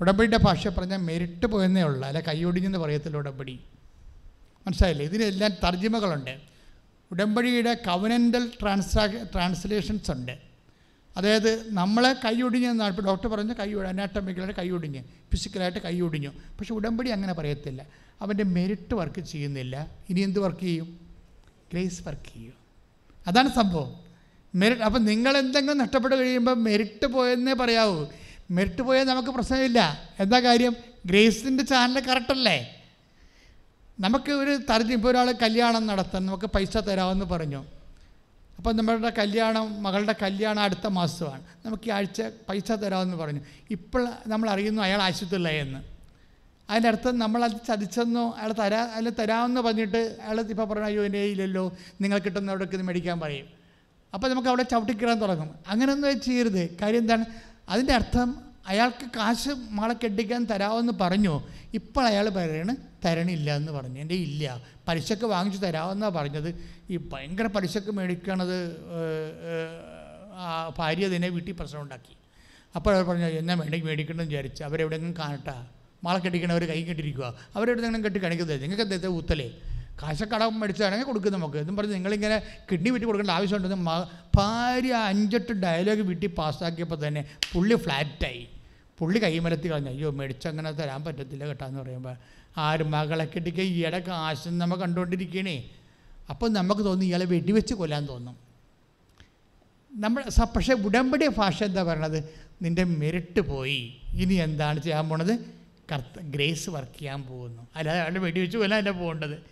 ഉടമ്പടിയുടെ 0.00 0.36
ഭാഷ 0.36 0.68
പറഞ്ഞാൽ 0.68 0.98
മെരിട്ട് 0.98 1.46
പോയെന്നേ 1.46 1.82
ഉള്ളൂ. 1.82 2.08
അല്ല 2.08 2.20
കൈയൊടിഞ്ഞെന്ന് 2.20 2.78
പറയത്തില്ല 2.78 3.16
ഉടമ്പടി. 3.16 3.60
മനസ്സിലായില്ലേ? 4.66 5.06
ഇതിനെല്ലാം 5.06 5.50
തർജിമകളുണ്ട്. 5.64 6.40
ഉടമ്പടിയുടെ 7.10 7.74
കവനന്റൽ 7.86 8.50
ട്രാൻസാ 8.60 9.06
ട്രാൻസ്ലേഷൻസ് 9.06 10.10
ഉണ്ട്. 10.10 10.38
അതായത് 11.16 11.72
നമ്മളെ 11.72 12.12
കൈ 12.12 12.42
ഒടിഞ്ഞെന്നാണ് 12.42 12.90
ഇപ്പോൾ 12.90 13.06
ഡോക്ടർ 13.06 13.28
പറഞ്ഞ 13.28 13.52
കൈ 13.52 13.74
അനാട്ടമിക്കലായിട്ട് 13.74 14.60
കൈ 14.60 14.70
ഒടിഞ്ഞ് 14.70 15.02
ഫിസിക്കലായിട്ട് 15.30 15.78
കൈ 15.78 16.00
ഒടിഞ്ഞു 16.00 16.28
പക്ഷേ 16.28 16.74
ഉടമ്പടി 16.74 17.10
അങ്ങനെ 17.10 17.34
പറയത്തില്ല. 17.34 17.86
അവന്റെ 18.20 18.44
മെരിറ്റ് 18.44 18.94
വർക്ക് 18.94 19.20
ചെയ്യുന്നില്ല. 19.20 19.90
ഇനി 20.10 20.20
എന്ത് 20.20 20.38
വർക്ക് 20.38 20.60
ചെയ്യും? 20.60 21.00
ഗ്രേസ് 21.72 22.08
വർക്ക് 22.08 22.34
ചെയ്യും. 22.34 22.54
അതാണ് 23.26 23.54
സംഭവം. 23.54 23.94
മെരിറ്റ് 24.54 24.82
അപ്പം 24.82 25.04
നിങ്ങൾ 25.04 25.36
എന്തെങ്കിലും 25.36 25.78
നഷ്ടപ്പെട്ട് 25.78 26.16
കഴിയുമ്പോൾ 26.16 26.54
മെരിറ്റ് 26.54 27.06
പോയെന്നേ 27.06 27.52
പറയാവൂ. 27.52 28.06
മെരിറ്റ് 28.52 28.82
പോയാൽ 28.82 29.04
നമുക്ക് 29.04 29.28
പ്രശ്നമില്ല. 29.28 29.80
എന്താ 30.20 30.40
കാര്യം? 30.40 30.76
ഗ്രേസിന്റെ 31.06 31.64
ചാനൽ 31.64 32.00
കറക്റ്റല്ലേ 32.00 32.58
നമുക്ക് 34.00 34.32
ഒരു 34.32 34.50
തർജം 34.70 34.92
ഇപ്പോൾ 34.92 35.08
ഒരാൾ 35.08 35.34
കല്യാണം 35.42 35.86
നടത്താൻ 35.86 36.26
നമുക്ക് 36.26 36.44
പൈസ 36.44 36.76
തരാമെന്ന് 36.76 37.24
പറഞ്ഞു. 37.24 37.64
അപ്പോൾ 38.58 38.74
നമ്മളുടെ 38.74 39.12
കല്യാണം 39.18 39.82
മകളുടെ 39.82 40.14
കല്യാണം 40.22 40.62
അടുത്ത 40.62 40.86
മാസമാണ്. 40.86 41.42
നമുക്ക് 41.66 41.88
ഈ 41.88 41.90
ആഴ്ച 41.90 42.22
പൈസ 42.48 42.72
തരാമെന്ന് 42.72 43.16
പറഞ്ഞു. 43.16 43.40
ഇപ്പോൾ 43.70 44.08
നമ്മൾ 44.26 44.50
അറിയുന്നു 44.50 44.82
അയാൾ 44.82 45.02
ആശുപത്രിയിലായെന്ന് 45.02 45.92
അതിന്റെ 46.70 46.88
അർത്ഥം 46.88 47.18
നമ്മൾ 47.18 47.44
അത് 47.44 47.52
ചതിച്ചെന്നോ 47.68 48.34
അയാൾ 48.38 48.52
തരാ 48.52 48.82
അയാൾ 48.82 49.08
തരാമെന്ന് 49.08 49.60
പറഞ്ഞിട്ട് 49.60 50.18
അയാൾ 50.22 50.40
ഇപ്പോൾ 50.40 50.64
പറഞ്ഞു 50.64 50.84
അയ്യോ 50.84 51.04
എന്റെ 51.04 51.24
ഇല്ലല്ലോ 51.24 51.72
നിങ്ങൾ 52.00 52.18
കിട്ടുന്നവിടേക്ക് 52.18 52.74
ഇത് 52.74 52.82
മേടിക്കാൻ 52.82 53.20
പറയും. 53.20 53.46
അപ്പോൾ 54.14 54.28
നമുക്ക് 54.28 54.48
അവിടെ 54.48 54.62
ചവിട്ടിക്കിടാൻ 54.62 55.20
തുടങ്ങും. 55.20 55.50
അങ്ങനെയൊന്നും 55.66 56.20
ചെയ്യരുത്. 56.20 56.78
കാര്യം 56.82 56.98
എന്താണ്? 56.98 57.24
അതിന്റെ 57.68 57.92
അർത്ഥം 57.92 58.28
അയാൾക്ക് 58.66 59.04
കാശ് 59.16 59.52
മകളെ 59.76 59.94
കെട്ടിക്കാൻ 60.02 60.44
തരാമെന്ന് 60.44 60.92
പറഞ്ഞു. 61.00 61.34
ഇപ്പോൾ 61.74 62.04
അയാൾ 62.06 62.28
പറയുന്നത് 62.28 62.76
തരണില്ല 63.04 63.56
എന്ന് 63.56 63.72
പറഞ്ഞു. 63.72 63.98
എന്റെ 64.00 64.14
ഇല്ല. 64.14 64.60
പലിശക്ക് 64.88 65.26
വാങ്ങിച്ചു 65.26 65.60
തരാമെന്നാണ് 65.66 66.14
പറഞ്ഞത്. 66.14 66.50
ഈ 66.90 66.96
ഭയങ്കര 67.12 67.46
പലിശക്ക് 67.46 67.90
മേടിക്കണത് 67.90 68.58
ഭാര്യ 70.78 71.06
തന്നെ 71.14 71.28
വീട്ടിൽ 71.28 71.52
പ്രശ്നം 71.52 71.80
ഉണ്ടാക്കി 71.82 72.14
അപ്പോൾ 72.76 72.94
അവർ 72.94 73.04
പറഞ്ഞു 73.04 73.24
എന്നാ 73.24 73.54
വേണമെങ്കിൽ 73.54 73.86
മേടിക്കണമെന്ന് 73.86 74.30
വിചാരിച്ച് 74.30 74.62
അവരെവിടെയെങ്കിലും 74.62 75.16
കാണട്ടാ. 75.18 75.56
മാളെ 76.04 76.18
കെട്ടിക്കണവർ 76.18 76.64
കൈ 76.64 76.82
കെട്ടിരിക്കുക 76.84 77.24
അവരെവിടെ 77.24 77.56
അവരെവിടെയെങ്കിലും 77.56 78.04
കെട്ടി 78.04 78.22
കാണിക്കുന്നത് 78.22 78.62
നിങ്ങൾക്ക് 78.62 78.94
എന്താ 78.94 79.08
ഊത്തലേ? 79.08 79.48
കാശക്കടം 80.02 80.60
മേടിച്ചാണെങ്കിൽ 80.60 81.06
കൊടുക്കും 81.06 81.32
നമുക്ക്. 81.32 81.56
എന്നും 81.56 81.76
പറഞ്ഞ് 81.76 81.94
നിങ്ങളിങ്ങനെ 81.94 82.42
കിഡ്നി 82.72 82.90
വിറ്റ് 82.90 83.06
കൊടുക്കേണ്ട 83.06 83.30
ആവശ്യമുണ്ടെന്ന് 83.30 84.04
ഭാര്യ 84.36 84.92
അഞ്ചെട്ട് 84.92 85.52
ഡയലോഗ് 85.52 86.00
വീട്ടിൽ 86.00 86.28
പാസ്സാക്കിയപ്പോൾ 86.28 87.06
തന്നെ 87.06 87.24
പുള്ളി 87.52 87.74
ഫ്ലാറ്റായി 87.74 88.48
പുള്ളി 88.98 89.22
കൈമലത്തി 89.22 89.70
കളഞ്ഞു. 89.70 89.88
അയ്യോ 89.88 90.10
മേടിച്ചങ്ങനെ 90.10 90.70
തരാൻ 90.70 91.04
പറ്റത്തില്ല 91.04 91.46
കേട്ടാന്ന് 91.46 91.80
പറയുമ്പോൾ 91.80 92.16
ആരും 92.56 92.90
മകളെ 92.90 93.24
കെട്ടിക്കുക 93.24 93.64
ഈയിടെ 93.64 93.98
കാശ് 93.98 94.48
നമ്മൾ 94.48 94.76
കണ്ടുകൊണ്ടിരിക്കണേ 94.76 95.70
അപ്പോൾ 96.30 96.50
നമുക്ക് 96.50 96.84
തോന്നി 96.84 97.06
ഇയാളെ 97.06 97.24
വെടിവെച്ച് 97.24 97.74
കൊല്ലാൻ 97.74 98.06
തോന്നും. 98.06 98.36
നമ്മൾ 99.96 100.22
സ- 100.28 100.42
പക്ഷേ 100.42 100.74
ഉടമ്പടി 100.74 101.26
ഭാഷ 101.26 101.64
എന്താ 101.64 101.82
പറയണത്? 101.82 102.24
നിന്റെ 102.62 102.84
മെരിട്ട് 102.84 103.40
പോയി. 103.40 103.96
ഇനി 104.14 104.34
എന്താണ് 104.34 104.82
ചെയ്യാൻ 104.82 105.08
പോണത്? 105.08 105.38
കർത്ത 105.92 106.20
ഗ്രേസ് 106.20 106.70
വർക്ക് 106.70 106.98
ചെയ്യാൻ 106.98 107.22
പോകുന്നു. 107.22 107.66
അല്ലാതെ 107.76 107.98
അയാളുടെ 107.98 108.20
വെടിവെച്ച് 108.20 108.58
കൊല്ലാൻ 108.58 108.78
അല്ല 108.78 108.90
പോകേണ്ടത്. 108.90 109.51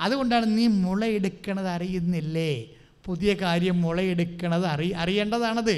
അതുകൊണ്ടാണ് 0.00 0.58
നീ 0.58 0.66
മുളയെടുക്കണത് 0.66 1.66
അറിയുന്നില്ലേ? 1.66 2.52
പുതിയ 3.06 3.34
കാര്യം 3.34 3.80
മുളയെടുക്കണത് 3.82 4.66
അറി 4.66 4.88
അറിയേണ്ടതാണത്. 5.02 5.76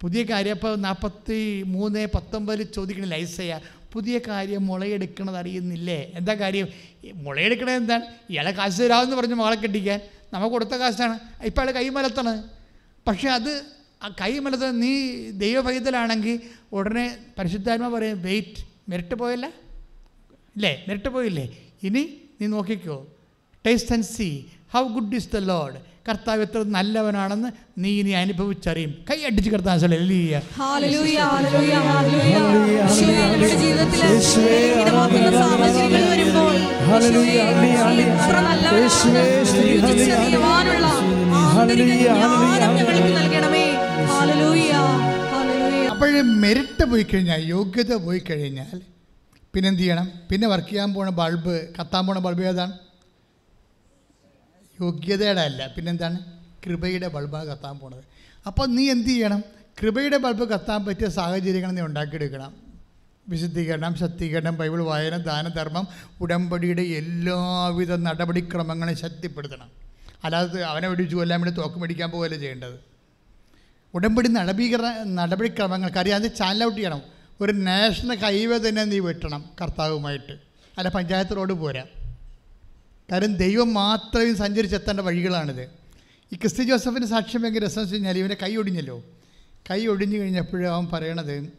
പുതിയ 0.00 0.22
കാര്യം 0.22 0.54
ഇപ്പോൾ 0.58 0.76
നാൽപ്പത്തി 0.76 1.62
മൂന്ന് 1.74 2.06
പത്തൊമ്പതിൽ 2.14 2.62
ചോദിക്കണില്ല 2.62 3.14
ഐസയ? 3.14 3.60
പുതിയ 3.92 4.20
കാര്യം 4.28 4.66
മുളയെടുക്കണത് 4.66 5.36
അറിയുന്നില്ലേ? 5.36 6.12
എന്താ 6.14 6.34
കാര്യം? 6.34 6.68
മുളയെടുക്കണത് 7.14 7.74
എന്താണ്? 7.74 8.04
ഇയാളെ 8.30 8.50
കാശ് 8.50 8.80
തരാമെന്ന് 8.82 9.16
പറഞ്ഞ് 9.16 9.34
മകളെ 9.34 9.56
കെട്ടിക്കാൻ. 9.56 10.00
നമുക്ക് 10.32 10.52
കൊടുത്ത 10.52 10.74
കാശാണ്. 10.74 11.18
ഇപ്പോൾ 11.44 11.60
അയാൾ 11.60 11.70
കൈമലത്തണത് 11.70 12.40
പക്ഷേ 13.06 13.28
അത് 13.28 13.52
ആ 14.02 14.08
കൈമലത്ത് 14.20 14.82
നീ 14.82 14.92
ദൈവഭയത്തിലാണെങ്കിൽ 15.44 16.40
ഉടനെ 16.72 17.06
പരിശുദ്ധാത്മ 17.38 17.88
പറയും 17.88 18.22
വെയിറ്റ് 18.22 18.60
മെരിട്ട് 18.88 19.14
പോയല്ല? 19.14 19.46
ഇല്ലേ? 20.56 20.84
മെരിട്ട് 20.88 21.08
പോയില്ലേ? 21.08 21.46
ഇനി 21.82 22.02
നീ 22.40 22.46
നോക്കിക്കോ. 22.46 23.17
Taste 23.68 23.92
and 23.92 24.08
see 24.16 24.30
how 24.74 24.82
good 24.96 25.14
is 25.14 25.30
the 25.34 25.36
lord 25.36 25.78
കർത്താവ് 26.08 26.42
എത്ര 26.42 26.62
നല്ലവനാണെന്ന് 26.76 27.48
നീ 27.78 27.90
ഇനി 28.00 28.10
അനുഭവിച്ചറിയും. 28.10 28.92
കൈ 29.10 29.16
അടിച്ച് 29.28 29.50
കർത്താവ് 29.50 29.80
ഹല്ലേലൂയ. 29.80 30.36
അപ്പോഴേ 45.90 46.20
മെരിറ്റ് 46.42 46.84
പോയി 46.84 47.02
കഴിഞ്ഞാൽ 47.02 47.40
യോഗ്യത 47.46 47.94
പോയി 47.94 48.20
കഴിഞ്ഞാൽ 48.30 48.80
പിന്നെന്ത് 49.54 49.80
ചെയ്യണം? 49.80 50.06
പിന്നെ 50.30 50.46
വർക്ക് 50.48 50.68
ചെയ്യാൻ 50.68 50.94
പോണ 50.94 51.08
ബൾബ് 51.10 51.54
കത്താൻ 51.78 52.06
പോണ 52.06 52.18
ബൾബ് 52.18 52.42
ഏതാണ്? 52.42 52.72
യോഗ്യതയുടെ 54.80 55.40
അല്ല 55.40 55.66
പിന്നെന്താണ്? 55.66 56.18
കൃപയുടെ 56.66 57.08
ബൾബ് 57.08 57.32
കത്താൻ 57.32 57.78
പോണത്. 57.78 58.04
അപ്പോൾ 58.46 58.66
നീ 58.66 58.90
എന്ത് 58.90 59.08
ചെയ്യണം? 59.08 59.42
കൃപയുടെ 59.82 60.16
ബൾബ് 60.16 60.48
കത്താൻ 60.48 60.84
പറ്റിയ 60.84 61.08
സാഹചര്യങ്ങൾ 61.08 61.70
നീ 61.70 61.82
ഉണ്ടാക്കിയെടുക്കണം. 61.82 62.68
വിശുദ്ധീകരണം 63.28 63.96
ശക്തീകരണം 63.96 64.56
ബൈബിൾ 64.56 64.82
വായന 64.82 65.16
ദാനധർമ്മം 65.16 65.88
ഉടമ്പടിയുടെ 66.20 66.82
എല്ലാവിധ 66.82 67.92
നടപടിക്രമങ്ങളെ 67.94 68.94
ശക്തിപ്പെടുത്തണം. 68.94 69.70
അല്ലാതെ 70.24 70.62
അവനെ 70.62 70.88
വെടിച്ചു 70.88 71.16
കൊല്ലാൻ 71.16 71.40
വേണ്ടി 71.40 71.60
തോക്ക് 71.60 71.78
മേടിക്കാൻ 71.78 72.10
പോവുകയല്ല 72.10 72.36
ചെയ്യേണ്ടത്. 72.36 72.80
ഉടമ്പടി 73.94 74.28
നടപീകരണ 74.28 75.02
നടപടിക്രമങ്ങൾക്ക് 75.04 75.98
അറിയാതെ 75.98 76.28
ചാനൽ 76.28 76.64
ഔട്ട് 76.64 76.78
ചെയ്യണം. 76.78 77.02
ഒരു 77.40 77.52
നാഷണൽ 77.52 78.16
ഹൈവേ 78.16 78.58
തന്നെ 78.58 78.84
നീ 78.84 78.98
വെട്ടണം 78.98 79.44
കർത്താവുമായിട്ട്. 79.60 80.32
അല്ല 80.78 80.88
പഞ്ചായത്ത് 80.88 81.36
റോഡ് 81.36 81.52
പോരാ. 81.52 81.84
കാര്യം 83.12 83.36
ദൈവം 83.36 83.74
മാത്രമേ 83.74 84.34
സഞ്ചരിച്ചെത്തേണ്ട 84.34 85.00
വഴികളാണിത്. 85.00 85.62
ഈ 86.32 86.36
ക്രിസ്തി 86.36 86.62
ജോസഫിന്റെ 86.62 87.06
സാക്ഷ്യം 87.06 87.42
ഭയങ്കര 87.42 87.64
രസം 87.64 87.80
വെച്ച് 87.80 87.94
കഴിഞ്ഞാൽ 87.94 88.18
ഇവന്റെ 88.18 88.36
കൈ 88.42 88.56
ഒടിഞ്ഞല്ലോ. 88.56 89.04
കൈ 89.70 89.86
ഒടിഞ്ഞു 89.86 90.18
കഴിഞ്ഞപ്പോഴും 90.18 90.74
അവൻ 90.74 90.86
പറയണത് 90.86 91.52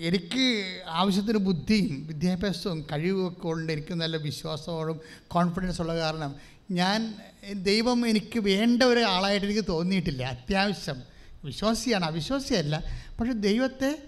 എനിക്ക് 0.00 0.80
ആവശ്യത്തിന് 0.88 1.38
ബുദ്ധിയും 1.38 2.06
വിദ്യാഭ്യാസവും 2.06 2.86
കഴിവുമൊക്കെ 2.92 3.48
ഉണ്ട് 3.48 3.72
എനിക്ക് 3.72 3.94
നല്ല 3.94 4.16
വിശ്വാസത്തോടും 4.16 5.00
കോൺഫിഡൻസ് 5.28 5.80
ഉള്ള 5.80 5.96
കാരണം 5.96 6.34
ഞാൻ 6.70 7.14
ദൈവം 7.52 8.08
എനിക്ക് 8.08 8.38
വേണ്ട 8.38 8.82
ഒരാളായിട്ട് 8.82 9.46
എനിക്ക് 9.46 9.64
തോന്നിയിട്ടില്ല. 9.68 10.22
അത്യാവശ്യം 10.22 11.02
വിശ്വാസിയാണ്. 11.44 12.04
അവിശ്വാസിയല്ല. 12.04 12.84
പക്ഷെ 13.20 13.32
ദൈവത്തെ 13.32 14.02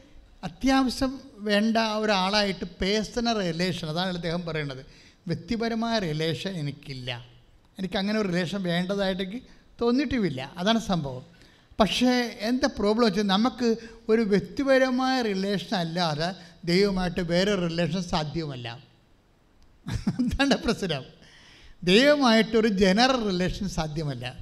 അത്യാവശ്യം 0.44 1.20
വേണ്ട 1.38 1.76
ഒരാളായിട്ട് 1.76 2.64
പേഴ്സണൽ 2.80 3.52
റിലേഷൻ 3.52 3.88
അതാണ് 3.88 4.14
അദ്ദേഹം 4.14 4.46
പറയുന്നത് 4.46 4.86
വ്യക്തിപരമായ 5.26 5.98
റിലേഷൻ 5.98 6.50
എനിക്കില്ല. 6.50 7.26
എനിക്ക് 7.78 7.98
അങ്ങനെ 7.98 8.20
ഒരു 8.20 8.28
റിലേഷൻ 8.28 8.62
വേണ്ടതായിട്ട് 8.62 9.40
തോന്നിയിട്ടുമില്ല. 9.80 10.52
അതാണ് 10.56 10.80
സംഭവം. 10.80 11.26
പക്ഷേ 11.80 12.38
എന്താ 12.40 12.68
പ്രോബ്ലം 12.78 13.04
വെച്ചാൽ 13.04 13.22
നമുക്ക് 13.22 13.76
ഒരു 14.08 14.22
വ്യക്തിപരമായ 14.22 15.22
റിലേഷൻ 15.22 15.76
അല്ലാതെ 15.76 16.34
ദൈവമായിട്ട് 16.64 17.20
വേറെ 17.20 17.54
റിലേഷൻ 17.54 18.02
സാധ്യമല്ല. 18.02 18.78
അതാണ് 19.88 20.54
പ്രശ്നം. 20.54 21.04
ദൈവമായിട്ടൊരു 21.84 22.68
ജനറൽ 22.68 23.24
റിലേഷൻ 23.24 23.68
സാധ്യമല്ല. 23.68 24.36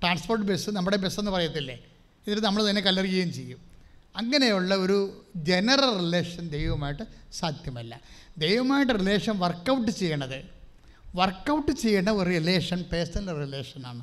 ട്രാൻസ്പോർട്ട് 0.00 0.46
ബസ് 0.46 0.70
നമ്മുടെ 0.70 0.96
ബസ്സെന്ന് 0.96 1.30
പറയത്തില്ലേ? 1.30 1.78
ഇതിൽ 2.26 2.40
നമ്മൾ 2.40 2.70
തന്നെ 2.70 2.82
കല്ലെറിയുകയും 2.82 3.32
ചെയ്യും. 3.32 3.67
അങ്ങനെയുള്ള 4.18 4.74
ഒരു 4.84 4.98
ജനറൽ 5.48 5.92
റിലേഷൻ 6.04 6.44
ദൈവമായിട്ട് 6.48 7.04
സാധ്യമല്ല. 7.32 7.92
ദൈവമായിട്ട് 8.38 8.92
റിലേഷൻ 8.92 9.38
വർക്കൗട്ട് 9.38 9.90
ചെയ്യണത് 9.90 10.38
വർക്കൗട്ട് 11.14 11.72
ചെയ്യേണ്ട 11.72 12.08
ഒരു 12.08 12.28
റിലേഷൻ 12.30 12.82
പേഴ്സണൽ 12.92 13.36
റിലേഷനാണ് 13.44 14.02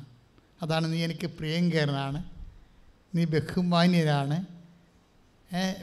അതാണ് 0.62 0.92
നീ 0.92 0.98
എനിക്ക് 1.04 1.28
പ്രിയങ്കരനാണ് 1.38 2.20
നീ 3.14 3.24
ബഹുമാന്യനാണ്. 3.24 4.38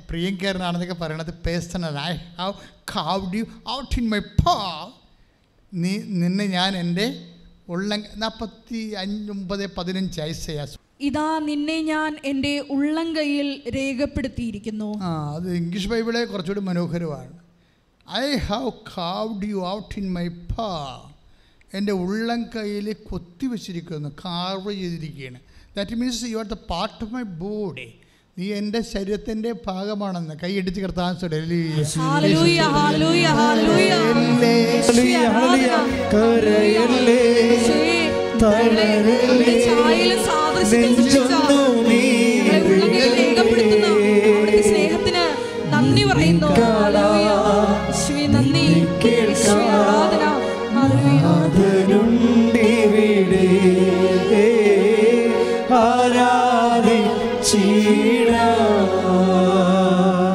പ്രിയങ്കരനാണെന്നൊക്കെ 0.10 0.94
പറയണത് 0.94 1.34
personal 1.46 1.96
I 2.00 2.14
have 2.40 2.54
carved 2.96 3.38
you 3.38 3.46
out 3.76 3.94
in 4.00 4.08
my 4.10 4.20
പാ 4.20 4.56
നീ 5.74 5.94
നിന്നെ 6.22 6.46
ഞാൻ 6.58 6.78
എന്റെ 6.78 7.06
ഉള്ള 7.70 7.96
നാൽപ്പത്തി 8.24 8.82
അഞ്ചൊമ്പത് 9.04 9.64
പതിനഞ്ച് 9.78 10.22
ഐസയാ 10.22 10.66
ഇതാ 11.08 11.30
നിന്നെ 11.48 11.78
ഞാൻ 11.92 12.12
എന്റെ 12.26 12.52
ഉള്ളംകൈയിൽ 12.76 13.48
രേഖപ്പെടുത്തിയിരിക്കുന്നു. 13.76 14.90
ആ 15.08 15.10
അത് 15.36 15.48
ഇംഗ്ലീഷ് 15.56 15.90
ബൈബിളെ 15.94 16.22
കുറച്ചുകൂടി 16.26 16.64
മനോഹരമാണ്. 16.70 17.34
I 18.08 18.36
have 18.50 18.72
carved 18.98 19.50
you 19.54 19.60
out 19.68 19.96
in 20.00 20.08
my 20.18 20.28
പാ 20.28 20.70
എന്റെ 21.74 21.94
ഉള്ളം 22.04 22.42
കൊത്തി 23.10 23.46
വെച്ചിരിക്കുന്നു 23.46 24.10
കാർവ് 24.26 24.72
ചെയ്തിരിക്കുകയാണ്. 24.74 25.40
That 25.78 25.96
means 26.02 26.24
you 26.32 26.38
are 26.38 26.48
the 26.56 26.58
part 26.72 27.00
of 27.04 27.12
my 27.14 27.24
body 27.46 27.88
നീ 28.38 28.46
എന്റെ 28.54 28.80
ശരീരത്തിന്റെ 28.94 29.52
ഭാഗമാണെന്ന് 29.68 30.36
കൈയടിച്ച് 30.44 30.82
കർത്താൻ 30.82 31.12
ഹല്ലേലൂയ, 32.14 32.62
സ്നേഹത്തിന് 44.64 45.24
നന്ദി 45.74 46.04
പറയുന്നു. 46.04 46.48
നന്ദി. 48.36 48.66
ആരാധന. 49.52 50.24
അതിനുണ്ടിവിടെ 51.34 53.46
ആരാധിച്ചിടാം 55.74 57.22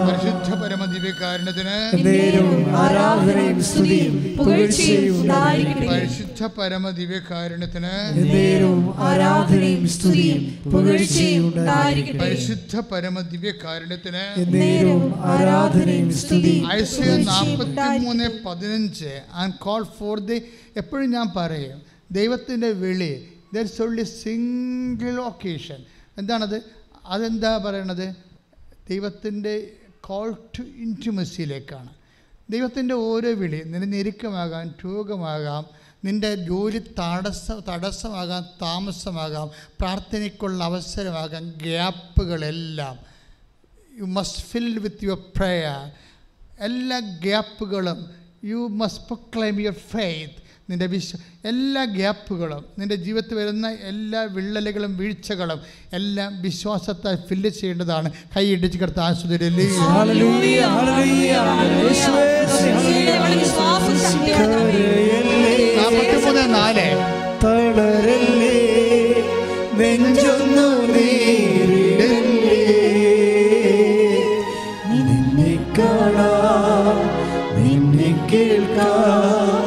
പരിശുദ്ധ 0.08 0.50
പരമദിവ്യകാരണത്തിന് 0.62 1.76
ആരാധനയും 2.76 3.64
സ്തുതിയും 3.64 4.34
പുകഴ്ചയും 4.38 5.20
ഉണ്ടായിരിക്കട്ടെ. 5.22 5.86
പരിശുദ്ധ 6.38 6.56
പരമദിവ്യകാരണത്തിന് 6.58 7.92
നേരും 8.26 8.80
ആരാധനയും 9.06 9.84
സ്തുതിയും 9.88 10.40
പുകഴ്ചയും 10.64 11.46
പരിശുദ്ധ 12.20 12.74
പരമദിവ്യകാരണത്തിന് 12.90 14.22
നേരും 14.54 15.02
ആരാധനയും 15.32 16.10
സ്തുതിയും 16.20 16.66
നാൽപ്പത്തി 17.30 17.96
മൂന്ന് 18.04 18.28
പതിനഞ്ച്. 18.46 19.10
ആൻഡ് 19.34 19.56
കോൾ 19.58 19.82
ഫോർ 19.98 20.18
ദി 20.20 20.38
എപ്പോഴും 20.76 21.08
ഞാൻ 21.10 21.26
പറയും 21.36 21.80
ദൈവത്തിന്റെ 22.12 22.70
വിളി 22.82 23.12
ദർ 23.54 23.66
ഓൺലി 23.80 24.06
സിംഗിൾ 24.14 25.16
ഒക്കേഷൻ 25.26 25.80
എന്താണത്? 26.16 26.58
അതെന്താ 27.06 27.52
പറയണത്? 27.66 28.06
ദൈവത്തിന്റെ 28.88 29.56
കോൾ 30.00 30.28
ടു 30.54 30.62
ഇന്റിമസിയിലേക്കാണ് 30.84 31.92
ദൈവത്തിന്റെ 32.50 32.94
ഓരോ 33.08 33.30
വിളി 33.34 33.60
നിന്റെ 33.66 33.88
ഞെരുക്കമാകാം 33.94 34.68
രോഗമാകാം 34.84 35.64
നിന്റെ 36.04 36.34
ജോലി 36.34 36.78
തടസ്സ 36.78 37.52
തടസ്സമാകാം 37.68 38.44
താമസമാകാം 38.62 39.50
പ്രാർത്ഥനയ്ക്കുള്ള 39.80 40.64
അവസരമാകാം 40.64 41.44
ഗ്യാപ്പുകളെല്ലാം. 41.62 42.98
You 43.98 44.02
must 44.02 44.42
fill 44.42 44.78
with 44.78 45.04
your 45.04 45.18
prayer 45.36 45.90
എല്ലാ 46.60 46.98
ഗ്യാപ്പുകളും 46.98 48.10
you 48.44 48.68
must 48.70 49.02
proclaim 49.04 49.60
your 49.60 49.74
faith 49.90 50.48
നിന്റെ 50.70 50.86
വിശ്വ 50.86 51.18
എല്ലാ 51.48 51.84
ഗ്യാപ്പുകളും 51.84 52.64
നിന്റെ 52.78 52.94
ജീവിതത്തിൽ 52.94 53.34
വരുന്ന 53.34 53.70
എല്ലാ 53.70 54.22
വിള്ളലുകളും 54.22 54.96
വീഴ്ചകളും 54.96 55.60
എല്ലാം 55.92 56.42
വിശ്വാസത്താൽ 56.42 57.16
ഫില്ല് 57.28 57.50
ചെയ്യേണ്ടതാണ്. 57.50 58.12
കൈയിടിച്ച് 58.36 58.78
കിടത്ത 58.78 59.00
ആസ്വദിക്കല്ലേ 59.00 59.66
ഹല്ലേലൂയ. 59.66 60.60
നാൽപ്പത്തിമൂന്ന് 65.58 66.54
നാല്. 66.54 66.86
തളരല്ലേ 67.44 68.56
നെഞ്ചൊന്നു 69.78 70.66
നീരിടല്ലേ. 70.92 72.62
നിന്നെ 74.90 75.52
കാണാം 75.78 76.98
നിന്നെ 77.56 78.10
കേൾക്കാം 78.32 79.64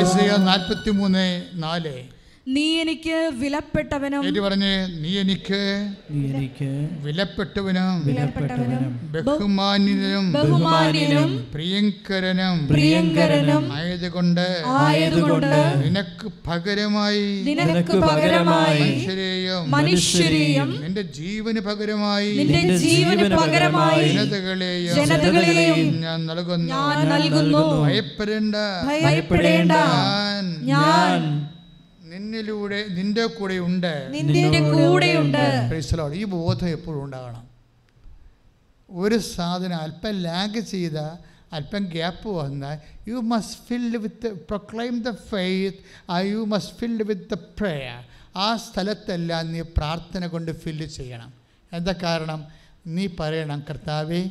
ഐസയ 0.00 0.30
നാല്. 1.54 1.96
നീ 2.54 2.64
എനിക്ക് 2.80 3.16
വിലപ്പെട്ടവനും 3.40 4.22
പറഞ്ഞ് 4.44 4.72
നീ 5.02 5.10
എനിക്ക് 5.20 5.60
നീ 6.12 6.20
എനിക്ക് 6.30 6.68
വിലപ്പെട്ടവനും 7.04 7.94
വിലപ്പെട്ടവനും 8.08 8.82
ബഹുമാനിനും 9.28 10.26
ബഹുമാന്യനും 10.36 11.30
പ്രിയങ്കരനും 11.54 12.58
പ്രിയങ്കരനും 12.72 13.64
ആയതുകൊണ്ട് 13.78 14.44
ആയതുകൊണ്ട് 14.80 15.50
നിനക്ക് 15.84 16.28
പകരമായി 16.48 17.24
നിനക്ക് 17.48 17.96
പകരമായി 18.04 18.82
മനുഷ്യരെയും 18.82 19.64
മനുഷ്യരെയും 19.76 20.70
നിന്റെ 20.84 21.04
ജീവന് 21.18 21.62
പകരമായി 21.68 22.30
നിന്റെ 22.42 22.76
ജീവന് 22.84 23.28
പകരമായി 23.34 24.04
ജനതകളെയും 24.12 24.94
ജനതകളെയും 25.00 25.80
ഞാൻ 26.04 26.18
നൽകുന്നു. 26.30 26.68
ഞാൻ 26.74 26.98
നൽകുന്നു. 27.12 27.62
ഭയപ്പെടേണ്ട. 27.82 28.56
ഭയപ്പെടേണ്ട. 28.88 29.72
ഞാൻ 29.72 30.44
ഞാൻ 30.72 31.20
നിന്നിലൂടെ 32.24 32.86
നിന്റെ 32.88 33.24
കൂടെ 33.26 33.58
ഉണ്ട് 33.58 33.94
നിന്റെ 34.12 34.60
കൂടെയുണ്ട്. 34.72 35.44
ഈ 36.14 36.24
ബോധം 36.24 36.68
എപ്പോഴും 36.68 37.04
ഉണ്ടാകണം. 37.04 37.44
ഒരു 38.90 39.18
സാധനം 39.34 39.76
അല്പം 39.76 40.10
ലാഗ് 40.10 40.60
ചെയ്ത 40.60 40.98
അല്പം 41.52 41.84
ഗ്യാപ്പ് 41.84 42.28
വന്നാൽ 42.28 42.76
you 43.08 43.14
must 43.14 43.60
filled 43.68 43.96
with 43.96 44.28
proclaim 44.48 45.02
the 45.02 45.10
faith 45.10 45.78
I 46.12 46.30
you 46.30 46.44
must 46.44 46.76
filled 46.76 47.02
with 47.02 47.30
the 47.30 47.34
prayer 47.34 48.00
ആ 48.36 48.56
സ്ഥലത്തെല്ലാം 48.56 49.52
നീ 49.52 49.60
പ്രാർത്ഥന 49.60 50.26
കൊണ്ട് 50.26 50.50
ഫില്ല് 50.52 50.86
ചെയ്യണം. 50.86 51.30
എന്താ 51.72 51.94
കാരണം? 52.02 52.40
നീ 52.86 53.06
പറയണം 53.20 53.64
കർത്താവേ 53.70 54.22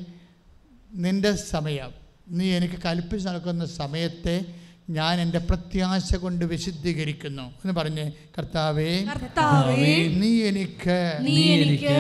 നിന്റെ 0.94 1.32
സമയം 1.36 1.92
നീ 2.30 2.46
എനിക്ക് 2.52 2.80
കൽപ്പിച്ച് 2.86 3.28
നടക്കുന്ന 3.28 3.66
സമയത്തെ 3.66 4.36
ഞാൻ 4.98 5.16
എന്റെ 5.22 5.40
പ്രത്യാശ 5.50 6.16
കൊണ്ട് 6.16 6.44
വിശുദ്ധീകരിക്കുന്നു. 6.46 7.46
എന്ന് 7.64 7.74
പറഞ്ഞ് 7.74 8.06
കർത്താവേ 8.38 8.92
നീ 10.22 10.32
എനിക്ക് 10.50 10.98
നീ 11.22 11.36
എനിക്ക് 11.56 11.96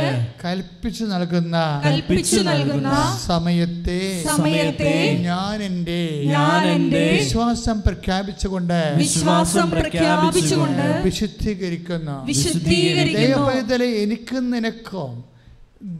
കൽപ്പിച്ചു 0.45 1.03
നൽകുന്ന 1.03 1.57
കൽപ്പിച്ചു 1.85 2.39
നൽകുന്ന 2.49 2.93
സമയത്തെ 3.25 3.99
സമയത്തെ 4.23 4.93
ഞാൻ 5.27 5.57
എന്റെ 5.63 6.01
ഞാൻ 6.25 6.63
എന്റെ 6.75 7.03
വിശ്വാസം 7.19 7.81
പ്രഖ്യാപിച്ചുകൊണ്ട് 7.81 8.79
വിശ്വാസം 8.97 9.67
പ്രഖ്യാപിച്ചുകൊണ്ട് 9.71 10.87
വിശുദ്ധീകരിക്കുന്നു. 11.05 12.17
വിശുദ്ധീകരിക്കുന്നു. 12.25 13.19
ദൈവപൈതലെ 13.19 13.89
എനിക്കും 14.03 14.45
നിനക്കും 14.51 15.11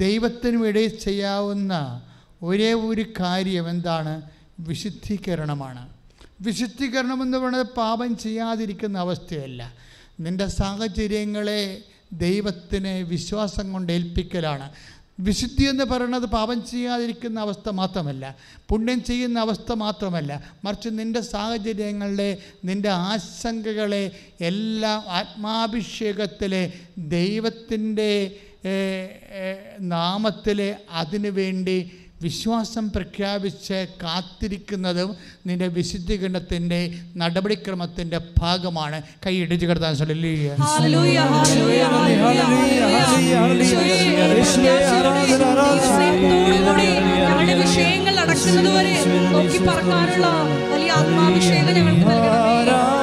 ദൈവത്തിനും 0.06 0.62
ഇടയിൽ 0.68 0.94
ചെയ്യാവുന്ന 1.08 1.74
ഒരേ 2.44 2.72
ഒരു 2.90 3.06
കാര്യം 3.20 3.66
എന്താണ്? 3.70 4.14
വിശുദ്ധീകരണമാണ്. 4.60 5.84
വിശുദ്ധീകരണം 6.44 7.20
എന്ന് 7.22 7.38
പറയുന്നത് 7.38 7.68
പാപം 7.78 8.18
ചെയ്യാതിരിക്കുന്ന 8.18 8.98
അവസ്ഥയല്ല. 8.98 9.62
നിന്റെ 10.20 10.48
സാഹചര്യങ്ങളെ 10.48 11.62
ദൈവത്തിന് 12.14 12.94
വിശ്വാസം 13.14 13.74
കൊണ്ട് 13.74 13.92
ഏൽപ്പിക്കലാണ്. 13.94 14.68
വിശുദ്ധി 15.20 15.64
എന്ന് 15.64 15.84
പറയുന്നത് 15.84 16.26
പാപം 16.26 16.60
ചെയ്യാതിരിക്കുന്ന 16.66 17.40
അവസ്ഥ 17.40 17.70
മാത്രമല്ല 17.70 18.24
പുണ്യം 18.70 19.04
ചെയ്യുന്ന 19.04 19.40
അവസ്ഥ 19.40 19.72
മാത്രമല്ല. 19.74 20.32
മറിച്ച് 20.66 20.90
നിന്റെ 21.00 21.22
സാഹചര്യങ്ങളിലെ 21.22 22.30
നിന്റെ 22.66 22.90
ആശങ്കകളെ 22.90 24.04
എല്ലാം 24.42 25.04
ആത്മാഭിഷേകത്തിലെ 25.20 26.64
ദൈവത്തിന്റെ 26.98 28.14
നാമത്തിലെ 29.80 30.70
അതിനു 30.92 31.30
വേണ്ടി 31.30 31.78
വിശ്വാസം 32.24 32.86
പ്രഖ്യാപിച്ച് 32.90 33.80
കാത്തിരിക്കുന്നതും 34.04 35.10
നിന്റെ 35.48 35.68
വിശുദ്ധീകരണത്തിന്റെ 35.74 36.82
നടപടിക്രമത്തിന്റെ 37.18 38.20
ഭാഗമാണ് 38.40 39.00
കൈ 39.26 39.36
ഇടിച്ചു 39.38 39.66
കിടത്താൻ 39.66 39.96
വിഷയങ്ങൾ 47.64 48.14
നടക്കുന്നതുവരെ 48.16 48.94
നോക്കി 49.32 49.60
പറക്കാനുള്ള 49.60 50.28
വലിയ 50.72 50.92
ആത്മാഭിഷേകം 50.92 51.74
ഞങ്ങൾക്ക് 51.78 52.08
നൽകണം 52.12 53.03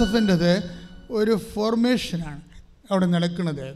ജോസഫിന്റെത് 0.00 0.52
ഒരു 1.10 1.32
ഫോർമേഷനാണ് 1.52 2.40
അവിടെ 2.90 3.06
നടക്കുന്നത്. 3.06 3.66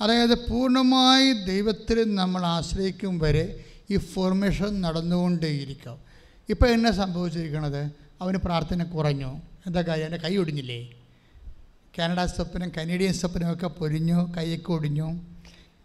അതായത് 0.00 0.34
പൂർണമായി 0.48 1.28
ദൈവത്തിൽ 1.32 1.98
നമ്മൾ 2.14 2.42
ആശ്രയിക്കും 2.46 3.14
വരെ 3.22 3.44
ഈ 3.90 3.96
ഫോർമേഷൻ 3.96 4.80
നടന്നുകൊണ്ടേയിരിക്കും. 4.84 5.96
ഇപ്പോൾ 6.52 6.68
എന്നെ 6.74 6.92
സംഭവിച്ചിരിക്കുന്നത് 7.00 7.80
അവന് 8.22 8.38
പ്രാർത്ഥന 8.46 8.82
കുറഞ്ഞു. 8.82 9.30
എന്താ 9.66 9.80
കാര്യം? 9.88 10.04
എന്റെ 10.04 10.20
കൈ 10.24 10.36
ഒടിഞ്ഞില്ലേ? 10.36 10.80
കാനഡ 11.98 12.20
സ്വപ്നം 12.36 12.70
കനേഡിയൻ 12.78 13.14
സ്വപ്നമൊക്കെ 13.20 13.66
പൊരിഞ്ഞു 13.80 14.18
കൈയൊക്കെ 14.36 14.72
ഒടിഞ്ഞു. 14.72 15.08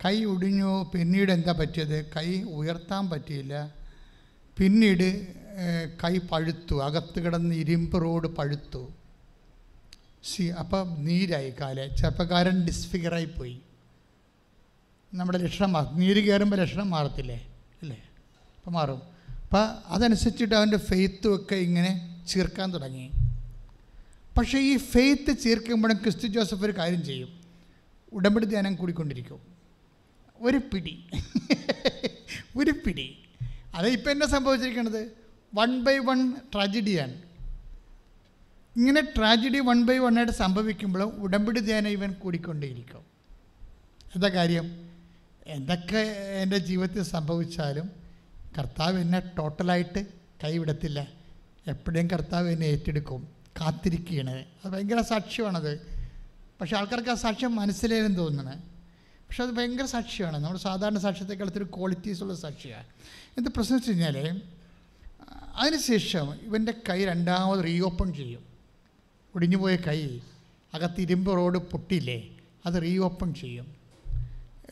കൈ 0.05 0.15
ഒടിഞ്ഞു 0.33 0.71
പിന്നീട് 0.93 1.31
എന്താ 1.31 1.53
പറ്റിയത്? 1.59 1.97
കൈ 2.15 2.29
ഉയർത്താൻ 2.59 3.05
പറ്റിയില്ല. 3.09 3.55
പിന്നീട് 4.57 5.09
കൈ 6.03 6.15
പഴുത്തു 6.31 6.75
അകത്ത് 6.87 7.19
കിടന്ന് 7.25 7.55
ഇരുമ്പ് 7.65 7.95
റോഡ് 8.03 8.27
പഴുത്തു. 8.39 8.83
സി 10.23 10.43
അപ്പം 10.43 11.05
നീരായി 11.05 11.49
കാൽ. 11.49 11.95
ചെറുപ്പക്കാരൻ 11.95 12.65
ഡിസ്ഫിഗറായി 12.65 13.25
പോയി 13.25 13.59
നമ്മുടെ 15.13 15.37
ലക്ഷണം 15.37 15.73
മാറും. 15.73 15.99
നീര് 15.99 16.25
കയറുമ്പോൾ 16.25 16.57
ലക്ഷണം 16.57 16.89
മാറത്തില്ലേ? 16.89 17.47
അല്ലേ? 17.81 18.03
അപ്പം 18.57 18.73
മാറും. 18.73 19.01
അപ്പം 19.43 19.77
അതനുസരിച്ചിട്ട് 19.87 20.55
അവന്റെ 20.55 20.77
ഫെയ്ത്തും 20.77 21.35
ഒക്കെ 21.35 21.55
ഇങ്ങനെ 21.55 22.23
ചീർക്കാൻ 22.27 22.73
തുടങ്ങി. 22.73 23.11
പക്ഷേ 24.37 24.59
ഈ 24.59 24.77
ഫെയ്ത്ത് 24.77 25.39
ചീർക്കുമ്പോഴും 25.39 25.97
ക്രിസ്തു 25.97 26.27
ജോസഫ് 26.27 26.65
ഒരു 26.65 26.71
കാര്യം 26.71 27.05
ചെയ്യും. 27.05 27.41
ഉടമ്പടി 28.13 28.45
ധ്യാനം 28.45 28.75
കൂടിക്കൊണ്ടിരിക്കും. 28.75 29.39
ഒരു 30.39 30.57
പിടി. 30.57 31.05
ഒരു 32.57 32.71
പിടി. 32.71 33.17
അത് 33.75 33.87
ഇപ്പം 33.87 34.11
എന്നാ 34.11 34.27
സംഭവിച്ചിരിക്കുന്നത് 34.27 35.11
വൺ 35.55 35.83
ബൈ 35.83 35.97
വൺ 35.97 36.31
ട്രാജഡിയാണ് 36.31 37.30
ഇങ്ങനെ 38.77 39.01
ട്രാജഡി 39.01 39.59
വൺ 39.59 39.83
ബൈ 39.83 39.97
വൺ 39.97 40.17
ആയിട്ട് 40.17 40.33
സംഭവിക്കുമ്പോൾ 40.33 41.03
ഉടമ്പടി 41.03 41.59
ധ്യാനം 41.59 41.87
ഇവൻ 41.87 42.11
കൂടിക്കൊണ്ടേയിരിക്കും. 42.11 42.99
എന്താ 44.15 44.27
കാര്യം? 44.27 44.89
എന്തൊക്കെ 45.47 45.97
എന്റെ 46.43 46.57
ജീവിതത്തിൽ 46.57 47.03
സംഭവിച്ചാലും 47.03 47.89
കർത്താവ് 48.59 48.99
എന്നെ 48.99 49.19
ടോട്ടലായിട്ട് 49.37 50.05
കൈവിടത്തില്ല. 50.43 51.07
എപ്പോഴും 51.67 52.07
കർത്താവ് 52.07 52.49
എന്നെ 52.49 52.65
ഏറ്റെടുക്കും. 52.65 53.27
കാത്തിരിക്കുകയാണ്. 53.61 54.45
അത് 54.65 54.73
ഭയങ്കര 54.73 55.01
സാക്ഷ്യമാണത്. 55.01 55.79
പക്ഷേ 56.61 56.77
ആൾക്കാർക്ക് 56.77 57.09
ആ 57.09 57.13
സാക്ഷ്യം 57.13 57.55
മനസ്സിലായെന്ന് 57.55 58.17
തോന്നുന്നത് 58.17 58.57
പക്ഷെ 58.99 59.43
അത് 59.43 59.51
ഭയങ്കര 59.51 59.85
സാക്ഷ്യമാണ്. 59.85 60.37
നമ്മൾ 60.37 60.57
സാധാരണ 60.57 60.97
സാക്ഷ്യത്തെക്കാൾ 60.97 61.51
ഒരു 61.57 61.63
ക്വാളിറ്റീസ് 61.63 62.23
ഉള്ള 62.23 62.35
സാക്ഷിയാണ്. 62.35 62.83
എന്ത് 63.37 63.49
പ്രശ്നം 63.49 63.77
വെച്ച് 63.77 63.89
കഴിഞ്ഞാൽ 63.89 64.41
അതിനുശേഷം 65.55 66.33
ഇവന്റെ 66.33 66.73
കൈ 66.89 67.05
രണ്ടാമത് 67.05 67.65
റീഓപ്പൺ 67.65 68.13
ചെയ്യും. 68.13 68.50
ഒടിഞ്ഞുപോയ 69.35 69.75
കൈ 69.75 70.19
അകത്ത് 70.73 71.01
ഇരുമ്പ് 71.01 71.31
റോഡ് 71.31 71.57
പൊട്ടില്ലേ 71.57 72.29
അത് 72.65 72.81
റീഓപ്പൺ 72.81 73.33
ചെയ്യും. 73.33 73.67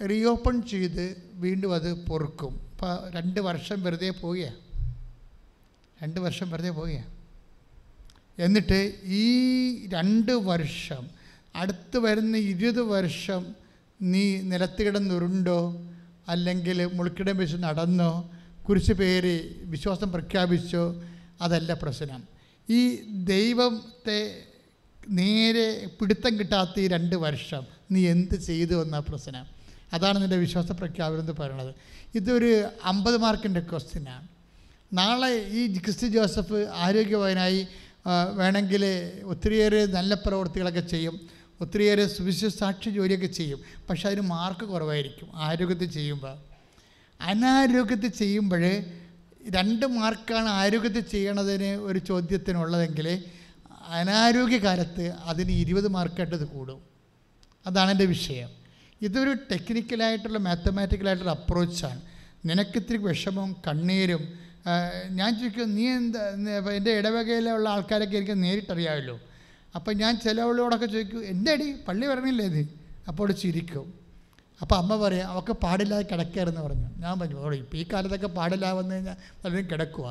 റീഓപ്പൺ 0.10 0.62
ചെയ്ത് 0.62 1.22
വീണ്ടും 1.34 1.74
അത് 1.74 1.94
പൊറുക്കും. 2.06 2.54
ഇപ്പോൾ 2.72 3.10
രണ്ട് 3.10 3.40
വർഷം 3.40 3.84
വെറുതെ 3.84 4.10
പോവുക 4.10 4.54
രണ്ട് 6.04 6.20
വർഷം 6.20 6.50
വെറുതെ 6.50 6.70
പോവുക 6.70 7.04
എന്നിട്ട് 8.40 9.00
ഈ 9.04 9.26
രണ്ട് 9.88 10.32
വർഷം 10.32 11.08
അടുത്ത് 11.56 11.98
വരുന്ന 11.98 12.38
ഇരുപത് 12.38 12.82
വർഷം 12.82 13.56
നീ 14.02 14.42
നിലത്ത് 14.42 14.84
കിടന്നുരുണ്ടോ? 14.84 15.88
അല്ലെങ്കിൽ 16.28 16.86
മുൾക്കിടം 16.86 17.38
വെച്ച് 17.38 17.58
നടന്നോ? 17.58 18.32
കുറിച്ച് 18.70 18.94
പേര് 18.94 19.56
വിശ്വാസം 19.62 20.12
പ്രഖ്യാപിച്ചോ? 20.12 21.04
അതല്ല 21.42 21.74
പ്രശ്നം. 21.74 22.24
ഈ 22.70 22.96
ദൈവത്തെ 23.24 24.49
നേരെ 25.18 25.68
പിടുത്തം 26.00 26.40
കിട്ടാത്ത 26.40 26.80
ഈ 26.80 26.88
രണ്ട് 26.88 27.16
വർഷം 27.16 27.64
നീ 27.92 28.02
എന്ത് 28.08 28.36
ചെയ്തു 28.36 28.76
എന്ന 28.84 29.00
പ്രശ്നം. 29.00 29.46
അതാണ് 29.94 30.18
നിന്റെ 30.22 30.38
വിശ്വാസ 30.38 30.72
പ്രഖ്യാപനം 30.72 31.20
എന്ന് 31.20 31.36
പറയുന്നത്. 31.40 31.72
ഇതൊരു 32.16 32.52
അമ്പത് 32.92 33.18
മാർക്കിന്റെ 33.18 33.60
ക്വസ്റ്റ്യനാണ് 33.60 34.28
നാളെ 35.00 35.32
ഈ 35.60 35.62
ക്രിസ്തു 35.78 36.08
ജോസഫ് 36.08 36.60
ആരോഗ്യവാനായി 36.86 37.62
വേണമെങ്കിൽ 38.40 38.84
ഒത്തിരിയേറെ 39.24 39.82
നല്ല 39.98 40.14
പ്രവൃത്തികളൊക്കെ 40.26 40.84
ചെയ്യും 40.94 41.16
ഒത്തിരിയേറെ 41.62 42.06
സുവിശേഷ 42.08 42.52
സാക്ഷി 42.60 42.90
ജോലിയൊക്കെ 42.90 43.30
ചെയ്യും 43.40 43.60
പക്ഷെ 43.90 44.06
അതിന് 44.10 44.22
മാർക്ക് 44.22 44.66
കുറവായിരിക്കും 44.66 45.30
ആരോഗ്യത്തിൽ 45.48 45.90
ചെയ്യുമ്പോൾ 45.98 46.36
അനാരോഗ്യത്തിൽ 47.20 48.12
ചെയ്യുമ്പോൾ 48.22 48.64
രണ്ട് 49.58 49.86
മാർക്കാണ് 49.98 50.50
ആരോഗ്യത്തിൽ 50.62 51.06
ചെയ്യണതിന് 51.16 51.72
ഒരു 51.90 52.00
ചോദ്യത്തിനുള്ളതെങ്കിൽ 52.00 53.08
അനാരോഗ്യകാലത്ത് 53.98 55.06
അതിന് 55.32 55.54
ഇരുപത് 55.64 55.88
മാർക്കായിട്ട് 55.96 56.36
ഇത് 56.40 56.48
കൂടും. 56.56 56.80
അതാണ് 57.66 57.90
എന്റെ 57.96 58.08
വിഷയം. 58.16 58.50
ഇതൊരു 59.08 59.34
ടെക്നിക്കലായിട്ടുള്ള 59.52 60.40
മാത്തമാറ്റിക്കലായിട്ടുള്ള 60.48 61.34
അപ്രോച്ചാണ് 61.40 62.02
നിനക്കിത്തിരി 62.50 63.00
വിഷമവും 63.08 63.52
കണ്ണീരും 63.68 64.24
ഞാൻ 65.20 65.30
ചോദിക്കും 65.40 65.70
നീ 65.76 65.86
എന്താ 65.98 66.22
എന്റെ 66.78 66.92
ഇടവകയിലുള്ള 67.00 67.68
ആൾക്കാരൊക്കെ 67.76 68.18
എനിക്ക് 68.20 68.36
നേരിട്ടറിയാമല്ലോ? 68.44 69.16
അപ്പം 69.76 69.94
ഞാൻ 70.02 70.14
ചിലവളോടൊക്കെ 70.24 70.88
ചോദിക്കും 70.94 71.22
എന്റെ 71.32 71.52
അടി 71.56 71.68
പള്ളി 71.88 72.06
വരണില്ലേ 72.12 72.46
ഇത് 72.52 72.64
അപ്പോൾ 73.10 73.32
ചിരിക്കും. 73.42 73.86
അപ്പോൾ 74.62 74.76
അമ്മ 74.82 74.94
പറയും 75.04 75.28
അവൾക്ക് 75.32 75.54
പാടില്ലാതെ 75.64 76.06
കിടക്കാറെന്ന് 76.12 76.62
പറഞ്ഞു. 76.66 76.88
ഞാൻ 77.04 77.14
പറഞ്ഞു 77.20 77.38
ഇപ്പോൾ 77.64 77.78
ഈ 77.82 77.86
കാലത്തൊക്കെ 77.94 78.30
പാടില്ലാതെ 78.40 78.76
വന്നു 78.80 78.94
കഴിഞ്ഞാൽ 78.96 79.18
പലരും 79.44 79.66
കിടക്കുക 79.72 80.08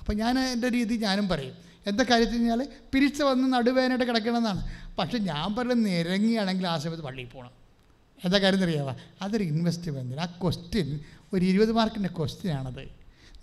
അപ്പോൾ 0.00 0.14
ഞാൻ 0.22 0.34
എന്റെ 0.54 0.68
രീതി 0.76 0.94
ഞാനും 1.06 1.26
പറയും. 1.32 1.56
എന്താ 1.86 2.02
കാര്യത്തിൽ 2.10 2.36
കഴിഞ്ഞാൽ 2.38 2.62
പിരിച്ച് 2.92 3.22
വന്ന് 3.28 3.46
നടുവേനായിട്ട് 3.54 4.06
കിടക്കണമെന്നാണ്. 4.10 4.62
പക്ഷെ 4.98 5.18
ഞാൻ 5.30 5.48
പറയുന്നത് 5.56 5.88
നിരങ്ങിയാണെങ്കിൽ 5.88 6.66
ആ 6.72 6.76
സമയത്ത് 6.82 7.04
പള്ളിയിൽ 7.08 7.28
പോകണം 7.34 7.52
എന്താ 8.24 8.38
കാര്യം 8.38 8.64
അറിയാവാ? 8.66 8.94
അതൊരു 9.24 9.44
ഇൻവെസ്റ്റ്മെന്റ് 9.52 10.20
ആ 10.24 10.26
ക്വസ്റ്റ്യൻ 10.42 10.88
ഒരു 11.34 11.44
ഇരുപത് 11.50 11.72
മാർക്കിന്റെ 11.78 12.10
ക്വസ്റ്റ്യനാണത് 12.18 12.84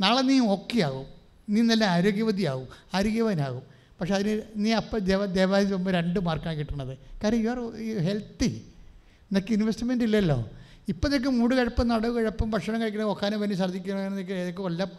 നാളെ 0.03 0.22
നീ 0.30 0.35
ഓക്കെ 0.55 0.80
ആകും 0.88 1.07
നീ 1.53 1.61
നല്ല 1.72 1.84
ആരോഗ്യവതിയാകും 1.95 2.68
ആരോഗ്യവാനാകും 2.97 3.64
പക്ഷെ 3.99 4.14
അതിന് 4.18 4.34
നീ 4.64 4.72
അപ്പം 4.80 4.99
ദേവ 5.09 5.22
ദേവാലയത്തിൽ 5.38 5.73
പോകുമ്പോൾ 5.73 5.93
രണ്ട് 5.99 6.19
മാർക്കാണ് 6.27 6.57
കിട്ടണത് 6.59 6.93
കാര്യം 7.23 7.39
യു 7.45 7.49
ആർ 7.53 7.59
ഹെൽത്തി 8.07 8.49
നിനക്ക് 9.31 9.51
ഇൻവെസ്റ്റ്മെന്റ് 9.57 10.03
ഇല്ലല്ലോ. 10.07 10.38
ഇപ്പം 10.91 11.07
നിനക്ക് 11.11 11.31
മൂട് 11.38 11.53
കിഴപ്പം 11.57 11.85
നടവ് 11.91 12.11
കിഴപ്പം 12.18 12.47
ഭക്ഷണം 12.51 12.80
കഴിക്കണം 12.81 13.09
ഒക്കാനും 13.14 13.39
വേണ്ടി 13.41 13.55
ഛർദ്ദിക്കണമെന്നൊക്കെ 13.61 14.35
ഏതൊക്കെ 14.41 14.61
കൊല്ലം 14.68 14.91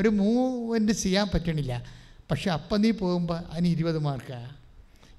ഒരു 0.00 0.10
മൂവ്മെന്റ് 0.20 0.94
ചെയ്യാൻ 1.02 1.26
പറ്റണില്ല. 1.34 1.74
പക്ഷെ 2.30 2.50
അപ്പം 2.50 2.80
നീ 2.80 2.90
പോകുമ്പോൾ 2.90 3.38
അതിന് 3.50 3.68
ഇരുപത് 3.68 3.98
മാർക്കാണ് 3.98 4.50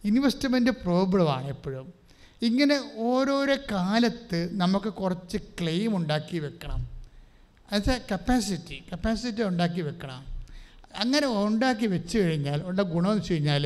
ഇൻവെസ്റ്റ്മെന്റ് 0.09 0.71
പ്രോബ്ലമാണ് 0.71 1.47
എപ്പോഴും. 1.47 1.93
ഇങ്ങനെ 2.41 2.75
ഓരോരോ 2.97 3.55
കാലത്ത് 3.71 4.39
നമുക്ക് 4.61 4.89
കുറച്ച് 4.93 5.37
ക്ലെയിം 5.37 5.95
ഉണ്ടാക്കി 5.95 6.37
വെക്കണം. 6.39 6.81
അത് 7.71 8.01
കപ്പാസിറ്റി 8.11 8.83
കപ്പാസിറ്റി 8.91 9.43
ഉണ്ടാക്കി 9.43 9.81
വെക്കണം. 9.81 10.21
അങ്ങനെ 10.99 11.27
ഉണ്ടാക്കി 11.27 11.85
വെച്ച് 11.85 12.17
കഴിഞ്ഞാൽ 12.17 12.59
ഉള്ള 12.63 12.81
ഗുണമെന്ന് 12.81 13.21
വെച്ച് 13.21 13.33
കഴിഞ്ഞാൽ 13.33 13.65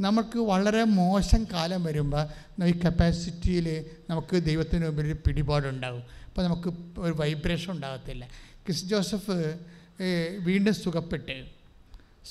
നമുക്ക് 0.00 0.38
വളരെ 0.38 0.84
മോശം 0.84 1.46
കാലം 1.52 1.84
വരുമ്പോൾ 1.84 2.24
ഈ 2.64 2.72
കപ്പാസിറ്റിയിൽ 2.84 3.84
നമുക്ക് 4.10 4.42
ദൈവത്തിന് 4.44 4.84
മുമ്പിൽ 4.86 5.06
ഒരു 5.06 5.16
പിടിപാടുണ്ടാകും 5.26 6.02
അപ്പോൾ 6.26 6.42
നമുക്ക് 6.42 6.70
ഒരു 6.98 7.12
വൈബ്രേഷൻ 7.12 7.70
ഉണ്ടാകത്തില്ല 7.72 8.24
ക്രിസ് 8.64 8.84
ജോസഫ് 8.84 9.36
വീണ്ടും 10.38 10.74
സുഖപ്പെട്ട്. 10.74 11.55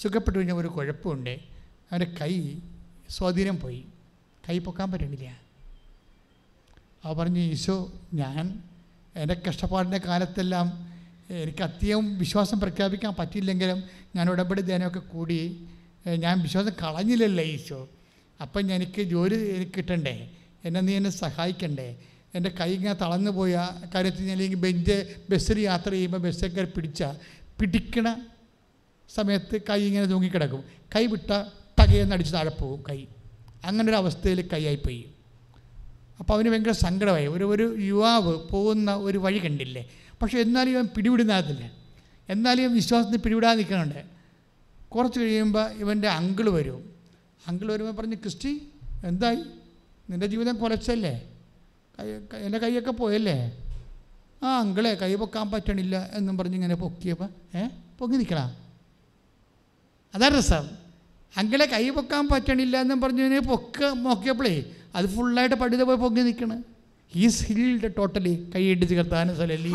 സുഖപ്പെട്ട് 0.02 0.38
കഴിഞ്ഞാൽ 0.38 0.56
ഒരു 0.56 0.68
കുഴപ്പമുണ്ട്. 0.68 1.36
അവന്റെ 1.92 2.08
കൈ 2.22 2.34
സ്വാധീനം 3.10 3.60
പോയി. 3.60 3.82
കൈ 4.50 4.58
പൊക്കാൻ 4.60 4.92
പറ്റണില്ല. 4.92 5.28
അവ 7.06 7.14
പറഞ്ഞു 7.14 7.40
ഈശോ 7.40 7.78
ഞാൻ 8.14 8.46
എന്റെ 9.16 9.36
കഷ്ടപ്പാടിന്റെ 9.48 9.98
കാലത്തെല്ലാം 9.98 10.68
എനിക്ക് 11.44 11.64
അത്യം 11.64 12.18
വിശ്വാസം 12.18 12.60
പ്രഖ്യാപിക്കാൻ 12.60 13.14
പറ്റിയില്ലെങ്കിലും 13.20 13.84
ഞാൻ 14.16 14.30
ഉടമ്പടി 14.30 14.62
ധ്യാനമൊക്കെ 14.62 15.00
കൂടി 15.00 15.40
ഞാൻ 16.24 16.42
വിശ്വാസം 16.42 16.74
കളഞ്ഞില്ലല്ലേ 16.84 17.44
ഈശോ. 17.44 17.90
അപ്പം 18.42 18.74
എനിക്ക് 18.76 19.02
ജോലി 19.02 19.38
എനിക്ക് 19.56 19.72
കിട്ടണ്ടേ? 19.78 20.16
എന്നെ 20.66 20.80
നീ 20.82 20.94
എന്നെ 20.96 21.10
സഹായിക്കണ്ടേ? 21.10 21.88
എന്റെ 22.36 22.50
കൈ 22.60 22.70
ഇങ്ങനെ 22.74 22.94
തളർന്നു 22.94 23.32
പോയ 23.32 23.56
കാര്യത്തിൽ 23.96 24.24
ഞാൻ 24.24 24.32
അല്ലെങ്കിൽ 24.32 24.58
ബെഞ്ച് 24.58 25.16
ബസ്സിൽ 25.30 25.60
യാത്ര 25.60 25.92
ചെയ്യുമ്പോൾ 25.92 26.18
ബസ്സൊക്കെ 26.18 26.64
പിടിച്ച 26.76 27.04
പിടിക്കണ 27.60 28.08
സമയത്ത് 29.10 29.62
കൈ 29.70 29.84
ഇങ്ങനെ 29.84 30.06
തൂങ്ങിക്കിടക്കും. 30.06 30.64
കൈ 30.96 31.06
വിട്ട 31.06 31.32
തകയെന്ന് 31.82 32.16
അടിച്ച് 32.16 32.34
താഴെ 32.34 32.50
പോകും 32.50 32.84
കൈ. 32.90 33.06
അങ്ങനെ 33.66 33.90
ഒരു 33.90 33.96
അവസ്ഥയിൽ 33.96 34.50
കൈയായിപ്പോയി 34.54 35.10
അപ്പോൾ 36.20 36.34
അവന് 36.34 36.50
ഭയങ്കര 36.50 36.72
സങ്കടമായി. 36.72 37.28
ഒരു 37.28 37.44
ഒരു 37.44 37.76
യുവാവ് 37.80 38.50
പോകുന്ന 38.50 38.96
ഒരു 38.96 39.18
വഴി 39.18 39.40
കണ്ടില്ലേ? 39.40 39.90
പക്ഷേ 40.22 40.40
എന്നാലും 40.40 40.72
ഇവൻ 40.72 40.86
പിടിവിടുന്നതില്ല 40.86 41.72
എന്നാലും 42.30 42.64
ഇവൻ 42.64 42.74
വിശ്വാസത്തിന് 42.74 43.18
പിടിവിടാതെ 43.18 43.58
നിൽക്കുന്നുണ്ട്. 43.58 44.06
കുറച്ച് 44.90 45.20
കഴിയുമ്പോൾ 45.20 45.72
ഇവന്റെ 45.72 46.08
അങ്കിൾ 46.08 46.50
വരും. 46.50 46.90
അങ്കിൾ 47.48 47.72
വരുമ്പോൾ 47.72 47.92
പറഞ്ഞ് 47.92 48.16
ക്രിസ്റ്റി 48.16 48.68
എന്തായി? 49.06 49.44
നിന്റെ 50.10 50.28
ജീവിതം 50.28 50.58
കുറച്ചല്ലേ 50.58 51.30
കൈ- 52.00 52.38
എന്റെ 52.38 52.58
കൈയൊക്കെ 52.58 52.92
പോയല്ലേ? 52.92 53.58
ആ 54.44 54.60
അങ്കിളെ 54.60 54.94
കൈ 54.94 55.16
പൊക്കാൻ 55.16 55.52
പറ്റണില്ല 55.52 56.10
എന്നും 56.14 56.38
പറഞ്ഞ് 56.38 56.56
ഇങ്ങനെ 56.56 56.76
പൊക്കിയപ്പോൾ 56.76 57.58
ഏ? 57.58 57.68
പൊങ്ങി 58.00 58.18
നിൽക്കണം? 58.18 58.65
അതാ 60.16 60.28
രസം 60.28 60.66
അങ്കിളെ 61.36 61.66
കൈ 61.66 61.84
പൊക്കാൻ 61.90 62.24
പറ്റണില്ല 62.30 62.76
എന്നും 62.78 63.00
പറഞ്ഞു 63.02 63.40
പൊക്ക 63.48 63.88
നോക്കിയപ്പോഴേ 64.04 64.56
അത് 64.96 65.08
ഫുള്ളായിട്ട് 65.16 65.56
പടിത 65.56 65.84
പോയി 65.84 65.98
പൊങ്ങി 65.98 66.22
നിൽക്കണ് 66.22 66.58
ഹീസ് 67.12 67.44
ഹിൽഡ് 67.48 67.90
ടോട്ടലി 67.98 68.34
കൈ 68.54 68.64
ഇടിച്ച് 68.66 68.96
കർത്താന 68.96 69.34
സ്ഥലല്ലേ 69.34 69.72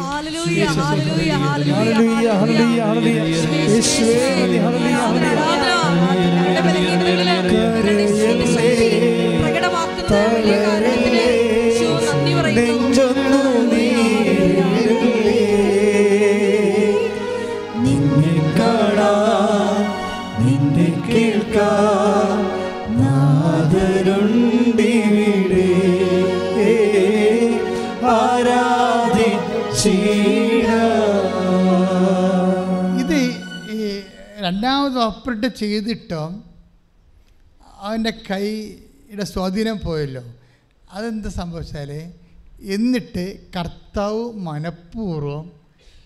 രണ്ടാമത് 34.51 34.99
ഓപ്പറേറ്റ് 34.99 35.57
ചെയ്തിട്ടും 35.57 36.45
അവന്റെ 37.77 38.11
കൈയുടെ 38.31 39.25
സ്വാധീനം 39.25 39.81
പോയല്ലോ. 39.81 40.23
അതെന്താ 40.91 41.29
സംഭവിച്ചാൽ 41.29 42.13
എന്നിട്ട് 42.61 43.25
കർത്താവ് 43.57 44.33
മനഃപൂർവം 44.33 45.53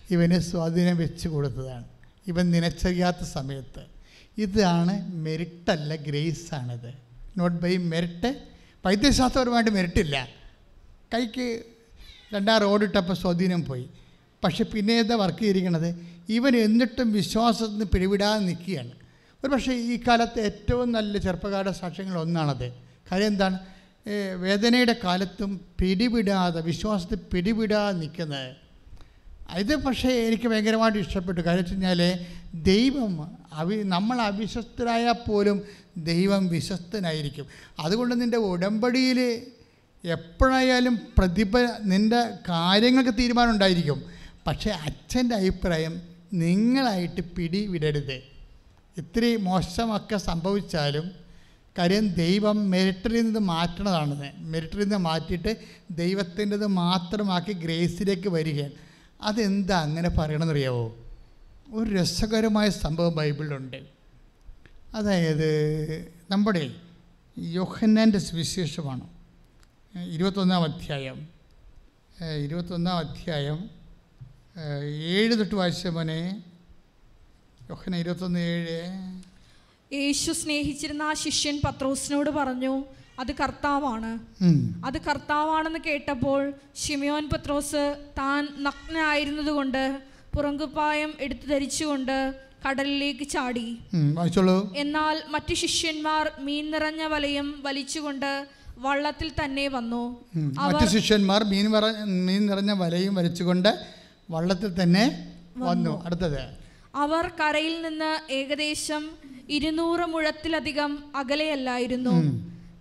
ഇവന് 0.09 0.39
സ്വാധീനം 0.39 0.97
വെച്ച് 0.97 1.27
കൊടുത്തതാണ്. 1.27 1.83
ഇവൻ 2.27 2.51
നിനച്ചറിയാത്ത 2.51 3.23
സമയത്ത്. 3.23 3.83
ഇതാണ് 4.37 4.93
ഗ്രേസ് 5.95 6.53
ആണിത് 6.53 6.93
നോട്ട് 7.37 7.57
ബൈ 7.57 7.77
മെരിട്ട് 7.77 8.43
വൈദ്യശാസ്ത്രപരമായിട്ട് 8.85 9.71
മെറിറ്റില്ല 9.71 10.27
കൈക്ക് 11.13 11.63
രണ്ടാം 12.33 12.61
റോഡിട്ടപ്പോൾ 12.61 13.13
സ്വാധീനം 13.13 13.65
പോയി. 13.65 13.89
പക്ഷെ 14.43 14.63
പിന്നെ 14.63 14.93
എന്താ 14.99 15.15
വർക്ക് 15.15 15.39
ചെയ്തിരിക്കണത്? 15.39 15.89
ഇവൻ 16.29 16.55
എന്നിട്ടും 16.55 17.13
വിശ്വാസത്തിന് 17.13 17.83
പിടിവിടാതെ 17.83 18.39
നിൽക്കുകയാണ്. 18.39 18.91
ഒരു 19.43 19.47
പക്ഷേ 19.47 19.73
ഈ 19.73 19.99
കാലത്തെ 20.07 20.39
ഏറ്റവും 20.41 20.91
നല്ല 20.91 21.17
ചെറുപ്പക്കാരുടെ 21.17 21.71
സാക്ഷ്യങ്ങൾ 21.71 22.19
ഒന്നാണത്. 22.19 22.71
കാര്യം 23.11 23.27
എന്താണ്? 23.27 23.59
വേദനയുടെ 24.37 24.95
കാലത്തും 25.03 25.61
പിടിവിടാതെ 25.81 26.61
വിശ്വാസത്തിൽ 26.61 27.19
പിടിവിടാതെ 27.33 27.97
നിൽക്കുന്നത്. 27.97 28.55
ഇത് 29.57 29.75
പക്ഷേ 29.75 30.09
എനിക്ക് 30.09 30.47
ഭയങ്കരമായിട്ട് 30.47 30.99
ഇഷ്ടപ്പെട്ടു. 30.99 31.41
കാര്യം 31.41 31.63
വെച്ച് 31.63 32.25
ദൈവം 32.55 33.37
അവി 33.53 33.75
നമ്മൾ 33.83 34.21
അവിശ്വസ്തരായാൽ 34.21 35.11
പോലും 35.11 35.61
ദൈവം 35.97 36.47
വിശ്വസ്തനായിരിക്കും. 36.47 37.45
അതുകൊണ്ട് 37.79 38.21
നിന്റെ 38.21 38.37
ഉടമ്പടിയിൽ 38.37 39.19
എപ്പോഴായാലും 40.03 40.99
പ്രതിഭ 41.17 41.57
നിന്റെ 41.81 42.21
കാര്യങ്ങൾക്ക് 42.49 43.13
തീരുമാനം 43.19 43.51
ഉണ്ടായിരിക്കും. 43.51 44.03
പക്ഷേ 44.47 44.69
അച്ഛന്റെ 44.69 45.35
അഭിപ്രായം 45.35 46.01
നിങ്ങളായിട്ട് 46.33 47.21
പിടി 47.21 47.67
വിടരുത് 47.67 48.23
ഇത്തിരി 48.97 49.35
മോശമൊക്കെ 49.35 50.17
സംഭവിച്ചാലും 50.17 51.11
കാര്യം 51.77 52.07
ദൈവം 52.07 52.69
മെരിറ്ററിൽ 52.69 53.21
നിന്ന് 53.21 53.39
മാറ്റണതാണ് 53.39 54.33
മെരിറ്ററിൽ 54.37 54.81
നിന്ന് 54.81 54.97
മാറ്റിയിട്ട് 54.97 55.57
ദൈവത്തിന്റെത് 55.91 56.67
മാത്രമാക്കി 56.67 57.53
ഗ്രേസിലേക്ക് 57.53 58.29
വരികയാണ്. 58.29 58.71
അതെന്താ 59.21 59.81
അങ്ങനെ 59.81 60.09
പറയണമെന്നറിയാവോ? 60.09 60.95
ഒരു 61.73 61.95
രസകരമായ 61.95 62.69
സംഭവം 62.69 63.15
ബൈബിളിലുണ്ട്. 63.15 63.83
അതായത് 64.93 66.07
നമ്മുടെ 66.31 66.71
യോഹന്നാന്റെ 67.39 68.19
സുവിശേഷമാണ്. 68.19 69.07
ഇരുപത്തൊന്നാം 70.09 70.63
അധ്യായം. 70.63 71.27
ഇരുപത്തൊന്നാം 72.43 72.97
അധ്യായം 72.97 73.84
ഏഴ് 74.57 75.37
തൊട്ട് 75.37 75.55
വായിച്ച 75.55 75.87
മോനെ. 75.87 76.43
യോഹന 77.69 77.95
ഇരുപത്തൊന്ന് 77.95 78.39
ഏഴ്. 78.39 78.77
യേശു 79.93 80.31
സ്നേഹിച്ചിരുന്ന 80.31 81.03
ആ 81.03 81.13
ശിഷ്യൻ 81.13 81.59
പത്രോസിനോട് 81.65 82.29
പറഞ്ഞു 82.29 82.85
അത് 83.19 83.31
കർത്താവാണ്. 83.31 84.11
അത് 84.85 84.97
കർത്താവാണെന്ന് 85.01 85.79
കേട്ടപ്പോൾ 85.79 86.53
ഷിമിയോൻ 86.75 87.29
പത്രോസ് 87.33 87.83
താൻ 88.17 88.47
നഗ്നായിരുന്നതുകൊണ്ട് 88.59 90.01
പുറങ്കുപ്പായം 90.35 91.13
എടുത്തു 91.19 91.47
ധരിച്ചുകൊണ്ട് 91.47 92.35
കടലിലേക്ക് 92.69 93.27
ചാടി. 93.27 93.77
എന്നാൽ 94.75 95.21
മറ്റു 95.27 95.53
ശിഷ്യന്മാർ 95.53 96.31
മീൻ 96.39 96.71
നിറഞ്ഞ 96.71 97.03
വലയും 97.03 97.63
വലിച്ചുകൊണ്ട് 97.63 98.47
വള്ളത്തിൽ 98.77 99.31
തന്നെ 99.43 99.67
വന്നു. 99.67 100.25
മറ്റു 100.35 100.85
ശിഷ്യന്മാർ 100.85 101.43
മീൻ 101.43 101.69
മീൻ 102.25 102.45
നിറഞ്ഞ 102.45 102.71
വലയും 102.71 103.15
വരച്ചുകൊണ്ട് 103.15 103.94
വള്ളത്തിൽ 104.29 104.83
തന്നെ 104.83 105.33
വന്നു. 105.57 106.05
അടുത്തത്. 106.05 106.41
അവർ 106.95 107.27
കരയിൽ 107.27 107.81
നിന്ന് 107.81 108.31
ഏകദേശം 108.31 109.09
ഇരുന്നൂറ് 109.49 110.05
മുഴത്തിലധികം 110.05 110.91
അകലെയല്ലായിരുന്നു. 111.15 112.15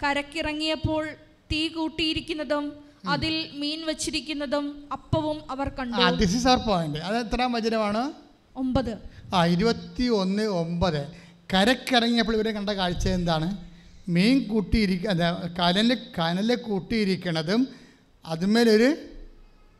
കരക്കിറങ്ങിയപ്പോൾ 0.02 1.08
തീ 1.52 1.68
കൂട്ടിയിരിക്കുന്നതും 1.68 2.72
അതിൽ 3.06 3.50
മീൻ 3.52 3.86
വെച്ചിരിക്കുന്നതും 3.86 4.88
അപ്പവും 4.92 5.38
അവർ 5.50 5.68
കണ്ടു. 5.68 6.16
ദിസ് 6.16 6.36
ഇസ് 6.36 6.48
ആർ 6.48 6.58
പോയിന്റ് 6.58 6.98
അത് 6.98 7.18
എത്രാം 7.18 7.52
വചനമാണ്? 7.52 8.12
ഒമ്പത്. 8.56 8.98
ആ 9.34 9.46
ഇരുപത്തി 9.46 10.04
ഒന്ന് 10.04 10.42
ഒമ്പത്. 10.42 11.00
കരക്കിറങ്ങിയപ്പോൾ 11.54 12.34
ഇവരെ 12.34 12.50
കണ്ട 12.50 12.70
കാഴ്ച 12.70 13.08
എന്താണ്? 13.08 13.56
മീൻ 14.08 14.48
കൂട്ടിയിരിക്ക 14.48 15.06
കനൽ 15.58 15.98
കനൽ 16.18 16.54
കൂട്ടിയിരിക്കണതും 16.54 17.68
അതുമേലൊരു 18.24 18.88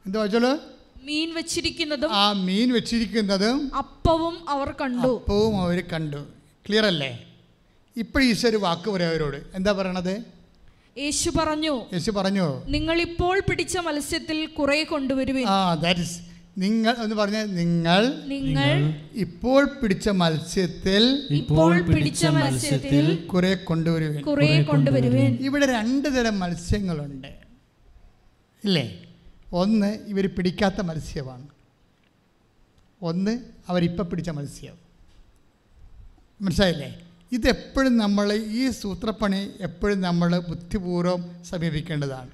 എന്താ 0.06 0.20
വെച്ചോളൂ 0.20 0.73
മീൻ 1.04 1.34
വെച്ചിരിക്കുന്നതും 1.34 2.12
ആ 2.12 2.32
മീൻ 2.32 2.72
വെച്ചിരിക്കുന്നതും 2.72 3.76
അപ്പവും 3.76 4.50
അവർ 4.50 4.70
കണ്ടു. 4.80 5.12
അപ്പവും 5.20 5.60
അവർ 5.62 5.80
കണ്ടു. 5.92 6.26
ക്ലിയർ 6.66 6.86
അല്ലേ? 6.86 7.26
ഇപ്പോൾ 7.96 8.22
ഈശോ 8.22 8.48
ഒരു 8.48 8.56
വാക്ക് 8.56 8.90
പറയാം 8.90 9.10
അവരോട്. 9.10 9.36
എന്താ 9.54 9.72
പറയണത്? 9.72 10.14
യേശു 10.98 11.30
പറഞ്ഞു 11.38 11.74
യേശു 11.92 12.10
പറഞ്ഞു? 12.10 12.46
നിങ്ങൾ 12.66 13.00
ഇപ്പോൾ 13.00 13.36
പിടിച്ച 13.50 13.78
മത്സ്യത്തിൽ 13.78 14.46
കുറെ 14.46 14.82
കൊണ്ടുവരുവിൻ. 14.82 15.46
ആ 15.46 15.74
ദാറ്റ് 15.74 16.00
ഇസ് 16.00 16.18
നിങ്ങൾ 16.58 16.94
എന്ന് 17.04 17.16
പറഞ്ഞ 17.16 17.36
നിങ്ങൾ 17.36 18.02
നിങ്ങൾ 18.26 18.72
ഇപ്പോൾ 19.14 19.62
പിടിച്ച 19.82 20.08
മത്സ്യത്തിൽ 20.08 21.26
ഇപ്പോൾ 21.30 21.82
പിടിച്ച 21.82 22.26
മത്സ്യത്തിൽ 22.26 23.26
കുറെ 23.32 23.54
കൊണ്ടുവരുവേ 23.54 24.20
കുറെ 24.20 24.62
കൊണ്ടുവരുവിൻ. 24.62 25.32
ഇവിടെ 25.40 25.66
രണ്ട് 25.66 26.08
തരം 26.16 26.38
മത്സ്യങ്ങളുണ്ട്. 26.40 27.28
ഇല്ലേ? 28.64 28.84
ഒന്ന് 29.54 29.98
ഇവർ 30.06 30.26
പിടിക്കാത്ത 30.26 30.80
മത്സ്യമാണ്. 30.80 31.48
ഒന്ന് 33.02 33.38
അവരിപ്പം 33.68 34.06
പിടിച്ച 34.06 34.30
മത്സ്യം. 34.30 34.74
മനസ്സിലായില്ലേ? 36.42 37.08
ഇതെപ്പോഴും 37.32 37.96
നമ്മൾ 37.96 38.32
ഈ 38.32 38.70
സൂത്രപ്പണി 38.70 39.50
എപ്പോഴും 39.60 40.00
നമ്മൾ 40.00 40.38
ബുദ്ധിപൂർവം 40.38 41.44
സമീപിക്കേണ്ടതാണ്. 41.44 42.30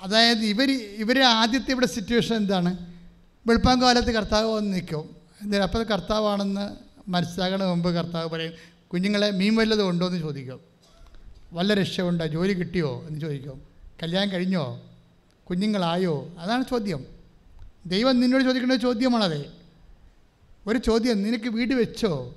അതായത് 0.00 0.38
ഇവർ 0.38 0.70
ഇവർ 0.72 1.22
ആദ്യത്തെ 1.22 1.70
ഇവിടെ 1.70 1.86
സിറ്റുവേഷൻ 1.86 2.36
എന്താണ്? 2.36 2.76
വെളുപ്പാങ്കാലത്ത് 3.46 4.10
കർത്താവ് 4.10 4.54
വന്ന് 4.54 4.74
നിൽക്കും. 4.74 5.16
എന്നിട്ട് 5.42 5.64
അപ്പോൾ 5.64 5.82
കർത്താവാണെന്ന് 5.82 6.76
മനസ്സിലാകണ 7.10 7.64
മുമ്പ് 7.64 7.90
കർത്താവ് 7.90 8.28
പറയും 8.28 8.52
കുഞ്ഞുങ്ങളെ 8.92 9.30
മീൻ 9.30 9.56
വല്ലതും 9.56 9.90
ഉണ്ടോ? 9.90 10.06
എന്ന് 10.06 10.18
ചോദിക്കും. 10.18 10.60
വല്ല 11.52 11.74
രക്ഷയുണ്ടോ? 11.74 12.26
ജോലി 12.26 12.52
കിട്ടിയോ? 12.52 13.06
എന്ന് 13.08 13.20
ചോദിക്കും. 13.20 13.62
കല്യാണം 14.02 14.32
കഴിഞ്ഞോ? 14.32 14.89
കുഞ്ഞുങ്ങളായോ? 15.50 16.36
അതാണ് 16.38 16.64
ചോദ്യം. 16.70 17.04
ദൈവം 17.86 18.20
നിന്നോട് 18.20 18.44
ചോദിക്കേണ്ട 18.44 18.72
ചോദ്യമാണത്. 18.72 19.52
ഒരു 20.66 20.78
ചോദ്യം 20.78 21.22
നിനക്ക് 21.22 21.48
വീട് 21.48 21.74
വെച്ചോ? 21.74 22.36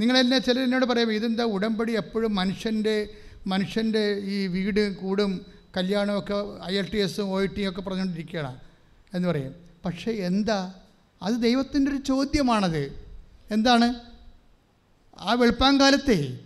നിങ്ങളെന്നെ 0.00 0.38
ചിലർ 0.38 0.64
എന്നോട് 0.64 0.86
പറയും 0.86 1.12
ഇതെന്താ 1.12 1.44
ഉടമ്പടി? 1.44 1.96
എപ്പോഴും 1.96 2.34
മനുഷ്യന്റെ 2.34 3.08
മനുഷ്യന്റെ 3.46 4.12
ഈ 4.14 4.46
വീട് 4.46 4.96
കൂടും 4.96 5.46
കല്യാണമൊക്കെ 5.76 6.34
ഐ 6.68 6.78
എൽ 6.78 6.90
ടി 6.90 6.98
എസും 6.98 7.32
ഒ 7.32 7.44
ടിയും 7.44 7.70
ഒക്കെ 7.70 7.80
പറഞ്ഞുകൊണ്ടിരിക്കുകയാണ് 7.80 8.56
എന്ന് 9.14 9.28
പറയും. 9.28 9.54
പക്ഷേ 9.84 10.12
എന്താ? 10.12 10.74
അത് 11.22 11.34
ദൈവത്തിന്റെ 11.34 11.90
ഒരു 11.90 11.98
ചോദ്യമാണത്. 11.98 13.06
എന്താണ്? 13.50 13.94
ആ 15.18 15.32
വെളുപ്പാങ്കാലത്തെ 15.32 16.38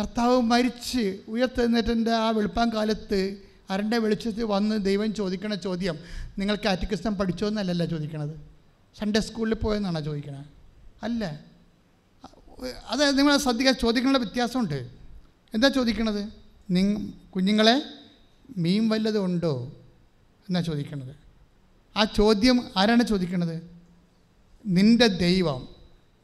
കർത്താവ് 0.00 0.40
മരിച്ച് 0.40 1.18
ഉയർത്തെഴുന്നേറ്റന്റെ 1.28 2.10
ആ 2.10 2.30
വെളുപ്പാങ്കാലത്ത് 2.30 3.47
അരണ്ട 3.70 3.94
വെളിച്ചത്തിൽ 3.94 4.42
വന്ന് 4.42 4.84
ദൈവം 4.84 5.14
ചോദിക്കണ 5.14 5.54
ചോദ്യം 5.54 5.98
നിങ്ങൾ 6.38 6.56
കാറ്റഗിസം 6.56 7.16
പഠിച്ചോ 7.16 7.48
എന്നല്ലല്ല 7.48 7.84
ചോദിക്കണത്? 7.84 8.40
സൺഡേ 8.98 9.20
സ്കൂളിൽ 9.20 9.54
പോയെന്നാണോ 9.54 10.00
ചോദിക്കണത് 10.00 10.46
അല്ല. 11.02 11.40
അത് 12.88 13.18
നിങ്ങൾ 13.18 13.36
ശ്രദ്ധിക്കാൻ 13.36 13.74
ചോദിക്കേണ്ട 13.74 14.16
വ്യത്യാസമുണ്ട്. 14.16 14.88
എന്താ 15.54 15.68
ചോദിക്കണത്? 15.68 16.28
നിങ്ങ 16.70 17.10
കുഞ്ഞുങ്ങളെ 17.34 17.82
മീൻ 18.56 18.88
വല്ലതും 18.88 19.24
ഉണ്ടോ? 19.24 19.72
എന്നാ 20.48 20.60
ചോദിക്കണത്. 20.60 21.16
ആ 21.96 22.04
ചോദ്യം 22.04 22.64
ആരാണ് 22.76 23.04
ചോദിക്കണത്? 23.04 23.70
നിന്റെ 24.66 25.06
ദൈവം. 25.06 25.68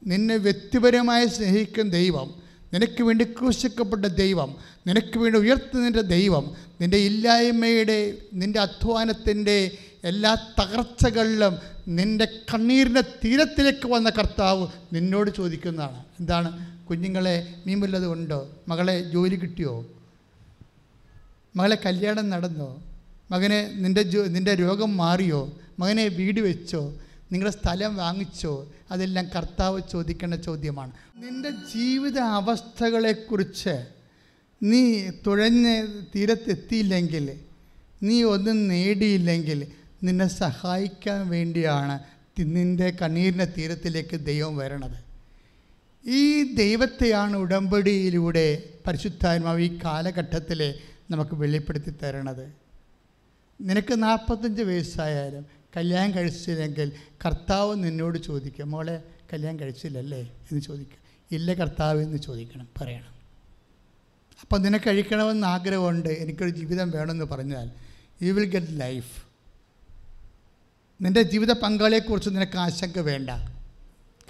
നിന്നെ 0.07 0.37
വ്യക്തിപരമായി 0.37 1.27
സ്നേഹിക്കുന്ന 1.27 1.93
ദൈവം. 1.93 2.44
നിനക്ക് 2.75 3.03
വേണ്ടി 3.03 3.25
ക്രൂശിക്കപ്പെട്ട 3.25 4.05
ദൈവം 4.05 4.57
നിനക്ക് 4.87 5.19
വേണ്ടി 5.19 5.39
ഉയർത്തുന്നതിന്റെ 5.39 6.01
ദൈവം 6.01 6.51
നിന്റെ 6.81 6.97
ഇല്ലായ്മയുടെ 6.97 8.15
നിന്റെ 8.35 8.61
അധ്വാനത്തിന്റെ 8.61 9.79
എല്ലാ 10.05 10.35
തകർച്ചകളിലും 10.35 11.59
നിന്റെ 11.89 12.25
കണ്ണീരിന്റെ 12.25 13.01
തീരത്തിലേക്ക് 13.01 13.89
വന്ന 13.89 14.11
കർത്താവ് 14.11 14.67
നിന്നോട് 14.93 15.31
ചോദിക്കുന്നതാണ്. 15.37 16.05
എന്താണ്? 16.21 16.75
കുഞ്ഞുങ്ങളെ 16.87 17.55
മീൻ 17.67 17.81
വല്ലതും 17.81 18.13
ഉണ്ടോ? 18.13 18.49
മകളെ 18.69 19.11
ജോലി 19.11 19.37
കിട്ടിയോ? 19.37 19.87
മകളെ 21.57 21.79
കല്യാണം 21.87 22.31
നടന്നോ? 22.31 22.83
മകനെ 23.31 23.73
നിന്റെ 23.75 24.03
ജോ 24.03 24.25
നിന്റെ 24.25 24.55
രോഗം 24.55 24.97
മാറിയോ? 24.97 25.53
മകനെ 25.79 26.09
വീട് 26.09 26.41
വെച്ചോ? 26.41 26.95
നിങ്ങളുടെ 27.35 27.57
സ്ഥലം 27.61 27.97
വാങ്ങിച്ചോ 27.97 28.53
അതെല്ലാം 28.91 29.27
കർത്താവ് 29.37 29.83
ചോദിക്കേണ്ട 29.93 30.35
ചോദ്യമാണ്. 30.35 30.93
നിന്റെ 31.17 31.51
ജീവിത 31.51 32.19
അവസ്ഥകളെക്കുറിച്ച് 32.19 33.75
നീ 34.63 34.83
തുഴഞ്ഞ് 35.27 35.75
തീരത്തെത്തിയില്ലെങ്കിൽ 36.15 37.27
നീ 38.03 38.23
ഒന്നും 38.23 38.59
നേടിയില്ലെങ്കിൽ 38.69 39.61
നിന്നെ 40.03 40.27
സഹായിക്കാൻ 40.27 41.21
വേണ്ടിയാണ് 41.29 41.95
നിന്റെ 42.57 42.89
കണ്ണീരിന്റെ 43.03 43.47
തീരത്തിലേക്ക് 43.59 44.17
ദൈവം 44.31 44.57
വരണത്. 44.57 44.99
ഈ 46.09 46.55
ദൈവത്തെയാണ് 46.55 47.37
ഉടമ്പടിയിലൂടെ 47.37 48.47
പരിശുദ്ധാത്മാവ് 48.87 49.61
ഈ 49.61 49.79
കാലഘട്ടത്തിൽ 49.85 50.61
നമുക്ക് 51.11 51.35
വെളിപ്പെടുത്തി 51.35 51.93
തരണത്. 52.03 52.45
നിനക്ക് 53.61 53.95
നാൽപ്പത്തഞ്ച് 54.03 54.63
വയസ്സായാലും 54.63 55.45
കല്യാണം 55.77 56.15
കഴിച്ചില്ലെങ്കിൽ 56.15 56.93
കർത്താവ് 57.27 57.85
നിന്നോട് 57.85 58.19
ചോദിക്കുക 58.19 58.65
മോളെ 58.65 59.03
കല്യാണം 59.33 59.61
കഴിച്ചില്ലല്ലേ? 59.61 60.19
എന്ന് 60.19 60.61
ചോദിക്കുക 60.61 60.97
ഇല്ല 61.35 61.55
കർത്താവ് 61.55 62.03
എന്ന് 62.03 62.19
ചോദിക്കണം 62.19 62.69
പറയണം. 62.81 63.15
അപ്പം 64.41 64.63
നിനക്ക് 64.63 64.85
കഴിക്കണമെന്ന് 64.87 65.47
ആഗ്രഹമുണ്ട് 65.47 66.09
എനിക്കൊരു 66.09 66.51
ജീവിതം 66.51 66.91
വേണമെന്ന് 66.91 67.25
പറഞ്ഞാൽ 67.25 67.71
യു 68.23 68.33
വിൽ 68.33 68.51
ഗെറ്റ് 68.51 68.81
ലൈഫ് 68.81 69.25
നിന്റെ 71.03 71.23
ജീവിത 71.23 71.53
പങ്കാളിയെക്കുറിച്ച് 71.53 72.31
നിനക്ക് 72.31 72.59
ആശങ്ക 72.59 72.99
വേണ്ട. 72.99 73.31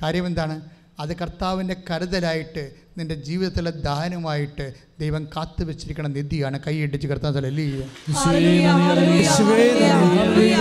കാര്യം 0.03 0.27
എന്താണ്? 0.27 0.61
അത് 0.99 1.17
കർത്താവിന്റെ 1.17 1.77
കരുതലായിട്ട് 1.91 2.84
നിന്റെ 2.97 3.17
ജീവിതത്തിലെ 3.27 3.71
ദാനമായിട്ട് 3.85 4.67
ദൈവം 5.01 5.23
കാത്തു 5.35 5.63
വെച്ചിരിക്കുന്ന 5.65 6.11
നിധിയാണ് 6.17 6.59
കൈയിടിച്ച് 6.67 7.07
തലല്ലേ 7.31 7.67
ഹല്ലേലൂയ, 8.17 8.67
ഹല്ലേലൂയ, 9.37 10.55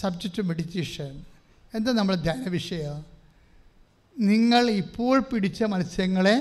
സബ്ജക്റ്റ് 0.00 0.42
മെഡിറ്റേഷൻ 0.50 1.12
എന്താ 1.74 1.90
നമ്മൾ 1.92 2.14
ധ്യാന 2.26 2.48
വിഷയം? 2.58 2.98
നിങ്ങൾ 4.18 4.64
ഇപ്പോൾ 4.82 5.16
പിടിച്ച 5.30 5.60
മത്സ്യങ്ങളെ 5.72 6.36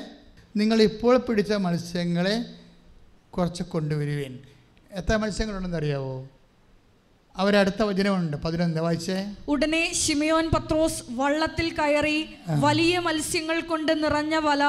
നിങ്ങൾ 0.59 0.77
ഇപ്പോൾ 0.89 1.15
പിടിച്ച 1.17 1.53
മത്സ്യങ്ങളെ 1.65 2.35
കുറച്ച് 3.35 3.63
കൊണ്ടുവരുവേൻ. 3.73 4.33
എത്ര 4.91 5.15
മത്സ്യങ്ങളുണ്ടെന്ന് 5.15 5.77
അറിയാവോ 5.77 6.15
അവരടുത്ത 7.35 7.81
വചനമുണ്ട്. 7.89 8.35
പതിനൊന്ന് 8.45 8.81
വായിച്ചേ. 8.81 9.17
ഉടനെ 9.47 9.81
ഷിമിയോൻ 9.93 10.45
പത്രോസ് 10.55 11.03
വള്ളത്തിൽ 11.19 11.67
കയറി 11.75 12.17
വലിയ 12.59 12.95
മത്സ്യങ്ങൾ 12.99 13.57
കൊണ്ട് 13.61 13.91
നിറഞ്ഞ 14.03 14.35
വല 14.47 14.63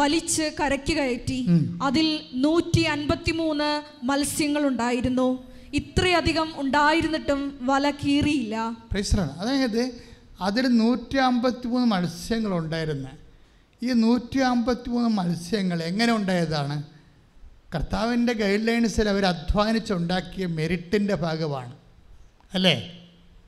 വലിച്ച് 0.00 0.46
കരയ്ക്ക് 0.60 0.94
കയറ്റി. 1.00 1.40
അതിൽ 1.82 2.08
നൂറ്റി 2.44 2.82
അൻപത്തിമൂന്ന് 2.94 3.70
മത്സ്യങ്ങൾ 4.10 4.62
ഉണ്ടായിരുന്നു 4.66 5.28
ഇത്രയധികം 5.76 6.52
ഉണ്ടായിരുന്നിട്ടും 6.56 7.58
വല 7.60 7.90
കീറിയില്ല. 7.90 8.56
അതായത് 9.40 9.82
അതിൽ 10.40 10.66
നൂറ്റി 10.68 11.16
അമ്പത്തി 11.16 11.66
മൂന്ന് 11.66 11.86
മത്സ്യങ്ങളുണ്ടായിരുന്നു. 11.86 13.08
ഈ 13.82 13.92
നൂറ്റി 13.92 14.38
അമ്പത്തി 14.38 14.88
മൂന്ന് 14.88 15.08
മത്സ്യങ്ങൾ 15.08 15.82
എങ്ങനെ 15.82 16.12
ഉണ്ടായതാണ്? 16.12 16.82
കർത്താവിന്റെ 17.74 18.32
ഗൈഡ് 18.32 18.68
ലൈൻസിൽ 18.68 19.08
അവർ 19.08 19.26
അധ്വാനിച്ചുണ്ടാക്കിയ 19.26 20.46
മെറിറ്റിന്റെ 20.46 21.14
ഭാഗമാണ്. 21.14 21.72
അല്ലേ? 22.54 22.74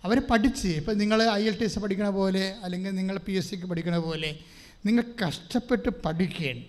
അവർ 0.05 0.18
പഠിച്ച് 0.30 0.68
ഇപ്പം 0.68 0.98
നിങ്ങൾ 0.98 1.30
ഐ 1.30 1.48
എൽ 1.48 1.59
ടി 1.59 1.64
എസ് 1.64 1.78
പഠിക്കണ 1.78 2.09
പോലെ 2.09 2.55
അല്ലെങ്കിൽ 2.62 2.90
നിങ്ങൾ 2.90 3.18
പി 3.18 3.32
എസ് 3.32 3.50
സിക്ക് 3.50 3.64
പഠിക്കണ 3.64 3.96
പോലെ 3.98 4.38
നിങ്ങൾ 4.86 5.05
കഷ്ടപ്പെട്ട് 5.26 5.88
പഠിക്കുകയാണ് 5.88 6.62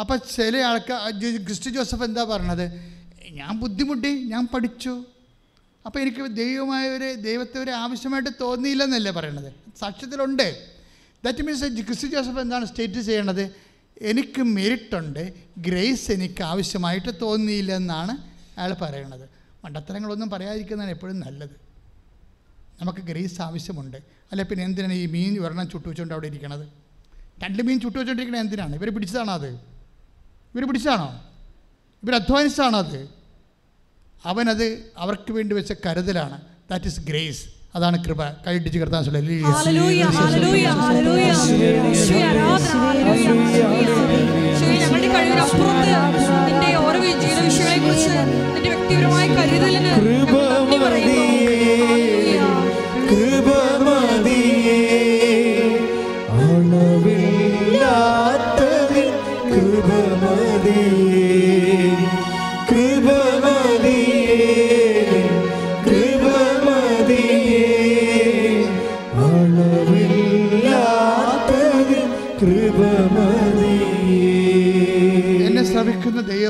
അപ്പം 0.00 0.18
ചില 0.36 0.56
ആൾക്കാർ 0.56 1.00
ക്രിസ്തു 1.44 1.70
ജോസഫ് 1.70 2.02
എന്താ 2.02 2.24
പറഞ്ഞത്? 2.24 2.66
ഞാൻ 3.30 3.60
ബുദ്ധിമുട്ടി 3.60 4.08
ഞാൻ 4.08 4.48
പഠിച്ചു. 4.54 5.04
അപ്പോൾ 5.86 5.98
എനിക്ക് 5.98 6.36
ദൈവമായ 6.36 6.88
ഒരു 6.88 7.14
ദൈവത്തെ 7.14 7.58
ഒരു 7.58 7.70
ആവശ്യമായിട്ട് 7.70 8.30
തോന്നിയില്ലെന്നല്ലേ 8.40 9.10
പറയണത്? 9.10 9.52
സാക്ഷ്യത്തിലുണ്ട്. 9.78 10.66
ദാറ്റ് 11.24 11.42
മീൻസ് 11.42 11.86
ക്രിസ്തു 11.86 12.06
ജോസഫ് 12.06 12.38
എന്താണ് 12.38 12.64
സ്റ്റേറ്റ് 12.64 13.00
ചെയ്യണത്? 13.00 13.54
എനിക്ക് 14.00 14.42
മെരിട്ടുണ്ട് 14.42 15.32
ഗ്രേസ് 15.58 16.12
എനിക്ക് 16.12 16.42
ആവശ്യമായിട്ട് 16.42 17.20
തോന്നിയില്ല 17.22 17.72
എന്നാണ് 17.72 18.18
അയാൾ 18.58 18.72
പറയണത്. 18.72 19.30
മണ്ടത്തരങ്ങളൊന്നും 19.64 20.30
പറയാതിരിക്കുന്നതാണ് 20.30 20.90
എപ്പോഴും 20.90 21.20
നല്ലത്. 21.20 21.60
നമുക്ക് 22.80 22.98
ഗ്രേസ് 22.98 23.42
ആവശ്യമുണ്ട്. 23.42 23.96
അല്ലെ 23.96 24.44
പിന്നെ 24.44 24.64
എന്തിനാണ് 24.64 24.92
ഈ 24.92 25.06
മീൻ 25.06 25.44
ഒരെണ്ണം 25.44 25.70
ചുട്ടു 25.70 25.88
വെച്ചുകൊണ്ട് 25.88 26.14
അവിടെ 26.14 26.26
ഇരിക്കണത്? 26.26 26.68
രണ്ട് 27.42 27.62
മീൻ 27.62 27.80
ചുട്ടു 27.80 27.98
വെച്ചുകൊണ്ടിരിക്കണത് 27.98 28.40
എന്തിനാണ്? 28.40 28.74
ഇവർ 28.74 28.90
പിടിച്ചതാണോ 28.90 29.32
അത്? 29.32 29.50
ഇവർ 30.54 30.66
പിടിച്ചതാണോ? 30.66 31.24
ഇവർ 32.02 32.14
അധ്വാനിച്ചതാണോ 32.14 32.78
അത്? 32.78 33.19
അവനത് 34.24 34.66
അവർക്ക് 34.96 35.32
വേണ്ടി 35.32 35.54
വെച്ച 35.54 35.72
കരുതലാണ് 35.86 36.38
ദാറ്റ് 36.70 36.84
ഇസ് 36.86 37.00
ഗ്രേസ് 37.04 37.42
അതാണ് 37.76 37.96
കൃപ 38.04 38.22
കൈയിട്ടിച്ച് 38.46 38.78
കിടത്താൻ 38.78 39.02
ഹല്ലേലൂയ, 39.50 40.02
ഹല്ലേലൂയ, 40.14 40.66
ഹല്ലേലൂയ. 40.80 41.30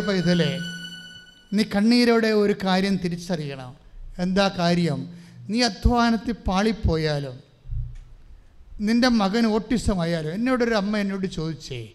പൈതലേ 0.01 0.59
നീ 1.53 1.63
കണ്ണീരോടെ 1.63 2.29
ഒരു 2.29 2.55
കാര്യം 2.65 2.97
തിരിച്ചറിയണം. 2.97 3.77
എന്താ 4.19 4.55
കാര്യം? 4.59 5.19
നീ 5.49 5.63
അധ്വാനത്തിൽ 5.63 6.33
പാളിപ്പോയാലും? 6.33 7.41
നിന്റെ 8.81 9.09
മകൻ 9.09 9.47
ഓട്ടിസമായാലും? 9.47 10.35
എന്നോടൊരു 10.35 10.75
അമ്മ 10.75 10.97
എന്നോട് 10.97 11.27
ചോദിച്ചേ. 11.27 11.89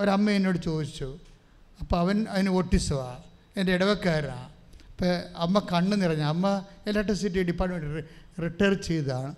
ഒരമ്മ 0.00 0.30
എന്നോട് 0.30 0.58
ചോദിച്ചു. 0.58 1.18
അപ്പോൾ 1.80 1.98
അവൻ 1.98 2.26
അതിന് 2.28 2.48
ഓട്ടിസമാണ് 2.48 3.22
എന്റെ 3.56 3.72
ഇടവക്കാരനാണ് 3.72 4.48
അപ്പോൾ 4.90 5.20
അമ്മ 5.36 5.58
കണ്ണ് 5.58 6.02
നിറഞ്ഞ. 6.02 6.22
അമ്മ 6.22 6.64
ഇലക്ട്രിസിറ്റി 6.86 7.42
ഡിപ്പാർട്ട്മെന്റ് 7.42 8.04
റിട്ടയർ 8.42 8.74
ചെയ്തതാണ് 8.74 9.34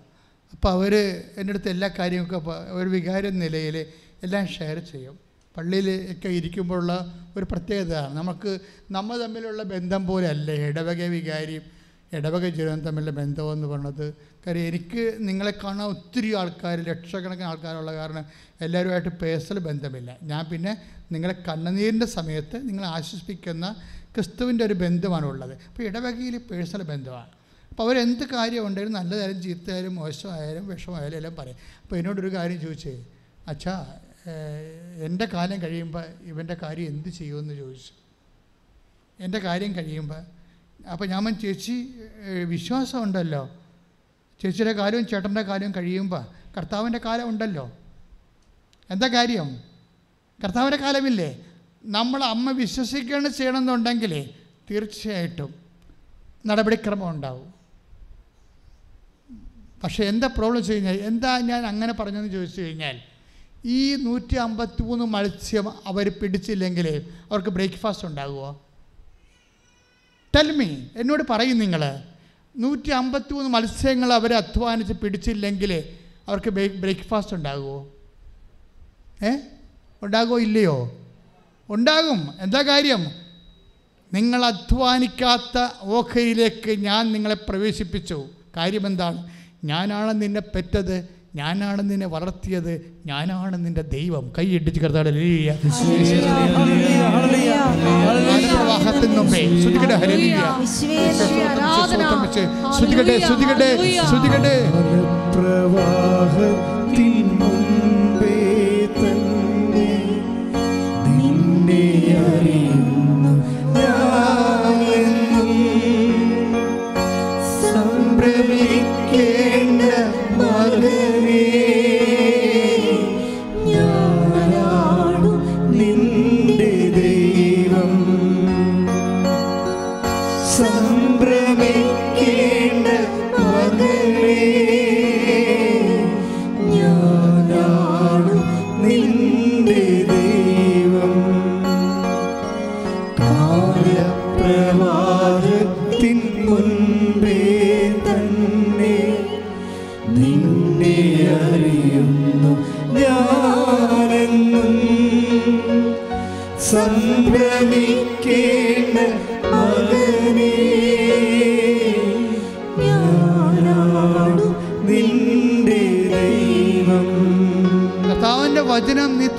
അപ്പോൾ 0.51 0.69
അവർ 0.69 0.95
എന്റെ 1.37 1.51
അടുത്ത് 1.51 1.69
എല്ലാ 1.69 1.89
കാര്യമൊക്കെ 1.99 2.41
ഒരു 2.69 2.89
വികാര 2.89 3.29
നിലയിൽ 3.29 3.85
എല്ലാം 4.23 4.47
ഷെയർ 4.47 4.79
ചെയ്യും. 4.79 5.30
പള്ളിയിൽ 5.57 6.11
ഒക്കെ 6.11 6.29
ഇരിക്കുമ്പോഴുള്ള 6.29 6.93
ഒരു 7.37 7.45
പ്രത്യേകതയാണ്. 7.51 8.17
നമുക്ക് 8.17 8.59
നമ്മൾ 8.91 9.23
തമ്മിലുള്ള 9.23 9.63
ബന്ധം 9.63 10.07
പോലെ 10.07 10.27
അല്ല 10.27 10.51
ഇടവക 10.51 11.01
വികാരിയും 11.03 11.81
ഇടവക 12.13 12.49
ജീവനും 12.49 12.79
തമ്മിലുള്ള 12.79 13.11
ബന്ധമെന്ന് 13.11 13.67
പറഞ്ഞത് 13.67 14.13
കാര്യം 14.47 14.61
എനിക്ക് 14.61 15.17
നിങ്ങളെ 15.19 15.53
കാണാൻ 15.63 15.87
ഒത്തിരി 15.87 16.35
ആൾക്കാർ 16.35 16.79
ലക്ഷക്കണക്കിന് 16.79 17.47
ആൾക്കാരുള്ള 17.47 17.93
കാരണം 17.93 18.25
എല്ലാവരുമായിട്ട് 18.61 19.09
പേഴ്സണൽ 19.09 19.59
ബന്ധമില്ല. 19.59 20.17
ഞാൻ 20.21 20.45
പിന്നെ 20.45 20.77
നിങ്ങളെ 21.11 21.35
കണ്ണുനീരിന്റെ 21.47 22.05
സമയത്ത് 22.05 22.69
നിങ്ങളെ 22.69 22.87
ആശ്വസിപ്പിക്കുന്ന 22.87 23.75
ക്രിസ്തുവിന്റെ 24.15 24.65
ഒരു 24.65 24.73
ബന്ധമാണ് 24.73 25.25
ഉള്ളത്. 25.25 25.53
അപ്പോൾ 25.67 25.83
ഇടവകയിൽ 25.83 26.37
പേഴ്സണൽ 26.37 26.83
ബന്ധമാണ്. 26.83 27.31
അപ്പോൾ 27.69 27.83
അവരെന്ത് 27.83 28.23
കാര്യം 28.33 28.67
ഉണ്ടെങ്കിലും 28.67 28.95
നല്ലതായാലും 28.99 29.41
ചീത്തയായാലും 29.41 29.95
മോശമായാലും 29.95 30.67
വിഷമായാലും 30.67 31.17
എല്ലാം 31.17 31.35
പറയും. 31.35 31.55
അപ്പോൾ 31.83 31.95
എന്നോടൊരു 31.95 32.33
കാര്യം 32.33 32.61
ചോദിച്ചേ 32.61 33.05
അച്ഛാ 33.47 33.95
എന്റെ 35.05 35.25
കാലം 35.25 35.61
കഴിയുമ്പോൾ 35.61 36.05
ഇവന്റെ 36.21 36.57
കാര്യം 36.63 36.87
എന്ത് 36.87 37.09
ചെയ്യുമെന്ന് 37.09 37.53
ചോദിച്ചു. 37.53 37.93
എന്റെ 39.19 39.39
കാര്യം 39.39 39.75
കഴിയുമ്പോൾ 39.75 40.21
അപ്പോൾ 40.91 41.05
ഞാൻ 41.05 41.39
ചേച്ചി 41.39 41.75
വിശ്വാസം 42.45 42.49
വിശ്വാസമുണ്ടല്ലോ. 42.49 43.49
ചേച്ചിയുടെ 44.41 44.73
കാര്യവും 44.73 45.07
ചേട്ടന്റെ 45.07 45.41
കാര്യവും 45.41 45.73
കഴിയുമ്പോൾ 45.77 46.23
കർത്താവിന്റെ 46.57 46.99
കാലം 47.05 47.29
ഉണ്ടല്ലോ. 47.29 47.77
എന്താ 48.89 49.07
കാര്യം? 49.07 49.63
കർത്താവിന്റെ 50.43 50.77
കാലമില്ലേ? 50.77 51.45
നമ്മൾ 51.85 52.23
അമ്മ 52.23 52.51
വിശ്വസിക്കുകയാണ് 52.51 53.29
ചെയ്യണമെന്നുണ്ടെങ്കിൽ 53.29 54.33
തീർച്ചയായിട്ടും 54.71 55.53
നടപടിക്രമം 56.45 57.09
ഉണ്ടാവും. 57.09 57.53
പക്ഷേ 59.83 60.03
എന്താ 60.05 60.27
പ്രോബ്ലം 60.27 60.59
വെച്ച് 60.59 60.73
കഴിഞ്ഞാൽ 60.73 60.95
എന്താ 60.95 61.39
ഞാൻ 61.39 61.65
അങ്ങനെ 61.65 61.93
പറഞ്ഞതെന്ന് 61.93 62.33
ചോദിച്ചു 62.33 62.61
കഴിഞ്ഞാൽ 62.61 63.01
ഈ 63.65 63.95
നൂറ്റി 63.95 64.35
അമ്പത്തി 64.35 64.83
മൂന്ന് 64.83 65.05
മത്സ്യം 65.05 65.69
അവർ 65.85 66.09
പിടിച്ചില്ലെങ്കിൽ 66.09 67.03
അവർക്ക് 67.31 67.49
ബ്രേക്ക്ഫാസ്റ്റ് 67.49 68.07
ഉണ്ടാകുമോ? 68.07 68.61
ടെൽമി 70.35 70.87
എന്നോട് 70.95 71.23
പറയും 71.29 71.59
നിങ്ങൾ. 71.59 72.03
നൂറ്റി 72.57 72.89
അമ്പത്തി 72.89 73.33
മൂന്ന് 73.33 73.49
മത്സ്യങ്ങൾ 73.49 74.13
അവർ 74.13 74.33
അധ്വാനിച്ച് 74.33 74.93
പിടിച്ചില്ലെങ്കിൽ 74.93 75.83
അവർക്ക് 76.27 76.49
ബ്രേക്ക്ഫാസ്റ്റ് 76.49 77.35
ഉണ്ടാകുമോ? 77.35 77.87
ഏ? 79.23 79.37
ഉണ്ടാകുമോ 80.03 80.39
ഇല്ലയോ? 80.39 80.97
ഉണ്ടാകും. 81.69 82.33
എന്താ 82.39 82.61
കാര്യം? 82.61 83.05
നിങ്ങൾ 84.13 84.45
അധ്വാനിക്കാത്ത 84.45 85.67
ഓഹരിയിലേക്ക് 85.81 86.79
ഞാൻ 86.79 87.11
നിങ്ങളെ 87.13 87.35
പ്രവേശിപ്പിച്ചു. 87.35 88.27
കാര്യമെന്താണ് 88.57 89.29
ഞാനാണ് 89.63 90.21
നിന്നെ 90.21 90.41
പെറ്റത്. 90.41 91.20
ഞാനാണ് 91.33 91.81
നിന്നെ 91.89 92.07
വളർത്തിയത് 92.07 92.71
ഞാനാണ് 93.05 93.55
നിന്റെ 93.57 93.83
ദൈവം. 93.91 94.23
കൈയിട്ടിച്ച് 94.37 94.79
കർത്താടെ 94.81 95.11
ശ്രുതികട്ടെ 104.03 104.55
മുൻപേ 107.39 108.35
തന്നെ 108.95 109.89
നിന്നെ 111.09 111.83
അറിയുന്നു 112.25 112.60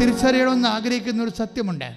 തിരിച്ചറിയണമെന്ന് 0.02 0.68
ആഗ്രഹിക്കുന്ന 0.68 1.22
ഒരു 1.22 1.30
സത്യമുണ്ട്. 1.30 1.96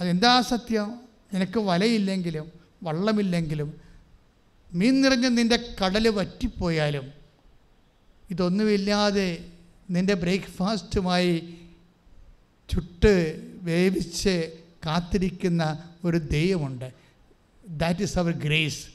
അതെന്താ 0.00 0.40
സത്യം? 0.40 1.00
നിനക്ക് 1.34 1.58
വലയില്ലെങ്കിലും 1.58 2.52
വള്ളമില്ലെങ്കിലും 2.82 3.80
മീൻ 4.72 5.00
നിറഞ്ഞ് 5.00 5.38
നിന്റെ 5.38 5.74
കടൽ 5.84 6.08
വറ്റിപ്പോയാലും 6.08 7.12
ഇതൊന്നുമില്ലാതെ 8.30 9.44
നിന്റെ 9.90 10.14
ബ്രേക്ക്ഫാസ്റ്റുമായി 10.14 11.54
ചുട്ട് 12.70 13.46
വേവിച്ച് 13.62 14.52
കാത്തിരിക്കുന്ന 14.86 15.82
ഒരു 16.04 16.16
ദൈവമുണ്ട്. 16.16 16.92
ദാറ്റ് 17.68 18.00
ഈസ് 18.00 18.18
അവർ 18.18 18.32
ഗ്രേസ് 18.32 18.86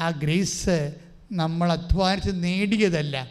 ആ 0.00 0.10
ഗ്രേസ് 0.10 0.94
നമ്മൾ 1.32 1.72
അധ്വാനിച്ച് 1.72 2.30
നേടിയതല്ല. 2.34 3.30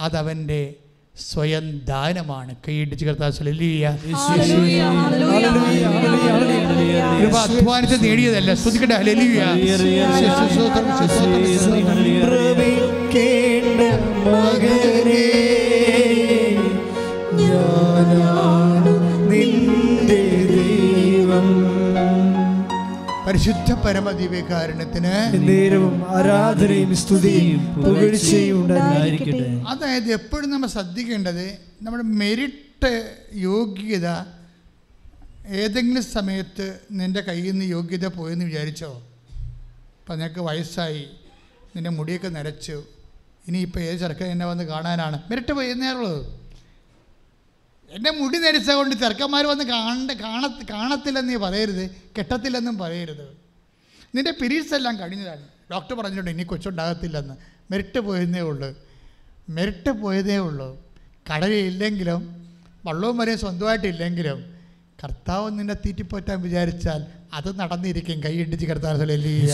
അതവന്റെ 0.00 0.74
സ്വയം 1.18 1.80
ദാനമാണ് 1.88 2.54
കൈയിട്ട് 2.64 3.04
കർത്താവ് 3.04 3.32
ഹല്ലേലൂയ, 3.32 4.80
ഹല്ലേലൂയ. 5.32 6.98
കൃപ 7.20 7.36
അധ്വാനിച്ച് 7.38 7.96
നേടിയതല്ല. 8.04 8.54
ശ്രദ്ധിക്കട്ടെ 8.54 8.96
മകനെ 14.26 15.22
പരിശുദ്ധ 23.36 23.72
പരമദിവ്യകാരണത്തിന് 23.74 25.14
നേരവും 25.48 25.96
ആരാധനയും 26.08 26.92
സ്തുതിയും 26.96 27.58
പുകഴ്ചയും 27.74 28.58
ഉണ്ടായിരിക്കട്ടെ. 28.60 29.48
അതായത് 29.68 30.08
എപ്പോഴും 30.12 30.48
നമ്മൾ 30.50 30.68
ശ്രദ്ധിക്കേണ്ടത് 30.68 31.42
നമ്മുടെ 31.82 32.04
മെരിറ്റ് 32.20 32.92
യോഗ്യത 33.40 34.06
ഏതെങ്കിലും 35.60 36.02
സമയത്ത് 36.14 36.66
നിന്റെ 36.92 37.20
കയ്യിൽ 37.20 37.50
നിന്ന് 37.50 37.66
യോഗ്യത 37.74 38.06
പോയെന്ന് 38.16 38.44
വിചാരിച്ചോ? 38.44 38.90
അപ്പം 39.98 40.18
നിനക്ക് 40.18 40.40
വയസ്സായി 40.40 41.04
നിന്റെ 41.76 41.90
മുടിയൊക്കെ 41.90 42.28
നരച്ചു 42.28 42.78
ഇനിയിപ്പോൾ 43.48 43.80
ഏത് 43.80 43.98
ചെറുക്കൻ 43.98 44.26
എന്നെ 44.26 44.46
വന്ന് 44.46 44.64
കാണാനാണ്? 44.64 45.18
മെരിറ്റ് 45.30 45.52
പോയെന്നേറുള്ളൂ 45.52 46.16
എന്റെ 47.94 48.10
മുടി 48.10 48.38
നരച്ച 48.38 48.70
കൊണ്ട് 48.70 48.94
ചെറുക്കന്മാർ 48.94 49.46
വന്ന് 49.46 49.64
കാണണ്ട 49.64 50.10
കാണ 50.10 50.48
കാണത്തില്ലെന്ന് 50.70 51.32
നീ 51.32 51.36
പറയരുത് 51.36 51.90
കെട്ടത്തില്ലെന്നും 52.18 52.78
പറയരുത്. 52.78 53.26
നിന്റെ 54.14 54.30
പീരീഡ്സ് 54.30 54.74
എല്ലാം 54.74 54.98
കഴിഞ്ഞതാണ്. 55.00 55.44
ഡോക്ടർ 55.72 55.94
പറഞ്ഞിട്ടുണ്ട് 55.94 56.30
ഇനി 56.30 56.42
കൊച്ചുണ്ടാകത്തില്ലെന്ന്. 56.42 57.34
മെരിട്ട് 57.70 57.98
പോയതേ 57.98 58.40
ഉള്ളൂ. 58.40 58.74
മെരിട്ട് 59.50 59.90
പോയതേ 59.90 60.36
ഉള്ളൂ. 60.36 60.84
കടലില്ലെങ്കിലും 61.30 62.46
വള്ളവും 62.86 63.18
വരെയും 63.18 63.38
സ്വന്തമായിട്ടില്ലെങ്കിലും 63.38 64.56
കർത്താവ് 65.04 65.58
നിന്നെ 65.58 65.74
തീറ്റിപ്പോറ്റാൻ 65.74 66.42
വിചാരിച്ചാൽ 66.42 67.06
അത് 67.34 67.58
നടന്നിരിക്കും. 67.58 68.20
കൈയിടിച്ച് 68.20 68.66
കർത്താവ് 68.66 68.98
ഹല്ലേലൂയ, 68.98 69.52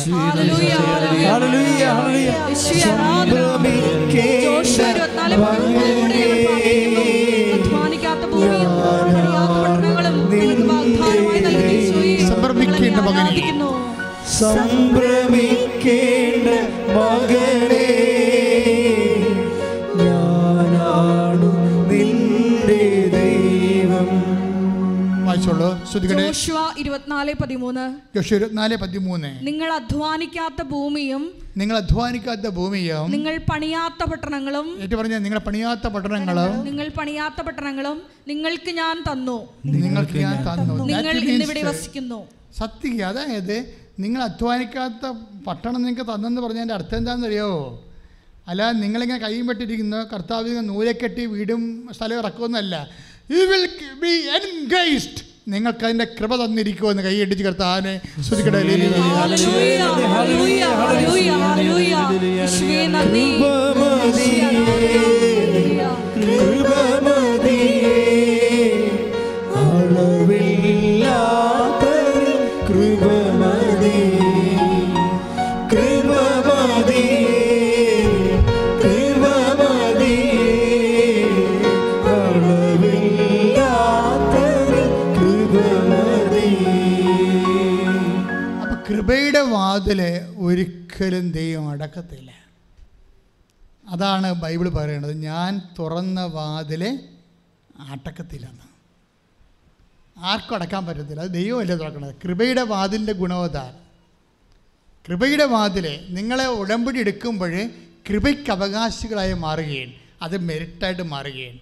ഞങ്ങളെ 12.35 13.01
മകനെ. 13.06 13.32
സംഭ്രമിക്കേണ്ട 14.39 16.48
മകളെ 16.97 17.72
നിങ്ങൾ 29.43 29.68
അധ്വാനിക്കാത്ത 29.72 30.62
ഭൂമിയും 30.72 31.22
നിങ്ങൾ 31.56 31.76
അധ്വാനിക്കാത്ത 31.76 32.48
ഭൂമിയും 32.48 33.10
നിങ്ങൾ 33.10 33.39
പണിയാത്ത 33.51 34.02
പട്ടണങ്ങളും 34.05 34.66
ഏറ്റു 34.82 34.97
പറഞ്ഞ 34.97 35.16
നിങ്ങൾ 35.16 35.39
പണിയാത്ത 35.39 35.86
പട്ടണങ്ങളും 35.86 36.64
നിങ്ങൾ 36.64 36.89
പണിയാത്ത 36.89 37.40
പട്ടണങ്ങളും 37.43 38.02
നിങ്ങൾക്ക് 38.26 38.70
ഞാൻ 38.70 38.97
തന്നു. 39.09 39.39
നിങ്ങൾക്ക് 39.64 40.18
ഞാൻ 40.18 40.36
തന്നു. 40.48 40.74
നിങ്ങൾ 40.86 41.14
ഇന്നിവിടെ 41.24 41.62
വസിക്കുന്നു. 41.62 42.20
സത്യം 42.59 43.06
അതായത് 43.06 43.56
നിങ്ങൾ 43.98 44.22
അധ്വാനിക്കാത്ത 44.22 45.05
പട്ടണം 45.47 45.82
നിങ്ങൾക്ക് 45.82 46.12
തന്നെന്ന് 46.12 46.40
പറഞ്ഞതിന്റെ 46.40 46.74
അർത്ഥം 46.74 46.98
എന്താണെന്ന് 46.98 47.26
അറിയോ 47.26 47.51
അല്ല 48.48 48.70
നിങ്ങളിങ്ങനെ 48.72 49.18
കൈയും 49.18 49.47
പെട്ടിരിക്കുന്ന 49.47 50.09
കർത്താവ് 50.12 50.62
നൂലെ 50.68 50.93
കെട്ടി 50.93 51.26
വീടും 51.26 51.62
സ്ഥലവും 51.93 52.20
ഇറക്കുമെന്നല്ല. 52.20 52.74
യു 53.30 53.43
വിൽ 53.52 53.66
ബി 54.01 54.14
എൻഗേജ്ഡ് 54.39 55.32
നിങ്ങൾക്ക് 55.48 55.85
അതിന്റെ 55.85 56.05
കൃപ 56.05 56.44
തന്നിരിക്കുമെന്ന് 56.44 57.02
കൈ 57.02 57.14
ഇടിച്ച് 57.20 57.44
കർത്താവിനെ 57.44 58.01
ശ്രദ്ധിക്കട്ടെ. 58.28 58.59
ഹല്ലേലൂയ. 58.59 59.23
വാതിൽ 89.43 90.02
ഒരിക്കലും 90.39 91.32
ദൈവം 91.32 91.69
അടക്കത്തില്ല. 91.69 92.31
അതാണ് 93.86 94.32
ബൈബിൾ 94.32 94.69
പറയുന്നത്. 94.69 95.12
ഞാൻ 95.12 95.62
തുറന്ന 95.78 96.24
വാതിൽ 96.24 97.01
അടക്കത്തില്ലെന്ന്. 97.78 98.73
ആർക്കും 100.19 100.55
അടക്കാൻ 100.55 100.86
പറ്റത്തില്ല. 100.86 101.20
അത് 101.20 101.31
ദൈവമല്ലേ 101.31 101.77
തുറക്കണത് 101.77 102.14
കൃപയുടെ 102.24 102.62
വാതിലിന്റെ 102.62 103.12
ഗുണവതാണ് 103.12 103.82
കൃപയുടെ 105.09 105.44
വാതിൽ 105.44 106.06
നിങ്ങളെ 106.09 106.47
ഉടമ്പടി 106.47 106.98
എടുക്കുമ്പോൾ 106.98 107.66
കൃപയ്ക്ക് 108.10 108.51
അവകാശികളായി 108.51 109.32
മാറുകയാണ് 109.32 109.93
അത് 110.23 110.36
മെരിറ്റായിട്ട് 110.39 111.02
മാറുകയാണ് 111.02 111.59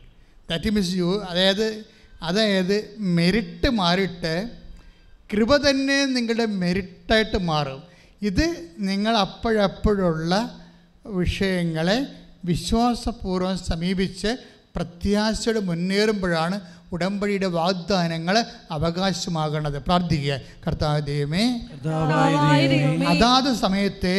ദാറ്റ് 0.50 0.70
മീൻസ് 0.70 0.94
യു 0.94 1.24
അതായത് 1.28 1.84
അതായത് 2.22 2.94
മെരിറ്റ് 2.98 3.68
മാറിയിട്ട് 3.68 4.50
കൃപ 5.32 5.56
തന്നെ 5.56 6.04
നിങ്ങളുടെ 6.06 6.46
മെറിറ്റായിട്ട് 6.46 7.38
മാറും. 7.38 7.82
ഇത് 8.22 8.46
നിങ്ങൾ 8.78 9.16
അപ്പോഴപ്പോഴുള്ള 9.16 10.34
വിഷയങ്ങളെ 11.06 12.06
വിശ്വാസപൂർവം 12.44 13.58
സമീപിച്ച് 13.58 14.30
പ്രത്യാശയോടെ 14.76 15.60
മുന്നേറുമ്പോഴാണ് 15.60 16.56
ഉടമ്പടിയുടെ 16.92 17.48
വാഗ്ദാനങ്ങൾ 17.56 18.36
അവകാശമാകണത്. 18.76 19.78
പ്രാർത്ഥിക്കുക. 19.86 20.34
കർത്താവ് 20.64 21.00
ദൈവമേ 21.08 21.44
അതാത് 23.12 23.50
സമയത്തെ 23.56 24.16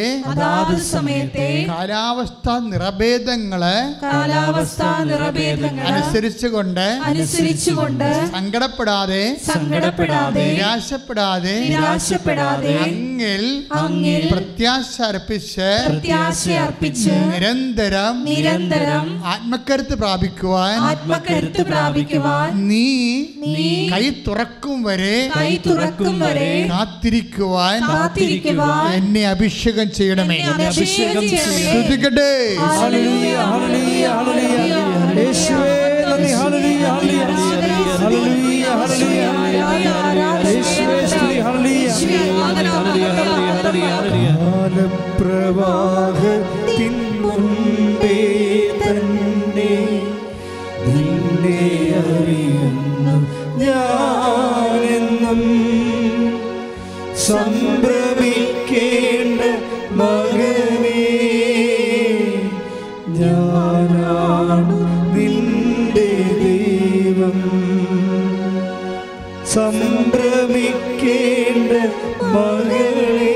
കാലാവസ്ഥ 1.70 2.48
നിറഭേദങ്ങൾ 2.72 3.64
കാലാവസ്ഥാ 4.04 4.90
നിറഭേദങ്ങൾ 5.10 5.86
അനുസരിച്ചുകൊണ്ട് 5.90 6.86
അനുസരിച്ചുകൊണ്ട് 7.10 8.08
സങ്കടപ്പെടാതെ 8.36 9.24
സങ്കടപ്പെടാതെ 9.50 10.46
നിരാശപ്പെടാതെ 10.50 11.56
നിരാശപ്പെടാതെ 11.66 12.74
അങ്ങിൽ 12.86 13.44
അങ്ങിൽ 13.82 14.24
പ്രത്യാശ 14.34 14.94
അർപ്പിച്ച് 15.10 15.70
പ്രത്യാശ 15.88 16.44
അർപ്പിച്ച് 16.64 17.16
നിരന്തരം 17.34 18.16
നിരന്തരം 18.30 19.08
ആത്മക്കരുത്ത് 19.34 19.98
പ്രാപിക്കുവാൻ 20.04 20.78
ആത്മകരുത്ത് 20.90 21.64
പ്രാപിക്കുവാൻ 21.72 22.50
നീ 22.70 22.86
കൈ 23.92 24.12
തുറക്കും 24.28 24.84
വരെ 24.84 25.30
കൈ 25.38 25.58
തുറക്കും 25.68 26.20
വരെ 26.20 26.68
കാത്തിരിക്കുവാൻ 26.72 27.78
കാത്തിരിക്കുവാൻ 27.90 28.94
എന്നെ 28.94 29.28
അഭിഷേകം 29.28 29.92
ചെയ്യണമേ. 29.92 30.36
എന്നെ 30.36 30.68
അഭിഷേകം. 30.68 31.24
ശ്രദ്ധിക്കട്ടെ. 31.72 32.32
ഹല്ലേലൂയ 32.60 33.36
ഹല്ലേലൂയ. 33.52 34.08
ഹല്ലേലൂയ. 34.08 34.76
യേശുവേ 35.20 35.76
നന്ദി. 36.10 36.32
ഹല്ലേലൂയ 36.32 36.86
ഹല്ലേലൂയ. 36.88 37.74
ഹല്ലേലൂയ 38.02 38.66
ഹല്ലേലൂയ. 38.82 39.90
യേശുവേ 40.48 41.00
സ്തുതി. 41.08 41.40
ഹല്ലേലൂയ. 41.40 41.88
കാലപ്രവാഹത്തിൻ 45.64 46.96
മുൻപേ 47.22 48.18
തന്നെ 48.84 49.74
നിന്നെ 50.86 51.60
ഞാനെന്നും 53.64 55.42
സംഭ്രമിക്കേണ്ട 57.26 57.82
മകനേ 59.92 61.02
ഞാനാണ് 63.20 64.78
നിന്റെ 65.16 66.10
ദൈവം. 66.42 67.38
സംഭ്രമിക്കേണ്ട 69.54 71.72
മകളെ 72.34 73.36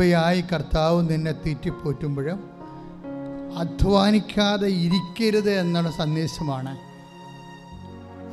കൃപയായി 0.00 0.40
കർത്താവ് 0.40 1.02
നിന്നെ 1.10 1.32
തീറ്റിപ്പോറ്റുമ്പോഴും 1.32 2.50
അധ്വാനിക്കാതെ 3.58 4.66
ഇരിക്കരുത് 4.66 5.50
എന്നുള്ള 5.50 5.90
സന്ദേശമാണ് 5.90 6.78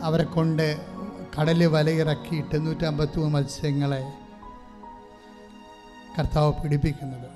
അവരെ 0.03 0.23
കൊണ്ട് 0.23 0.77
കടൽ 1.39 1.65
വലയിറക്കിയിട്ട് 1.65 2.57
മൂന്ന് 2.57 3.27
മത്സ്യങ്ങളെ 3.27 4.13
കർത്താവ് 6.19 6.53
പിടിപ്പിക്കുന്നത്. 6.53 7.29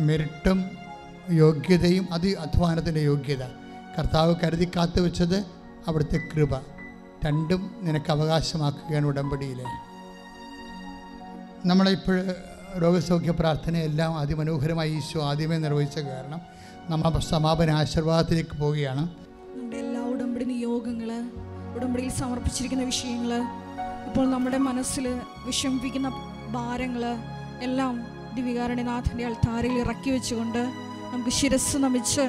മെരിട്ടും 0.00 0.70
യോഗ്യതയും 1.30 2.08
അത് 2.12 2.38
അധ്വാനത്തിന്റെ 2.38 3.00
യോഗ്യത. 3.00 3.42
കർത്താവ് 3.98 4.34
കരുതി 4.44 4.68
കാത്തു 4.76 5.00
വെച്ചത് 5.00 5.44
അവിടുത്തെ 5.88 6.18
കൃപ. 6.34 6.56
രണ്ടും 7.26 7.70
നിനക്ക് 7.80 8.10
അവകാശമാക്കുകയാണ് 8.10 9.06
ഉടമ്പടിയിലെ. 9.06 9.64
നമ്മളിപ്പോൾ 11.66 12.34
രോഗസൗഖ്യ 12.82 13.30
പ്രാർത്ഥനയെല്ലാം 13.30 14.12
അതിമനോഹരമായി 14.18 14.92
ഈശോ 14.92 15.20
ആദ്യമേ 15.22 15.56
നിർവഹിച്ച 15.58 15.98
കാരണം 16.00 16.40
നമ്മൾ 16.90 17.18
സമാപന 17.30 17.70
ആശീർവാദത്തിലേക്ക് 17.70 18.54
പോവുകയാണ്. 18.60 19.02
നമ്മുടെ 19.56 19.78
എല്ലാ 19.78 20.00
ഉടമ്പടി 20.12 20.44
നിയോഗങ്ങൾ 20.44 21.10
ഉടമ്പടിയിൽ 21.76 22.12
സമർപ്പിച്ചിരിക്കുന്ന 22.12 22.84
വിഷയങ്ങൾ 22.84 23.32
ഇപ്പോൾ 24.08 24.26
നമ്മുടെ 24.30 24.58
മനസ്സിൽ 24.58 25.06
വിഷമിപ്പിക്കുന്ന 25.46 26.08
ഭാരങ്ങൾ 26.50 27.04
എല്ലാം 27.62 27.94
ദിവികാരണനാഥന്റെ 28.34 29.24
അൾത്താരയിൽ 29.24 29.78
ഇറക്കി 29.78 30.10
വെച്ചുകൊണ്ട് 30.10 30.62
നമുക്ക് 31.12 31.30
ശിരസ് 31.30 31.76
നമിച്ച് 31.76 32.24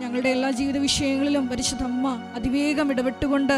ഞങ്ങളുടെ 0.00 0.28
എല്ലാ 0.28 0.50
ജീവിത 0.50 0.78
വിഷയങ്ങളിലും 0.78 1.44
പരിശുദ്ധ 1.48 1.82
അമ്മ 1.82 2.06
അതിവേഗം 2.36 2.88
ഇടപെട്ടുകൊണ്ട് 2.92 3.56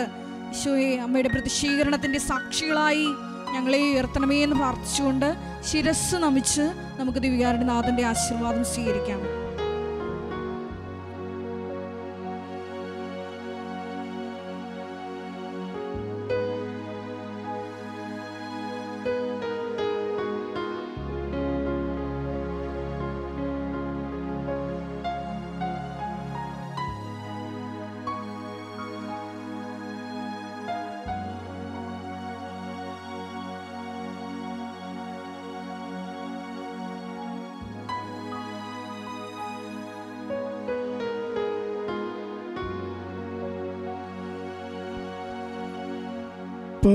ഈശോയെ 0.50 0.90
അമ്മയുടെ 1.00 1.28
പ്രതിഷീകരണത്തിന്റെ 1.28 2.18
സാക്ഷികളായി 2.18 3.06
ഞങ്ങളെ 3.55 3.78
ഉയർത്തണമേ 3.78 4.43
എന്ന് 4.43 4.56
പ്രാർത്ഥിച്ചുകൊണ്ട് 4.56 5.28
ശിരസ് 5.70 6.16
നമിച്ച് 6.16 6.64
നമുക്ക് 6.98 7.18
ദിവ്യാരുടെ 7.18 7.64
നാഥന്റെ 7.64 8.05
ആശീർവാദം 8.05 8.64
സ്വീകരിക്കാം. 8.64 9.43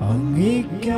അംഗീകാരാധന. 0.00 0.88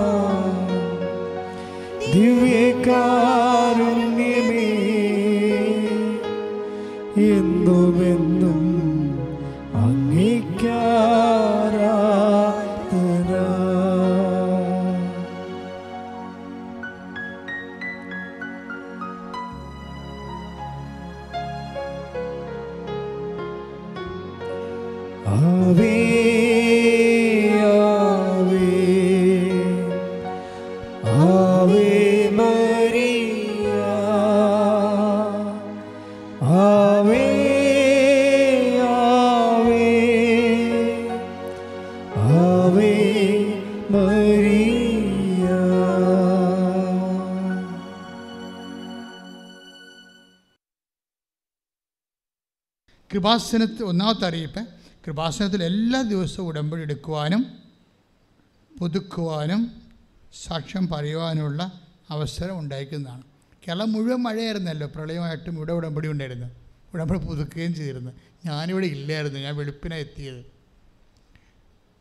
ദിവ്യകാരുണ്യമേ 2.11 3.24
കൃപാസനത്തിൽ 53.35 53.83
ഒന്നാമത്തെ 53.83 54.25
അറിയിപ്പ് 54.25 54.67
കൃപാസനത്തിൽ 55.07 55.63
എല്ലാ 55.63 56.01
ദിവസവും 56.01 56.47
ഉടമ്പടി 56.47 56.81
എടുക്കുവാനും 56.81 57.59
പുതുക്കുവാനും 58.79 59.71
സാക്ഷ്യം 60.43 60.87
പറയുവാനുമുള്ള 60.87 61.81
അവസരം 62.09 62.59
ഉണ്ടായിരിക്കുന്നതാണ്. 62.59 63.23
കേരളം 63.67 63.91
മുഴുവൻ 63.91 64.21
മഴയായിരുന്നല്ലോ 64.23 64.87
പ്രളയമായിട്ടും 64.87 65.55
ഇവിടെ 65.55 65.73
ഉടമ്പടി 65.73 66.07
ഉണ്ടായിരുന്നു 66.07 66.47
ഉടമ്പടി 66.93 67.19
പുതുക്കുകയും 67.19 67.75
ചെയ്തിരുന്നു. 67.75 68.11
ഞാനിവിടെ 68.45 68.85
ഇല്ലായിരുന്നു 68.85 69.39
ഞാൻ 69.39 69.55
വെളുപ്പിനാണ് 69.55 70.01
എത്തിയത്. 70.01 70.45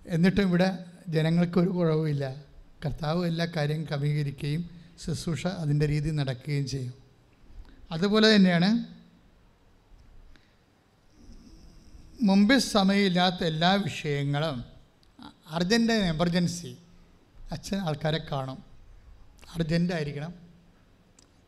എന്നിട്ടും 0.06 0.42
ഇവിടെ 0.42 0.84
ജനങ്ങൾക്കൊരു 1.08 1.70
കുറവുമില്ല. 1.70 2.42
കർത്താവ് 2.86 3.26
എല്ലാ 3.26 3.46
കാര്യം 3.56 3.84
ക്രമീകരിക്കുകയും 3.84 4.70
ശുശ്രൂഷ 5.06 5.46
അതിന്റെ 5.46 5.86
രീതി 5.86 6.10
നടക്കുകയും 6.10 6.66
ചെയ്യും. 6.66 6.94
അതുപോലെ 7.92 8.36
തന്നെയാണ് 8.36 8.93
മുമ്പ് 12.28 12.58
സമയമില്ലാത്ത 12.58 13.40
എല്ലാ 13.44 13.70
വിഷയങ്ങളും 13.86 14.64
അർജന്റ് 15.50 15.92
എമർജൻസി 16.12 16.70
അച്ഛൻ 17.52 17.78
ആൾക്കാരെ 17.78 18.20
കാണും. 18.32 18.58
അർജന്റ് 19.54 19.92
ആയിരിക്കണം 19.94 20.32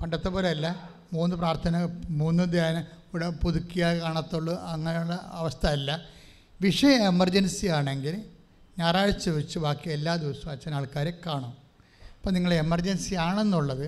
പണ്ടത്തെ 0.00 0.28
പോലെ 0.28 0.48
അല്ല 0.48 0.66
മൂന്ന് 1.12 1.36
പ്രാർത്ഥന 1.36 1.76
മൂന്ന് 2.20 2.44
ധ്യാനം 2.52 2.84
ഇവിടെ 3.06 3.28
പുതുക്കിയാൽ 3.44 4.00
കാണത്തുള്ളൂ 4.00 4.54
അങ്ങനെയുള്ള 4.72 5.16
അവസ്ഥ 5.32 5.66
അല്ല 5.66 5.90
വിഷയ 6.60 6.94
എമർജൻസി 7.12 7.66
ആണെങ്കിൽ 7.78 8.14
ഞായറാഴ്ച 8.78 9.28
വെച്ച് 9.28 9.58
ബാക്കി 9.58 9.88
എല്ലാ 9.88 10.16
ദിവസവും 10.16 10.52
അച്ഛൻ 10.52 10.74
ആൾക്കാരെ 10.74 11.12
കാണും. 11.26 11.54
അപ്പോൾ 12.16 12.30
നിങ്ങൾ 12.30 12.54
എമർജൻസി 12.54 13.14
ആണെന്നുള്ളത് 13.14 13.86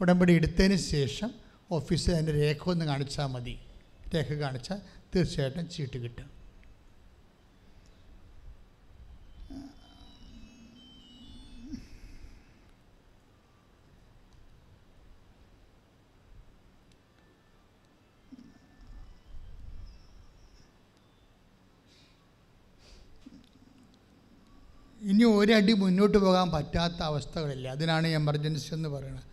ഉടമ്പടി 0.00 0.32
എടുത്തതിന് 0.32 0.76
ശേഷം 0.76 1.30
ഓഫീസിൽ 1.70 2.12
അതിന്റെ 2.12 2.32
രേഖ 2.32 2.62
ഒന്ന് 2.66 2.84
കാണിച്ചാൽ 2.84 3.26
മതി. 3.26 3.58
രേഖ 4.14 4.32
കാണിച്ചാൽ 4.32 4.80
തീർച്ചയായിട്ടും 5.16 5.70
ചീട്ട് 5.70 5.98
കിട്ടും. 5.98 6.40
ഇനി 25.02 25.24
ഒരടി 25.24 25.72
മുന്നോട്ട് 25.72 26.18
പോകാൻ 26.18 26.50
പറ്റാത്ത 26.50 27.02
അവസ്ഥകളില്ല? 27.02 27.68
അതിനാണ് 27.68 28.06
എമർജൻസി 28.06 28.74
എന്ന് 28.74 28.88
പറയുന്നത്. 28.88 29.24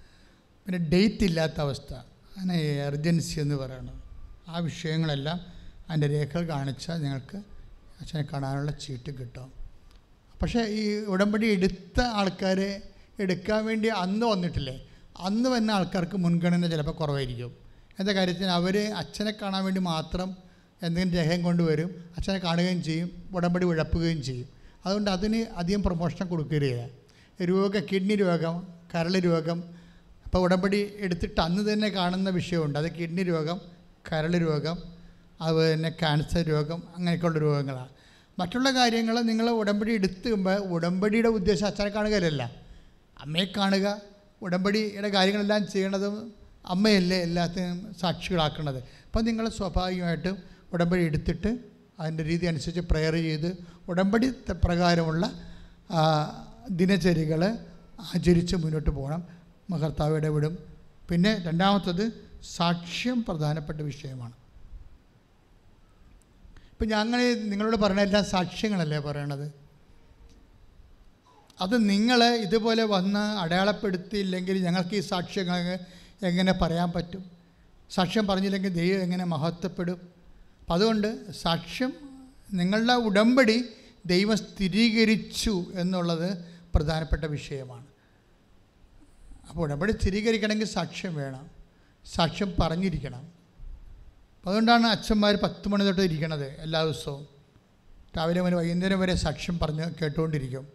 പിന്നെ 0.65 0.89
ഡേറ്റ് 0.89 1.23
ഇല്ലാത്ത 1.23 1.53
അവസ്ഥ. 1.57 1.93
അങ്ങനെ 2.37 2.59
എമർജൻസി 2.59 3.39
എന്ന് 3.39 3.55
പറയുന്നത്. 3.55 4.03
ആ 4.47 4.57
വിഷയങ്ങളെല്ലാം 4.57 5.56
അതിന്റെ 5.89 6.07
രേഖകൾ 6.07 6.49
കാണിച്ചാൽ 6.49 7.01
നിങ്ങൾക്ക് 7.01 7.37
അച്ഛനെ 8.01 8.25
കാണാനുള്ള 8.33 8.71
ചീട്ട് 8.71 9.11
കിട്ടും. 9.17 9.53
പക്ഷേ 10.41 10.61
ഈ 10.63 10.97
ഉടമ്പടി 10.99 11.47
എടുത്ത 11.47 12.01
ആൾക്കാരെ 12.01 12.81
എടുക്കാൻ 13.19 13.65
വേണ്ടി 13.65 13.87
അന്ന് 13.87 14.25
വന്നിട്ടില്ലേ? 14.25 14.87
അന്ന് 15.17 15.49
വന്ന 15.49 15.71
ആൾക്കാർക്ക് 15.71 16.17
മുൻഗണന 16.17 16.67
ചിലപ്പോൾ 16.67 16.91
കുറവായിരിക്കും. 16.91 17.53
എന്താ 17.99 18.13
കാര്യത്തിന് 18.13 18.47
അവർ 18.47 18.77
അച്ഛനെ 18.77 19.33
കാണാൻ 19.41 19.63
വേണ്ടി 19.63 19.81
മാത്രം 19.81 20.35
എന്തെങ്കിലും 20.81 21.23
രേഖയും 21.23 21.43
കൊണ്ടുവരും 21.43 22.05
അച്ഛനെ 22.17 22.39
കാണുകയും 22.39 22.83
ചെയ്യും 22.83 23.23
ഉടമ്പടി 23.33 23.65
ഉഴപ്പുകയും 23.65 24.23
ചെയ്യും. 24.23 24.47
അതുകൊണ്ട് 24.85 25.09
അതിന് 25.11 25.45
അധികം 25.55 25.83
പ്രൊമോഷൻ 25.83 26.27
കൊടുക്കുകയില്ല 26.27 26.89
രോഗം 27.45 27.81
കിഡ്നി 27.93 28.15
രോഗം 28.15 28.67
കരൾ 28.95 29.19
രോഗം 29.19 29.63
അപ്പോൾ 30.25 30.37
ഉടമ്പടി 30.37 30.93
എടുത്തിട്ട് 30.97 31.41
അന്ന് 31.41 31.73
തന്നെ 31.73 31.89
കാണുന്ന 31.89 32.29
വിഷയമുണ്ട്. 32.29 32.79
അത് 32.79 32.91
കിഡ്നി 32.91 33.23
രോഗം 33.23 33.61
കരൾ 34.11 34.37
രോഗം 34.37 34.96
അതുപോലെ 35.41 35.73
തന്നെ 35.73 35.89
ക്യാൻസർ 35.89 36.43
രോഗം 36.53 36.79
അങ്ങനെയൊക്കെയുള്ള 36.95 37.39
രോഗങ്ങളാണ്. 37.39 37.91
മറ്റുള്ള 38.39 38.69
കാര്യങ്ങൾ 38.79 39.15
നിങ്ങൾ 39.29 39.47
ഉടമ്പടി 39.61 39.91
എടുത്തുമ്പോൾ 39.99 40.57
ഉടമ്പടിയുടെ 40.75 41.29
ഉദ്ദേശം 41.37 41.67
അച്ഛനെ 41.67 41.89
കാണുകയല്ല 41.89 42.43
അമ്മയെ 43.21 43.45
കാണുക 43.57 43.87
ഉടമ്പടിയുടെ 44.41 45.09
കാര്യങ്ങളെല്ലാം 45.15 45.61
ചെയ്യണതും 45.73 46.15
അമ്മയല്ലേ 46.73 47.17
എല്ലാത്തിനും 47.27 47.77
സാക്ഷികളാക്കുന്നത് 48.01 48.79
അപ്പം 49.05 49.25
നിങ്ങൾ 49.25 49.45
സ്വാഭാവികമായിട്ടും 49.49 50.35
ഉടമ്പടി 50.73 51.03
എടുത്തിട്ട് 51.09 51.51
അതിന്റെ 51.99 52.23
രീതി 52.23 52.45
അനുസരിച്ച് 52.45 52.83
പ്രെയർ 52.91 53.13
ചെയ്ത് 53.27 53.49
ഉടമ്പടി 53.89 54.27
പ്രകാരമുള്ള 54.65 55.23
ദിനചര്യകൾ 56.79 57.41
ആചരിച്ച് 58.13 58.55
മുന്നോട്ട് 58.55 58.89
പോകണം. 58.89 59.21
മഹർത്താവ് 59.69 60.15
ഇടപെടും. 60.15 60.53
പിന്നെ 61.09 61.31
രണ്ടാമത്തത് 61.47 62.03
സാക്ഷ്യം 62.55 63.25
പ്രധാനപ്പെട്ട 63.27 63.79
വിഷയമാണ്. 63.81 64.35
ഇപ്പം 66.77 66.89
ഞങ്ങൾ 66.89 67.33
നിങ്ങളോട് 67.33 67.75
പറഞ്ഞ 67.75 67.99
എല്ലാ 67.99 68.21
സാക്ഷ്യങ്ങളല്ലേ 68.21 68.99
പറയണത്? 68.99 69.51
അത് 71.61 71.89
നിങ്ങൾ 71.89 72.23
ഇതുപോലെ 72.23 72.83
വന്ന് 72.83 73.19
അടയാളപ്പെടുത്തിയില്ലെങ്കിൽ 73.19 74.63
ഞങ്ങൾക്ക് 74.63 74.95
ഈ 74.95 74.99
സാക്ഷ്യങ്ങൾ 74.99 75.79
എങ്ങനെ 76.25 76.53
പറയാൻ 76.53 76.91
പറ്റും? 76.91 77.31
സാക്ഷ്യം 77.89 78.27
പറഞ്ഞില്ലെങ്കിൽ 78.27 78.73
ദൈവം 78.73 79.01
എങ്ങനെ 79.01 79.23
മഹത്വപ്പെടും? 79.23 80.13
അപ്പം 80.59 80.73
അതുകൊണ്ട് 80.73 81.31
സാക്ഷ്യം 81.31 81.93
നിങ്ങളുടെ 82.53 82.93
ഉടമ്പടി 82.93 83.65
ദൈവം 84.05 84.37
സ്ഥിരീകരിച്ചു 84.37 85.65
എന്നുള്ളത് 85.73 86.45
പ്രധാനപ്പെട്ട 86.75 87.23
വിഷയമാണ്. 87.23 87.85
അപ്പോൾ 89.49 89.61
ഉടമ്പടി 89.61 89.91
സ്ഥിരീകരിക്കണമെങ്കിൽ 89.91 90.65
സാക്ഷ്യം 90.65 91.15
വേണം. 91.15 91.49
സാക്ഷ്യം 92.13 92.53
പറഞ്ഞിരിക്കണം. 92.59 93.36
അതുകൊണ്ടാണ് 94.47 94.87
അച്ഛന്മാർ 94.87 95.35
പത്ത് 95.35 95.69
മണി 95.69 95.83
തൊട്ട് 95.83 96.01
ഇരിക്കണത് 96.01 96.61
എല്ലാ 96.61 96.83
ദിവസവും. 96.83 97.27
രാവിലെ 98.17 98.41
മുതൽ 98.41 98.55
വൈകുന്നേരം 98.55 98.99
വരെ 98.99 99.15
സാക്ഷ്യം 99.15 99.59
പറഞ്ഞ് 99.59 99.93
കേട്ടുകൊണ്ടിരിക്കും. 100.01 100.67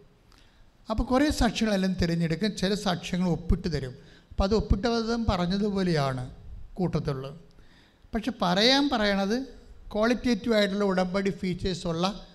അപ്പോൾ 0.89 1.03
കുറേ 1.03 1.29
സാക്ഷ്യങ്ങളെല്ലാം 1.29 1.93
തിരഞ്ഞെടുക്കും. 1.93 2.55
ചില 2.55 2.73
സാക്ഷ്യങ്ങൾ 2.73 3.29
ഒപ്പിട്ട് 3.29 3.73
തരും. 3.73 3.95
അപ്പോൾ 4.29 4.43
അത് 4.43 4.55
ഒപ്പിട്ടതും 4.55 5.25
പറഞ്ഞതുപോലെയാണ് 5.29 6.35
കൂട്ടത്തുള്ളത് 6.73 7.39
പക്ഷെ 8.15 8.31
പറയാൻ 8.41 8.89
പറയണത് 8.89 9.43
ക്വാളിറ്റേറ്റീവ് 9.91 10.55
ആയിട്ടുള്ള 10.55 10.85
ഉടമ്പടി 10.85 11.29
ഫീച്ചേഴ്സുള്ള 11.29 12.27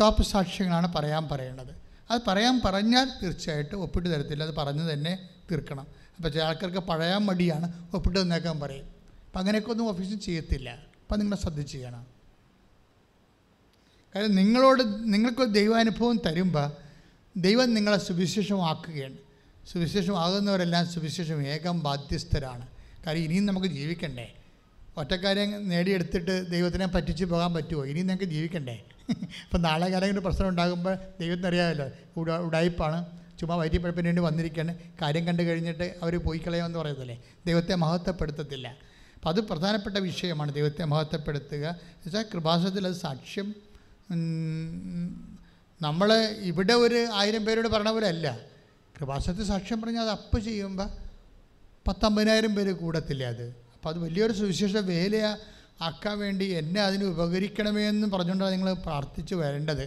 ടോപ്പ് 0.00 0.22
സാക്ഷ്യങ്ങളാണ് 0.22 0.94
പറയാൻ 0.94 1.28
പറയണത്. 1.28 1.76
അത് 2.10 2.20
പറയാൻ 2.28 2.60
പറഞ്ഞാൽ 2.64 3.10
തീർച്ചയായിട്ടും 3.22 3.82
ഒപ്പിട്ട് 3.82 4.08
തരത്തില്ല. 4.08 4.44
അത് 4.44 4.54
പറഞ്ഞു 4.54 4.92
തന്നെ 4.92 5.28
തീർക്കണം. 5.50 5.86
അപ്പോൾ 6.16 6.28
ചില 6.28 6.42
ആൾക്കാർക്ക് 6.42 6.78
പറയാൻ 6.78 7.26
മടിയാണ്. 7.26 7.72
ഒപ്പിട്ട് 7.94 8.22
തന്നേക്കാൻ 8.22 8.60
പറയും. 8.60 8.95
അപ്പം 9.36 9.44
അങ്ങനെയൊക്കെ 9.44 9.70
ഒന്നും 9.70 9.88
ഓഫീസിൽ 9.88 10.16
ചെയ്യത്തില്ല. 10.16 10.70
അപ്പം 10.70 11.18
നിങ്ങൾ 11.18 11.36
ശ്രദ്ധിച്ച് 11.36 11.72
ചെയ്യണം. 11.72 12.06
കാര്യം 14.14 14.34
നിങ്ങളോട് 14.34 14.82
നിങ്ങൾക്ക് 15.12 15.54
ദൈവാനുഭവം 15.54 16.20
തരുമ്പോൾ 16.26 16.72
ദൈവം 17.36 17.74
നിങ്ങളെ 17.74 17.98
സുവിശേഷമാക്കുകയാണ്. 17.98 19.16
സുവിശേഷമാകുന്നവരെല്ലാം 19.72 20.86
സുവിശേഷം 20.86 21.46
ഏകം 21.46 21.80
ബാധ്യസ്ഥരാണ്. 21.80 22.66
കാര്യം 23.06 23.22
ഇനിയും 23.22 23.46
നമുക്ക് 23.46 23.66
ജീവിക്കണ്ടേ? 23.66 24.34
ഒറ്റക്കാര്യം 24.96 25.68
നേടിയെടുത്തിട്ട് 25.68 26.50
ദൈവത്തിനെ 26.50 26.86
പറ്റിച്ച് 26.86 27.24
പോകാൻ 27.24 27.54
പറ്റുമോ 27.54 27.84
ഇനിയും 27.84 28.06
നിങ്ങൾക്ക് 28.06 28.24
ജീവിക്കണ്ടേ? 28.24 28.84
അപ്പം 29.44 29.62
നാളെ 29.62 29.88
കാലം 29.88 30.22
പ്രശ്നം 30.22 30.48
ഉണ്ടാകുമ്പോൾ 30.48 30.96
ദൈവത്തിന് 31.20 31.46
അറിയാമല്ലോ 31.46 31.90
ഉട 32.16 32.30
ഉടായ്പാണ് 32.30 33.06
ചുമ്മാ 33.38 33.56
വയറ്റിപ്പഴപ്പിന് 33.56 34.06
വേണ്ടി 34.06 34.22
വന്നിരിക്കുകയാണ്. 34.22 34.78
കാര്യം 35.02 35.26
കണ്ടു 35.26 35.42
കഴിഞ്ഞിട്ട് 35.42 35.94
അവർ 36.02 36.22
പോയി 36.22 36.38
കളയുമെന്ന് 36.38 36.78
പറയത്തില്ലേ 36.78 37.22
ദൈവത്തെ 37.46 37.74
മഹത്വപ്പെടുത്തത്തില്ല. 37.74 38.76
അത് 39.26 39.40
പ്രധാനപ്പെട്ട 39.40 39.96
വിഷയമാണ്. 39.96 40.52
ദൈവത്തെ 40.54 40.84
മഹത്വപ്പെടുത്തുക. 40.84 41.56
എന്നുവെച്ചാൽ 41.56 42.24
കൃപാസനത്തിൽ 42.34 42.86
അത് 42.86 42.94
സാക്ഷ്യം. 42.94 43.54
നമ്മൾ 45.82 46.12
ഇവിടെ 46.42 46.72
ഒരു 46.72 47.06
ആയിരം 47.12 47.44
പേരോട് 47.44 47.68
പറഞ്ഞ 47.68 47.90
പോലെ 47.90 48.08
അല്ല. 48.08 48.38
കൃപാസനത്തിൽ 49.00 49.44
സാക്ഷ്യം 49.44 49.80
പറഞ്ഞാൽ 49.80 50.02
അത് 50.02 50.10
അപ്പ് 50.10 50.40
ചെയ്യുമ്പോൾ 50.40 50.88
പത്തമ്പതിനായിരം 51.88 52.54
പേര് 52.54 52.72
കൂടത്തില്ല 52.72 53.24
അത്? 53.24 53.44
അപ്പോൾ 53.74 53.88
അത് 53.88 53.98
വലിയൊരു 53.98 54.32
സുവിശേഷ 54.32 54.76
വേല 54.76 55.36
ആക്കാൻ 55.80 56.18
വേണ്ടി 56.18 56.44
എന്നെ 56.44 56.80
അതിന് 56.80 57.04
ഉപകരിക്കണമേ 57.04 57.88
എന്ന് 57.88 58.08
പറഞ്ഞുകൊണ്ടാണ് 58.08 58.52
നിങ്ങൾ 58.52 58.72
പ്രാർത്ഥിച്ച് 58.72 59.34
വരേണ്ടത്. 59.34 59.84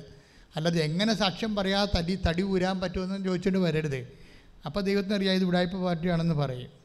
അല്ലാതെ 0.56 0.80
എങ്ങനെ 0.80 1.14
സാക്ഷ്യം 1.16 1.56
പറയാതെ 1.56 1.98
തടി 1.98 2.20
തടി 2.28 2.44
ഊരാൻ 2.44 2.80
പറ്റുമെന്ന് 2.82 3.26
ചോദിച്ചുകൊണ്ട് 3.26 3.68
വരരുത്. 3.68 4.08
അപ്പോൾ 4.66 4.82
ദൈവത്തിനറിയാം 4.82 5.36
ഇത് 5.36 5.44
ഉടായ്പ 5.44 5.76
പാർട്ടിയാണെന്ന് 5.84 6.36
പറയും. 6.36 6.79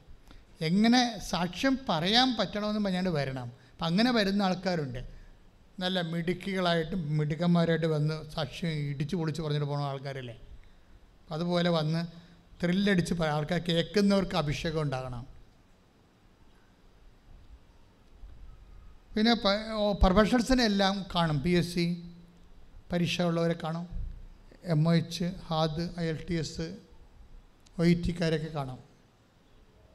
എങ്ങനെ 0.64 1.18
സാക്ഷ്യം 1.18 1.78
പറയാൻ 1.88 2.36
പറ്റണമെന്ന് 2.40 2.84
പറഞ്ഞാണ്ട് 2.84 3.10
വരണം. 3.10 3.52
അപ്പം 3.72 3.86
അങ്ങനെ 3.86 4.10
വരുന്ന 4.12 4.42
ആൾക്കാരുണ്ട്. 4.42 5.00
നല്ല 5.80 6.00
മിടുക്കികളായിട്ട് 6.00 6.96
മിടുക്കന്മാരായിട്ട് 6.96 7.86
വന്ന് 7.86 8.30
സാക്ഷ്യം 8.30 8.70
ഇടിച്ചു 8.70 9.16
പൊളിച്ച് 9.16 9.42
പറഞ്ഞിട്ട് 9.42 9.66
പോകുന്ന 9.66 9.86
ആൾക്കാരല്ലേ. 9.86 10.36
അതുപോലെ 11.30 11.70
വന്ന് 11.70 12.06
ത്രില്ലടിച്ച് 12.62 13.14
പറയാം 13.14 13.36
ആൾക്കാർ 13.36 13.58
കേൾക്കുന്നവർക്ക് 13.58 14.36
അഭിഷേകം 14.36 14.82
ഉണ്ടാകണം. 14.82 15.26
പിന്നെ 19.16 19.34
പ്രൊഫഷണൽസിനെല്ലാം 20.02 21.06
കാണും. 21.14 21.40
പി 21.40 21.50
എസ് 21.50 21.74
സി 21.74 21.84
പരീക്ഷ 22.92 23.22
ഉള്ളവരെ 23.22 23.54
കാണും. 23.62 23.88
M 24.64 24.88
O 24.88 24.94
H 24.94 25.24
HAAD 25.46 25.90
I 26.00 26.04
L 26.04 26.26
T 26.30 26.34
S 26.34 26.76
O 27.78 27.84
E 27.84 28.02
ടിക്കാരെയൊക്കെ 28.02 28.50
കാണും. 28.54 28.93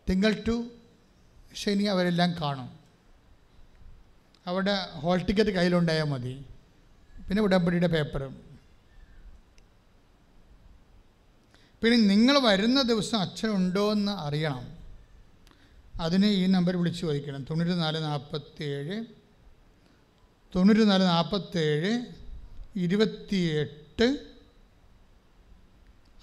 തിങ്കൾ 0.09 0.43
ടു 0.47 0.69
ശനി 1.55 1.83
അവരെല്ലാം 1.83 2.35
കാണും. 2.41 2.79
അവിടെ 4.47 4.89
ഹോൾ 4.91 5.17
ടിക്കറ്റ് 5.17 5.51
കയ്യിലുണ്ടായാൽ 5.51 6.03
മതി. 6.03 6.45
പിന്നെ 7.27 7.43
ഉടമ്പടിയുടെ 7.43 7.87
പേപ്പറും. 7.87 8.41
പിന്നെ 11.81 11.97
നിങ്ങൾ 11.97 12.39
വരുന്ന 12.39 12.81
ദിവസം 12.81 13.19
അച്ഛനുണ്ടോ 13.19 13.91
എന്ന് 13.91 14.11
അറിയണം. 14.11 14.77
അതിന് 16.01 16.25
ഈ 16.25 16.45
നമ്പർ 16.45 16.77
വിളിച്ച് 16.77 17.01
ചോദിക്കണം. 17.01 17.43
തൊണ്ണൂറ്റി 17.43 17.73
നാല് 17.73 18.03
നാൽപ്പത്തേഴ് 18.03 19.05
തൊണ്ണൂറ്റി 20.55 20.83
നാല് 20.83 21.03
നാൽപ്പത്തേഴ് 21.03 22.05
ഇരുപത്തിയെട്ട് 22.75 24.19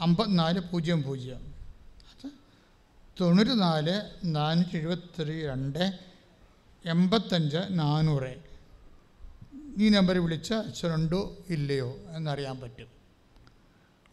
അമ്പത്തിനാല് 0.00 0.60
പൂജ്യം 0.60 1.02
പൂജ്യം. 1.02 1.55
തൊണ്ണൂറ്റി 3.20 3.50
നാല് 3.50 4.02
നാനൂറ്റി 4.24 4.76
എഴുപത്തി 4.76 5.46
രണ്ട് 5.46 5.98
എൺപത്തഞ്ച് 6.86 7.56
നാനൂറ്. 7.70 8.34
ഈ 9.78 9.88
നമ്പർ 9.88 10.18
വിളിച്ച 10.18 10.52
അച്ഛനുണ്ടോ 10.52 11.36
ഇല്ലയോ 11.50 11.96
എന്നറിയാൻ 12.16 12.60
പറ്റും. 12.60 12.86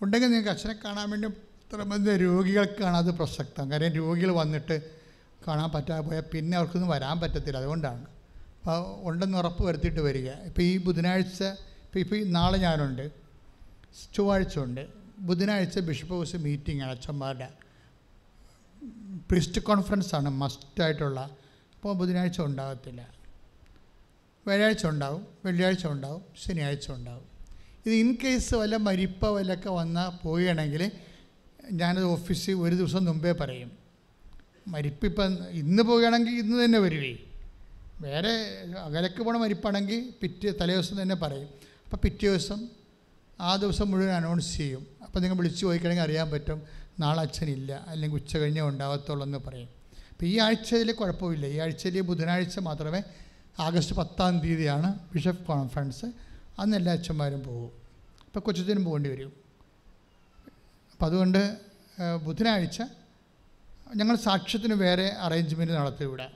ഉണ്ടെങ്കിൽ 0.01 0.27
നിങ്ങൾക്ക് 0.27 0.49
അച്ഛനെ 0.49 0.75
കാണാൻ 0.85 1.09
വേണ്ടി 1.09 1.27
ഇത്രമധ്യ 1.27 2.17
രോഗികൾക്കാണ് 2.17 2.97
അത് 2.97 3.11
പ്രസക്തം. 3.11 3.71
കാര്യം 3.71 3.91
രോഗികൾ 3.91 4.31
വന്നിട്ട് 4.31 4.81
കാണാൻ 5.47 5.69
പറ്റാതെ 5.69 6.01
പോയാൽ 6.01 6.23
പിന്നെ 6.33 6.57
അവർക്കൊന്നും 6.57 6.91
വരാൻ 6.91 7.19
പറ്റത്തില്ല. 7.19 7.57
അതുകൊണ്ടാണ്. 7.57 8.01
അപ്പോൾ 8.01 9.09
ഉണ്ടെന്ന് 9.09 9.37
ഉറപ്പ് 9.37 9.65
വരുത്തിയിട്ട് 9.65 9.99
വരിക. 9.99 10.29
ഇപ്പോൾ 10.29 10.61
ഈ 10.61 10.77
ബുധനാഴ്ച 10.77 11.43
ഇപ്പോൾ 11.43 11.99
ഇപ്പോൾ 11.99 12.15
ഈ 12.15 12.23
നാളെ 12.23 12.57
ഞാനുണ്ട്. 12.57 13.11
ചൊവ്വാഴ്ച 14.15 14.59
ഉണ്ട്. 14.59 14.87
ബുധനാഴ്ച 15.19 15.79
ബിഷപ്പ് 15.79 16.13
ഹൗസ് 16.13 16.35
മീറ്റിംഗ് 16.35 16.83
ആണ് 16.83 16.91
അച്ഛന്മാരുടെ. 16.91 17.62
പ്രിസ്റ്റ് 19.29 19.61
കോൺഫറൻസ് 19.61 20.15
ആണ് 20.15 20.29
മസ്റ്റായിട്ടുള്ള 20.29 21.19
അപ്പോൾ 21.75 21.95
ബുധനാഴ്ച 21.95 22.41
ഉണ്ടാകത്തില്ല. 22.41 23.01
വ്യാഴാഴ്ച 24.47 24.85
ഉണ്ടാവും 24.85 25.27
വെള്ളിയാഴ്ച 25.45 25.87
ഉണ്ടാവും 25.87 26.21
ശനിയാഴ്ച 26.43 26.91
ഉണ്ടാവും. 26.91 27.25
ഇത് 27.85 27.93
ഇൻ 27.93 28.17
കേസ് 28.23 28.55
വല്ല 28.55 28.75
മരിപ്പ 28.75 29.25
വല്ലൊക്കെ 29.25 29.69
വന്നാൽ 29.69 30.09
പോവുകയാണെങ്കിൽ 30.23 30.91
ഞാനത് 31.71 32.03
ഓഫീസിൽ 32.03 32.53
ഒരു 32.53 32.75
ദിവസം 32.75 33.05
മുമ്പേ 33.05 33.31
പറയും. 33.31 33.71
മരിപ്പിപ്പം 34.67 35.49
ഇന്ന് 35.49 35.83
പോവുകയാണെങ്കിൽ 35.83 36.31
ഇന്ന് 36.31 36.65
തന്നെ 36.65 36.79
വരുവേ. 36.79 37.17
വേറെ 38.01 38.33
അകലക്ക് 38.77 39.23
പോണ 39.23 39.37
മരിപ്പാണെങ്കിൽ 39.37 40.13
പിറ്റേ 40.21 40.53
തലേ 40.61 40.73
ദിവസം 40.73 41.01
തന്നെ 41.01 41.15
പറയും. 41.15 41.49
അപ്പോൾ 41.85 41.97
പിറ്റേ 41.97 42.27
ദിവസം 42.27 42.69
ആ 43.39 43.55
ദിവസം 43.55 43.91
മുഴുവൻ 43.91 44.11
അനൗൺസ് 44.11 44.57
ചെയ്യും. 44.57 44.87
അപ്പോൾ 45.03 45.19
നിങ്ങൾ 45.19 45.37
വിളിച്ച് 45.37 45.65
പോയിക്കഴിഞ്ഞാൽ 45.65 46.03
അറിയാൻ 46.03 46.31
പറ്റും. 46.31 46.61
നാളെ 46.99 47.21
അച്ഛനില്ല 47.21 47.85
അല്ലെങ്കിൽ 47.87 48.17
ഉച്ച 48.17 48.37
കഴിഞ്ഞേ 48.37 48.61
ഉണ്ടാകത്തുള്ളൂ 48.61 49.25
എന്ന് 49.25 49.37
പറയും. 49.37 49.69
അപ്പോൾ 50.11 50.25
ഈ 50.25 50.39
ആഴ്ചയിൽ 50.39 50.91
കുഴപ്പമില്ല. 50.91 51.45
ഈ 51.45 51.57
ആഴ്ചയിൽ 51.57 52.01
ബുധനാഴ്ച 52.01 52.59
മാത്രമേ 52.59 53.01
ആഗസ്റ്റ് 53.59 53.95
പത്താം 53.95 54.39
തീയതിയാണ് 54.39 54.99
ബിഷപ്പ് 55.13 55.47
കോൺഫറൻസ്. 55.47 56.05
അന്ന് 56.59 56.77
എല്ലാ 56.77 56.93
അച്ഛന്മാരും 56.93 57.43
പോകും. 57.43 57.71
ഇപ്പോൾ 58.25 58.39
കൊച്ചത്തിനും 58.39 58.85
പോകേണ്ടി 58.85 59.09
വരും. 59.09 59.33
അപ്പം 60.91 61.05
അതുകൊണ്ട് 61.05 61.57
ബുധനാഴ്ച 62.23 62.81
ഞങ്ങൾ 63.95 64.15
സാക്ഷ്യത്തിന് 64.15 64.73
വേറെ 64.73 65.07
അറേഞ്ച്മെന്റ് 65.19 65.73
നടത്തും 65.73 66.03
ഇവിടെ. 66.03 66.31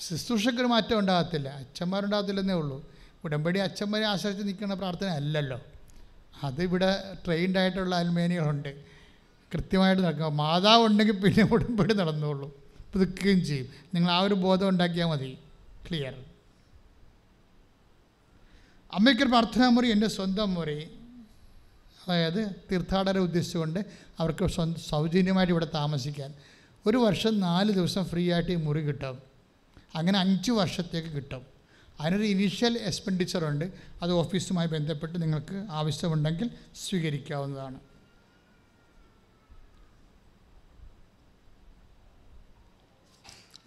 ശുശ്രൂഷക്കൊരു 0.00 0.66
മാറ്റം 0.66 0.98
ഉണ്ടാകത്തില്ല. 0.98 1.48
അച്ഛന്മാരുണ്ടാകത്തില്ലെന്നേ 1.48 2.54
ഉള്ളൂ. 2.54 2.90
ഉടമ്പടി 3.24 3.58
അച്ഛന്മാരെ 3.60 4.04
ആശ്രയിച്ച് 4.04 4.46
നിൽക്കുന്ന 4.46 4.74
പ്രാർത്ഥന 4.74 5.06
അല്ലല്ലോ. 5.06 5.60
അതിവിടെ 6.44 7.16
ട്രെയിൻഡായിട്ടുള്ള 7.24 7.94
അൽമേനികളുണ്ട് 7.96 8.84
കൃത്യമായിട്ട് 9.54 10.02
നടക്കുക. 10.02 10.26
മാതാവ് 10.26 10.86
ഉണ്ടെങ്കിൽ 10.86 11.20
പിന്നെ 11.20 11.44
ഉടമ്പടി 11.54 11.94
നടന്നോളൂ. 11.94 12.56
പുതുക്കുകയും 12.92 13.44
ചെയ്യും. 13.44 13.68
നിങ്ങൾ 13.94 14.10
ആ 14.12 14.20
ഒരു 14.20 14.34
ബോധം 14.34 14.68
ഉണ്ടാക്കിയാൽ 14.68 15.06
മതി. 15.06 15.38
ക്ലിയർ 15.88 16.14
അമ്മയ്ക്കൊരു 18.92 19.28
പ്രാർത്ഥനാ 19.28 19.68
മുറി 19.68 19.90
എന്റെ 19.90 20.08
സ്വന്തം 20.08 20.54
മുറി. 20.54 20.84
അതായത് 22.08 22.54
തീർത്ഥാടകരെ 22.72 23.20
ഉദ്ദേശിച്ചുകൊണ്ട് 23.20 23.80
അവർക്ക് 24.20 24.46
സൗജന്യമായിട്ട് 24.88 25.52
ഇവിടെ 25.52 25.66
താമസിക്കാൻ. 25.74 26.34
ഒരു 26.86 26.96
വർഷം 26.96 27.40
നാല് 27.40 27.72
ദിവസം 27.72 28.04
ഫ്രീ 28.04 28.32
ആയിട്ട് 28.32 28.52
ഈ 28.52 28.54
മുറി 28.54 28.80
കിട്ടും. 28.80 29.18
അങ്ങനെ 29.94 30.18
അഞ്ച് 30.18 30.50
വർഷത്തേക്ക് 30.50 31.08
കിട്ടും. 31.08 31.46
അതിനൊരു 32.00 32.22
ഇനീഷ്യൽ 32.22 32.78
എക്സ്പെൻഡിച്ചറുണ്ട് 32.78 33.72
അത് 34.02 34.12
ഓഫീസുമായി 34.12 34.68
ബന്ധപ്പെട്ട് 34.68 35.22
നിങ്ങൾക്ക് 35.22 35.66
ആവശ്യമുണ്ടെങ്കിൽ 35.70 36.50
സ്വീകരിക്കാവുന്നതാണ്. 36.88 37.80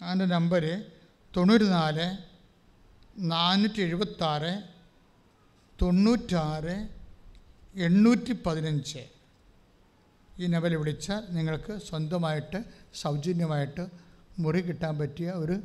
അതിന്റെ 0.04 0.26
നമ്പർ 0.36 0.64
തൊണ്ണൂറ്റി 1.34 1.68
നാല് 1.78 2.06
നാനൂറ്റി 3.32 3.80
എഴുപത്താറ് 3.86 4.52
തൊണ്ണൂറ്റാറ് 5.78 6.76
എണ്ണൂറ്റി 7.86 8.34
പതിനഞ്ച് 8.46 9.02
ഈ 10.42 10.46
നമ്പറിൽ 10.52 10.76
വിളിച്ചാൽ 10.82 11.22
നിങ്ങൾക്ക് 11.36 11.72
സ്വന്തമായിട്ട് 11.88 12.58
സൗജന്യമായിട്ട് 13.02 13.84
മുറി 14.44 14.60
കിട്ടാൻ 14.68 14.94
പറ്റിയ 15.00 15.28
ഒരു 15.42 15.56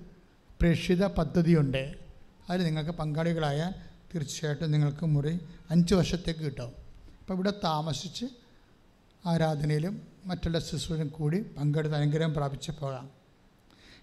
പ്രേക്ഷിത 0.59 1.03
പദ്ധതിയുണ്ട്. 1.17 1.83
അതിൽ 2.49 2.63
നിങ്ങൾക്ക് 2.69 2.93
പങ്കാളികളായാൽ 3.01 3.71
തീർച്ചയായിട്ടും 4.11 4.71
നിങ്ങൾക്ക് 4.75 5.05
മുറി 5.15 5.33
അഞ്ച് 5.73 5.93
വർഷത്തേക്ക് 5.99 6.43
കിട്ടും. 6.47 6.71
അപ്പോൾ 7.19 7.33
ഇവിടെ 7.37 7.53
താമസിച്ച് 7.67 8.25
ആരാധനയിലും 9.23 9.95
മറ്റുള്ള 10.29 10.59
ശുശ്രൂഷയിലും 10.67 11.09
കൂടി 11.17 11.39
പങ്കെടുത്ത് 11.57 11.97
അനുഗ്രഹം 12.01 12.33
പ്രാപിച്ച് 12.37 12.71
പോകാം. 12.81 13.07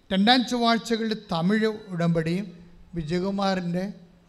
രണ്ടാം 0.09 0.47
ചൊവ്വാഴ്ചകളിൽ 0.47 1.13
തമിഴ് 1.31 1.69
ഉടമ്പടിയും 1.93 2.45
വിജയകുമാറിന്റെ 2.93 3.83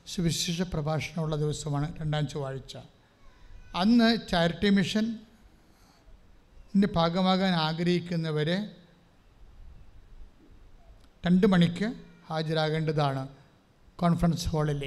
സുവിശേഷ 0.06 0.62
പ്രഭാഷണമുള്ള 0.72 1.36
ദിവസമാണ് 1.36 1.96
രണ്ടാം 2.00 2.28
ചൊവ്വാഴ്ച. 2.28 2.72
അന്ന് 3.74 4.09
ചാരിറ്റി 4.30 4.70
മിഷൻ 4.70 5.06
ഭാഗമാകാൻ 6.94 7.52
ആഗ്രഹിക്കുന്നവരെ 7.59 8.56
രണ്ട് 11.24 11.46
മണിക്ക് 11.46 11.86
ഹാജരാകേണ്ടതാണ് 12.28 13.22
കോൺഫറൻസ് 13.98 14.48
ഹാളിൽ 14.48 14.82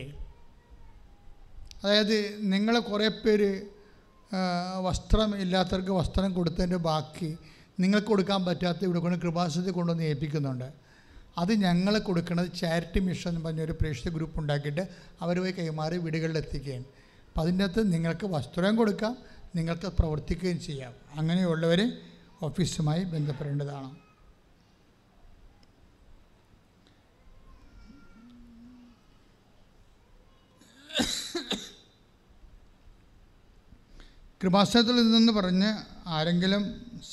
അതായത് 1.84 2.18
നിങ്ങൾ 2.54 2.80
കുറേ 2.82 3.08
പേര് 3.24 3.50
വസ്ത്രം 4.86 5.36
ഇല്ലാത്തവർക്ക് 5.36 5.92
വസ്ത്രം 5.92 6.34
കൊടുത്തതിന്റെ 6.34 6.80
ബാക്കി 6.90 7.30
നിങ്ങൾക്ക് 7.80 8.08
കൊടുക്കാൻ 8.08 8.42
പറ്റാത്ത 8.46 8.82
ഇവിടെ 8.84 9.00
കൊണ്ട് 9.00 9.18
കൃപാസനത്തിൽ 9.24 9.72
കൊണ്ടുവന്ന് 9.72 10.04
ഏൽപ്പിക്കുന്നുണ്ട്. 10.04 10.68
അത് 11.38 11.54
ഞങ്ങൾ 11.54 11.98
കൊടുക്കുന്നത് 11.98 12.52
ചാരിറ്റി 12.60 13.00
മിഷൻ 13.00 13.30
എന്ന് 13.30 13.42
പറഞ്ഞൊരു 13.46 13.72
പ്രേക്ഷിത 13.72 14.10
ഗ്രൂപ്പ് 14.14 14.40
ഉണ്ടാക്കിയിട്ട് 14.40 14.82
അവർ 15.22 15.40
പോയി 15.40 15.52
കൈമാറി 15.52 15.98
വീടുകളിൽ 15.98 16.38
എത്തിക്കുകയാണ് 16.38 16.86
അപ്പം 17.28 17.42
അതിന്റെ 17.42 17.66
അകത്ത് 17.66 17.94
നിങ്ങൾക്ക് 17.94 18.26
വസ്ത്രം 18.26 18.76
കൊടുക്കാം 18.76 19.18
നിങ്ങൾക്ക് 19.56 19.86
പ്രവർത്തിക്കുകയും 19.86 20.62
ചെയ്യാം. 20.62 20.94
അങ്ങനെയുള്ളവർ 21.16 21.82
ഓഫീസുമായി 22.44 23.04
ബന്ധപ്പെടേണ്ടതാണ്. 23.04 23.96
കൃപാസനത്തിൽ 34.44 35.12
നിന്ന് 35.12 35.32
പറഞ്ഞ് 35.32 35.72
ആരെങ്കിലും 36.08 36.64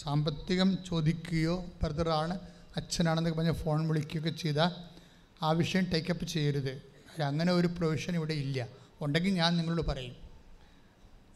സാമ്പത്തികം 0.03 0.78
ചോദിക്കുകയോ 0.89 1.66
ബ്രദറാണ് 1.82 2.57
അച്ഛനാണെന്നൊക്കെ 2.78 3.38
പറഞ്ഞ് 3.38 3.52
ഫോൺ 3.52 3.88
വിളിക്കുകയൊക്കെ 3.88 4.30
ചെയ്താൽ 4.30 4.70
ആ 5.42 5.50
വിഷയം 5.50 5.90
ടേക്കപ്പ് 5.94 6.26
ചെയ്യരുത്. 6.26 6.82
അങ്ങനെ 7.22 7.52
ഒരു 7.52 7.66
പ്രൊവിഷൻ 7.66 8.14
ഇവിടെ 8.14 8.34
ഇല്ല. 8.34 8.66
ഉണ്ടെങ്കിൽ 9.00 9.30
ഞാൻ 9.30 9.56
നിങ്ങളോട് 9.56 9.88
പറയും. 9.88 10.16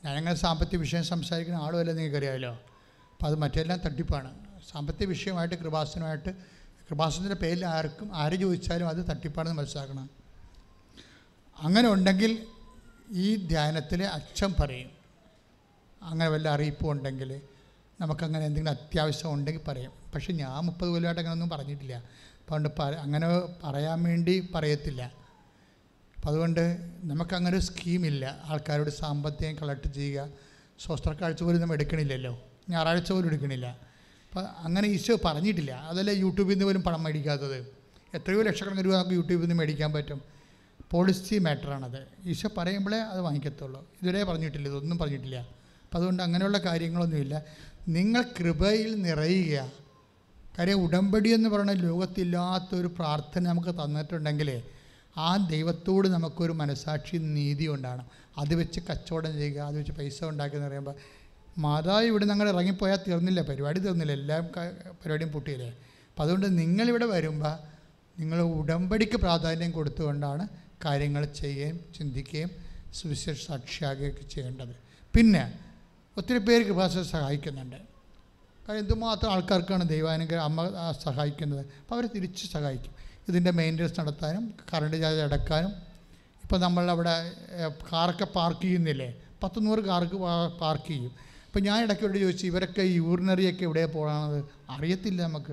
ഞാനങ്ങനെ 0.05 0.35
സാമ്പത്തിക 0.35 0.78
വിഷയം 0.78 1.05
സംസാരിക്കുന്ന 1.05 1.60
ആളുമല്ല 1.60 1.93
നിങ്ങൾക്കറിയാമല്ലോ 1.93 2.52
അപ്പോൾ 2.52 3.27
അത് 3.27 3.35
മറ്റെല്ലാം 3.35 3.78
തട്ടിപ്പാണ്. 3.78 4.35
സാമ്പത്തിക 4.73 5.09
വിഷയമായിട്ട് 5.09 5.55
കൃപാസനമായിട്ട് 5.55 6.31
കൃപാസനത്തിന്റെ 6.90 7.35
പേരിൽ 7.35 7.66
ആർക്കും 7.66 8.16
ആര് 8.16 8.40
ചോദിച്ചാലും 8.40 8.89
അത് 8.89 9.10
തട്ടിപ്പാണെന്ന് 9.10 9.59
മനസ്സിലാക്കണം. 9.59 10.10
അങ്ങനെ 11.62 11.89
ഉണ്ടെങ്കിൽ 11.89 12.47
ഈ 13.10 13.36
ധ്യാനത്തിൽ 13.36 14.05
അച്ഛൻ 14.05 14.55
പറയും. 14.60 14.90
അങ്ങനെ 16.02 16.31
വല്ല 16.31 16.48
അറിയിപ്പും 16.48 16.90
ഉണ്ടെങ്കിൽ 16.90 17.40
നമുക്കങ്ങനെ 18.03 18.47
എന്തെങ്കിലും 18.47 18.70
അത്യാവശ്യം 18.70 19.35
ഉണ്ടെങ്കിൽ 19.35 19.61
പറയാം. 19.69 19.93
പക്ഷേ 20.15 20.33
ഞാൻ 20.33 20.65
മുപ്പത് 20.65 20.89
കൊല്ലമായിട്ട് 20.89 21.20
അങ്ങനെ 21.20 21.33
ഒന്നും 21.33 21.49
പറഞ്ഞിട്ടില്ല. 21.49 21.97
അതുകൊണ്ട് 21.97 22.83
അങ്ങനെ 22.83 23.29
പറയാൻ 23.65 24.03
വേണ്ടി 24.03 24.49
പറയത്തില്ല. 24.55 25.03
അപ്പം 26.16 26.29
അതുകൊണ്ട് 26.29 26.79
നമുക്കങ്ങനെ 27.05 27.57
ഒരു 27.57 27.65
സ്കീമില്ല. 27.65 28.41
ആൾക്കാരോട് 28.45 28.91
സാമ്പത്തികം 28.91 29.55
കളക്ട് 29.55 29.93
ചെയ്യുക. 29.93 30.29
സ്വസ്ത്രക്കാഴ്ച 30.87 31.43
പോലും 31.43 31.61
നമ്മൾ 31.61 31.74
എടുക്കണില്ലല്ലോ. 31.74 32.43
ഞായറാഴ്ച 32.70 33.12
പോലും 33.12 33.27
എടുക്കണില്ല. 33.27 33.66
അപ്പം 33.66 34.47
അങ്ങനെ 34.59 34.89
ഈശോ 34.89 35.19
പറഞ്ഞിട്ടില്ല. 35.24 35.73
അതല്ല 35.73 36.11
യൂട്യൂബിൽ 36.11 36.53
നിന്ന് 36.53 36.65
പോലും 36.65 36.83
പണം 36.83 37.03
മേടിക്കാത്തത്. 37.03 37.59
എത്രയോ 38.15 38.43
ലക്ഷക്കണക്കിന് 38.43 38.87
രൂപ 38.87 38.95
നമുക്ക് 38.95 39.15
യൂട്യൂബിൽ 39.15 39.43
നിന്ന് 39.43 39.55
മേടിക്കാൻ 39.55 39.93
പറ്റും. 39.93 40.23
പോളിസി 40.91 41.39
മാറ്ററാണത്. 41.39 42.07
ഈശോ 42.24 42.49
പറയുമ്പോഴേ 42.59 42.99
അത് 42.99 43.20
വാങ്ങിക്കത്തുള്ളൂ. 43.20 43.89
ഇതുവരെ 44.03 44.24
പറഞ്ഞിട്ടില്ല. 44.24 44.69
ഇതൊന്നും 44.69 44.99
പറഞ്ഞിട്ടില്ല. 44.99 45.37
അപ്പം 45.37 45.97
അതുകൊണ്ട് 45.97 46.23
അങ്ങനെയുള്ള 46.23 46.59
കാര്യങ്ങളൊന്നുമില്ല. 46.59 47.43
നിങ്ങൾ 47.89 48.23
കൃപയിൽ 48.23 49.03
നിറയുക. 49.03 49.73
കാര്യം 50.59 50.75
ഉടമ്പടി 50.75 51.29
എന്ന് 51.29 51.49
പറയുന്ന 51.49 51.73
ലോകത്തില്ലാത്തൊരു 51.73 52.87
പ്രാർത്ഥന 52.87 53.41
നമുക്ക് 53.41 53.69
തന്നിട്ടുണ്ടെങ്കിൽ 53.69 54.63
ആ 55.17 55.37
ദൈവത്തോട് 55.37 56.09
നമുക്കൊരു 56.09 56.53
മനസാക്ഷി 56.53 57.17
നീതി 57.17 57.67
കൊണ്ടാണ് 57.67 58.05
അത് 58.39 58.55
വെച്ച് 58.55 58.81
കച്ചവടം 58.81 59.33
ചെയ്യുക 59.39 59.61
അത് 59.61 59.79
വെച്ച് 59.79 59.93
പൈസ 59.93 60.25
ഉണ്ടാക്കുക 60.25 60.59
എന്ന് 60.59 60.69
പറയുമ്പോൾ 60.69 60.95
മാതാവ് 61.59 62.05
ഇവിടെ 62.05 62.25
നിങ്ങൾ 62.25 62.49
ഇറങ്ങിപ്പോയാൽ 62.49 62.99
തീർന്നില്ല 63.09 63.41
പരിപാടി 63.41 63.81
തീർന്നില്ല 63.81 64.13
എല്ലാം 64.13 64.45
പരിപാടിയും 65.01 65.33
പൊട്ടിയില്ലേ? 65.33 65.69
അപ്പം 66.09 66.23
അതുകൊണ്ട് 66.23 66.59
നിങ്ങളിവിടെ 66.59 67.05
വരുമ്പോൾ 67.05 67.59
നിങ്ങൾ 68.21 68.41
ഉടമ്പടിക്ക് 68.43 69.17
പ്രാധാന്യം 69.17 69.71
കൊടുത്തുകൊണ്ടാണ് 69.71 70.49
കാര്യങ്ങൾ 70.85 71.25
ചെയ്യുകയും 71.25 71.81
ചിന്തിക്കുകയും 71.99 72.51
സുവിശേഷ 72.95 73.47
സാക്ഷിയാകുകയൊക്കെ 73.47 74.23
ചെയ്യേണ്ടത്. 74.23 74.75
പിന്നെ 75.15 75.61
ഒത്തിരി 76.18 76.39
പേര് 76.39 76.72
ഭാഷ 76.72 76.98
സഹായിക്കുന്നുണ്ട്. 76.98 77.76
കാരണം 78.64 78.78
എന്തുമാത്രം 78.78 79.32
ആൾക്കാർക്കാണ് 79.32 79.89
ദൈവാനുഗ്രഹം 79.89 80.44
അമ്മ 80.44 80.62
സഹായിക്കുന്നത്? 81.05 81.60
അപ്പോൾ 81.60 81.94
അവർ 81.94 82.06
തിരിച്ച് 82.14 82.44
സഹായിക്കും. 82.52 82.94
ഇതിന്റെ 83.28 83.51
മെയിന്റനൻസ് 83.51 84.01
നടത്താനും 84.01 84.55
കറണ്ട് 84.74 84.97
ചാർജ് 85.02 85.20
അടക്കാനും. 85.20 85.72
ഇപ്പോൾ 86.43 86.59
നമ്മളവിടെ 86.59 87.14
കാറൊക്കെ 87.93 88.24
പാർക്ക് 88.24 88.62
ചെയ്യുന്നില്ലേ? 88.62 89.14
പത്ത് 89.43 89.66
നൂറ് 89.66 89.78
കാർക്ക് 89.78 90.14
പാർക്ക് 90.60 90.89
ചെയ്യും. 90.89 91.12
അപ്പോൾ 91.47 91.60
ഞാൻ 91.60 91.82
ഇടയ്ക്കോട് 91.84 92.18
ചോദിച്ചു 92.18 92.47
ഇവരൊക്കെ 92.47 92.82
യൂറിനറിയൊക്കെ 92.82 93.64
എവിടെ 93.64 93.86
പോകണത് 93.86 94.44
അറിയത്തില്ല 94.70 95.22
നമുക്ക്. 95.22 95.52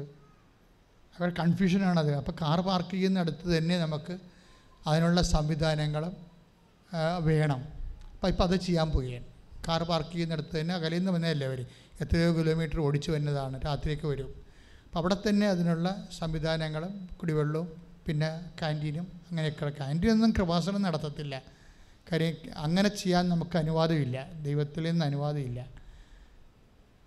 അവർ 1.20 1.30
കൺഫ്യൂഷനാണത്. 1.40 2.12
അപ്പോൾ 2.14 2.32
കാർ 2.42 2.60
പാർക്ക് 2.62 2.92
ചെയ്യുന്നിടത്ത് 2.92 3.58
തന്നെ 3.58 3.80
നമുക്ക് 3.80 4.20
അതിനുള്ള 4.88 5.22
സംവിധാനങ്ങളും 5.22 6.14
വേണം. 7.22 7.62
അപ്പോൾ 8.14 8.28
ഇപ്പോൾ 8.28 8.44
അത് 8.44 8.56
ചെയ്യാൻ 8.56 8.90
പോയി 8.90 9.12
കാർ 9.70 9.84
പാർക്ക് 9.90 10.14
ചെയ്യുന്നിടത്ത് 10.16 10.54
തന്നെ 10.60 10.74
അകലിൽ 10.80 11.00
നിന്ന് 11.00 11.12
വന്നതല്ലേ 11.16 11.48
അവർ 11.52 11.60
എത്രയോ 12.04 12.30
കിലോമീറ്റർ 12.38 12.78
ഓടിച്ചു 12.88 13.10
വന്നതാണ് 13.16 13.56
രാത്രിയൊക്കെ 13.68 14.08
വരും. 14.14 14.30
അപ്പോൾ 14.86 15.00
അവിടെ 15.02 15.18
തന്നെ 15.26 15.48
അതിനുള്ള 15.54 15.88
സംവിധാനങ്ങളും 16.20 16.94
കുടിവെള്ളവും 17.22 17.68
പിന്നെ 18.06 18.30
ക്യാന്റീനും 18.60 19.08
അങ്ങനെയൊക്കെ 19.30 19.68
ക്യാന്റീനൊന്നും 19.80 20.32
കൃപാസനം 20.38 20.82
നടത്തത്തില്ല. 20.88 21.36
കാര്യം 22.12 22.36
അങ്ങനെ 22.66 22.90
ചെയ്യാൻ 23.02 23.24
നമുക്ക് 23.34 23.56
അനുവാദമില്ല 23.64 24.18
ദൈവത്തിൽ 24.46 24.84
നിന്ന് 24.90 25.06
അനുവാദമില്ല. 25.10 25.60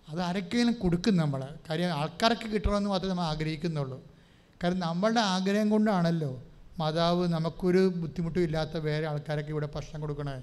അത് 0.08 0.20
ആരൊക്കെയും 0.28 0.70
കൊടുക്കും 0.82 1.14
നമ്മൾ 1.22 1.40
കാര്യം 1.68 1.90
ആൾക്കാർക്ക് 2.00 2.46
കിട്ടണമെന്ന് 2.54 2.90
മാത്രമേ 2.92 3.10
നമ്മൾ 3.12 3.26
ആഗ്രഹിക്കുന്നുള്ളൂ. 3.32 3.98
കാരണം 4.60 4.82
നമ്മളുടെ 4.86 5.22
ആഗ്രഹം 5.34 5.68
കൊണ്ടാണല്ലോ 5.74 6.32
മാതാവ് 6.80 7.24
നമുക്കൊരു 7.36 7.82
ബുദ്ധിമുട്ടും 8.02 8.42
ഇല്ലാത്ത 8.46 8.76
വേറെ 8.88 9.04
ആൾക്കാരൊക്കെ 9.12 9.50
ഇവിടെ 9.54 9.68
ഭക്ഷണം 9.74 10.00
കൊടുക്കണത്. 10.04 10.42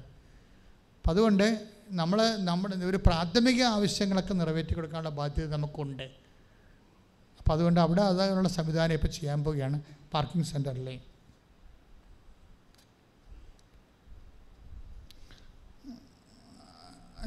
അപ്പം 0.97 1.11
അതുകൊണ്ട് 1.13 1.47
നമ്മൾ 1.89 2.19
നമ്മുടെ 2.37 2.75
ഒരു 2.85 2.97
പ്രാഥമിക 3.05 3.63
ആവശ്യങ്ങളൊക്കെ 3.63 4.33
നിറവേറ്റി 4.33 4.73
കൊടുക്കാനുള്ള 4.73 5.09
ബാധ്യത 5.09 5.47
നമുക്കുണ്ട്. 5.55 6.07
അപ്പോൾ 7.39 7.53
അതുകൊണ്ട് 7.53 7.79
അവിടെ 7.79 8.01
അതിനുള്ള 8.01 8.49
സംവിധാനം 8.49 8.93
ഇപ്പോൾ 8.93 9.07
ചെയ്യാൻ 9.07 9.43
പോവുകയാണ് 9.43 9.81
പാർക്കിംഗ് 10.13 10.45
സെന്ററിലെ 10.45 10.95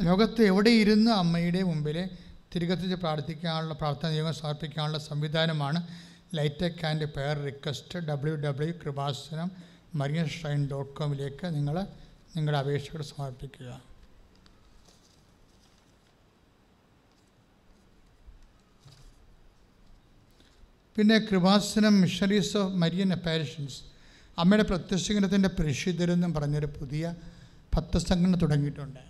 ലോകത്ത് 0.06 0.42
എവിടെ 0.42 0.70
ഇരുന്ന് 0.70 1.10
അമ്മയുടെ 1.10 1.62
മുമ്പിൽ 1.62 2.08
തിരികത്തിച്ച് 2.54 2.94
പ്രാർത്ഥിക്കാനുള്ള 2.94 3.74
പ്രാർത്ഥന 3.74 4.08
നിയമം 4.10 4.34
സമർപ്പിക്കാനുള്ള 4.34 4.98
സംവിധാനമാണ് 4.98 5.80
ലൈറ്റക് 6.34 6.86
and 6.86 7.08
prayer 7.14 7.36
request 7.48 7.98
W 7.98 8.34
W 8.34 8.74
Kripasanam 8.82 9.50
Marian 9.94 10.28
shrine 10.28 10.68
dot 10.70 10.92
കോമിലേക്ക് 10.98 11.46
നിങ്ങൾ 11.46 11.76
നിങ്ങളുടെ 12.36 12.58
അപേക്ഷകൾ 12.58 13.02
സമർപ്പിക്കുക. 13.02 13.91
പിന്നെ 20.96 21.18
Kripasanam 21.18 22.00
missionaries 22.00 22.56
of 22.56 22.74
Marian 22.74 23.12
apparitions. 23.12 23.82
അമ്മയുടെ 24.38 24.68
പ്രത്യക്ഷകരണത്തിന്റെ 24.68 25.48
പരിശുദ്ധരെന്നും 25.48 26.34
പറഞ്ഞൊരു 26.34 26.66
പുതിയ 26.66 27.14
ഭക്തസംഘടന 27.74 28.38
തുടങ്ങിയിട്ടുണ്ട്. 28.42 29.00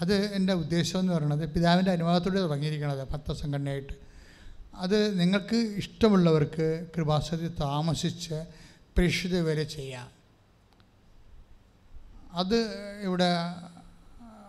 അത് 0.00 0.14
എന്റെ 0.34 0.52
ഉദ്ദേശം 0.52 1.00
എന്ന് 1.00 1.12
പറയുന്നത് 1.12 1.52
പിതാവിന്റെ 1.52 1.90
അനുവാദത്തോടെ 1.90 2.40
തുടങ്ങിയിരിക്കണത് 2.40 3.08
ഭക്തസംഘടനയായിട്ട്. 3.08 3.92
അത് 4.74 5.20
നിങ്ങൾക്ക് 5.20 5.56
ഇഷ്ടമുള്ളവർക്ക് 5.56 6.86
കൃപാസനത്തിൽ 6.96 7.48
താമസിച്ച് 7.48 8.46
പരിശുദ്ധ 8.98 9.38
വരെ 9.38 9.62
ചെയ്യാം. 9.64 10.08
അത് 12.32 12.56
ഇവിടെ 13.02 13.30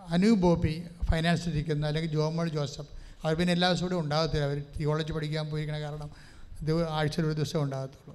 അനു 0.08 0.30
ബോബി 0.30 0.86
ഫൈനാൻസ് 1.04 1.48
ഇരിക്കുന്ന 1.48 1.86
അല്ലെങ്കിൽ 1.86 2.12
ജോമോൾ 2.12 2.48
ജോസഫ്. 2.48 2.88
അവർ 3.24 3.34
പിന്നെ 3.34 3.52
എല്ലാ 3.52 3.68
ദിവസവും 3.68 3.86
ഇവിടെ 3.86 4.00
ഉണ്ടാകത്തില്ല. 4.00 4.44
അവർ 4.44 4.62
തിയോളജി 4.78 5.12
പഠിക്കാൻ 5.12 5.46
പോയിരിക്കണ 5.46 5.80
കാരണം 5.80 6.33
ഇത് 6.64 6.72
ആഴ്ചയിൽ 6.88 7.24
ഒരു 7.26 7.36
ദിവസം 7.40 7.60
ഉണ്ടാകത്തുള്ളൂ. 7.64 8.14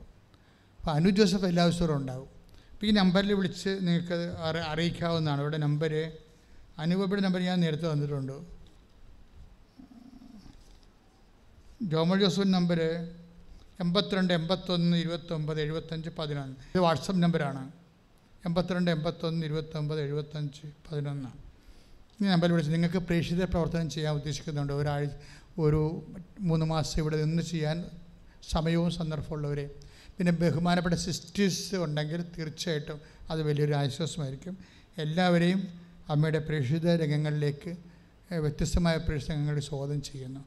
അപ്പോൾ 0.80 0.92
അനു 0.98 1.10
ജോസഫ് 1.10 1.48
എല്ലാ 1.52 1.64
ദിവസവും 1.68 1.96
ഉണ്ടാകും 1.96 2.30
അപ്പോൾ 2.74 2.86
ഈ 2.90 2.92
നമ്പറിൽ 2.92 3.32
വിളിച്ച് 3.40 3.72
നിങ്ങൾക്ക് 3.88 4.18
അറി 4.48 4.60
അറിയിക്കാവുന്നതാണ്. 4.74 5.42
ഇവിടെ 5.42 5.58
നമ്പർ 5.66 5.94
അനുപയുടെ 6.84 7.22
നമ്പർ 7.22 7.42
ഞാൻ 7.50 7.58
നേരത്തെ 7.64 7.88
തന്നിട്ടുണ്ട്. 7.94 8.36
ജോമൽ 11.92 12.18
ജോസഫിന്റെ 12.24 12.56
നമ്പർ 12.60 12.80
എൺപത്തിരണ്ട് 13.84 14.32
എൺപത്തൊന്ന് 14.34 14.98
ഇരുപത്തൊമ്പത് 14.98 15.60
എഴുപത്തഞ്ച് 15.62 16.10
പതിനൊന്ന്. 16.18 16.56
ഇത് 16.74 16.80
വാട്സപ്പ് 16.86 17.22
നമ്പറാണ് 17.24 17.64
എൺപത്തിരണ്ട് 18.48 18.90
എൺപത്തൊന്ന് 18.92 19.46
ഇരുപത്തൊമ്പത് 19.46 20.00
എഴുപത്തഞ്ച് 20.02 20.66
പതിനൊന്ന്. 20.88 21.32
ഈ 22.22 22.26
നമ്പറിൽ 22.26 22.52
വിളിച്ച് 22.52 22.74
നിങ്ങൾക്ക് 22.74 22.98
പ്രേക്ഷിത 22.98 23.44
പ്രവർത്തനം 23.44 23.90
ചെയ്യാൻ 23.90 24.14
ഉദ്ദേശിക്കുന്നുണ്ട്. 24.14 24.74
ഒരാഴ്ച 24.74 25.14
ഒരു 25.60 25.82
മൂന്ന് 26.40 26.66
മാസം 26.66 26.98
ഇവിടെ 27.02 27.18
നിന്ന് 27.24 27.44
ചെയ്യാൻ 27.44 27.78
സമയവും 28.44 28.92
സന്ദർഭമുള്ളവരെ. 28.92 29.70
പിന്നെ 30.18 30.32
ബഹുമാനപ്പെട്ട 30.32 30.96
സിസ്റ്റേഴ്സ് 30.96 31.76
ഉണ്ടെങ്കിൽ 31.76 32.22
തീർച്ചയായിട്ടും 32.38 33.00
അത് 33.30 33.44
വലിയൊരു 33.44 33.74
ആശ്വാസമായിരിക്കും. 33.74 34.58
എല്ലാവരെയും 34.98 35.68
അമ്മയുടെ 36.10 36.40
പ്രേക്ഷിത 36.40 36.96
രംഗങ്ങളിലേക്ക് 37.02 37.78
വ്യത്യസ്തമായ 38.40 38.98
പ്രേക്ഷിത 38.98 39.32
രംഗങ്ങളിൽ 39.32 39.62
സ്വാഗതം 39.62 40.02
ചെയ്യുന്നു. 40.02 40.40